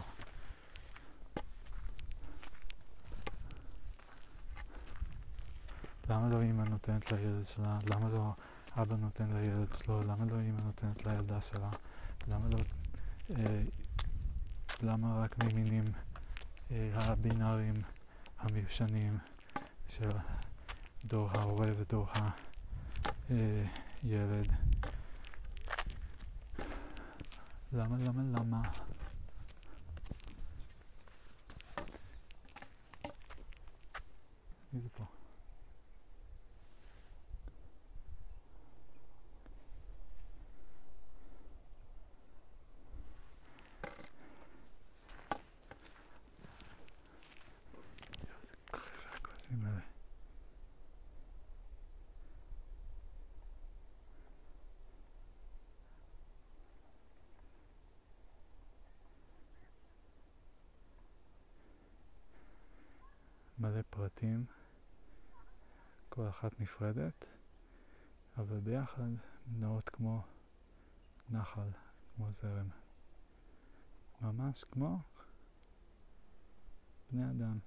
למה 6.10 6.30
לא 6.30 6.42
אימא 6.42 6.64
נותנת 6.64 7.12
לילד 7.12 7.46
שלה? 7.46 7.78
למה 7.86 8.10
לא 8.10 8.34
אבא 8.78 8.96
נותן 8.96 9.32
לילד 9.34 9.76
שלו? 9.76 10.04
למה 10.04 10.26
לא 10.26 10.40
אימא 10.40 10.62
נותנת 10.62 11.06
לילדה 11.06 11.42
שלה? 11.42 11.70
למה 12.28 12.48
לא... 12.54 12.60
אה, 13.36 13.62
למה 14.82 15.24
רק 15.24 15.36
ממינים 15.44 15.86
אה, 16.72 16.90
הבינאריים 16.94 17.82
המיושנים 18.40 19.18
של 19.90 20.10
דור 21.06 21.30
ההורה 21.32 21.68
ודור 21.78 22.08
הילד? 23.30 24.69
למה, 27.74 27.98
למה, 27.98 28.24
למה? 28.24 28.62
מי 34.74 34.82
זה 34.82 34.90
פה? 34.90 35.04
איזה 48.42 48.56
כיף 48.72 49.16
הכבשים 49.16 49.66
האלה. 49.66 49.80
מלא 63.60 63.82
פרטים, 63.90 64.46
כל 66.10 66.26
אחת 66.40 66.60
נפרדת, 66.60 67.26
אבל 68.38 68.60
ביחד 68.60 69.10
נעות 69.52 69.90
כמו 69.90 70.22
נחל, 71.30 71.70
כמו 72.16 72.32
זרם. 72.32 72.70
ממש 74.22 74.64
כמו 74.72 75.00
בני 77.12 77.32
אדם. 77.32 77.60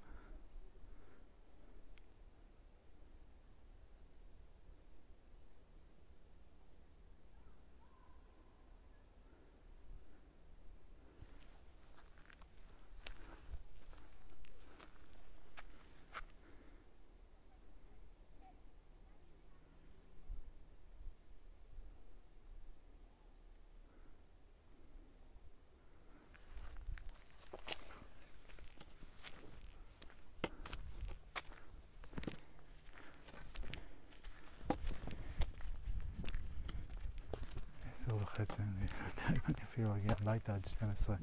עשר 38.02 38.16
וחצי, 38.16 38.62
אני 38.62 38.86
לא 38.86 39.08
יודע 39.08 39.28
אם 39.30 39.40
אני 39.46 39.64
אפילו 39.64 39.96
אגיע 39.96 40.12
הביתה 40.20 40.41
עד 40.54 40.64
12 40.64 41.16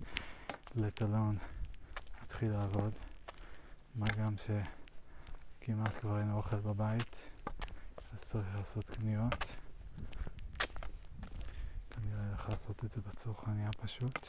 לטלון, 0.75 1.37
להתחיל 2.19 2.51
לעבוד. 2.51 2.93
מה 3.95 4.05
גם 4.17 4.33
שכמעט 4.37 5.97
כבר 5.99 6.19
אין 6.19 6.31
אוכל 6.31 6.57
בבית, 6.57 7.15
אז 8.13 8.23
צריך 8.23 8.47
לעשות 8.55 8.89
קניות. 8.89 9.55
כנראה 11.89 12.27
הולך 12.27 12.49
לעשות 12.49 12.85
את 12.85 12.91
זה 12.91 13.01
בצרכניה 13.01 13.69
פשוט. 13.81 14.27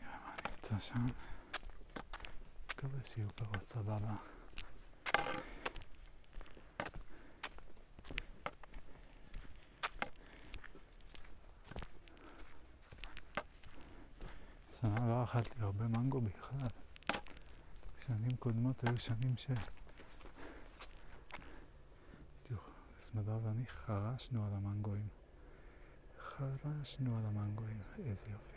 נראה 0.00 0.18
מה 0.24 0.34
נמצא 0.50 0.78
שם. 0.78 1.06
מקווה 2.70 3.00
שיהיו 3.04 3.28
פירות 3.34 3.68
סבבה. 3.68 4.14
שנה 14.80 15.08
לא 15.08 15.15
אכלתי 15.26 15.60
הרבה 15.60 15.88
מנגו 15.88 16.20
בכלל. 16.20 16.68
שנים 18.06 18.36
קודמות 18.36 18.84
היו 18.84 18.96
שנים 18.96 19.36
ש... 19.36 19.50
סמדר 23.00 23.38
ואני 23.42 23.66
חרשנו 23.66 24.46
על 24.46 24.54
המנגואים. 24.54 25.08
חרשנו 26.18 27.18
על 27.18 27.26
המנגואים, 27.26 27.80
איזה 27.98 28.30
יופי. 28.30 28.56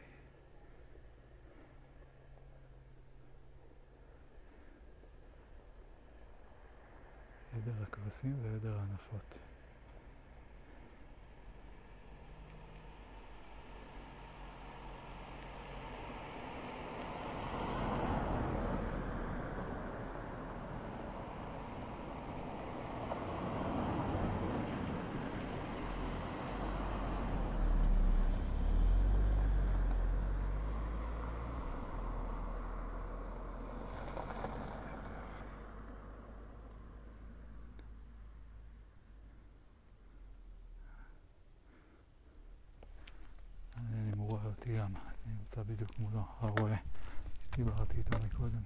עדר 7.53 7.83
הכבשים 7.83 8.39
ועדר 8.43 8.77
הענפות. 8.79 9.33
איזה 9.33 9.39
יופי. 9.39 9.49
אותי 44.59 44.77
גם, 44.77 44.93
אני 44.95 45.33
נמצא 45.59 45.73
בדיוק 45.73 45.99
מולו, 45.99 46.23
הרועה 46.39 46.77
שדיברתי 47.51 47.97
איתו 47.97 48.17
מקודם. 48.25 48.61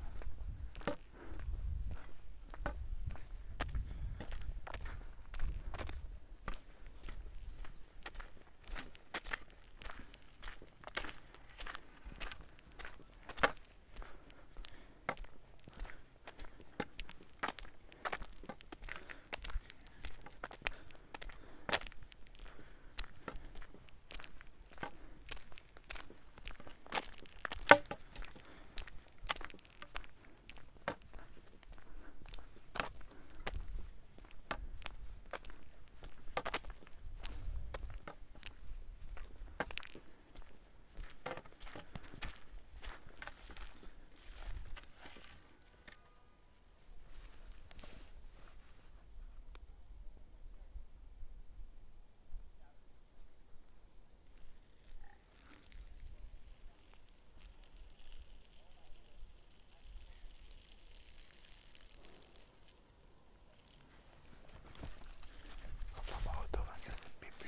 באוטו 66.25 66.59
ואני 66.59 66.85
אעשה 66.89 67.07
פיפי. 67.19 67.47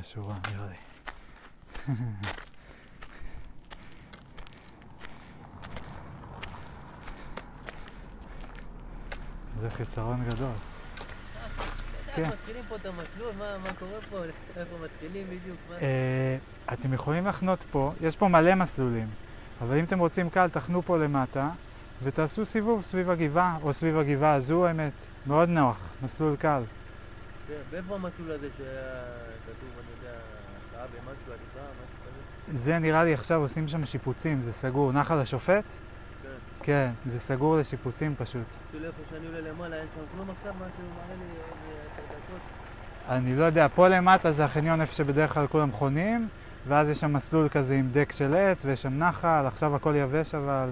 הפסקתי 0.00 0.20
לפני 0.20 0.22
שורה, 0.24 0.34
נראה 0.52 0.66
לי. 0.66 1.94
זה 9.60 9.70
חיסרון 9.70 10.24
גדול. 10.28 10.48
כן. 12.14 12.28
מתחילים 12.28 12.62
פה 12.68 12.76
את 12.76 12.86
המסלול? 12.86 13.32
מה 13.38 13.58
מה 13.58 13.74
קורה 13.78 14.00
פה? 14.10 14.16
איפה 14.56 14.76
מתחילים 14.84 15.26
בדיוק? 15.26 15.56
מה- 15.70 15.76
אתם 16.74 16.92
יכולים 16.94 17.26
לחנות 17.26 17.64
פה, 17.70 17.92
יש 18.00 18.16
פה 18.16 18.28
מלא 18.28 18.54
מסלולים, 18.54 19.08
אבל 19.60 19.78
אם 19.78 19.84
אתם 19.84 19.98
רוצים 19.98 20.30
קל, 20.30 20.48
תחנו 20.48 20.82
פה 20.82 20.98
למטה 20.98 21.50
ותעשו 22.02 22.46
סיבוב 22.46 22.82
סביב 22.82 23.10
הגבעה, 23.10 23.58
או 23.62 23.72
סביב 23.74 23.98
הגבעה 23.98 24.34
הזו, 24.34 24.66
האמת. 24.66 24.92
מאוד 25.26 25.48
נוח, 25.48 25.78
מסלול 26.02 26.36
קל. 26.36 26.62
כן, 27.50 27.56
ואיפה 27.70 27.94
המסלול 27.94 28.30
הזה 28.30 28.48
שהיה 28.56 28.92
כתוב, 29.46 29.68
אני 29.78 29.86
יודע, 29.96 30.18
שעה 30.72 30.84
ומשהו, 30.92 31.32
הליכה, 31.32 31.70
משהו 31.70 31.96
כזה? 32.04 32.58
זה 32.58 32.78
נראה 32.78 33.04
לי 33.04 33.14
עכשיו 33.14 33.40
עושים 33.40 33.68
שם 33.68 33.86
שיפוצים, 33.86 34.42
זה 34.42 34.52
סגור. 34.52 34.92
נחל 34.92 35.18
השופט? 35.18 35.64
כן. 36.22 36.28
כן, 36.62 36.90
זה 37.06 37.18
סגור 37.18 37.56
לשיפוצים 37.56 38.14
פשוט. 38.18 38.42
כאילו 38.70 38.86
איפה 38.86 39.02
שאני 39.10 39.26
עולה 39.26 39.40
למעלה, 39.40 39.76
אין 39.76 39.86
שם 39.94 40.00
כלום 40.16 40.30
עכשיו? 40.30 40.54
מה 40.58 40.66
שהוא 40.76 40.88
מראה 40.94 41.16
לי 41.18 41.38
עשר 41.92 42.02
דקות? 42.08 42.40
אני 43.08 43.36
לא 43.36 43.44
יודע, 43.44 43.66
פה 43.74 43.88
למטה 43.88 44.32
זה 44.32 44.44
החניון 44.44 44.80
איפה 44.80 44.94
שבדרך 44.94 45.34
כלל 45.34 45.46
כולם 45.46 45.72
חונים, 45.72 46.28
ואז 46.68 46.90
יש 46.90 47.00
שם 47.00 47.12
מסלול 47.12 47.48
כזה 47.48 47.74
עם 47.74 47.88
דק 47.92 48.12
של 48.12 48.34
עץ, 48.34 48.64
ויש 48.64 48.82
שם 48.82 48.98
נחל, 48.98 49.44
עכשיו 49.46 49.76
הכל 49.76 49.94
יבש 49.96 50.34
אבל... 50.34 50.68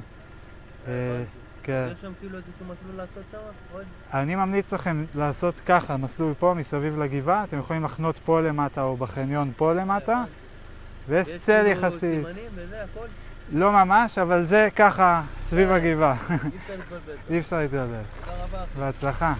אה, 0.89 0.92
הבנתי. 0.92 1.38
כן. 1.68 1.88
יש 1.92 2.00
שם 2.00 2.12
כאילו 2.20 2.38
איזשהו 2.38 2.64
מסלול 2.64 2.97
לעשות 2.97 3.22
שם? 3.32 3.38
עוד? 3.72 3.84
אני 4.14 4.34
ממליץ 4.34 4.72
לכם 4.72 5.05
לעשות 5.14 5.55
ככה, 5.66 5.97
מסלול 5.97 6.34
פה 6.38 6.55
מסביב 6.55 6.98
לגבעה, 6.98 7.44
אתם 7.44 7.58
יכולים 7.58 7.84
לחנות 7.84 8.18
פה 8.24 8.40
למטה 8.40 8.82
או 8.82 8.97
בחניון 8.97 9.52
פה 9.56 9.72
למטה, 9.72 10.12
הבנתי. 10.12 10.30
ויש 11.08 11.28
יש 11.28 11.36
צל 11.36 11.52
כאילו 11.52 11.68
יחסית. 11.68 12.26
לא 13.52 13.72
ממש, 13.72 14.18
אבל 14.18 14.44
זה 14.44 14.68
ככה 14.76 15.22
סביב 15.42 15.70
אה. 15.70 15.76
הגבעה, 15.76 16.16
אי 16.30 16.36
אפשר 16.36 16.76
להתבלבל. 16.76 17.12
אי 17.30 17.38
אפשר 17.38 17.58
להתבלבל. 17.58 18.02
תודה 18.24 18.44
רבה. 18.44 18.64
בהצלחה. 18.78 19.34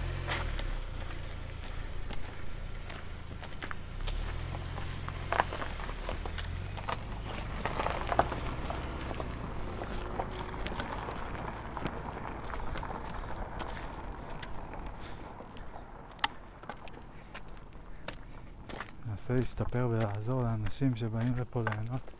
ננסה 19.29 19.39
להשתפר 19.39 19.87
ולעזור 19.91 20.43
לאנשים 20.43 20.95
שבאים 20.95 21.33
לפה 21.37 21.63
ליהנות 21.69 22.11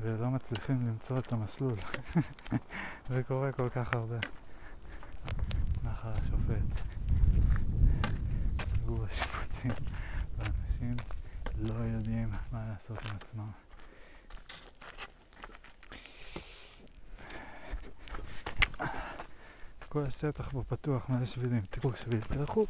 ולא 0.00 0.30
מצליחים 0.30 0.88
למצוא 0.88 1.18
את 1.18 1.32
המסלול. 1.32 1.74
זה 3.08 3.22
קורה 3.22 3.52
כל 3.52 3.68
כך 3.68 3.94
הרבה. 3.94 4.18
נחל 5.84 6.08
השופט. 6.08 6.82
סגור 8.66 9.04
השיפוצים, 9.04 9.70
ואנשים 10.38 10.96
לא 11.58 11.74
יודעים 11.74 12.32
מה 12.52 12.64
לעשות 12.68 12.98
עם 12.98 13.16
עצמם. 13.16 13.50
כל 19.88 20.02
השטח 20.06 20.48
פה 20.48 20.62
פתוח, 20.68 21.08
מלא 21.08 21.24
שבילים, 21.24 21.62
תראו 21.70 21.96
שביל, 21.96 22.20
תלכו. 22.20 22.66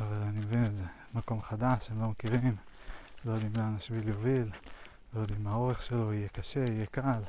אבל 0.00 0.16
אני 0.16 0.40
מבין 0.40 0.64
את 0.64 0.76
זה, 0.76 0.84
מקום 1.28 1.42
חדש, 1.42 1.90
הם 1.90 2.00
לא 2.00 2.08
מכירים, 2.08 2.56
לא 3.24 3.32
יודעים 3.32 3.52
לאן 3.56 3.74
השביל 3.76 4.08
יוביל, 4.08 4.50
לא 5.14 5.20
יודעים 5.20 5.44
מה 5.44 5.50
האורך 5.50 5.82
שלו, 5.82 6.12
יהיה 6.12 6.28
קשה, 6.28 6.64
יהיה 6.68 6.86
קל. 6.86 7.22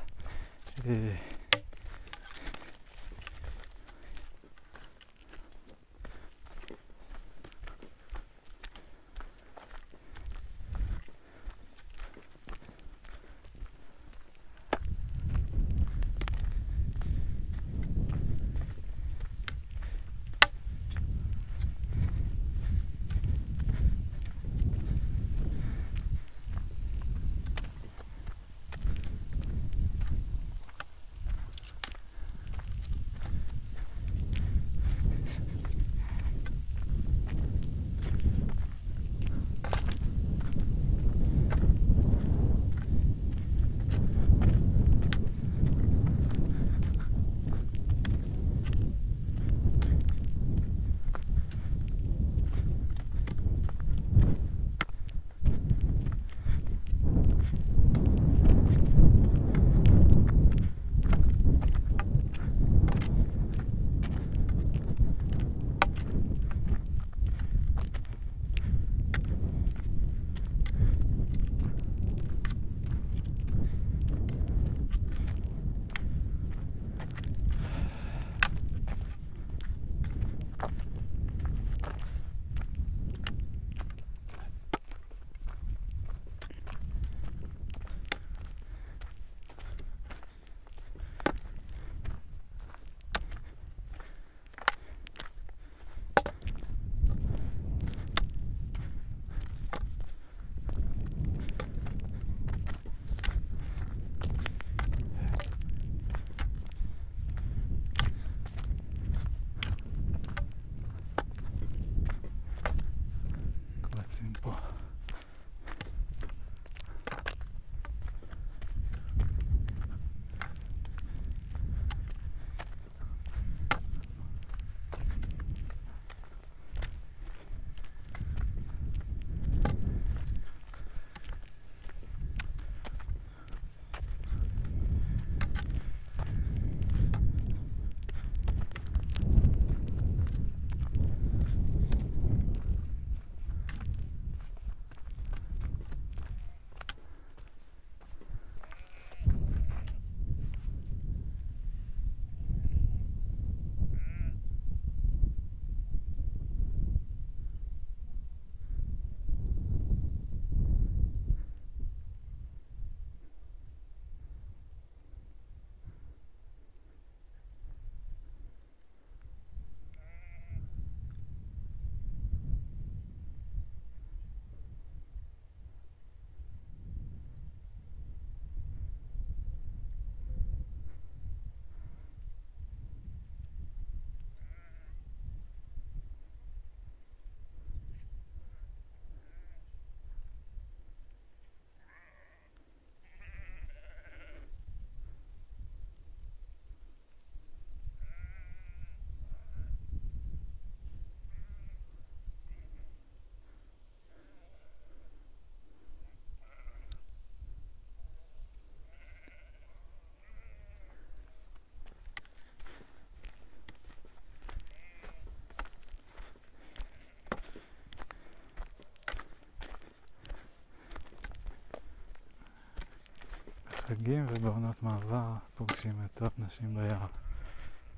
בחגים 223.90 224.26
ובעונות 224.28 224.82
מעבר 224.82 225.34
פוגשים 225.54 226.02
את 226.04 226.10
טוב 226.14 226.28
נשים 226.38 226.74
ביער. 226.74 227.06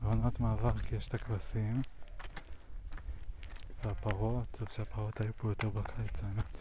בעונות 0.02 0.40
מעבר 0.40 0.78
כי 0.78 0.96
יש 0.96 1.08
את 1.08 1.14
הכבשים 1.14 1.82
והפרות, 3.84 4.58
או 4.60 4.66
שהפרות 4.70 5.20
היו 5.20 5.32
פה 5.36 5.48
יותר 5.48 5.68
בקיץ 5.68 6.24
האמת. 6.24 6.58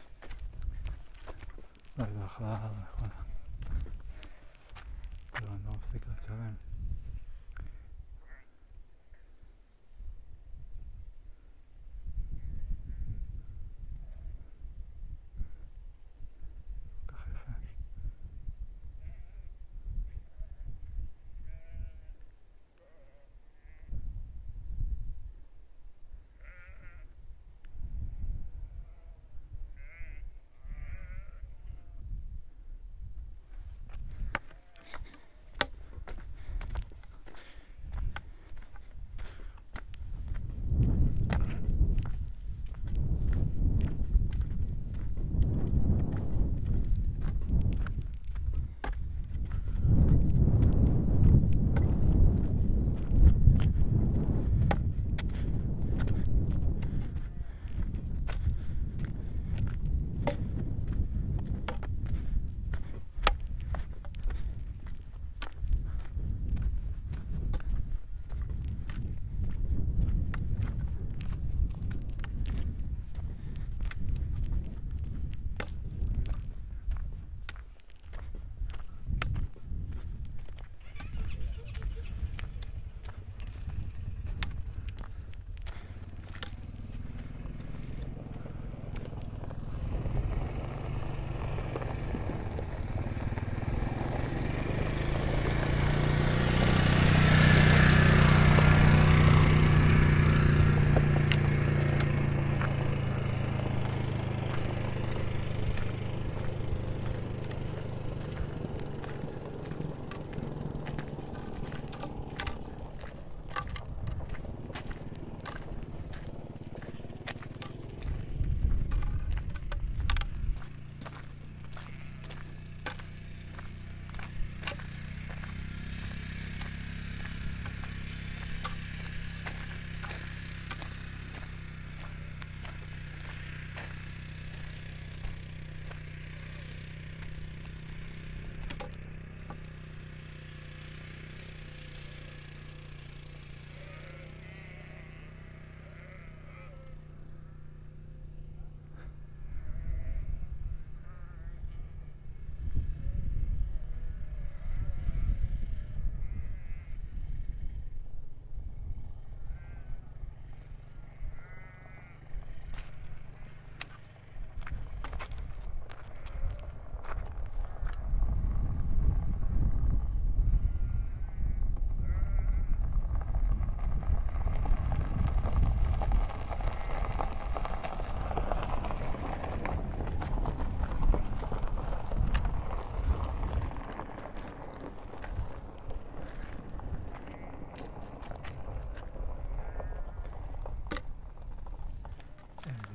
לא, 1.98 2.06
זה 2.14 2.26
אחלה, 2.26 2.69
נכונה. 2.84 3.22
לא, 5.42 5.48
אני 5.48 5.66
לא 5.66 5.74
מפסיק 5.74 6.01
לצלם. 6.18 6.70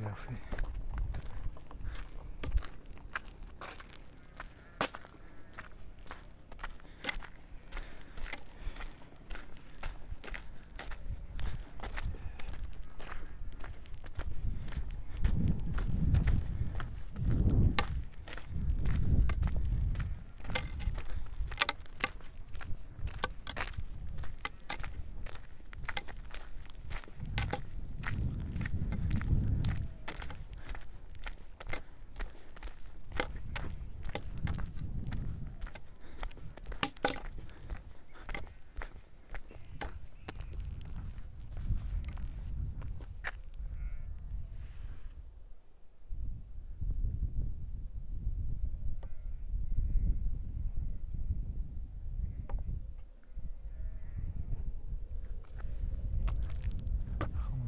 meu 0.07 0.17
filho. 0.17 0.56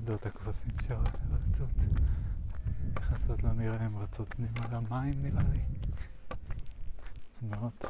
עדות 0.08 0.26
הכבשים 0.26 0.70
שרצות, 0.86 1.68
נכנסות 2.96 3.42
למרעה, 3.42 3.76
הן 3.76 3.94
רצות 3.96 4.28
פנימה 4.28 4.66
למים 4.72 5.22
נראה 5.22 5.42
לי. 5.52 5.60
צמאות. 7.32 7.84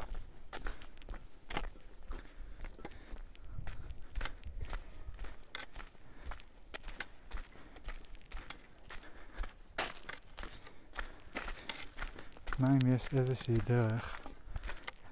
מה 12.59 12.67
אם 12.67 12.93
יש 12.93 13.13
איזושהי 13.13 13.57
דרך 13.65 14.19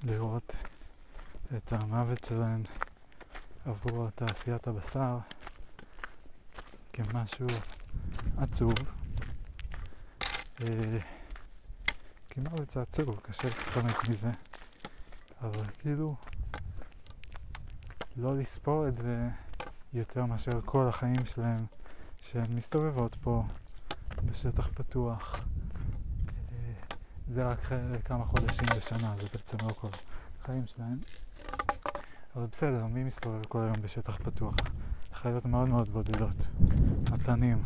לראות 0.03 0.55
את 1.57 1.73
המוות 1.73 2.23
שלהן 2.23 2.63
עבור 3.65 4.09
תעשיית 4.09 4.67
הבשר 4.67 5.17
כמשהו 6.97 7.47
עצוב. 8.37 8.73
אה, 10.61 10.99
מוות 12.37 12.69
זה 12.69 12.81
עצוב, 12.81 13.19
קשה 13.21 13.43
להתחמק 13.43 14.09
מזה, 14.09 14.29
אבל 15.41 15.65
כאילו 15.79 16.15
לא 18.15 18.37
לספור 18.37 18.87
את 18.87 18.97
זה 18.97 19.29
יותר 19.93 20.25
מאשר 20.25 20.61
כל 20.65 20.87
החיים 20.87 21.25
שלהם 21.25 21.65
שהן 22.21 22.55
מסתובבות 22.55 23.15
פה 23.21 23.43
בשטח 24.25 24.67
פתוח. 24.67 25.39
אה, 26.51 26.73
זה 27.27 27.47
רק 27.47 27.59
כמה 28.05 28.25
חודשים 28.25 28.67
בשנה, 28.77 29.15
זה 29.17 29.27
בעצם 29.33 29.57
לא 29.67 29.73
כל 29.73 29.89
החיים 30.41 30.67
שלהם. 30.67 30.99
אבל 32.35 32.45
בסדר, 32.51 32.85
מי 32.85 33.03
מסתובב 33.03 33.45
כל 33.45 33.61
היום 33.61 33.81
בשטח 33.81 34.17
פתוח? 34.23 34.55
חיות 35.13 35.45
מאוד 35.45 35.69
מאוד 35.69 35.89
בודדות, 35.89 36.47
מתנים. 37.21 37.61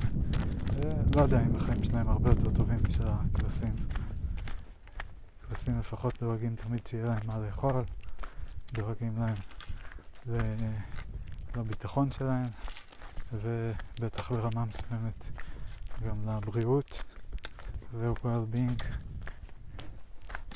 לא 1.15 1.21
יודע 1.21 1.41
אם 1.41 1.55
החיים 1.55 1.83
שלהם 1.83 2.07
הרבה 2.09 2.30
יותר 2.30 2.49
טובים 2.55 2.77
משל 2.88 3.07
הכבשים. 3.07 3.75
כבשים 5.41 5.80
לפחות 5.80 6.23
דואגים 6.23 6.55
תמיד 6.55 6.88
שיהיה 6.88 7.05
להם 7.05 7.19
מה 7.25 7.38
לאכול, 7.38 7.83
דואגים 8.73 9.17
להם 9.17 9.35
לביטחון 11.55 12.11
שלהם, 12.11 12.45
ובטח 13.33 14.31
ברמה 14.31 14.65
מסוימת 14.65 15.25
גם 16.07 16.30
לבריאות 16.30 17.03
ו-well-being. 17.93 18.83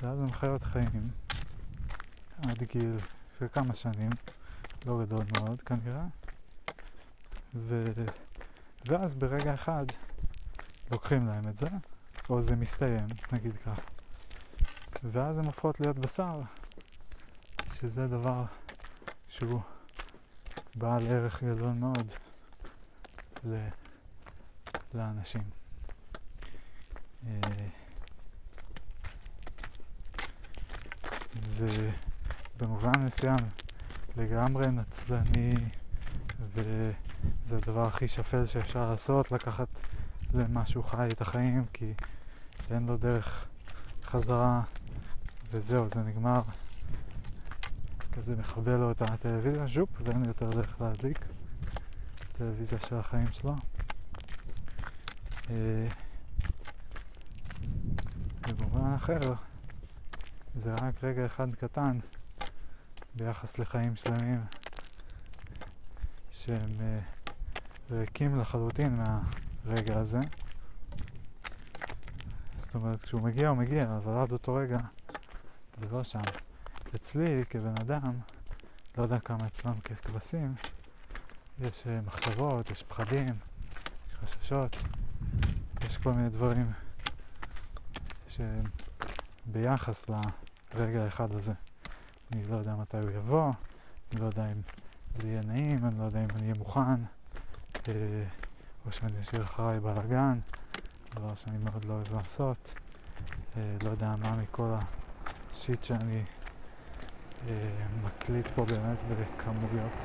ואז 0.01 0.19
הם 0.19 0.31
חיות 0.31 0.63
חיים 0.63 1.09
עד 2.43 2.63
גיל 2.63 2.97
של 3.39 3.47
כמה 3.53 3.75
שנים, 3.75 4.09
לא 4.85 5.01
גדול 5.05 5.23
מאוד 5.39 5.61
כנראה, 5.61 6.05
ו... 7.55 7.91
ואז 8.87 9.15
ברגע 9.15 9.53
אחד 9.53 9.85
לוקחים 10.91 11.27
להם 11.27 11.47
את 11.47 11.57
זה, 11.57 11.67
או 12.29 12.41
זה 12.41 12.55
מסתיים, 12.55 13.07
נגיד 13.31 13.57
כך, 13.65 13.79
ואז 15.03 15.37
הן 15.37 15.45
הופכות 15.45 15.79
להיות 15.79 15.99
בשר, 15.99 16.41
שזה 17.73 18.07
דבר 18.07 18.43
שהוא 19.27 19.61
בעל 20.75 21.07
ערך 21.07 21.43
גדול 21.43 21.71
מאוד 21.71 22.11
ל... 23.43 23.67
לאנשים. 24.93 25.43
אה, 27.27 27.39
זה 31.45 31.91
במובן 32.57 32.91
מסוים 33.05 33.37
לגמרי 34.17 34.67
נצלני 34.67 35.53
וזה 37.43 37.57
הדבר 37.57 37.81
הכי 37.81 38.07
שפל 38.07 38.45
שאפשר 38.45 38.89
לעשות, 38.89 39.31
לקחת 39.31 39.67
למשהו 40.33 40.83
חי 40.83 41.07
את 41.07 41.21
החיים 41.21 41.65
כי 41.73 41.93
אין 42.71 42.85
לו 42.85 42.97
דרך 42.97 43.45
חזרה 44.03 44.61
וזהו, 45.51 45.89
זה 45.89 46.01
נגמר. 46.01 46.41
כזה 48.11 48.35
מכבה 48.35 48.77
לו 48.77 48.91
את 48.91 49.01
הטלוויזיה, 49.01 49.67
ז'ופ, 49.67 49.89
ואין 50.03 50.25
יותר 50.25 50.49
דרך 50.49 50.81
להדליק. 50.81 51.25
טלוויזיה 52.37 52.79
של 52.79 52.95
החיים 52.95 53.31
שלו. 53.31 53.55
אה, 55.49 55.87
ובמובן 58.49 58.93
אחר, 58.95 59.19
זה 60.55 60.73
רק 60.73 61.03
רגע 61.03 61.25
אחד 61.25 61.55
קטן 61.55 61.99
ביחס 63.15 63.59
לחיים 63.59 63.95
שלמים 63.95 64.41
שהם 66.45 66.69
uh, 66.79 67.31
ריקים 67.91 68.39
לחלוטין 68.39 68.97
מהרגע 69.65 69.99
הזה. 69.99 70.19
זאת 72.55 72.75
אומרת, 72.75 73.03
כשהוא 73.03 73.21
מגיע 73.21 73.49
הוא 73.49 73.57
מגיע, 73.57 73.97
אבל 73.97 74.13
עד 74.17 74.31
אותו 74.31 74.53
רגע 74.53 74.77
זה 75.79 75.85
לא 75.91 76.03
שם. 76.03 76.21
אצלי 76.95 77.43
כבן 77.49 77.73
אדם, 77.81 78.13
לא 78.97 79.03
יודע 79.03 79.19
כמה 79.19 79.47
אצלם 79.47 79.79
ככבשים, 79.79 80.55
יש 81.59 81.83
uh, 81.83 82.07
מחשבות, 82.07 82.71
יש 82.71 82.83
פחדים, 82.83 83.35
יש 84.07 84.13
חששות, 84.13 84.75
יש 85.81 85.97
כל 85.97 86.13
מיני 86.13 86.29
דברים 86.29 86.71
שהם 88.27 88.63
ביחס 89.45 90.05
לרגע 90.73 91.03
האחד 91.03 91.35
הזה. 91.35 91.53
אני 92.31 92.43
לא 92.47 92.55
יודע 92.55 92.75
מתי 92.75 92.97
הוא 92.97 93.11
יבוא, 93.11 93.51
אני 94.11 94.21
לא 94.21 94.25
יודע 94.25 94.51
אם 94.51 94.61
זה 95.17 95.27
יהיה 95.27 95.41
נעים, 95.47 95.85
אני 95.85 95.99
לא 95.99 96.03
יודע 96.03 96.19
אם 96.19 96.27
אני 96.35 96.41
אהיה 96.41 96.53
מוכן, 96.57 96.81
אה, 97.87 97.93
או 98.85 98.91
שאני 98.91 99.21
אשאיר 99.21 99.43
אחריי 99.43 99.79
בלאגן, 99.79 100.39
דבר 101.15 101.35
שאני 101.35 101.57
מאוד 101.57 101.85
לא 101.85 101.93
אוהב 101.93 102.13
לעשות. 102.15 102.73
אה, 103.57 103.61
לא 103.83 103.89
יודע 103.89 104.15
מה 104.21 104.35
מכל 104.35 104.73
השיט 105.53 105.83
שאני 105.83 106.23
אה, 107.47 107.53
מקליט 108.03 108.47
פה 108.47 108.65
באמת 108.65 109.01
בכמויות 109.09 110.03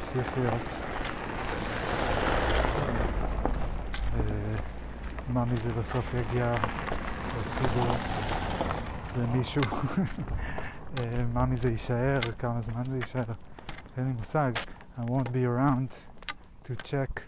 פסיכיות. 0.00 0.82
מה 5.28 5.44
מזה 5.44 5.72
בסוף 5.72 6.14
יגיע 6.14 6.52
לציבור, 7.40 7.86
למישהו. 9.16 9.62
מה 11.34 11.46
מזה 11.46 11.70
יישאר, 11.70 12.20
כמה 12.38 12.60
זמן 12.60 12.82
זה 12.84 12.96
יישאר, 12.96 13.24
אין 13.96 14.06
לי 14.06 14.12
מושג. 14.12 14.52
I 14.98 15.00
won't 15.00 15.32
be 15.32 15.44
around 15.44 15.90
to 16.64 16.74
check 16.76 17.22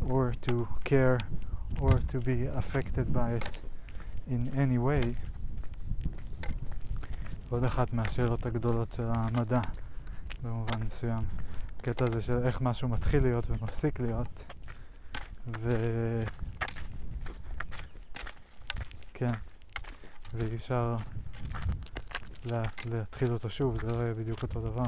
or 0.00 0.32
to 0.46 0.68
care 0.84 1.18
or 1.80 1.90
to 1.90 2.18
be 2.20 2.46
affected 2.60 3.12
by 3.12 3.30
it 3.38 3.60
in 4.30 4.48
any 4.54 4.78
way. 4.78 5.14
עוד 7.50 7.64
אחת 7.64 7.92
מהשאלות 7.92 8.46
הגדולות 8.46 8.92
של 8.92 9.06
המדע 9.14 9.60
במובן 10.42 10.82
מסוים. 10.82 11.24
הקטע 11.78 12.04
הזה 12.04 12.20
של 12.20 12.46
איך 12.46 12.60
משהו 12.60 12.88
מתחיל 12.88 13.22
להיות 13.22 13.50
ומפסיק 13.50 14.00
להיות. 14.00 14.52
ו... 15.60 15.70
כן, 19.14 19.32
ואי 20.34 20.56
אפשר 20.56 20.96
לה, 22.44 22.62
להתחיל 22.90 23.32
אותו 23.32 23.50
שוב, 23.50 23.80
זה 23.80 23.86
לא 23.86 24.02
יהיה 24.02 24.14
בדיוק 24.14 24.42
אותו 24.42 24.60
דבר. 24.60 24.84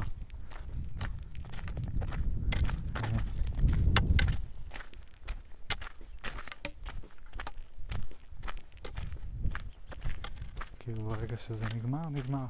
שזה 11.39 11.65
נגמר, 11.75 12.09
נגמר. 12.09 12.45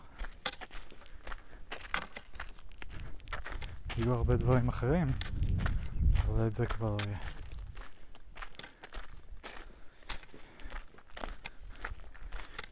יהיו 3.97 4.13
הרבה 4.13 4.37
דברים 4.37 4.67
אחרים, 4.67 5.07
אבל 6.25 6.47
את 6.47 6.55
זה 6.55 6.65
כבר... 6.65 6.97
אה, 6.99 7.17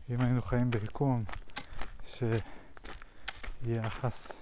אם 0.09 0.21
היינו 0.21 0.41
חיים 0.41 0.71
ביקום 0.71 1.23
שיהיה 2.05 2.41
יחס, 3.63 4.41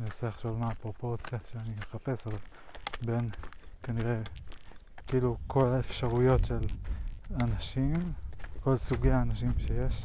אנסה 0.00 0.28
לחשוב 0.28 0.58
מה 0.58 0.68
הפרופורציה 0.68 1.38
שאני 1.50 1.74
מחפש, 1.78 2.26
אבל 2.26 2.38
בין 3.02 3.30
כנראה 3.82 4.20
כאילו 5.06 5.36
כל 5.46 5.68
האפשרויות 5.68 6.44
של 6.44 6.66
אנשים, 7.42 8.12
כל 8.60 8.76
סוגי 8.76 9.10
האנשים 9.10 9.52
שיש, 9.58 10.02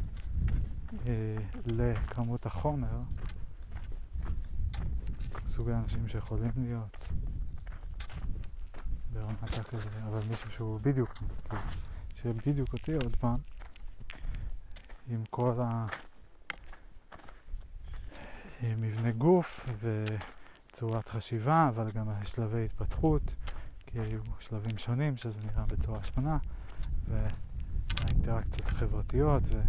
לכמות 1.65 2.45
החומר, 2.45 3.01
סוגי 5.45 5.71
האנשים 5.71 6.07
שיכולים 6.07 6.51
להיות. 6.55 7.09
ברמת 9.13 9.59
כזה, 9.69 9.89
אבל 10.07 10.19
מישהו 10.29 10.51
שהוא 10.51 10.79
בדיוק, 10.79 11.13
שיהיה 12.15 12.35
בדיוק 12.45 12.73
אותי 12.73 12.93
עוד 12.93 13.15
פעם, 13.15 13.37
עם 15.07 15.23
כל 15.29 15.61
ה... 15.61 15.87
מבנה 18.63 19.11
גוף 19.11 19.69
וצורת 19.79 21.09
חשיבה, 21.09 21.69
אבל 21.69 21.91
גם 21.91 22.07
שלבי 22.23 22.65
התפתחות 22.65 23.35
כי 23.85 23.99
היו 23.99 24.21
שלבים 24.39 24.77
שונים 24.77 25.17
שזה 25.17 25.39
נראה 25.41 25.65
בצורה 25.65 26.03
שונה, 26.03 26.37
והאינטראקציות 27.07 28.67
החברתיות, 28.67 29.43
ו... 29.45 29.61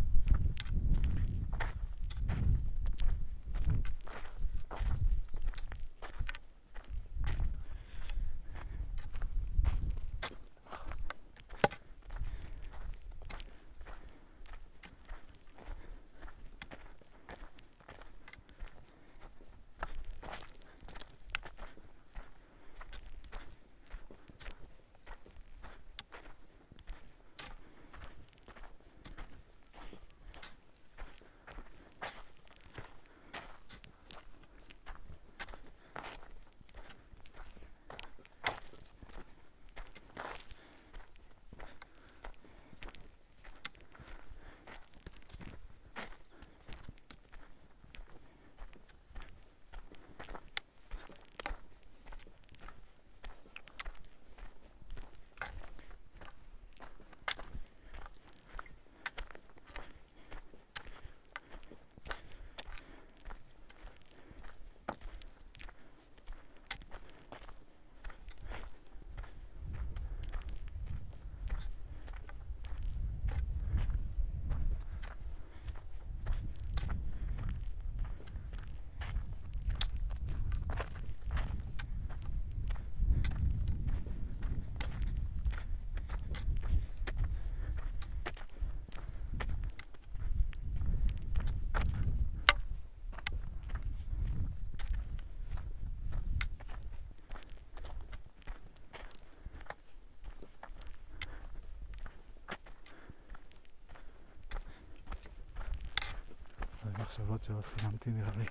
מחשבות 107.18 107.42
שלא 107.42 107.62
סיימתי 107.62 108.10
נראה 108.10 108.30
לי. 108.38 108.44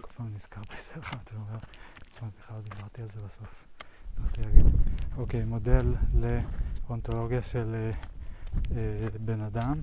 כל 0.00 0.08
פעם 0.16 0.34
נזכר 0.34 0.60
בזה 0.60 1.00
אחד 1.00 1.16
ואומר, 1.32 1.58
תשמע, 2.10 2.28
בכלל 2.38 2.60
דיברתי 2.60 3.02
על 3.02 3.08
זה 3.08 3.20
בסוף. 3.26 3.64
להגיד. 4.38 4.66
אוקיי, 5.16 5.44
מודל 5.44 5.94
לאונתולוגיה 6.14 7.42
של 7.42 7.74
אה, 7.74 7.90
אה, 8.76 9.08
בן 9.20 9.40
אדם, 9.40 9.82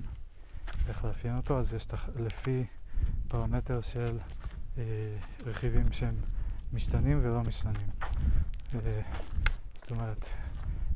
איך 0.88 1.04
לאפיין 1.04 1.36
אותו, 1.36 1.58
אז 1.58 1.74
יש. 1.74 1.86
לפי 2.16 2.64
פרמטר 3.28 3.80
של 3.80 4.18
אה, 4.78 4.82
רכיבים 5.46 5.92
שהם 5.92 6.14
משתנים 6.72 7.20
ולא 7.22 7.40
משתנים. 7.40 7.88
זאת 9.76 9.90
אומרת, 9.90 10.26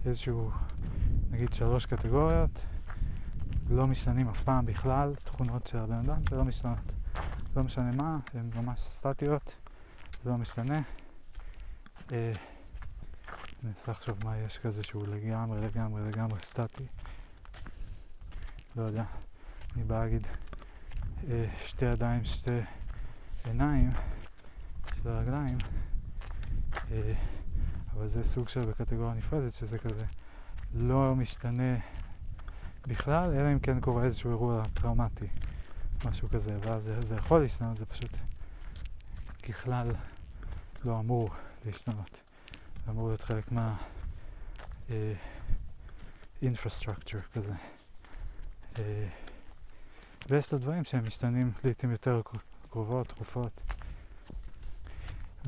איזשהו, 0.07 0.51
נגיד 1.31 1.53
שלוש 1.53 1.87
קטגוריות, 1.87 2.65
משתנים 3.71 4.29
אף 4.29 4.43
פעם 4.43 4.67
בכלל, 4.67 5.15
תכונות 5.25 5.67
של 5.67 5.79
הבן 5.79 5.95
אדם 5.95 6.27
שלא 6.29 6.45
משתנות. 6.45 6.95
לא 7.57 7.63
משנה 7.63 7.93
מה, 7.93 8.19
הן 8.35 8.51
ממש 8.55 8.81
סטטיות, 8.81 9.57
זה 10.25 10.31
לא 10.31 10.37
משתנה. 10.37 10.83
אה, 12.13 12.33
אני 13.63 13.71
אנסה 13.71 13.91
לחשוב 13.91 14.25
מה 14.25 14.39
יש 14.39 14.59
כזה 14.59 14.83
שהוא 14.83 15.07
לגמרי, 15.07 15.61
לגמרי, 15.61 16.03
לגמרי 16.09 16.41
סטטי. 16.43 16.87
לא 18.77 18.83
יודע, 18.83 19.05
אני 19.77 19.85
בא 19.85 19.99
להגיד 20.05 20.27
אה, 21.31 21.47
שתי 21.59 21.85
ידיים, 21.85 22.25
שתי 22.25 22.61
עיניים, 23.45 23.91
שתי 24.87 25.09
רגליים, 25.09 25.59
אה, 26.91 27.13
אבל 27.93 28.09
זה 28.09 28.25
סוג 28.25 28.49
של 28.49 28.61
בקטגוריה 28.61 29.15
נפרדת, 29.15 29.53
שזה 29.53 29.79
כזה 29.79 30.05
לא 30.75 31.15
משתנה 31.15 31.77
בכלל, 32.87 33.31
אלא 33.35 33.53
אם 33.53 33.59
כן 33.59 33.81
קורה 33.81 34.05
איזשהו 34.05 34.31
אירוע 34.31 34.63
טראומטי, 34.75 35.27
משהו 36.05 36.29
כזה, 36.29 36.57
ואז 36.61 36.85
זה, 36.85 37.03
זה 37.03 37.17
יכול 37.17 37.41
להשתנות, 37.41 37.77
זה 37.77 37.87
פשוט 37.87 38.19
ככלל 39.43 39.91
לא 40.85 40.99
אמור 41.01 41.31
להשתנות. 41.67 42.23
זה 42.85 42.91
אמור 42.91 43.09
להיות 43.09 43.23
חלק 43.23 43.53
מה... 43.53 43.77
אה, 44.91 45.15
infrastructure 46.43 47.23
כזה. 47.35 47.53
אה, 48.79 49.09
ויש 50.29 50.53
לו 50.53 50.59
דברים 50.59 50.85
שהם 50.85 51.07
משתנים 51.07 51.53
לעיתים 51.65 51.91
יותר 51.91 52.21
קרובות, 52.71 53.09
תכופות. 53.09 53.63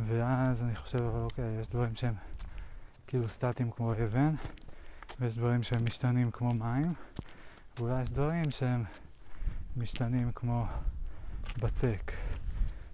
ואז 0.06 0.62
אני 0.62 0.76
חושב, 0.76 1.02
אבל 1.02 1.20
אוקיי, 1.20 1.60
יש 1.60 1.68
דברים 1.68 1.94
שהם 1.94 2.14
כאילו 3.06 3.28
סטטיים 3.28 3.70
כמו 3.70 3.92
אבן, 3.92 4.34
ויש 5.20 5.36
דברים 5.36 5.62
שהם 5.62 5.84
משתנים 5.84 6.30
כמו 6.30 6.54
מים, 6.54 6.92
ואולי 7.78 8.02
יש 8.02 8.10
דברים 8.10 8.50
שהם 8.50 8.84
משתנים 9.76 10.32
כמו 10.32 10.66
בצק, 11.58 12.12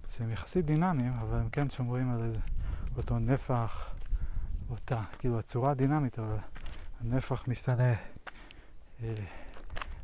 שהם 0.09 0.31
יחסית 0.31 0.65
דינמיים, 0.65 1.13
אבל 1.13 1.37
הם 1.37 1.49
כן 1.49 1.69
שומרים 1.69 2.11
על 2.11 2.23
איזה 2.23 2.39
אותו 2.97 3.19
נפח, 3.19 3.95
אותה, 4.69 5.01
כאילו 5.19 5.39
הצורה 5.39 5.73
דינמית, 5.73 6.19
אבל 6.19 6.37
הנפח 7.01 7.47
משתנה, 7.47 7.93
אה, 9.03 9.13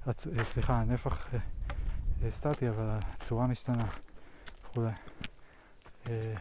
הצ... 0.05 0.27
אה, 0.27 0.43
סליחה, 0.43 0.79
הנפח 0.79 1.33
אה, 1.33 1.39
אה, 2.23 2.31
סטטי, 2.31 2.69
אבל 2.69 2.89
הצורה 2.89 3.47
משתנה 3.47 3.85
וכולי. 4.63 4.91
אה, 6.09 6.33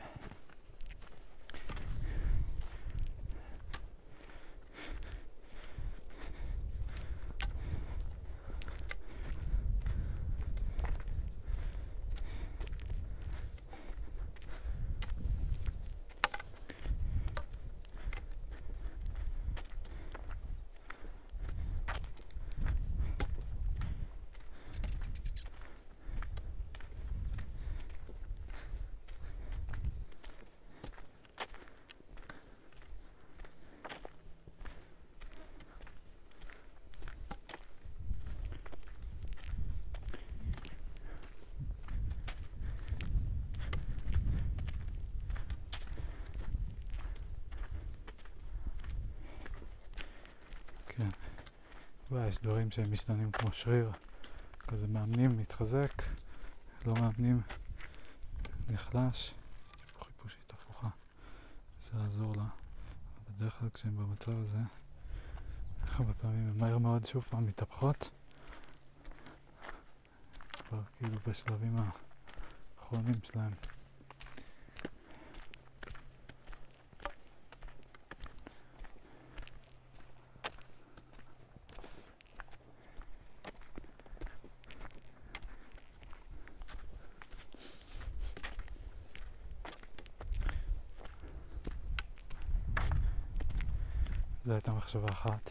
יש 52.28 52.39
דברים 52.39 52.70
שהם 52.70 52.92
משתנים 52.92 53.32
כמו 53.32 53.52
שריר, 53.52 53.90
כזה 54.66 54.86
מאמנים, 54.86 55.39
מתחזק, 55.39 56.02
לא 56.86 56.94
מאמנים, 56.94 57.40
נחלש. 58.68 59.34
יש 59.84 59.92
פה 59.98 60.05
חיפושית 60.05 60.52
הפוכה, 60.52 60.89
זה 61.81 61.90
לעזור 61.94 62.36
לה. 62.36 62.44
בדרך 63.31 63.58
כלל 63.58 63.68
כשהם 63.74 63.97
במצב 63.97 64.32
הזה, 64.32 64.58
הרבה 65.82 66.12
פעמים 66.12 66.48
הם 66.48 66.58
מהר 66.58 66.78
מאוד 66.78 67.07
שוב 67.07 67.24
פעם 67.31 67.47
מתהפכות. 67.47 68.10
כבר 70.68 70.81
כאילו 70.98 71.16
בשלבים 71.26 71.76
האחרונים 71.76 73.20
שלהם. 73.23 73.52
זו 94.48 94.55
הייתה 94.55 94.73
מחשבה 94.89 95.08
אחת. 95.12 95.50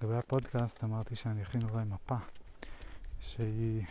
לגבי 0.00 0.16
הפודקאסט 0.16 0.84
אמרתי 0.84 1.16
שאני 1.16 1.42
אכין 1.42 1.60
אולי 1.70 1.84
מפה 1.84 2.16
שהיא 3.20 3.84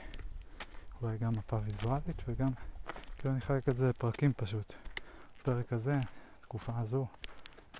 אולי 1.01 1.17
גם 1.17 1.31
מפה 1.37 1.59
ויזואלית 1.63 2.21
וגם 2.27 2.49
כאילו 3.17 3.31
אני 3.33 3.39
אחלק 3.39 3.69
את 3.69 3.77
זה 3.77 3.89
לפרקים 3.89 4.33
פשוט. 4.33 4.73
הפרק 5.41 5.73
הזה, 5.73 5.99
התקופה 6.39 6.71
הזו, 6.79 7.07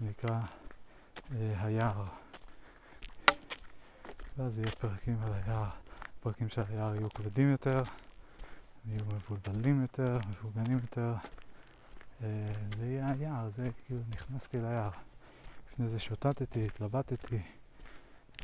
נקרא 0.02 0.40
אה, 1.32 1.66
היער. 1.66 2.04
ואז 4.38 4.58
יהיה 4.58 4.72
פרקים 4.72 5.18
על 5.22 5.34
היער, 5.34 5.70
פרקים 6.20 6.50
של 6.50 6.62
היער 6.70 6.96
יהיו 6.96 7.10
כבדים 7.10 7.52
יותר, 7.52 7.82
יהיו 8.86 9.06
מבולבלים 9.06 9.82
יותר, 9.82 10.20
מבוגנים 10.30 10.80
יותר. 10.82 11.14
אה, 12.24 12.46
זה 12.78 12.86
יהיה 12.86 13.12
היער, 13.12 13.50
זה 13.50 13.70
כאילו 13.86 14.02
נכנסתי 14.10 14.58
ליער. 14.58 15.11
לפני 15.74 15.88
זה 15.88 16.00
שוטטתי, 16.00 16.66
התלבטתי, 16.66 17.42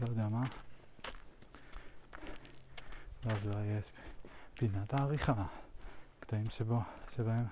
לא 0.02 0.08
יודע 0.08 0.28
מה. 0.28 0.44
ואז 3.24 3.42
זה 3.42 3.52
יהיה 3.52 3.80
פינת 4.54 4.94
העריכה, 4.94 5.46
קטעים 6.20 6.50
שבו, 6.50 6.80
שבהם 7.16 7.46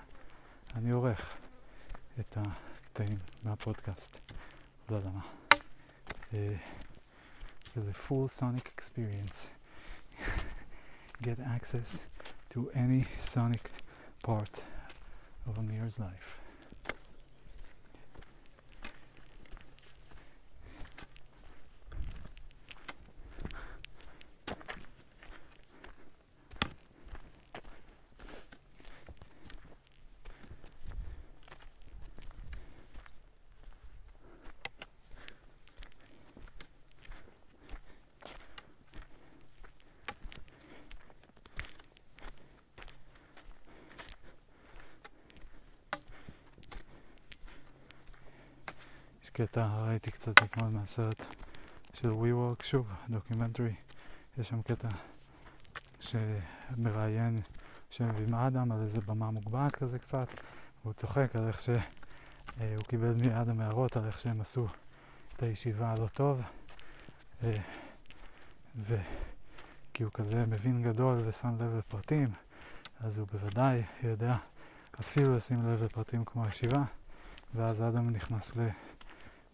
אני 0.76 0.92
עורך 0.92 1.38
את 2.20 2.38
הקטעים 2.38 3.18
מהפודקאסט. 3.44 4.18
לא 4.90 4.95
יודע 4.95 5.10
מה. 5.10 5.22
כזה 7.76 7.92
full 7.92 8.40
sonic 8.40 8.68
experience. 8.78 9.50
Get 11.22 11.40
access 11.40 12.04
to 12.54 12.70
any 12.74 13.06
sonic 13.20 13.70
part 14.24 14.64
of 15.48 15.58
Amir's 15.58 16.00
life. 16.00 16.45
קטע, 49.38 49.68
ראיתי 49.88 50.12
קצת 50.12 50.44
אתמול 50.44 50.70
מהסרט 50.70 51.26
של 51.94 52.10
WeWork, 52.10 52.64
שוב, 52.64 52.88
documentary, 53.10 53.76
יש 54.38 54.50
שם 54.50 54.62
קטע 54.62 54.88
שמראיין 56.00 57.42
שמביא 57.90 58.26
מאדם 58.32 58.72
על 58.72 58.82
איזה 58.82 59.02
במה 59.02 59.32
מוגבהת 59.32 59.76
כזה 59.76 60.00
קצת, 60.00 60.28
והוא 60.82 60.94
צוחק 60.94 61.36
על 61.36 61.48
איך 61.48 61.62
שהוא 61.62 62.84
קיבל 62.88 63.14
מאדם 63.14 63.62
הערות 63.62 63.98
על 63.98 64.06
איך 64.06 64.20
שהם 64.20 64.42
עשו 64.42 64.68
את 65.36 65.44
הישיבה 65.44 65.92
הלא 65.92 66.08
טוב, 66.08 66.42
וכי 68.76 70.04
הוא 70.04 70.12
כזה 70.14 70.46
מבין 70.46 70.84
גדול 70.84 71.18
ושם 71.26 71.56
לב 71.60 71.76
לפרטים, 71.78 72.30
אז 73.00 73.18
הוא 73.18 73.28
בוודאי 73.32 73.84
יודע 74.04 74.36
אפילו 75.00 75.36
לשים 75.36 75.68
לב 75.68 75.84
לפרטים 75.84 76.26
כמו 76.26 76.46
הישיבה, 76.46 76.84
ואז 77.56 77.82
אדם 77.82 78.10
נכנס 78.10 78.58
ל... 78.58 78.68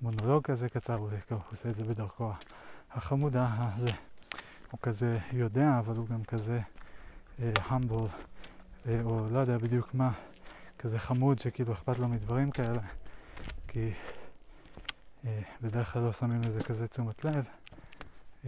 מונולוג 0.02 0.44
כזה 0.44 0.70
קצר, 0.70 0.96
הוא 0.96 1.10
עושה 1.52 1.70
את 1.70 1.76
זה 1.76 1.84
בדרכו 1.84 2.32
החמודה 2.92 3.48
הזה. 3.60 3.90
הוא 4.72 4.80
כזה 4.82 5.20
יודע, 5.34 5.80
אבל 5.80 5.96
הוא 5.96 6.08
גם 6.08 6.24
כזה 6.24 6.60
המבול, 7.40 8.08
uh, 8.08 8.86
uh, 8.86 8.90
או 9.04 9.30
לא 9.32 9.40
יודע 9.40 9.58
בדיוק 9.58 9.94
מה, 9.94 10.12
כזה 10.80 11.00
חמוד 11.00 11.40
שכאילו 11.40 11.74
אכפת 11.74 12.00
לו 12.00 12.08
מדברים 12.08 12.52
כאלה, 12.52 12.82
כי 13.68 13.92
uh, 15.24 15.28
בדרך 15.62 15.94
כלל 15.94 16.02
לא 16.02 16.14
שמים 16.14 16.42
לזה 16.46 16.64
כזה 16.64 16.88
תשומת 16.88 17.26
לב, 17.26 17.46
uh, 18.44 18.48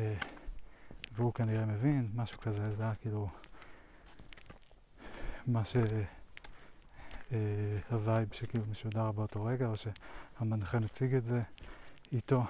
והוא 1.15 1.33
כנראה 1.33 1.65
מבין, 1.65 2.09
משהו 2.15 2.40
כזה, 2.40 2.72
זה 2.72 2.83
היה 2.83 2.95
כאילו 2.95 3.30
מה 5.48 5.65
ש... 5.65 5.75
ה 7.90 7.97
vibe 7.97 8.27
שכאילו 8.32 8.66
משודר 8.72 9.12
באותו 9.12 9.45
רגע, 9.45 9.68
או 9.68 9.74
שהמנחה 9.78 10.80
מציג 10.80 11.16
את 11.16 11.26
זה 11.26 11.42
איתו. 12.12 12.44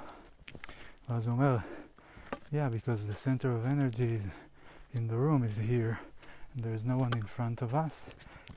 ואז 1.09 1.27
הוא 1.27 1.33
אומר, 1.35 1.57
yeah, 2.51 2.69
because 2.69 3.05
the 3.11 3.15
center 3.15 3.49
of 3.57 3.65
energy 3.65 4.15
is 4.19 4.27
in 4.95 5.07
the 5.07 5.17
room 5.17 5.43
is 5.43 5.57
here, 5.57 5.97
and 6.53 6.63
there 6.63 6.73
is 6.73 6.85
no 6.85 6.97
one 6.97 7.13
in 7.17 7.25
front 7.37 7.61
of 7.61 7.73
us, 7.73 8.09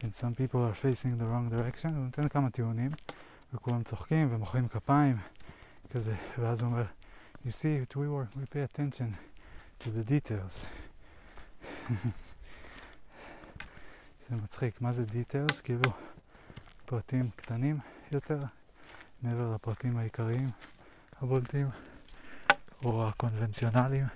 and 0.02 0.14
some 0.14 0.34
people 0.34 0.60
are 0.60 0.74
facing 0.74 1.18
the 1.18 1.24
wrong 1.24 1.48
direction, 1.50 1.88
הוא 1.88 2.04
נותן 2.04 2.28
כמה 2.28 2.50
טיעונים, 2.50 2.90
וכולם 3.54 3.82
צוחקים 3.82 4.28
ומוחאים 4.30 4.68
כפיים, 4.68 5.16
כזה, 5.90 6.14
ואז 6.38 6.60
הוא 6.60 6.70
אומר, 6.70 6.84
you 7.46 7.50
see, 7.50 7.80
WeWork, 7.94 8.30
we 8.36 8.46
pay 8.54 8.62
attention 8.62 9.16
to 9.80 9.86
the 9.86 10.04
details. 10.10 10.66
זה 14.28 14.36
מצחיק, 14.36 14.80
מה 14.80 14.92
זה 14.92 15.04
details? 15.04 15.62
כאילו... 15.62 15.92
פרטים 16.86 17.30
קטנים 17.36 17.78
יותר, 18.12 18.38
מעבר 19.22 19.54
לפרטים 19.54 19.96
העיקריים 19.96 20.48
הבולטים 21.20 21.66
או 22.84 23.08
הקונבנציונליים. 23.08 24.06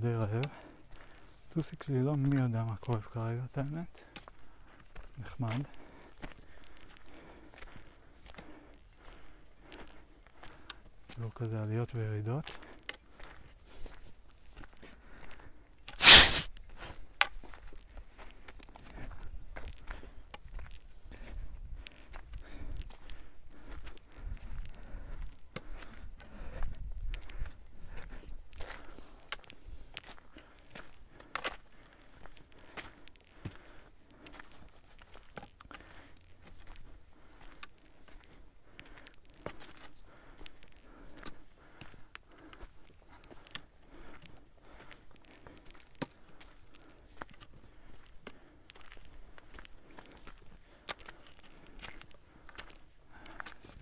די 0.00 0.14
רעב. 0.14 0.44
טוסיק 1.66 1.82
שלי 1.82 2.02
לא 2.02 2.16
מי 2.16 2.40
יודע 2.40 2.64
מה 2.64 2.76
כואב 2.76 3.00
כרגע, 3.00 3.40
את 3.52 3.58
האמת. 3.58 4.00
נחמד. 5.18 5.62
לא 11.18 11.28
כזה 11.34 11.62
עליות 11.62 11.94
וירידות. 11.94 12.50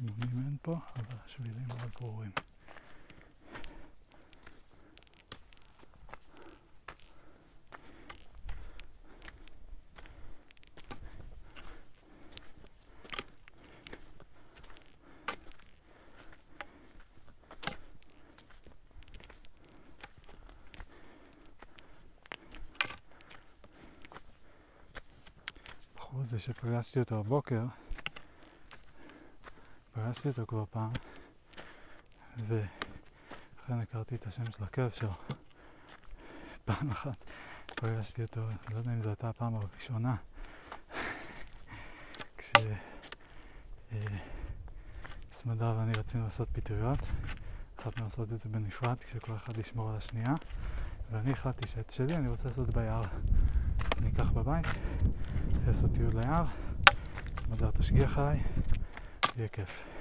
מבנים 0.04 0.44
אין 0.44 0.56
פה, 0.62 0.76
אבל 0.96 1.16
השבילים 1.24 1.64
מאוד 1.68 1.90
ברורים. 2.00 2.30
זה 26.24 26.38
שפגשתי 26.38 27.00
אותו 27.00 27.18
הבוקר, 27.18 27.64
פגשתי 30.14 30.28
אותו 30.28 30.46
כבר 30.46 30.64
פעם, 30.70 30.92
ואכן 32.46 33.80
הכרתי 33.82 34.14
את 34.14 34.26
השם 34.26 34.50
של 34.50 34.64
הכלב 34.64 34.90
שלו. 34.90 35.12
פעם 36.64 36.90
אחת 36.90 37.30
פגשתי 37.66 38.22
אותו, 38.22 38.40
לא 38.72 38.78
יודע 38.78 38.90
אם 38.90 39.00
זו 39.00 39.08
הייתה 39.08 39.28
הפעם 39.28 39.54
הראשונה, 39.54 40.16
כשסמדר 45.30 45.70
אה, 45.70 45.78
ואני 45.78 45.92
רצינו 45.98 46.24
לעשות 46.24 46.48
פטריות, 46.52 46.98
החלטנו 47.78 48.04
לעשות 48.04 48.32
את 48.32 48.40
זה 48.40 48.48
בנפרד, 48.48 48.96
כשכל 48.98 49.36
אחד 49.36 49.58
ישמור 49.58 49.90
על 49.90 49.96
השנייה, 49.96 50.34
ואני 51.10 51.32
החלטתי 51.32 51.66
שאת 51.68 51.90
שלי 51.90 52.16
אני 52.16 52.28
רוצה 52.28 52.48
לעשות 52.48 52.70
ביער. 52.70 53.04
אני 53.98 54.08
אקח 54.08 54.30
בבית, 54.30 54.66
לעשות 55.66 55.92
טיול 55.94 56.20
ליער, 56.20 56.44
סמדר 57.40 57.70
תשגיח 57.70 58.18
עליי, 58.18 58.42
יהיה 59.36 59.48
כיף. 59.48 59.93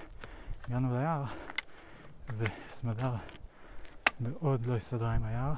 הגענו 0.67 0.97
ליער, 0.97 1.23
וסמדר 2.37 3.15
מאוד 4.19 4.65
לא 4.65 4.75
הסתדרה 4.75 5.15
עם 5.15 5.23
היער, 5.25 5.53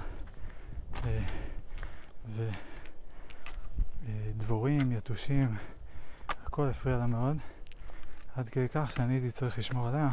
ודבורים, 4.05 4.91
יתושים, 4.91 5.55
הכל 6.27 6.69
הפריע 6.69 6.97
לה 6.97 7.07
מאוד, 7.07 7.37
עד 8.35 8.49
כדי 8.49 8.69
כך 8.69 8.91
שאני 8.91 9.13
הייתי 9.13 9.31
צריך 9.31 9.57
לשמור 9.57 9.87
עליה, 9.87 10.09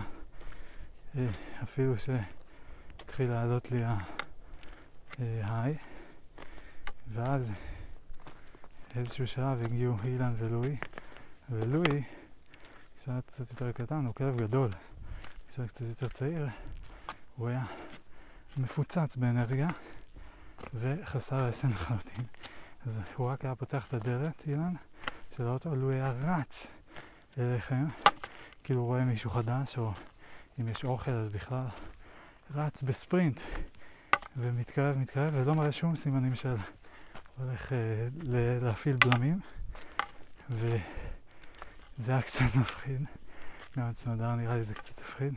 אפילו 1.62 1.95
שהתחיל 1.99 3.31
לעלות 3.31 3.71
לי 3.71 3.81
ההיי, 5.19 5.77
ואז 7.12 7.53
באיזשהו 8.95 9.27
שלב 9.27 9.62
הגיעו 9.62 9.97
אילן 10.05 10.35
ולואי, 10.39 10.77
ולואי, 11.51 12.03
כשהיה 13.02 13.20
קצת 13.20 13.50
יותר 13.50 13.72
קטן, 13.72 14.05
הוא 14.06 14.14
כלב 14.14 14.36
גדול. 14.36 14.70
כשהיה 15.48 15.68
קצת 15.68 15.81
יותר 15.81 16.08
צעיר, 16.08 16.48
הוא 17.36 17.48
היה 17.48 17.64
מפוצץ 18.56 19.16
באנרגיה 19.16 19.68
וחסר 20.74 21.36
רסן 21.36 21.68
לחלוטין. 21.68 22.24
אז 22.86 23.00
הוא 23.16 23.31
רק 23.31 23.44
היה 23.44 23.55
פותח 23.55 23.86
את 23.86 23.94
הדלת, 23.94 24.44
אילן, 24.48 24.74
של 25.31 25.47
האוטו, 25.47 25.74
לואי 25.74 25.94
היה 25.94 26.10
רץ 26.10 26.66
אליכם, 27.39 27.84
כאילו 28.64 28.81
הוא 28.81 28.86
רואה 28.86 29.05
מישהו 29.05 29.31
חדש, 29.31 29.78
או 29.78 29.92
אם 30.60 30.68
יש 30.68 30.84
אוכל 30.84 31.10
אז 31.10 31.28
בכלל, 31.28 31.64
רץ 32.55 32.82
בספרינט 32.82 33.40
ומתקרב, 34.36 34.98
מתקרב, 34.98 35.34
ולא 35.36 35.55
מראה 35.55 35.72
שום 35.72 35.97
סימנים 35.97 36.34
של 36.34 36.55
הולך 37.39 37.72
אה, 37.72 37.78
להפעיל 38.60 38.97
בלמים, 38.97 39.40
וזה 41.99 42.12
היה 42.12 42.23
קצת 42.23 42.45
מפחיד. 42.61 43.05
גם 43.79 43.85
הצמדה 43.85 44.35
נראה 44.35 44.57
לי 44.57 44.65
זה 44.65 44.75
קצת 44.75 45.01
מפחיד. 45.01 45.35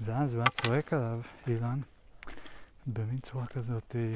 ואז 0.00 0.34
הוא 0.34 0.42
היה 0.42 0.50
צועק 0.50 0.92
עליו, 0.92 1.20
אילן, 1.46 1.80
במין 2.86 3.18
צורה 3.18 3.46
כזאת, 3.46 3.96
אה, 3.96 4.14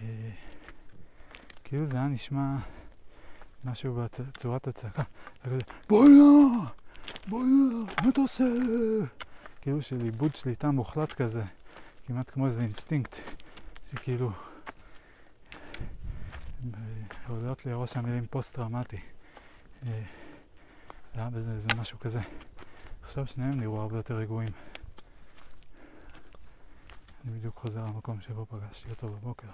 אה, 0.00 0.30
כאילו 1.64 1.86
זה 1.86 1.96
היה 1.96 2.06
נשמע 2.06 2.56
משהו 3.64 3.94
בצורת 3.94 4.66
הצעקה, 4.68 5.02
בואנה! 5.88 6.70
בוא'נה, 7.26 7.84
מה 8.02 8.08
אתה 8.08 8.20
עושה? 8.20 8.44
כאילו 9.60 9.82
של 9.82 10.00
איבוד 10.04 10.36
שליטה 10.36 10.70
מוחלט 10.70 11.12
כזה, 11.12 11.42
כמעט 12.06 12.30
כמו 12.30 12.46
איזה 12.46 12.60
אינסטינקט, 12.60 13.16
שכאילו... 13.90 14.32
עולות 17.28 17.66
לי 17.66 17.72
ראש 17.72 17.96
המילים 17.96 18.26
פוסט-טראומטי. 18.26 19.00
אה, 19.86 20.02
היה 21.14 21.30
בזה 21.30 21.52
איזה 21.52 21.68
משהו 21.76 21.98
כזה. 21.98 22.20
עכשיו 23.02 23.26
שניהם 23.26 23.60
נראו 23.60 23.80
הרבה 23.80 23.96
יותר 23.96 24.14
רגועים. 24.16 24.48
אני 27.24 27.38
בדיוק 27.38 27.56
חוזר 27.56 27.84
למקום 27.84 28.20
שבו 28.20 28.46
פגשתי 28.46 28.90
אותו 28.90 29.08
בבוקר. 29.08 29.48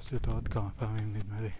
פגשתי 0.00 0.14
אותו 0.14 0.30
עוד 0.30 0.48
כמה 0.48 0.70
פעמים 0.70 1.12
נדמה 1.16 1.40
לי. 1.40 1.50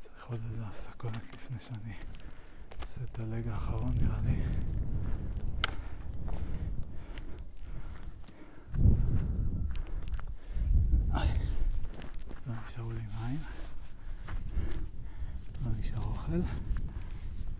צריך 0.00 0.24
עוד 0.26 0.40
איזה 0.50 0.66
הפסקות 0.66 1.12
לפני 1.34 1.57
שאני 1.68 1.94
עושה 2.82 3.00
את 3.04 3.18
הלג 3.20 3.48
האחרון 3.48 3.94
נראה 4.00 4.20
לי. 4.20 4.42
לא 12.46 12.54
נשארו 12.66 12.92
לי 12.92 13.00
מים. 13.20 13.40
לא 15.64 15.70
נשאר 15.78 16.02
אוכל, 16.02 16.40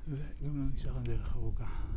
וגם 0.09 0.59
לא 0.59 0.73
נשאר 0.75 0.99
דרך 0.99 1.37
ארוכה. 1.37 1.88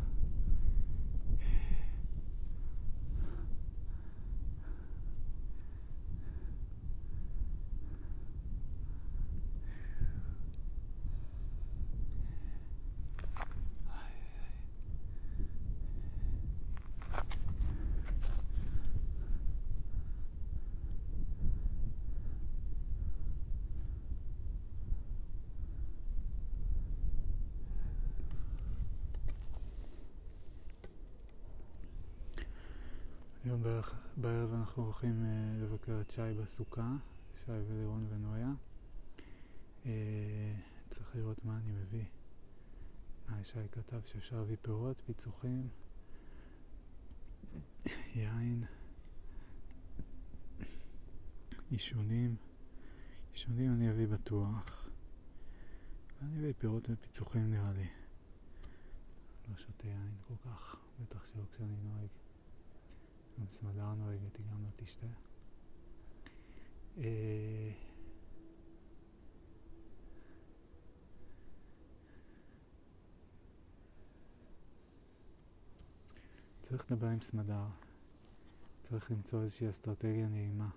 בערב 34.18 34.54
אנחנו 34.54 34.84
הולכים 34.84 35.24
uh, 35.24 35.64
לבקר 35.64 36.02
את 36.02 36.12
שי 36.12 36.22
בסוכה, 36.42 36.96
שי 37.36 37.52
ולירון 37.52 38.08
ונויה. 38.10 38.52
Uh, 39.84 39.88
צריך 40.90 41.16
לראות 41.16 41.46
מה 41.46 41.58
אני 41.58 41.72
מביא. 41.72 42.06
אה, 43.30 43.44
שי 43.44 43.60
כתב 43.72 44.02
שאפשר 44.06 44.36
להביא 44.36 44.56
פירות, 44.62 45.02
פיצוחים, 45.06 45.70
יין, 48.16 48.64
עישונים. 51.70 52.36
עישונים 53.32 53.74
אני 53.74 53.90
אביא 53.92 54.08
בטוח. 54.08 54.90
אני 56.22 56.40
אביא 56.40 56.54
פירות 56.58 56.90
ופיצוחים 56.90 57.52
נראה 57.52 57.72
לי. 57.72 57.88
לא 59.50 59.58
שותה 59.58 59.88
יין 59.88 60.16
כל 60.28 60.34
כך, 60.46 60.76
בטח 61.02 61.26
שלא 61.26 61.44
כשאני 61.52 61.76
נוהג. 61.84 62.08
אז 63.42 63.54
סמדרנו 63.54 64.08
רגע, 64.08 64.28
גם 64.52 64.64
לא 64.64 64.70
תשתה. 64.76 65.08
צריך 76.72 76.92
לדבר 76.92 77.08
עם 77.08 77.22
סמדר, 77.22 77.66
צריך 78.84 79.12
למצוא 79.12 79.44
איזושהי 79.44 79.70
אסטרטגיה 79.70 80.28
נעימה, 80.28 80.70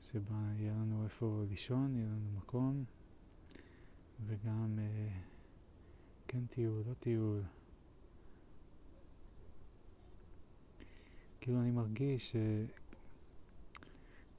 שבה 0.00 0.52
יהיה 0.56 0.72
לנו 0.72 1.04
איפה 1.04 1.44
לישון, 1.48 1.96
יהיה 1.96 2.06
לנו 2.06 2.30
מקום, 2.36 2.84
וגם 4.26 4.78
אה, 4.78 5.20
כן 6.28 6.46
טיול, 6.46 6.82
לא 6.88 6.94
טיול. 6.94 7.42
כאילו 11.46 11.60
אני 11.60 11.70
מרגיש 11.70 12.36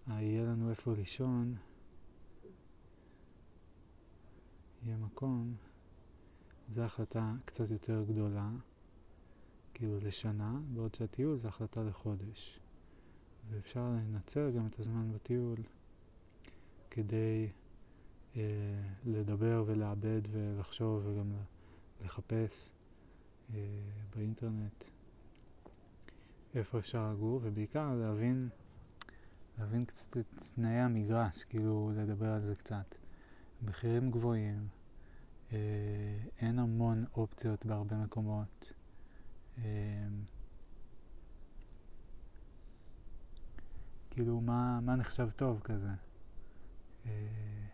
שיהיה 0.07 0.41
לנו 0.41 0.69
איפה 0.69 0.93
לישון, 0.93 1.55
יהיה 4.85 4.97
מקום, 4.97 5.55
זו 6.69 6.81
החלטה 6.81 7.33
קצת 7.45 7.71
יותר 7.71 8.03
גדולה, 8.09 8.49
כאילו 9.73 9.99
לשנה, 9.99 10.59
בעוד 10.73 10.95
שהטיול 10.95 11.37
זו 11.37 11.47
החלטה 11.47 11.83
לחודש. 11.83 12.59
ואפשר 13.49 13.89
לנצל 13.89 14.51
גם 14.51 14.67
את 14.67 14.79
הזמן 14.79 15.11
בטיול 15.11 15.57
כדי 16.91 17.49
אה, 18.35 18.41
לדבר 19.05 19.63
ולעבד 19.67 20.21
ולחשוב 20.31 21.05
וגם 21.05 21.33
לחפש 22.05 22.71
אה, 23.53 23.59
באינטרנט 24.15 24.83
איפה 26.57 26.79
אפשר 26.79 27.11
לגור, 27.11 27.39
ובעיקר 27.43 27.93
להבין, 27.95 28.49
להבין 29.57 29.85
קצת 29.85 30.17
את 30.17 30.25
תנאי 30.55 30.79
המגרש, 30.79 31.43
כאילו 31.43 31.91
לדבר 31.95 32.27
על 32.27 32.41
זה 32.41 32.55
קצת. 32.55 32.95
מחירים 33.61 34.11
גבוהים, 34.11 34.67
אה, 35.51 35.57
אין 36.39 36.59
המון 36.59 37.05
אופציות 37.15 37.65
בהרבה 37.65 37.95
מקומות. 37.97 38.73
אה, 39.57 39.63
כאילו, 44.09 44.41
מה, 44.41 44.79
מה 44.81 44.95
נחשב 44.95 45.29
טוב 45.35 45.61
כזה? 45.63 45.91
אה, 47.05 47.66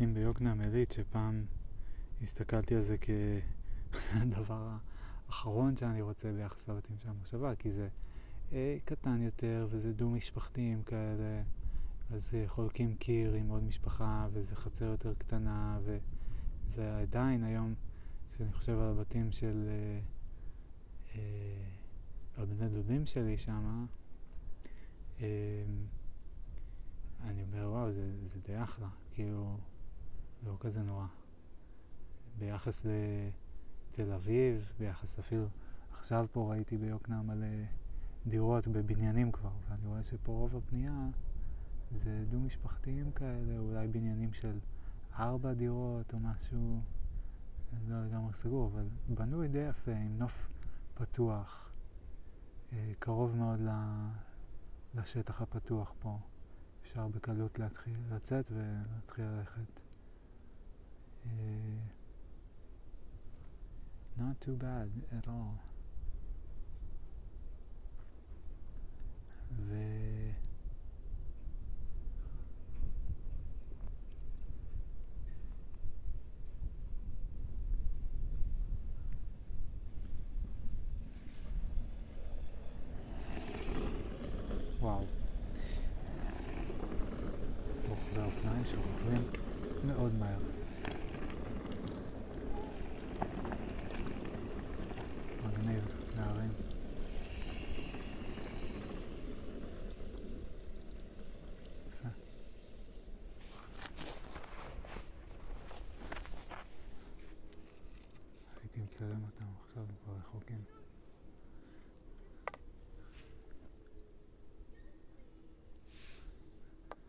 הבתים 0.00 0.14
ביוקנעם 0.14 0.60
עילית, 0.60 0.92
שפעם 0.92 1.44
הסתכלתי 2.22 2.74
על 2.74 2.82
זה 2.82 2.96
כדבר 2.98 4.68
האחרון 5.28 5.76
שאני 5.76 6.02
רוצה 6.02 6.32
ביחס 6.32 6.68
לבתים 6.68 6.96
של 6.98 7.08
המושבה, 7.08 7.54
כי 7.54 7.72
זה 7.72 7.88
אה, 8.52 8.76
קטן 8.84 9.22
יותר 9.22 9.68
וזה 9.70 9.92
דו-משפחתיים 9.92 10.82
כאלה, 10.82 11.42
אז 12.10 12.30
אה, 12.34 12.44
חולקים 12.48 12.94
קיר 12.94 13.32
עם 13.32 13.48
עוד 13.48 13.62
משפחה 13.62 14.28
וזה 14.32 14.56
חצר 14.56 14.84
יותר 14.84 15.14
קטנה, 15.14 15.78
וזה 15.84 16.98
עדיין 16.98 17.44
היום, 17.44 17.74
כשאני 18.32 18.52
חושב 18.52 18.78
על 18.78 18.88
הבתים 18.88 19.32
של... 19.32 19.68
אה, 19.68 20.00
אה, 22.38 22.68
דודים 22.72 23.06
שלי 23.06 23.38
שם, 23.38 23.86
אני 27.20 27.42
אומר, 27.42 27.70
וואו, 27.70 27.92
זה, 27.92 28.10
זה 28.26 28.38
די 28.40 28.62
אחלה, 28.62 28.88
כאילו, 29.12 29.56
לא 30.42 30.56
כזה 30.60 30.82
נורא. 30.82 31.06
ביחס 32.38 32.86
לתל 32.86 34.12
אביב, 34.12 34.72
ביחס 34.78 35.18
אפילו, 35.18 35.46
עכשיו 35.92 36.26
פה 36.32 36.50
ראיתי 36.50 36.78
ביוקנעם 36.78 37.26
מלא 37.26 37.46
דירות 38.26 38.68
בבניינים 38.68 39.32
כבר, 39.32 39.52
ואני 39.68 39.86
רואה 39.86 40.04
שפה 40.04 40.32
רוב 40.32 40.56
הבנייה 40.56 41.08
זה 41.90 42.24
דו-משפחתיים 42.28 43.12
כאלה, 43.12 43.58
אולי 43.58 43.88
בניינים 43.88 44.32
של 44.32 44.58
ארבע 45.18 45.54
דירות 45.54 46.12
או 46.14 46.18
משהו, 46.20 46.80
אני 47.72 47.90
לא 47.90 48.06
לגמרי 48.06 48.34
סגור, 48.34 48.70
אבל 48.72 48.88
בנוי 49.08 49.48
די 49.48 49.58
יפה, 49.58 49.92
עם 49.92 50.18
נוף 50.18 50.48
פתוח, 50.94 51.72
אה, 52.72 52.92
קרוב 52.98 53.36
מאוד 53.36 53.60
לשטח 54.94 55.42
הפתוח 55.42 55.92
פה. 55.98 56.18
אפשר 56.82 57.08
בקלות 57.08 57.58
להתחיל 57.58 57.96
לצאת 58.10 58.52
ולהתחיל 58.52 59.24
ללכת. 59.24 59.79
Not 64.16 64.40
too 64.40 64.52
bad 64.52 64.90
at 65.16 65.26
all. 65.28 65.58
ו... 69.58 70.39
מצלם 109.00 109.24
אותם, 109.24 109.44
עכשיו 109.64 109.82
הם 109.82 109.94
כבר 110.04 110.12
רחוקים. 110.14 110.64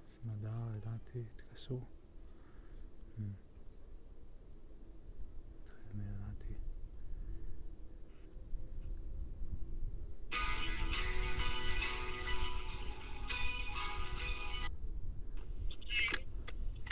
סמדר, 0.08 0.50
לדעתי, 0.76 1.24
התקשרו. 1.36 1.80
Mm. 3.18 3.22
מלדעתי. 5.94 6.54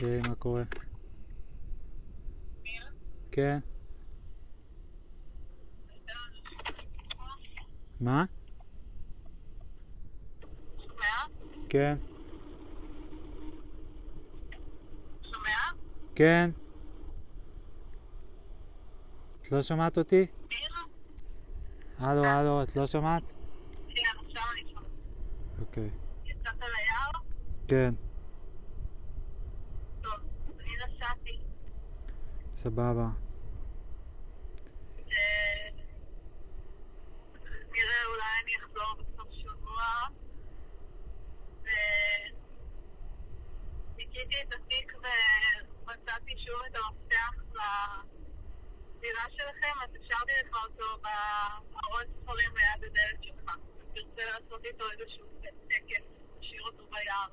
היי, 0.01 0.21
מה 0.27 0.35
קורה? 0.35 0.63
כן. 3.31 3.59
מה? 8.01 8.25
כן. 11.69 11.97
כן. 16.15 16.49
את 19.41 19.51
לא 19.51 19.61
שומעת 19.61 19.97
אותי? 19.97 20.25
הלו, 21.99 22.25
הלו, 22.25 22.63
את 22.63 22.75
לא 22.75 22.87
שומעת? 22.87 23.23
כן, 23.89 24.01
עכשיו 24.25 24.43
אני 24.53 24.69
שומעת. 24.69 24.85
אוקיי. 25.59 25.89
יצאת 26.25 26.59
ליער? 26.59 27.11
כן, 27.67 27.93
טוב, 30.01 30.13
אני 30.59 30.71
נסעתי. 30.75 31.39
סבבה. 32.55 33.09
אה, 34.97 35.69
נראה, 37.71 38.05
אולי 38.07 38.31
אני 38.43 38.51
אחזור 38.59 38.95
בסוף 38.99 39.29
שבוע. 39.31 39.83
וניקיתי 43.95 44.35
את 44.47 44.53
התיק 44.53 44.93
ומצאתי 44.97 46.33
שוב 46.37 46.61
את 46.67 46.75
המפתח 46.75 47.33
לדירה 48.97 49.25
שלכם, 49.29 49.75
אז 49.83 49.89
השארתי 50.01 50.31
לך 50.43 50.55
אותו 50.63 51.01
בארון 51.01 52.05
הדלת 52.89 53.23
שלך. 53.23 53.57
תרצה 53.93 54.21
לעשות 54.25 54.65
איתו 54.65 54.83
איזשהו 54.91 55.25
טקס, 55.67 56.03
תשאיר 56.39 56.61
אותו 56.61 56.83
ביער. 56.91 57.29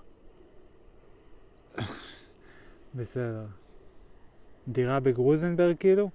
בסדר. 2.94 3.46
דירה 4.68 5.00
בגרוזנברג 5.00 5.76
כאילו? 5.76 6.10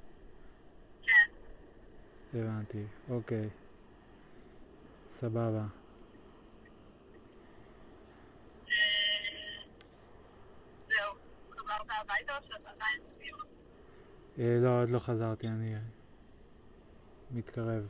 כן. 1.04 1.30
הבנתי, 2.34 2.84
אוקיי. 3.10 3.50
סבבה. 5.12 5.66
אה? 8.68 8.76
אה, 14.40 14.58
לא, 14.62 14.82
עוד 14.82 14.90
לא 14.90 15.00
חזרתי, 15.00 15.48
אני 15.48 15.76
מתקרב. 17.32 17.88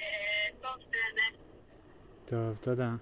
אה, 0.00 0.06
טוב, 0.60 0.76
זה 0.90 0.98
טוב, 2.30 2.56
תודה. 2.60 2.94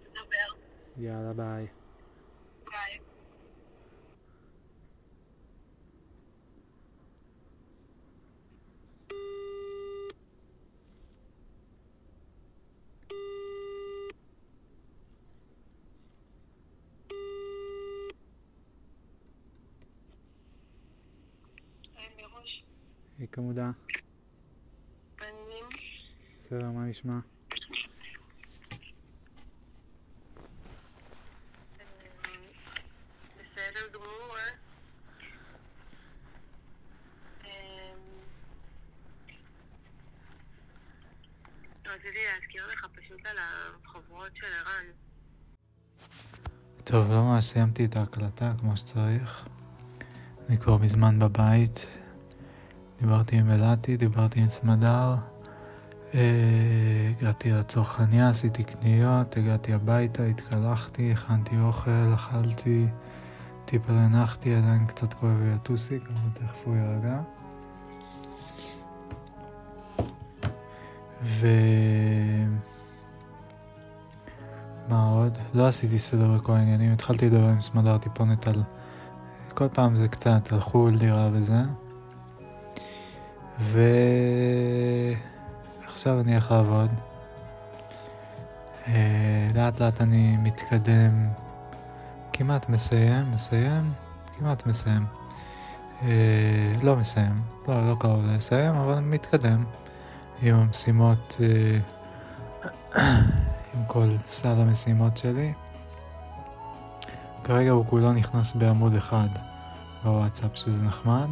נדבר. 0.00 0.54
יאללה, 0.96 1.32
ביי. 1.32 1.66
ביי. 2.66 2.98
מעניינים. 25.20 25.64
בסדר, 26.36 26.70
מה 26.70 26.84
נשמע? 26.84 27.18
בסדר 33.54 33.88
גמור. 33.92 34.36
אמ, 37.44 37.50
רציתי 41.86 42.18
להזכיר 42.34 42.66
לך 42.66 42.86
פשוט 42.94 43.26
על 43.26 43.36
החוברות 43.38 44.36
של 44.36 44.46
ערן. 44.46 44.86
טוב, 46.84 47.10
לא 47.10 47.22
ממש 47.34 47.44
סיימתי 47.44 47.84
את 47.84 47.96
ההקלטה 47.96 48.52
כמו 48.60 48.76
שצריך. 48.76 49.46
אני 50.48 50.58
כבר 50.58 50.76
מזמן 50.76 51.18
בבית. 51.18 51.86
דיברתי 53.00 53.36
עם 53.36 53.50
אלעתי, 53.50 53.96
דיברתי 53.96 54.40
עם 54.40 54.48
סמדר. 54.48 55.14
אה, 56.14 56.20
הגעתי 57.18 57.50
לצרכניה, 57.50 58.30
עשיתי 58.30 58.64
קניות, 58.64 59.36
הגעתי 59.36 59.72
הביתה, 59.72 60.24
התקלחתי, 60.24 61.12
הכנתי 61.12 61.56
אוכל, 61.60 62.14
אכלתי, 62.14 62.86
טיפה 63.64 63.92
הנחתי, 63.92 64.54
עדיין 64.54 64.86
קצת 64.86 65.12
כואב 65.14 65.40
לי 65.42 65.52
הטוסיק, 65.52 66.02
אבל 66.02 66.46
תכף 66.46 66.62
הוא 66.64 66.76
יירגע. 66.76 67.20
ו... 71.22 71.46
מה 74.94 75.10
עוד? 75.10 75.38
לא 75.54 75.68
עשיתי 75.68 75.98
סדר 75.98 76.28
בכל 76.28 76.52
העניינים, 76.52 76.92
התחלתי 76.92 77.26
לדבר 77.26 77.48
עם 77.48 77.60
סמדר 77.60 77.98
טיפונת 77.98 78.46
על... 78.46 78.62
כל 79.54 79.68
פעם 79.72 79.96
זה 79.96 80.08
קצת 80.08 80.52
על 80.52 80.60
חו"ל, 80.60 80.98
דירה 80.98 81.28
וזה. 81.32 81.62
ועכשיו 83.60 83.80
אני 86.20 86.32
הולך 86.32 86.50
לעבוד. 86.50 86.90
אה, 88.86 89.48
לאט 89.54 89.80
לאט 89.80 90.00
אני 90.00 90.36
מתקדם, 90.36 91.28
כמעט 92.32 92.68
מסיים, 92.68 93.30
מסיים, 93.30 93.92
כמעט 94.38 94.66
מסיים. 94.66 95.06
אה, 96.02 96.72
לא 96.82 96.96
מסיים, 96.96 97.42
לא, 97.68 97.90
לא 97.90 97.96
קרוב 98.00 98.26
לסיים, 98.26 98.74
אבל 98.74 98.98
מתקדם 98.98 99.64
עם 100.42 100.54
המשימות, 100.54 101.40
אה, 102.96 103.20
עם 103.76 103.84
כל 103.86 104.08
סל 104.26 104.60
המשימות 104.60 105.16
שלי. 105.16 105.52
כרגע 107.44 107.70
הוא 107.70 107.86
כולו 107.86 108.12
נכנס 108.12 108.54
בעמוד 108.54 108.94
אחד 108.94 109.28
בוואטסאפ, 110.04 110.50
שזה 110.54 110.82
נחמד. 110.82 111.28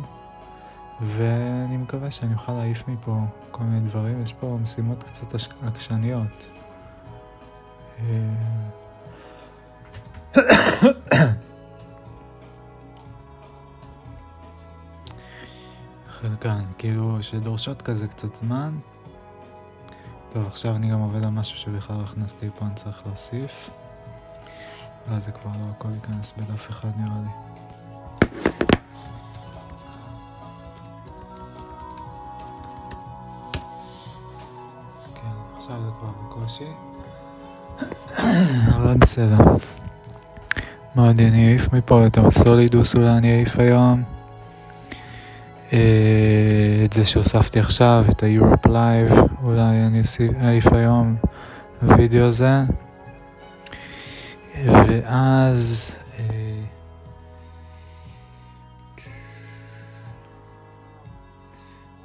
ואני 1.00 1.76
מקווה 1.76 2.10
שאני 2.10 2.34
אוכל 2.34 2.52
להעיף 2.52 2.88
מפה 2.88 3.20
כל 3.50 3.62
מיני 3.64 3.80
דברים. 3.88 4.22
יש 4.22 4.32
פה 4.32 4.58
משימות 4.62 5.02
קצת 5.02 5.34
עקשניות. 5.62 6.46
אה, 7.98 8.34
חלקן, 16.08 16.62
כאילו, 16.78 17.22
שדורשות 17.22 17.82
כזה 17.82 18.08
קצת 18.08 18.36
זמן. 18.36 18.78
טוב, 20.32 20.46
עכשיו 20.46 20.76
אני 20.76 20.90
גם 20.90 21.00
עובד 21.00 21.24
על 21.24 21.30
משהו 21.30 21.58
שבכלל 21.58 21.96
לא 21.96 22.02
הכנסתי 22.02 22.46
פה, 22.58 22.64
אני 22.66 22.74
צריך 22.74 23.02
להוסיף. 23.06 23.70
ואז 25.08 25.24
זה 25.24 25.30
כבר 25.32 25.50
לא 25.50 25.64
הכל 25.76 25.88
ייכנס 25.94 26.32
בדף 26.38 26.70
אחד 26.70 26.88
נראה 26.96 27.16
לי. 27.22 27.30
כן, 35.14 35.56
עכשיו 35.56 35.82
זה 35.82 35.90
כבר 36.00 36.10
בקושי. 36.10 36.68
אבל 38.76 38.96
בסדר. 38.98 39.36
מה 40.94 41.06
עוד 41.06 41.20
אני 41.20 41.48
אעיף 41.48 41.72
מפה? 41.72 42.06
את 42.06 42.18
הסולידוס 42.18 42.94
אולי 42.94 43.10
אני 43.10 43.36
אעיף 43.36 43.58
היום. 43.58 44.02
אה, 45.72 46.82
את 46.84 46.92
זה 46.92 47.04
שהוספתי 47.04 47.60
עכשיו, 47.60 48.04
את 48.10 48.22
ה-Europe 48.22 48.66
Live, 48.66 49.42
אולי 49.42 49.86
אני 49.86 50.02
אעיף 50.44 50.72
היום 50.72 51.16
הווידאו 51.82 52.24
הזה. 52.24 52.60
ואז... 54.66 55.96
אה, 56.18 56.64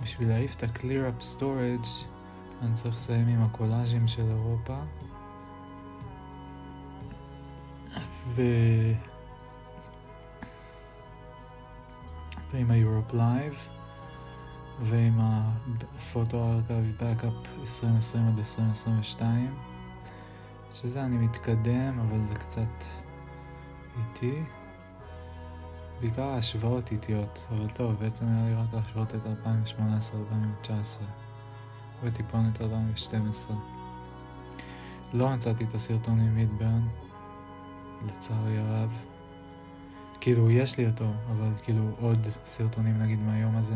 בשביל 0.03 0.27
להעיף 0.27 0.55
את 0.55 0.63
ה-Clear 0.63 1.21
Up 1.21 1.23
Storage 1.23 2.07
אני 2.61 2.73
צריך 2.73 2.95
לסיים 2.95 3.27
עם 3.27 3.43
הקולאז'ים 3.43 4.07
של 4.07 4.29
אירופה. 4.29 4.77
ו... 8.35 8.41
ועם 12.53 12.71
ה-Europe 12.71 13.13
Live 13.13 13.57
ועם 14.81 15.19
הפוטו 15.19 16.45
ארכיב 16.45 16.95
בקאפ 16.99 17.33
2020 17.59 18.27
עד 18.27 18.37
2022 18.37 19.55
שזה 20.73 21.05
אני 21.05 21.17
מתקדם 21.17 21.99
אבל 21.99 22.23
זה 22.23 22.35
קצת 22.35 22.83
איטי. 23.97 24.43
בעיקר 26.01 26.23
ההשוואות 26.23 26.91
איטיות 26.91 27.47
אבל 27.51 27.69
טוב 27.69 27.95
בעצם 27.99 28.25
היה 28.27 28.45
לי 28.45 28.53
רק 28.53 28.73
להשוות 28.73 29.15
את 29.15 29.21
2018-2019 30.65 30.69
וטיפונת 32.03 32.61
2012 32.61 33.57
לא 35.13 35.29
מצאתי 35.29 35.63
את 35.63 35.75
הסרטון 35.75 36.19
עם 36.19 36.35
מידברן 36.35 36.87
לצערי 38.05 38.57
הרב 38.57 38.91
כאילו 40.21 40.51
יש 40.51 40.77
לי 40.77 40.87
אותו 40.87 41.11
אבל 41.31 41.49
כאילו 41.63 41.91
עוד 41.99 42.27
סרטונים 42.45 43.01
נגיד 43.01 43.19
מהיום 43.19 43.57
הזה 43.57 43.75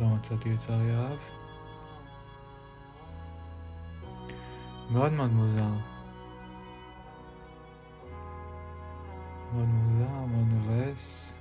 לא 0.00 0.06
מצאתי 0.06 0.54
לצערי 0.54 0.90
הרב. 0.90 1.18
מאוד 4.90 5.12
מאוד 5.12 5.32
מוזר. 5.32 5.70
מאוד 9.52 9.68
מוזר, 9.68 10.08
מאוד 10.08 10.46
מבאס. 10.46 11.34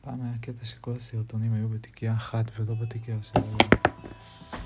פעם 0.00 0.22
היה 0.22 0.38
קטע 0.40 0.64
שכל 0.64 0.92
הסרטונים 0.96 1.52
היו 1.52 1.68
בתיקייה 1.68 2.14
אחת 2.14 2.44
ולא 2.58 2.74
בתיקייה 2.74 3.22
של 3.22 3.40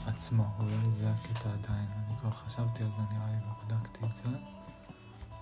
עצמו, 0.06 0.46
אולי 0.58 0.90
זה 0.90 1.10
הקטע 1.10 1.50
עדיין, 1.52 1.88
אני 1.96 2.16
כבר 2.20 2.30
חשבתי 2.30 2.82
על 2.82 2.92
זה 2.92 3.02
נראה 3.12 3.26
לי 3.30 3.36
ובדקתי 3.46 4.06
את 4.10 4.16
זה. 4.16 4.28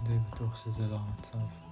די 0.02 0.18
בטוח 0.18 0.56
שזה 0.56 0.88
לא 0.88 0.96
המצב 0.96 1.69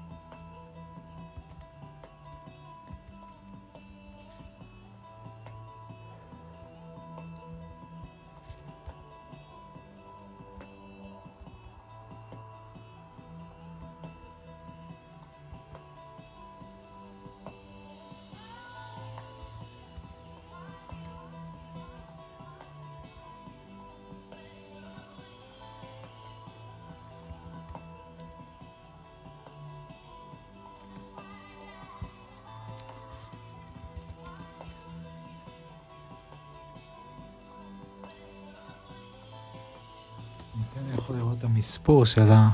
הסיפור 41.68 42.06
של 42.06 42.32
ה... 42.32 42.50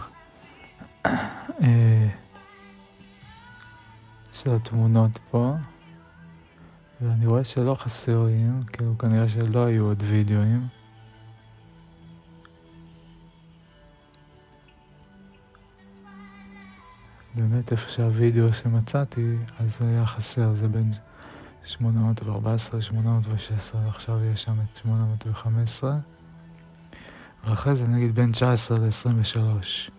אה, 1.63 2.09
של 4.33 4.51
התמונות 4.55 5.19
פה, 5.31 5.55
ואני 7.01 7.27
רואה 7.27 7.45
שלא 7.45 7.75
חסרים, 7.75 8.61
כאילו 8.63 8.99
כנראה 8.99 9.29
שלא 9.29 9.65
היו 9.65 9.85
עוד 9.85 10.03
וידאוים. 10.07 10.67
באמת 17.35 17.73
איפה 17.73 17.89
שהווידאו 17.89 18.55
שמצאתי, 18.55 19.37
אז 19.59 19.79
זה 19.79 19.89
היה 19.89 20.07
חסר, 20.07 20.55
זה 20.55 20.69
בין 20.69 20.91
814 21.65 22.81
ל-816, 22.81 23.89
עכשיו 23.89 24.25
יש 24.25 24.43
שם 24.43 24.57
את 24.73 24.77
815. 24.77 25.99
ואחרי 27.47 27.77
זה 27.77 27.87
נגיד 27.87 28.15
בין 28.15 28.33
19 28.33 28.79
ל-23. 28.79 29.91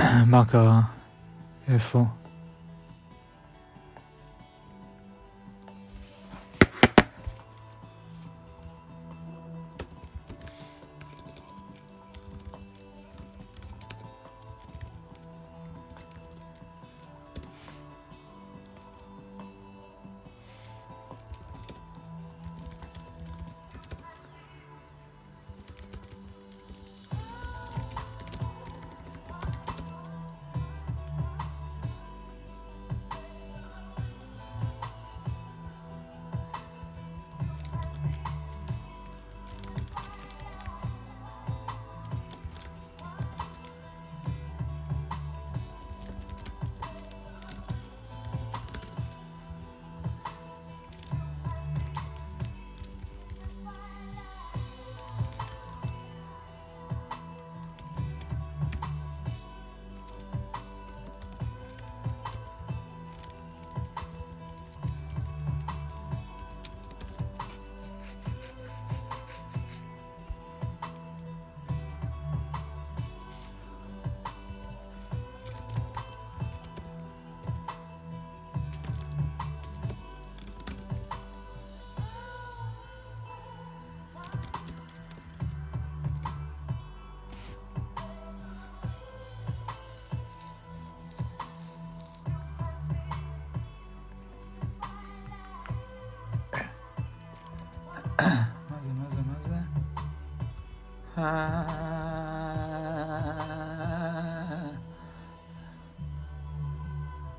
מה 0.32 0.44
קרה? 0.44 0.80
איפה? 1.68 2.04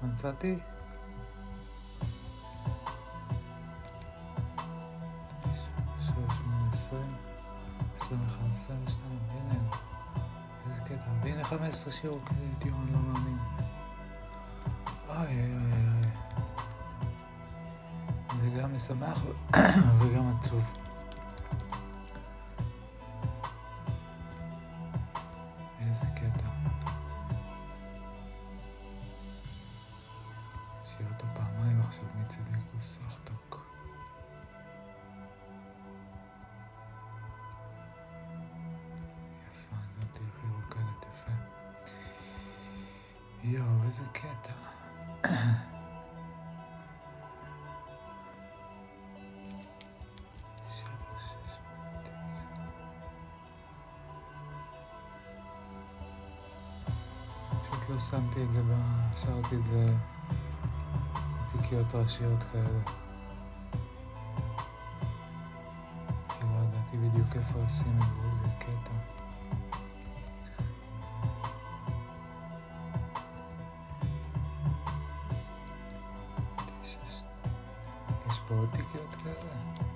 מצאתי? 0.03 0.59
והנה 11.23 11.43
15 11.43 11.93
שיעור 11.93 12.19
טיעון, 12.59 12.87
לא 12.91 12.99
מאמין. 12.99 13.37
אוי 15.07 15.15
אוי 15.15 15.25
אוי 15.25 15.83
אוי. 15.83 16.11
זה 18.41 18.61
גם 18.61 18.75
משמח 18.75 19.23
וגם 19.99 20.37
עצוב. 20.39 20.78
שמתי 58.09 58.43
את 58.43 58.51
זה, 58.51 58.61
השארתי 59.13 59.55
את 59.55 59.65
זה 59.65 59.85
בתיקיות 61.45 61.95
ראשיות 61.95 62.43
כאלה. 62.43 62.79
כי 66.29 66.45
לא 66.45 66.63
ידעתי 66.63 66.97
בדיוק 66.97 67.35
איפה 67.35 67.59
לשים 67.65 67.99
את 67.99 68.03
זה, 68.03 68.27
איזה 68.31 68.47
קטע. 68.59 68.93
בכל 78.49 78.55
מקרה 78.55 79.05
אני 79.81 79.88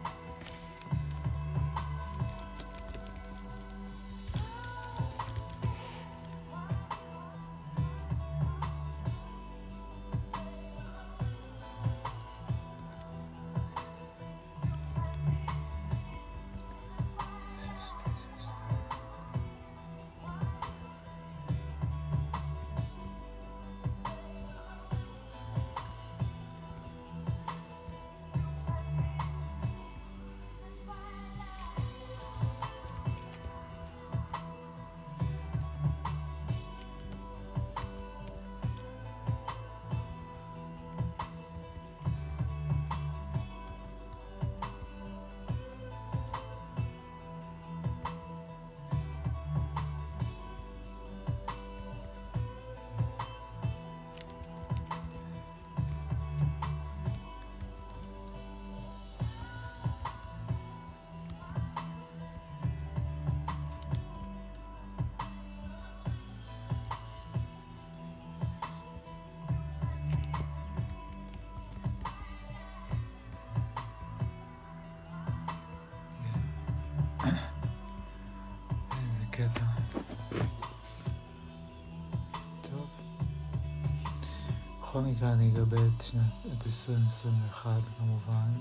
אגבה 84.96 85.78
את 85.78 86.02
שנת, 86.02 86.22
את 86.46 86.66
2021 86.66 87.82
כמובן. 87.98 88.54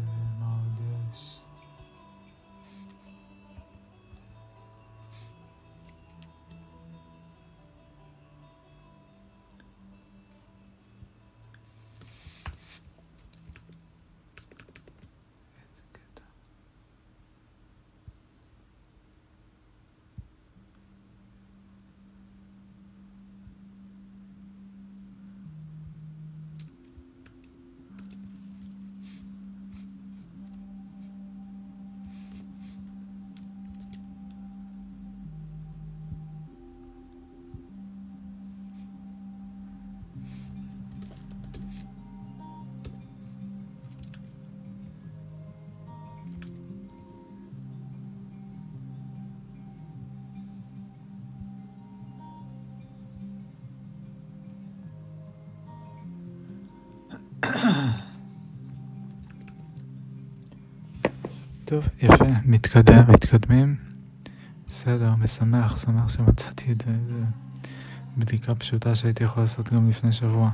טוב, 61.71 61.87
יפה, 62.01 62.25
מתקדם, 62.45 63.03
מתקדמים. 63.07 63.75
בסדר, 64.67 65.15
משמח, 65.15 65.77
שמח 65.77 66.09
שמצאתי 66.09 66.71
את 66.71 66.81
זה. 66.81 66.91
זה 67.07 67.23
בדיקה 68.17 68.55
פשוטה 68.55 68.95
שהייתי 68.95 69.23
יכול 69.23 69.43
לעשות 69.43 69.73
גם 69.73 69.89
לפני 69.89 70.11
שבוע. 70.11 70.49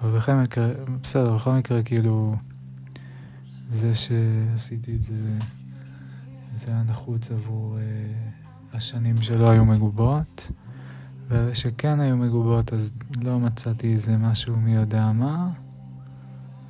אבל 0.00 0.16
בכל 0.18 0.32
מקרה, 0.32 0.68
בסדר, 1.02 1.34
בכל 1.34 1.52
מקרה, 1.52 1.82
כאילו, 1.82 2.36
זה 3.68 3.92
שעשיתי 3.94 4.96
את 4.96 5.02
זה, 5.02 5.38
זה 6.52 6.72
היה 6.72 6.82
נחוץ 6.82 7.30
עבור 7.30 7.78
אה, 7.78 7.82
השנים 8.72 9.22
שלא 9.22 9.50
היו 9.50 9.64
מגובות. 9.64 10.50
ואלה 11.28 11.54
שכן 11.54 12.00
היו 12.00 12.16
מגובות, 12.16 12.72
אז 12.72 12.92
לא 13.22 13.40
מצאתי 13.40 13.94
איזה 13.94 14.16
משהו 14.16 14.56
מי 14.56 14.74
יודע 14.74 15.12
מה, 15.12 15.50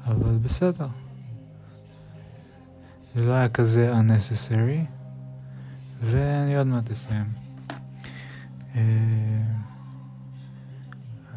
אבל 0.07 0.39
בסדר. 0.43 0.89
זה 3.21 3.27
לא 3.27 3.33
היה 3.33 3.49
כזה 3.49 3.93
unnecessary, 3.93 4.85
ואני 6.03 6.57
עוד 6.57 6.67
מעט 6.67 6.91
אסיים. 6.91 7.27
אה, 8.75 8.83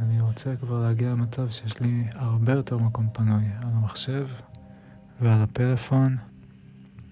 אני 0.02 0.22
רוצה 0.22 0.56
כבר 0.56 0.82
להגיע 0.82 1.10
למצב 1.12 1.50
שיש 1.50 1.80
לי 1.82 2.04
הרבה 2.16 2.54
יותר 2.54 2.78
מקום 2.78 3.08
פנוי 3.14 3.46
על 3.62 3.68
המחשב 3.74 4.28
ועל 5.22 5.42
הפלאפון, 5.42 6.18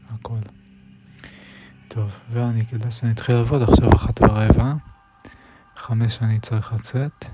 הכל. 0.10 0.40
טוב, 1.88 2.12
ואני, 2.32 2.66
כדאי 2.66 2.92
שאני 2.92 3.12
אתחיל 3.12 3.36
לעבוד 3.36 3.62
עכשיו 3.62 3.94
אחת 3.94 4.22
ורבע. 4.22 4.74
חמש 5.76 6.20
אני 6.22 6.40
צריך 6.40 6.74
לצאת. 6.74 7.26